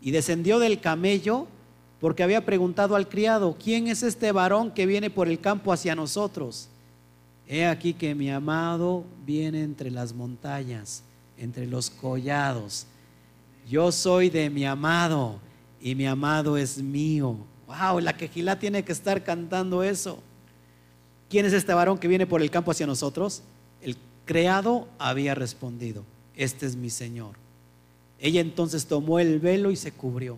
Y 0.02 0.12
descendió 0.12 0.60
del 0.60 0.80
camello 0.80 1.48
porque 2.04 2.22
había 2.22 2.44
preguntado 2.44 2.98
al 2.98 3.08
criado, 3.08 3.56
¿quién 3.58 3.88
es 3.88 4.04
este 4.04 4.34
varón 4.34 4.72
que 4.72 4.86
viene 4.86 5.10
por 5.10 5.30
el 5.30 5.40
campo 5.40 5.72
hacia 5.72 5.96
nosotros? 5.96 6.68
He 7.48 7.66
aquí 7.66 7.94
que 7.94 8.14
mi 8.14 8.30
amado 8.30 9.06
viene 9.26 9.64
entre 9.64 9.90
las 9.90 10.14
montañas, 10.14 11.02
entre 11.38 11.66
los 11.66 11.90
collados. 11.90 12.88
Yo 13.70 13.90
soy 13.94 14.30
de 14.30 14.50
mi 14.50 14.66
amado 14.66 15.40
y 15.80 15.96
mi 15.96 16.06
amado 16.06 16.58
es 16.58 16.84
mío. 16.84 17.38
Wow, 17.68 18.02
la 18.02 18.18
quejilá 18.18 18.60
tiene 18.60 18.84
que 18.84 18.92
estar 18.92 19.24
cantando 19.24 19.82
eso. 19.82 20.20
¿Quién 21.30 21.46
es 21.46 21.54
este 21.54 21.74
varón 21.74 21.98
que 21.98 22.10
viene 22.10 22.28
por 22.28 22.42
el 22.42 22.52
campo 22.52 22.72
hacia 22.72 22.86
nosotros? 22.86 23.44
El 23.82 23.96
creado 24.26 24.90
había 25.00 25.36
respondido, 25.36 26.04
este 26.36 26.66
es 26.66 26.76
mi 26.76 26.90
Señor. 26.90 27.38
Ella 28.20 28.42
entonces 28.42 28.88
tomó 28.88 29.20
el 29.20 29.40
velo 29.40 29.72
y 29.72 29.78
se 29.78 29.94
cubrió. 29.94 30.38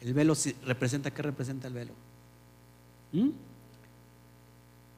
El 0.00 0.14
velo 0.14 0.34
representa, 0.64 1.10
¿qué 1.10 1.22
representa 1.22 1.68
el 1.68 1.74
velo? 1.74 1.92
¿Mm? 3.12 3.30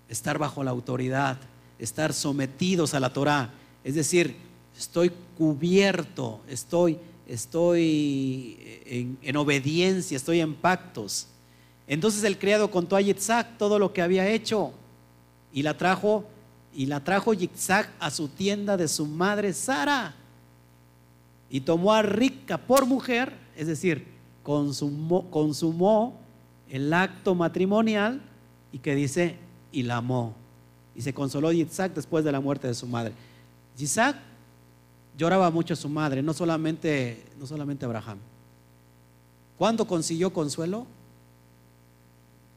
Estar 0.08 0.38
bajo 0.38 0.64
la 0.64 0.70
autoridad, 0.70 1.38
estar 1.78 2.12
sometidos 2.12 2.94
a 2.94 3.00
la 3.00 3.12
Torah. 3.12 3.50
Es 3.84 3.94
decir, 3.94 4.36
estoy 4.76 5.12
cubierto, 5.36 6.40
estoy, 6.48 6.98
estoy 7.26 8.82
en, 8.86 9.18
en 9.22 9.36
obediencia, 9.36 10.16
estoy 10.16 10.40
en 10.40 10.54
pactos. 10.54 11.28
Entonces 11.86 12.24
el 12.24 12.38
criado 12.38 12.70
contó 12.70 12.96
a 12.96 13.00
Yitzhak 13.00 13.56
todo 13.56 13.78
lo 13.78 13.92
que 13.92 14.02
había 14.02 14.28
hecho 14.28 14.72
y 15.52 15.62
la 15.62 15.76
trajo 15.76 16.24
y 16.74 16.86
la 16.86 17.02
trajo 17.02 17.32
Yitzhak 17.32 17.90
a 17.98 18.10
su 18.10 18.28
tienda 18.28 18.76
de 18.76 18.88
su 18.88 19.06
madre 19.06 19.52
Sara 19.52 20.14
y 21.50 21.60
tomó 21.60 21.94
a 21.94 22.02
Rica 22.02 22.58
por 22.58 22.86
mujer, 22.86 23.32
es 23.56 23.66
decir, 23.66 24.06
consumó, 24.48 26.14
el 26.70 26.92
acto 26.92 27.34
matrimonial 27.34 28.22
y 28.72 28.78
que 28.78 28.94
dice, 28.94 29.36
y 29.72 29.82
la 29.82 29.98
amó. 29.98 30.34
Y 30.94 31.02
se 31.02 31.12
consoló 31.12 31.52
Yitzhak 31.52 31.94
después 31.94 32.24
de 32.24 32.32
la 32.32 32.40
muerte 32.40 32.66
de 32.66 32.74
su 32.74 32.86
madre. 32.86 33.12
Yitzhak 33.76 34.16
lloraba 35.16 35.50
mucho 35.50 35.74
a 35.74 35.76
su 35.76 35.88
madre, 35.88 36.22
no 36.22 36.32
solamente, 36.32 37.24
no 37.38 37.46
solamente 37.46 37.84
Abraham. 37.84 38.18
¿Cuándo 39.58 39.86
consiguió 39.86 40.32
consuelo? 40.32 40.86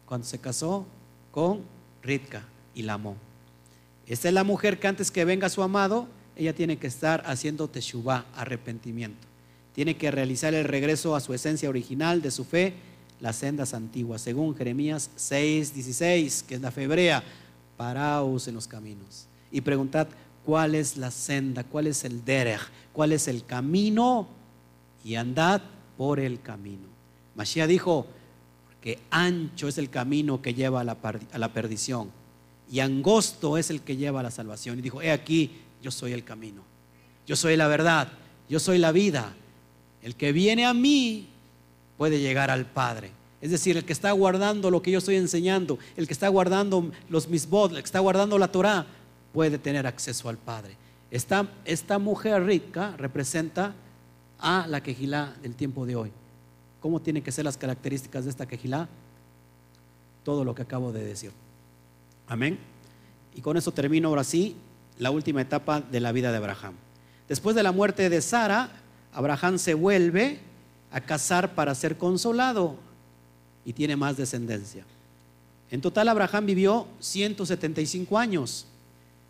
Cuando 0.06 0.26
se 0.26 0.40
casó 0.40 0.86
con 1.32 1.62
Ritka 2.02 2.44
y 2.74 2.84
la 2.84 2.94
amó. 2.94 3.16
Esta 4.08 4.28
es 4.28 4.34
la 4.34 4.44
mujer 4.44 4.80
que 4.80 4.88
antes 4.88 5.12
que 5.12 5.26
venga 5.26 5.50
su 5.50 5.62
amado, 5.62 6.08
ella 6.36 6.54
tiene 6.54 6.78
que 6.78 6.88
estar 6.88 7.24
haciendo 7.26 7.68
teshuvah, 7.68 8.26
arrepentimiento. 8.36 9.31
Tiene 9.74 9.98
que 9.98 10.12
realizar 10.12 10.54
el 10.54 10.66
regreso 10.66 11.16
a 11.16 11.22
su 11.22 11.34
esencia 11.34 11.70
original 11.70 12.22
de 12.22 12.32
su 12.32 12.44
fe, 12.44 12.74
las 13.20 13.38
sendas 13.38 13.74
antiguas, 13.74 14.22
según 14.22 14.56
Jeremías 14.56 15.10
6, 15.16 15.74
16, 15.74 16.44
que 16.48 16.56
es 16.56 16.62
la 16.62 16.72
febrea, 16.72 17.24
paraos 17.78 18.48
en 18.48 18.56
los 18.56 18.68
caminos 18.68 19.28
y 19.52 19.62
preguntad 19.62 20.08
cuál 20.46 20.76
es 20.76 20.98
la 20.98 21.12
senda, 21.12 21.64
cuál 21.64 21.88
es 21.88 22.04
el 22.04 22.24
derech, 22.24 22.62
cuál 22.94 23.12
es 23.12 23.28
el 23.28 23.46
camino 23.46 24.28
y 25.04 25.16
andad 25.16 25.62
por 25.98 26.20
el 26.20 26.42
camino. 26.42 26.88
Mashiach 27.36 27.68
dijo 27.68 28.08
que 28.82 29.00
ancho 29.12 29.68
es 29.68 29.78
el 29.78 29.90
camino 29.90 30.42
que 30.42 30.54
lleva 30.54 30.82
a 30.82 30.84
la, 30.84 30.98
a 31.32 31.38
la 31.38 31.54
perdición 31.54 32.10
y 32.72 32.80
angosto 32.80 33.58
es 33.58 33.70
el 33.70 33.82
que 33.82 33.98
lleva 33.98 34.22
a 34.22 34.24
la 34.24 34.32
salvación. 34.32 34.80
Y 34.80 34.82
dijo, 34.82 35.02
he 35.02 35.12
aquí, 35.12 35.60
yo 35.82 35.92
soy 35.92 36.14
el 36.14 36.24
camino, 36.24 36.64
yo 37.28 37.36
soy 37.36 37.58
la 37.58 37.68
verdad, 37.68 38.08
yo 38.50 38.60
soy 38.60 38.78
la 38.78 38.92
vida. 38.92 39.34
El 40.02 40.16
que 40.16 40.32
viene 40.32 40.66
a 40.66 40.74
mí 40.74 41.28
puede 41.98 42.20
llegar 42.20 42.50
al 42.50 42.66
Padre. 42.66 43.12
Es 43.42 43.52
decir, 43.52 43.78
el 43.78 43.86
que 43.86 43.94
está 43.94 44.12
guardando 44.12 44.70
lo 44.70 44.82
que 44.82 44.92
yo 44.92 45.00
estoy 45.00 45.16
enseñando, 45.16 45.80
el 45.96 46.08
que 46.08 46.14
está 46.14 46.28
guardando 46.28 46.92
los 47.10 47.28
misbod, 47.28 47.72
el 47.72 47.78
que 47.78 47.86
está 47.86 48.00
guardando 48.00 48.38
la 48.38 48.52
Torah, 48.52 48.86
puede 49.34 49.58
tener 49.58 49.88
acceso 49.88 50.30
al 50.30 50.38
Padre. 50.38 50.76
Esta, 51.10 51.48
esta 51.66 52.00
mujer 52.00 52.44
rica 52.46 52.96
representa 52.98 53.74
a 54.40 54.66
la 54.68 54.82
quejilá 54.82 55.36
del 55.42 55.56
tiempo 55.56 55.86
de 55.86 55.96
hoy. 55.96 56.12
¿Cómo 56.80 57.00
tienen 57.00 57.24
que 57.24 57.32
ser 57.32 57.46
las 57.46 57.58
características 57.58 58.24
de 58.24 58.30
esta 58.32 58.48
quejilá? 58.48 58.88
Todo 60.24 60.44
lo 60.44 60.56
que 60.56 60.64
acabo 60.64 60.92
de 60.92 61.04
decir. 61.04 61.32
Amén. 62.28 62.58
Y 63.36 63.42
con 63.42 63.58
eso 63.58 63.72
termino 63.72 64.10
ahora 64.10 64.24
sí 64.24 64.56
la 64.98 65.12
última 65.12 65.42
etapa 65.42 65.82
de 65.82 66.00
la 66.00 66.12
vida 66.12 66.32
de 66.32 66.38
Abraham. 66.38 66.74
Después 67.28 67.56
de 67.56 67.64
la 67.64 67.72
muerte 67.72 68.10
de 68.10 68.22
Sara, 68.22 68.72
Abraham 69.14 69.58
se 69.58 69.74
vuelve 69.74 70.40
a 70.92 71.02
casar 71.02 71.56
para 71.56 71.76
ser 71.76 71.98
consolado 71.98 72.76
y 73.66 73.74
tiene 73.74 73.96
más 73.96 74.18
descendencia. 74.18 74.86
En 75.70 75.82
total 75.82 76.10
Abraham 76.10 76.46
vivió 76.46 76.88
175 77.00 78.18
años. 78.18 78.66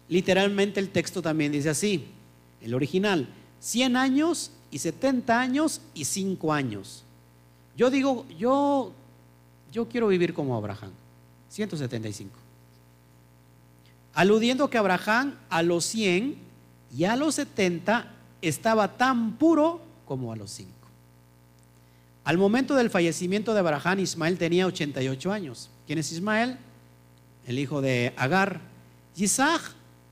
Literalmente 0.10 0.80
el 0.80 0.90
texto 0.90 1.22
también 1.22 1.52
dice 1.52 1.70
así, 1.70 2.06
el 2.62 2.74
original, 2.74 3.28
100 3.60 3.96
años 3.96 4.52
y 4.72 4.80
70 4.80 5.40
años 5.40 5.82
y 5.94 6.06
5 6.06 6.54
años. 6.54 7.04
Yo 7.78 7.90
digo, 7.90 8.26
yo, 8.38 8.92
yo 9.72 9.88
quiero 9.88 10.08
vivir 10.08 10.34
como 10.34 10.56
Abraham, 10.56 10.92
175 11.50 12.42
aludiendo 14.14 14.70
que 14.70 14.78
Abraham 14.78 15.36
a 15.50 15.64
los 15.64 15.86
100 15.86 16.36
y 16.96 17.04
a 17.06 17.16
los 17.16 17.36
70 17.36 18.08
estaba 18.42 18.98
tan 18.98 19.38
puro 19.38 19.82
como 20.06 20.32
a 20.32 20.36
los 20.36 20.52
5. 20.52 20.72
Al 22.24 22.38
momento 22.38 22.76
del 22.76 22.90
fallecimiento 22.90 23.54
de 23.54 23.60
Abraham, 23.60 24.00
Ismael 24.00 24.38
tenía 24.38 24.68
88 24.68 25.32
años. 25.32 25.70
¿Quién 25.88 26.00
es 26.00 26.12
Ismael? 26.12 26.58
El 27.48 27.58
hijo 27.60 27.82
de 27.82 28.14
Agar. 28.16 28.62
Isaac 29.16 29.62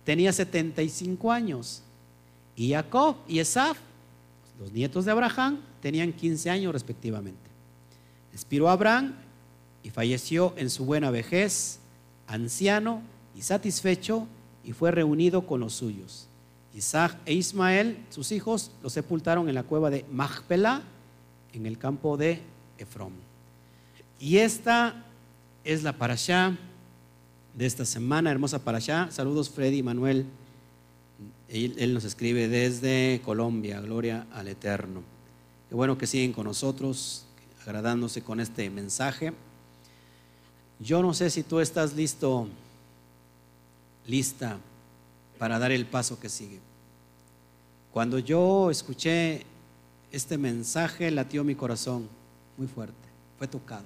tenía 0.03 0.33
75 0.33 1.31
años. 1.31 1.83
Y 2.55 2.71
Jacob 2.71 3.17
y 3.27 3.39
Esaf, 3.39 3.77
los 4.59 4.71
nietos 4.71 5.05
de 5.05 5.11
Abraham, 5.11 5.59
tenían 5.81 6.11
15 6.11 6.49
años 6.49 6.73
respectivamente. 6.73 7.39
Expiró 8.33 8.69
Abraham 8.69 9.15
y 9.83 9.91
falleció 9.91 10.53
en 10.57 10.69
su 10.69 10.85
buena 10.85 11.11
vejez, 11.11 11.79
anciano, 12.27 13.01
y 13.35 13.41
satisfecho 13.41 14.27
y 14.63 14.73
fue 14.73 14.91
reunido 14.91 15.47
con 15.47 15.61
los 15.61 15.73
suyos. 15.73 16.27
Isaac 16.73 17.17
e 17.25 17.33
Ismael, 17.33 17.97
sus 18.09 18.31
hijos, 18.31 18.71
lo 18.83 18.89
sepultaron 18.89 19.49
en 19.49 19.55
la 19.55 19.63
cueva 19.63 19.89
de 19.89 20.05
Machpelah, 20.11 20.83
en 21.53 21.65
el 21.65 21.77
campo 21.77 22.17
de 22.17 22.41
Efrón. 22.77 23.13
Y 24.19 24.37
esta 24.37 25.05
es 25.63 25.83
la 25.83 25.97
parashá 25.97 26.57
de 27.55 27.65
esta 27.65 27.85
semana, 27.85 28.31
hermosa 28.31 28.63
parashá. 28.63 29.09
Saludos 29.11 29.49
Freddy 29.49 29.77
y 29.77 29.83
Manuel. 29.83 30.25
Él, 31.47 31.75
él, 31.79 31.93
nos 31.93 32.03
escribe 32.03 32.47
desde 32.47 33.21
Colombia, 33.25 33.81
gloria 33.81 34.27
al 34.31 34.47
Eterno. 34.47 35.01
Qué 35.67 35.75
bueno 35.75 35.97
que 35.97 36.07
siguen 36.07 36.31
con 36.31 36.45
nosotros, 36.45 37.25
agradándose 37.65 38.21
con 38.21 38.39
este 38.39 38.69
mensaje. 38.69 39.33
Yo 40.79 41.01
no 41.01 41.13
sé 41.13 41.29
si 41.29 41.43
tú 41.43 41.59
estás 41.59 41.93
listo 41.93 42.47
lista 44.07 44.57
para 45.39 45.57
dar 45.57 45.71
el 45.71 45.87
paso 45.87 46.19
que 46.19 46.29
sigue. 46.29 46.59
Cuando 47.91 48.19
yo 48.19 48.69
escuché 48.69 49.45
este 50.11 50.37
mensaje, 50.37 51.09
latió 51.09 51.43
mi 51.43 51.55
corazón 51.55 52.07
muy 52.57 52.67
fuerte, 52.67 52.93
fue 53.37 53.47
tocado. 53.47 53.85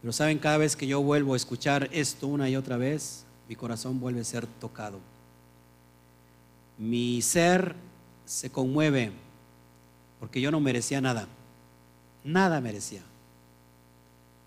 Pero 0.00 0.12
saben, 0.12 0.38
cada 0.38 0.56
vez 0.56 0.74
que 0.74 0.88
yo 0.88 1.00
vuelvo 1.00 1.34
a 1.34 1.36
escuchar 1.36 1.88
esto 1.92 2.26
una 2.26 2.48
y 2.48 2.56
otra 2.56 2.76
vez, 2.76 3.24
mi 3.48 3.54
corazón 3.54 4.00
vuelve 4.00 4.20
a 4.20 4.24
ser 4.24 4.46
tocado. 4.46 4.98
Mi 6.76 7.22
ser 7.22 7.76
se 8.24 8.50
conmueve 8.50 9.12
porque 10.18 10.40
yo 10.40 10.50
no 10.50 10.60
merecía 10.60 11.00
nada, 11.00 11.28
nada 12.24 12.60
merecía. 12.60 13.02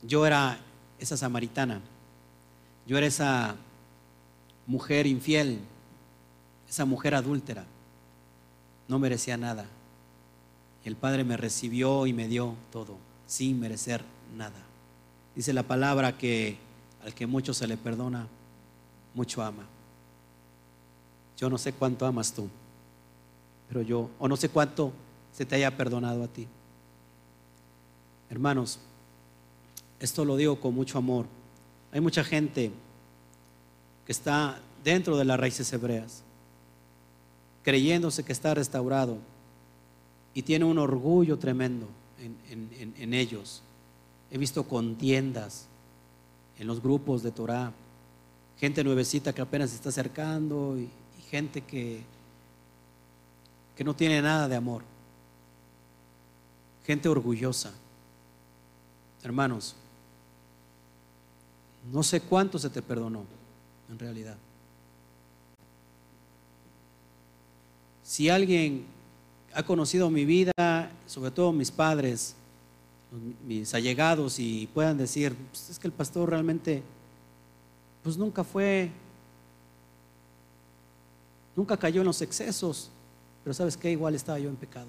Yo 0.02 0.26
era 0.26 0.60
esa 1.00 1.16
samaritana, 1.16 1.82
yo 2.88 2.98
era 2.98 3.08
esa 3.08 3.56
mujer 4.68 5.06
infiel, 5.06 5.60
esa 6.76 6.84
mujer 6.84 7.16
adúltera, 7.16 7.64
no 8.90 9.00
merecía 9.00 9.38
nada. 9.38 9.66
El 10.84 10.98
Padre 10.98 11.24
me 11.24 11.38
recibió 11.38 12.06
y 12.06 12.12
me 12.12 12.28
dio 12.28 12.54
todo, 12.70 12.98
sin 13.26 13.62
merecer 13.62 14.04
nada. 14.36 14.62
Dice 15.38 15.54
la 15.54 15.64
palabra 15.64 16.18
que 16.18 16.58
al 17.06 17.14
que 17.14 17.28
mucho 17.28 17.54
se 17.54 17.66
le 17.66 17.78
perdona, 17.78 18.28
mucho 19.14 19.42
ama. 19.42 19.64
Yo 21.38 21.50
no 21.50 21.58
sé 21.58 21.72
cuánto 21.72 22.06
amas 22.06 22.34
tú, 22.34 22.50
pero 23.70 23.82
yo, 23.82 24.10
o 24.20 24.28
no 24.28 24.36
sé 24.36 24.50
cuánto 24.50 24.92
se 25.32 25.46
te 25.46 25.56
haya 25.56 25.78
perdonado 25.78 26.26
a 26.26 26.28
ti. 26.28 26.46
Hermanos, 28.30 28.80
esto 30.02 30.26
lo 30.26 30.36
digo 30.36 30.60
con 30.60 30.76
mucho 30.76 30.98
amor. 30.98 31.26
Hay 31.94 32.02
mucha 32.02 32.26
gente 32.26 32.70
que 34.06 34.12
está 34.12 34.60
dentro 34.84 35.16
de 35.16 35.24
las 35.24 35.40
raíces 35.40 35.72
hebreas, 35.72 36.26
creyéndose 37.66 38.24
que 38.24 38.32
está 38.32 38.54
restaurado, 38.54 39.18
y 40.36 40.44
tiene 40.44 40.66
un 40.66 40.78
orgullo 40.78 41.40
tremendo 41.40 41.88
en, 42.20 43.14
ellos. 43.14 43.64
He 44.30 44.38
visto 44.38 44.68
contiendas 44.68 45.66
en 46.60 46.68
los 46.68 46.82
grupos 46.82 47.24
de 47.24 47.32
Torah, 47.32 47.72
gente 48.60 48.84
nuevecita 48.84 49.34
que 49.34 49.42
apenas 49.42 49.72
se 49.72 49.78
está 49.78 49.90
acercando 49.90 50.78
y, 50.78 50.90
gente 51.32 51.62
que, 51.62 52.04
que 53.76 53.84
no 53.84 53.96
tiene 53.96 54.22
nada 54.22 54.48
de 54.48 54.56
amor, 54.56 54.84
gente 56.86 57.10
orgullosa. 57.10 57.74
Hermanos, 59.24 59.76
no 61.92 62.04
sé 62.04 62.22
cuánto 62.22 62.60
se 62.60 62.70
te 62.70 62.84
perdonó 62.84 63.24
en 63.90 63.98
realidad. 63.98 64.38
Si 68.16 68.30
alguien 68.30 68.86
ha 69.54 69.64
conocido 69.64 70.10
mi 70.10 70.24
vida, 70.24 70.54
sobre 71.06 71.32
todo 71.32 71.52
mis 71.52 71.70
padres, 71.70 72.34
mis 73.46 73.74
allegados, 73.74 74.40
y 74.40 74.70
puedan 74.74 74.98
decir, 74.98 75.36
pues 75.52 75.72
es 75.72 75.78
que 75.78 75.88
el 75.88 75.92
pastor 75.92 76.30
realmente, 76.30 76.82
pues 78.04 78.16
nunca 78.16 78.46
fue, 78.46 78.90
nunca 81.58 81.76
cayó 81.76 82.00
en 82.00 82.08
los 82.08 82.22
excesos, 82.22 82.90
pero 83.44 83.54
sabes 83.54 83.76
que 83.76 83.92
igual 83.92 84.16
estaba 84.16 84.40
yo 84.40 84.48
en 84.48 84.56
pecado. 84.56 84.88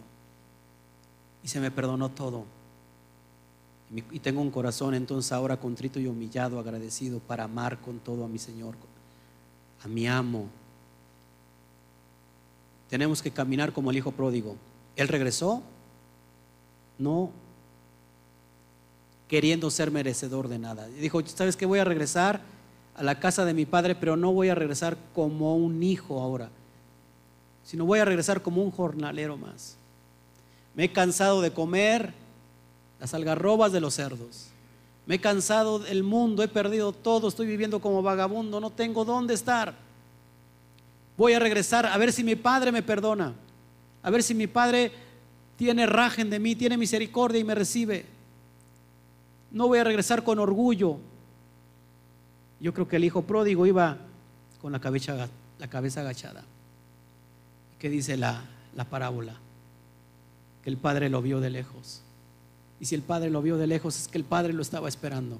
Y 1.42 1.48
se 1.48 1.58
me 1.58 1.72
perdonó 1.72 2.08
todo. 2.10 2.44
Y 4.12 4.20
tengo 4.20 4.40
un 4.40 4.52
corazón 4.52 4.94
entonces 4.94 5.32
ahora 5.32 5.58
contrito 5.58 5.98
y 5.98 6.06
humillado, 6.06 6.60
agradecido 6.60 7.18
para 7.18 7.42
amar 7.42 7.80
con 7.80 7.98
todo 7.98 8.24
a 8.24 8.28
mi 8.28 8.38
Señor, 8.38 8.76
a 9.82 9.88
mi 9.88 10.06
amo, 10.06 10.48
tenemos 12.88 13.22
que 13.22 13.30
caminar 13.30 13.72
como 13.72 13.90
el 13.90 13.96
hijo 13.96 14.12
pródigo. 14.12 14.56
Él 14.96 15.08
regresó, 15.08 15.62
no 16.98 17.30
queriendo 19.28 19.70
ser 19.70 19.90
merecedor 19.90 20.48
de 20.48 20.58
nada. 20.58 20.86
Dijo, 20.86 21.20
¿sabes 21.26 21.56
qué? 21.56 21.66
Voy 21.66 21.78
a 21.78 21.84
regresar 21.84 22.40
a 22.94 23.02
la 23.02 23.18
casa 23.18 23.44
de 23.44 23.54
mi 23.54 23.66
padre, 23.66 23.94
pero 23.94 24.16
no 24.16 24.32
voy 24.32 24.48
a 24.48 24.54
regresar 24.54 24.96
como 25.14 25.56
un 25.56 25.82
hijo 25.82 26.20
ahora, 26.20 26.48
sino 27.64 27.84
voy 27.84 27.98
a 27.98 28.04
regresar 28.04 28.42
como 28.42 28.62
un 28.62 28.70
jornalero 28.70 29.36
más. 29.36 29.76
Me 30.74 30.84
he 30.84 30.92
cansado 30.92 31.40
de 31.40 31.52
comer 31.52 32.14
las 33.00 33.14
algarrobas 33.14 33.72
de 33.72 33.80
los 33.80 33.94
cerdos. 33.94 34.48
Me 35.06 35.16
he 35.16 35.20
cansado 35.20 35.78
del 35.78 36.02
mundo, 36.02 36.42
he 36.42 36.48
perdido 36.48 36.92
todo, 36.92 37.28
estoy 37.28 37.46
viviendo 37.46 37.80
como 37.80 38.02
vagabundo, 38.02 38.60
no 38.60 38.70
tengo 38.70 39.04
dónde 39.04 39.34
estar. 39.34 39.85
Voy 41.16 41.32
a 41.32 41.38
regresar 41.38 41.86
a 41.86 41.96
ver 41.96 42.12
si 42.12 42.22
mi 42.22 42.36
padre 42.36 42.72
me 42.72 42.82
perdona, 42.82 43.34
a 44.02 44.10
ver 44.10 44.22
si 44.22 44.34
mi 44.34 44.46
padre 44.46 44.92
tiene 45.56 45.86
rajen 45.86 46.28
de 46.28 46.38
mí, 46.38 46.54
tiene 46.54 46.76
misericordia 46.76 47.40
y 47.40 47.44
me 47.44 47.54
recibe. 47.54 48.04
No 49.50 49.68
voy 49.68 49.78
a 49.78 49.84
regresar 49.84 50.22
con 50.22 50.38
orgullo. 50.38 50.98
Yo 52.60 52.74
creo 52.74 52.88
que 52.88 52.96
el 52.96 53.04
hijo 53.04 53.22
pródigo 53.22 53.66
iba 53.66 53.98
con 54.60 54.72
la 54.72 54.80
cabeza, 54.80 55.28
la 55.58 55.68
cabeza 55.68 56.00
agachada. 56.00 56.44
¿Qué 57.78 57.88
dice 57.88 58.16
la, 58.16 58.44
la 58.74 58.84
parábola? 58.84 59.34
Que 60.62 60.70
el 60.70 60.76
padre 60.76 61.08
lo 61.08 61.22
vio 61.22 61.40
de 61.40 61.50
lejos. 61.50 62.02
Y 62.80 62.84
si 62.84 62.94
el 62.94 63.02
padre 63.02 63.30
lo 63.30 63.40
vio 63.40 63.56
de 63.56 63.66
lejos, 63.66 63.98
es 63.98 64.08
que 64.08 64.18
el 64.18 64.24
padre 64.24 64.52
lo 64.52 64.60
estaba 64.60 64.88
esperando. 64.88 65.38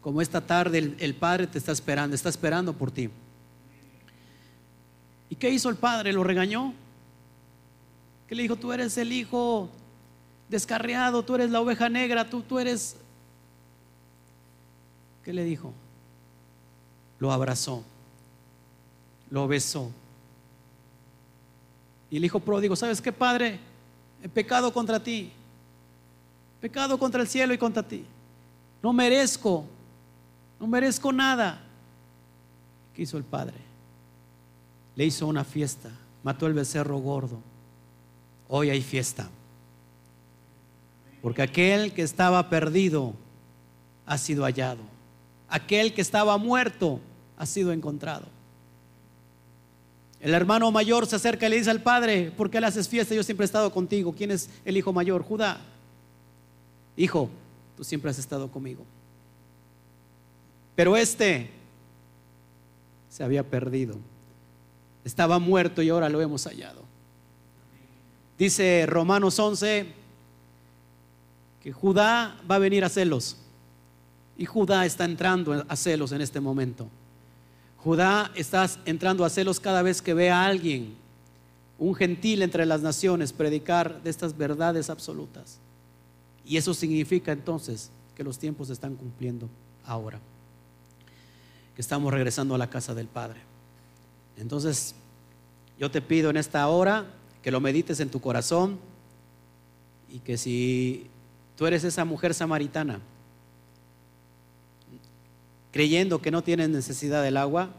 Como 0.00 0.22
esta 0.22 0.40
tarde 0.40 0.78
el, 0.78 0.96
el 0.98 1.14
padre 1.14 1.46
te 1.46 1.58
está 1.58 1.72
esperando, 1.72 2.14
está 2.14 2.28
esperando 2.28 2.72
por 2.72 2.90
ti. 2.90 3.10
¿Y 5.32 5.36
qué 5.36 5.48
hizo 5.48 5.70
el 5.70 5.76
padre? 5.76 6.12
¿Lo 6.12 6.22
regañó? 6.22 6.74
Que 8.28 8.34
le 8.34 8.42
dijo, 8.42 8.56
tú 8.56 8.70
eres 8.70 8.98
el 8.98 9.14
hijo 9.14 9.70
descarriado, 10.50 11.22
tú 11.22 11.36
eres 11.36 11.48
la 11.48 11.62
oveja 11.62 11.88
negra, 11.88 12.28
tú, 12.28 12.42
tú 12.42 12.58
eres... 12.58 12.98
¿Qué 15.24 15.32
le 15.32 15.42
dijo? 15.42 15.72
Lo 17.18 17.32
abrazó, 17.32 17.82
lo 19.30 19.48
besó. 19.48 19.90
Y 22.10 22.18
el 22.18 22.26
hijo 22.26 22.38
pródigo, 22.38 22.76
¿sabes 22.76 23.00
qué, 23.00 23.10
padre? 23.10 23.58
He 24.22 24.28
pecado 24.28 24.70
contra 24.70 25.02
ti, 25.02 25.32
pecado 26.60 26.98
contra 26.98 27.22
el 27.22 27.26
cielo 27.26 27.54
y 27.54 27.58
contra 27.58 27.82
ti. 27.82 28.04
No 28.82 28.92
merezco, 28.92 29.64
no 30.60 30.66
merezco 30.66 31.10
nada. 31.10 31.58
¿Qué 32.94 33.00
hizo 33.00 33.16
el 33.16 33.24
padre? 33.24 33.71
Le 34.96 35.04
hizo 35.04 35.26
una 35.26 35.44
fiesta, 35.44 35.90
mató 36.22 36.46
el 36.46 36.54
becerro 36.54 36.98
gordo. 36.98 37.38
Hoy 38.48 38.70
hay 38.70 38.82
fiesta. 38.82 39.28
Porque 41.22 41.42
aquel 41.42 41.92
que 41.92 42.02
estaba 42.02 42.50
perdido 42.50 43.14
ha 44.06 44.18
sido 44.18 44.44
hallado. 44.44 44.80
Aquel 45.48 45.94
que 45.94 46.00
estaba 46.00 46.36
muerto 46.36 47.00
ha 47.36 47.46
sido 47.46 47.72
encontrado. 47.72 48.26
El 50.20 50.34
hermano 50.34 50.70
mayor 50.70 51.06
se 51.06 51.16
acerca 51.16 51.46
y 51.46 51.50
le 51.50 51.56
dice 51.56 51.70
al 51.70 51.82
padre, 51.82 52.30
¿por 52.30 52.50
qué 52.50 52.60
le 52.60 52.66
haces 52.66 52.88
fiesta? 52.88 53.14
Yo 53.14 53.22
siempre 53.22 53.44
he 53.44 53.46
estado 53.46 53.72
contigo. 53.72 54.14
¿Quién 54.16 54.30
es 54.30 54.50
el 54.64 54.76
hijo 54.76 54.92
mayor? 54.92 55.22
Judá. 55.22 55.60
Hijo, 56.96 57.28
tú 57.76 57.82
siempre 57.82 58.10
has 58.10 58.18
estado 58.18 58.48
conmigo. 58.50 58.84
Pero 60.76 60.96
este 60.96 61.50
se 63.08 63.24
había 63.24 63.42
perdido 63.42 63.96
estaba 65.04 65.38
muerto 65.38 65.82
y 65.82 65.88
ahora 65.88 66.08
lo 66.08 66.20
hemos 66.20 66.44
hallado. 66.44 66.82
Dice 68.38 68.86
Romanos 68.86 69.38
11 69.38 70.02
que 71.62 71.72
Judá 71.72 72.36
va 72.50 72.56
a 72.56 72.58
venir 72.58 72.84
a 72.84 72.88
celos. 72.88 73.36
Y 74.36 74.46
Judá 74.46 74.84
está 74.84 75.04
entrando 75.04 75.64
a 75.68 75.76
celos 75.76 76.10
en 76.10 76.20
este 76.20 76.40
momento. 76.40 76.88
Judá 77.78 78.32
está 78.34 78.68
entrando 78.84 79.24
a 79.24 79.30
celos 79.30 79.60
cada 79.60 79.82
vez 79.82 80.02
que 80.02 80.14
ve 80.14 80.30
a 80.30 80.44
alguien, 80.44 80.94
un 81.78 81.94
gentil 81.94 82.42
entre 82.42 82.66
las 82.66 82.80
naciones, 82.80 83.32
predicar 83.32 84.02
de 84.02 84.10
estas 84.10 84.36
verdades 84.36 84.90
absolutas. 84.90 85.58
Y 86.44 86.56
eso 86.56 86.74
significa 86.74 87.32
entonces 87.32 87.90
que 88.16 88.24
los 88.24 88.38
tiempos 88.38 88.68
se 88.68 88.72
están 88.72 88.96
cumpliendo 88.96 89.48
ahora. 89.84 90.18
Que 91.76 91.80
estamos 91.80 92.12
regresando 92.12 92.54
a 92.54 92.58
la 92.58 92.70
casa 92.70 92.94
del 92.94 93.06
Padre. 93.06 93.40
Entonces, 94.36 94.94
yo 95.78 95.90
te 95.90 96.00
pido 96.00 96.30
en 96.30 96.36
esta 96.36 96.66
hora 96.68 97.06
que 97.42 97.50
lo 97.50 97.60
medites 97.60 98.00
en 98.00 98.10
tu 98.10 98.20
corazón 98.20 98.78
y 100.10 100.20
que 100.20 100.36
si 100.36 101.06
tú 101.56 101.66
eres 101.66 101.84
esa 101.84 102.04
mujer 102.04 102.34
samaritana, 102.34 103.00
creyendo 105.72 106.20
que 106.20 106.30
no 106.30 106.42
tienes 106.42 106.68
necesidad 106.68 107.22
del 107.22 107.36
agua, 107.36 107.70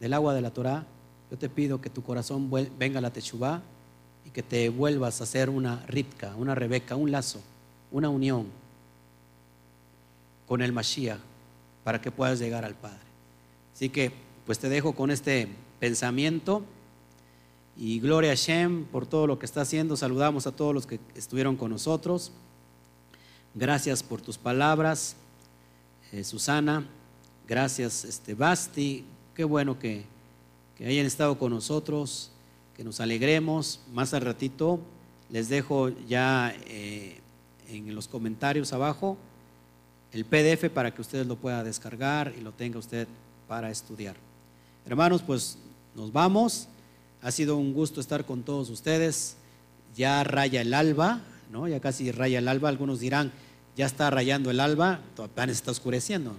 del 0.00 0.12
agua 0.12 0.34
de 0.34 0.40
la 0.40 0.50
Torah, 0.50 0.84
yo 1.30 1.38
te 1.38 1.48
pido 1.48 1.80
que 1.80 1.88
tu 1.88 2.02
corazón 2.02 2.50
venga 2.78 2.98
a 2.98 3.02
la 3.02 3.12
techubá 3.12 3.62
y 4.26 4.30
que 4.30 4.42
te 4.42 4.68
vuelvas 4.68 5.20
a 5.20 5.24
hacer 5.24 5.48
una 5.48 5.84
ripka, 5.86 6.34
una 6.36 6.54
rebeca, 6.54 6.96
un 6.96 7.10
lazo, 7.10 7.40
una 7.90 8.08
unión 8.08 8.46
con 10.46 10.60
el 10.60 10.72
Mashiach 10.72 11.18
para 11.84 12.00
que 12.00 12.10
puedas 12.10 12.38
llegar 12.38 12.64
al 12.64 12.74
Padre. 12.74 12.98
Así 13.74 13.88
que, 13.88 14.12
pues 14.44 14.58
te 14.58 14.68
dejo 14.68 14.92
con 14.94 15.10
este 15.10 15.48
pensamiento 15.82 16.62
y 17.76 17.98
gloria 17.98 18.30
a 18.30 18.34
Shem 18.36 18.84
por 18.84 19.04
todo 19.04 19.26
lo 19.26 19.40
que 19.40 19.46
está 19.46 19.62
haciendo. 19.62 19.96
Saludamos 19.96 20.46
a 20.46 20.52
todos 20.52 20.72
los 20.72 20.86
que 20.86 21.00
estuvieron 21.16 21.56
con 21.56 21.72
nosotros. 21.72 22.30
Gracias 23.52 24.00
por 24.04 24.20
tus 24.20 24.38
palabras, 24.38 25.16
eh, 26.12 26.22
Susana. 26.22 26.86
Gracias, 27.48 28.04
este, 28.04 28.34
Basti. 28.34 29.04
Qué 29.34 29.42
bueno 29.42 29.76
que, 29.80 30.04
hayan 30.78 31.04
estado 31.04 31.36
con 31.36 31.50
nosotros, 31.50 32.30
que 32.76 32.84
nos 32.84 33.00
alegremos. 33.00 33.80
Más 33.92 34.14
al 34.14 34.20
ratito 34.20 34.78
les 35.30 35.48
dejo 35.48 35.88
ya 36.06 36.54
eh, 36.66 37.18
en 37.68 37.92
los 37.92 38.06
comentarios 38.06 38.72
abajo 38.72 39.16
el 40.12 40.26
PDF 40.26 40.70
para 40.72 40.94
que 40.94 41.00
ustedes 41.00 41.26
lo 41.26 41.34
puedan 41.34 41.64
descargar 41.64 42.32
y 42.38 42.40
lo 42.40 42.52
tenga 42.52 42.78
usted 42.78 43.08
para 43.48 43.68
estudiar. 43.68 44.14
Hermanos, 44.86 45.22
pues 45.22 45.58
nos 45.94 46.12
vamos. 46.12 46.68
Ha 47.22 47.30
sido 47.30 47.56
un 47.56 47.72
gusto 47.72 48.00
estar 48.00 48.24
con 48.24 48.42
todos 48.42 48.70
ustedes. 48.70 49.36
Ya 49.94 50.24
raya 50.24 50.62
el 50.62 50.74
alba, 50.74 51.20
¿no? 51.50 51.68
Ya 51.68 51.80
casi 51.80 52.10
raya 52.10 52.38
el 52.38 52.48
alba. 52.48 52.68
Algunos 52.68 53.00
dirán, 53.00 53.32
ya 53.76 53.86
está 53.86 54.10
rayando 54.10 54.50
el 54.50 54.60
alba, 54.60 55.00
apenas 55.18 55.56
está 55.56 55.70
oscureciendo. 55.70 56.36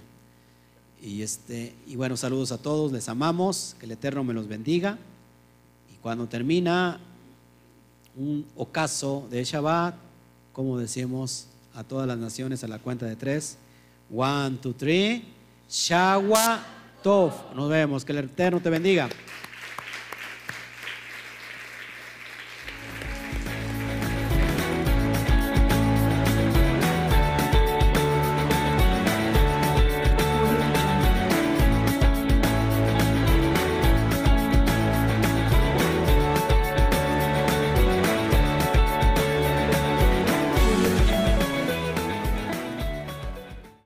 Y, 1.02 1.22
este, 1.22 1.74
y 1.86 1.96
bueno, 1.96 2.16
saludos 2.16 2.52
a 2.52 2.58
todos, 2.58 2.92
les 2.92 3.08
amamos, 3.08 3.76
que 3.78 3.86
el 3.86 3.92
Eterno 3.92 4.24
me 4.24 4.32
los 4.32 4.48
bendiga. 4.48 4.98
Y 5.92 5.96
cuando 5.98 6.26
termina 6.26 6.98
un 8.16 8.46
ocaso 8.56 9.26
de 9.30 9.44
Shabbat, 9.44 9.94
como 10.52 10.78
decimos 10.78 11.46
a 11.74 11.82
todas 11.82 12.06
las 12.06 12.16
naciones 12.16 12.62
a 12.62 12.68
la 12.68 12.78
cuenta 12.78 13.06
de 13.06 13.16
tres, 13.16 13.58
one, 14.14 14.56
two, 14.62 14.72
three, 14.72 15.24
Shawa 15.68 16.64
Tov. 17.02 17.32
Nos 17.54 17.68
vemos, 17.68 18.04
que 18.04 18.12
el 18.12 18.18
Eterno 18.18 18.60
te 18.60 18.70
bendiga. 18.70 19.08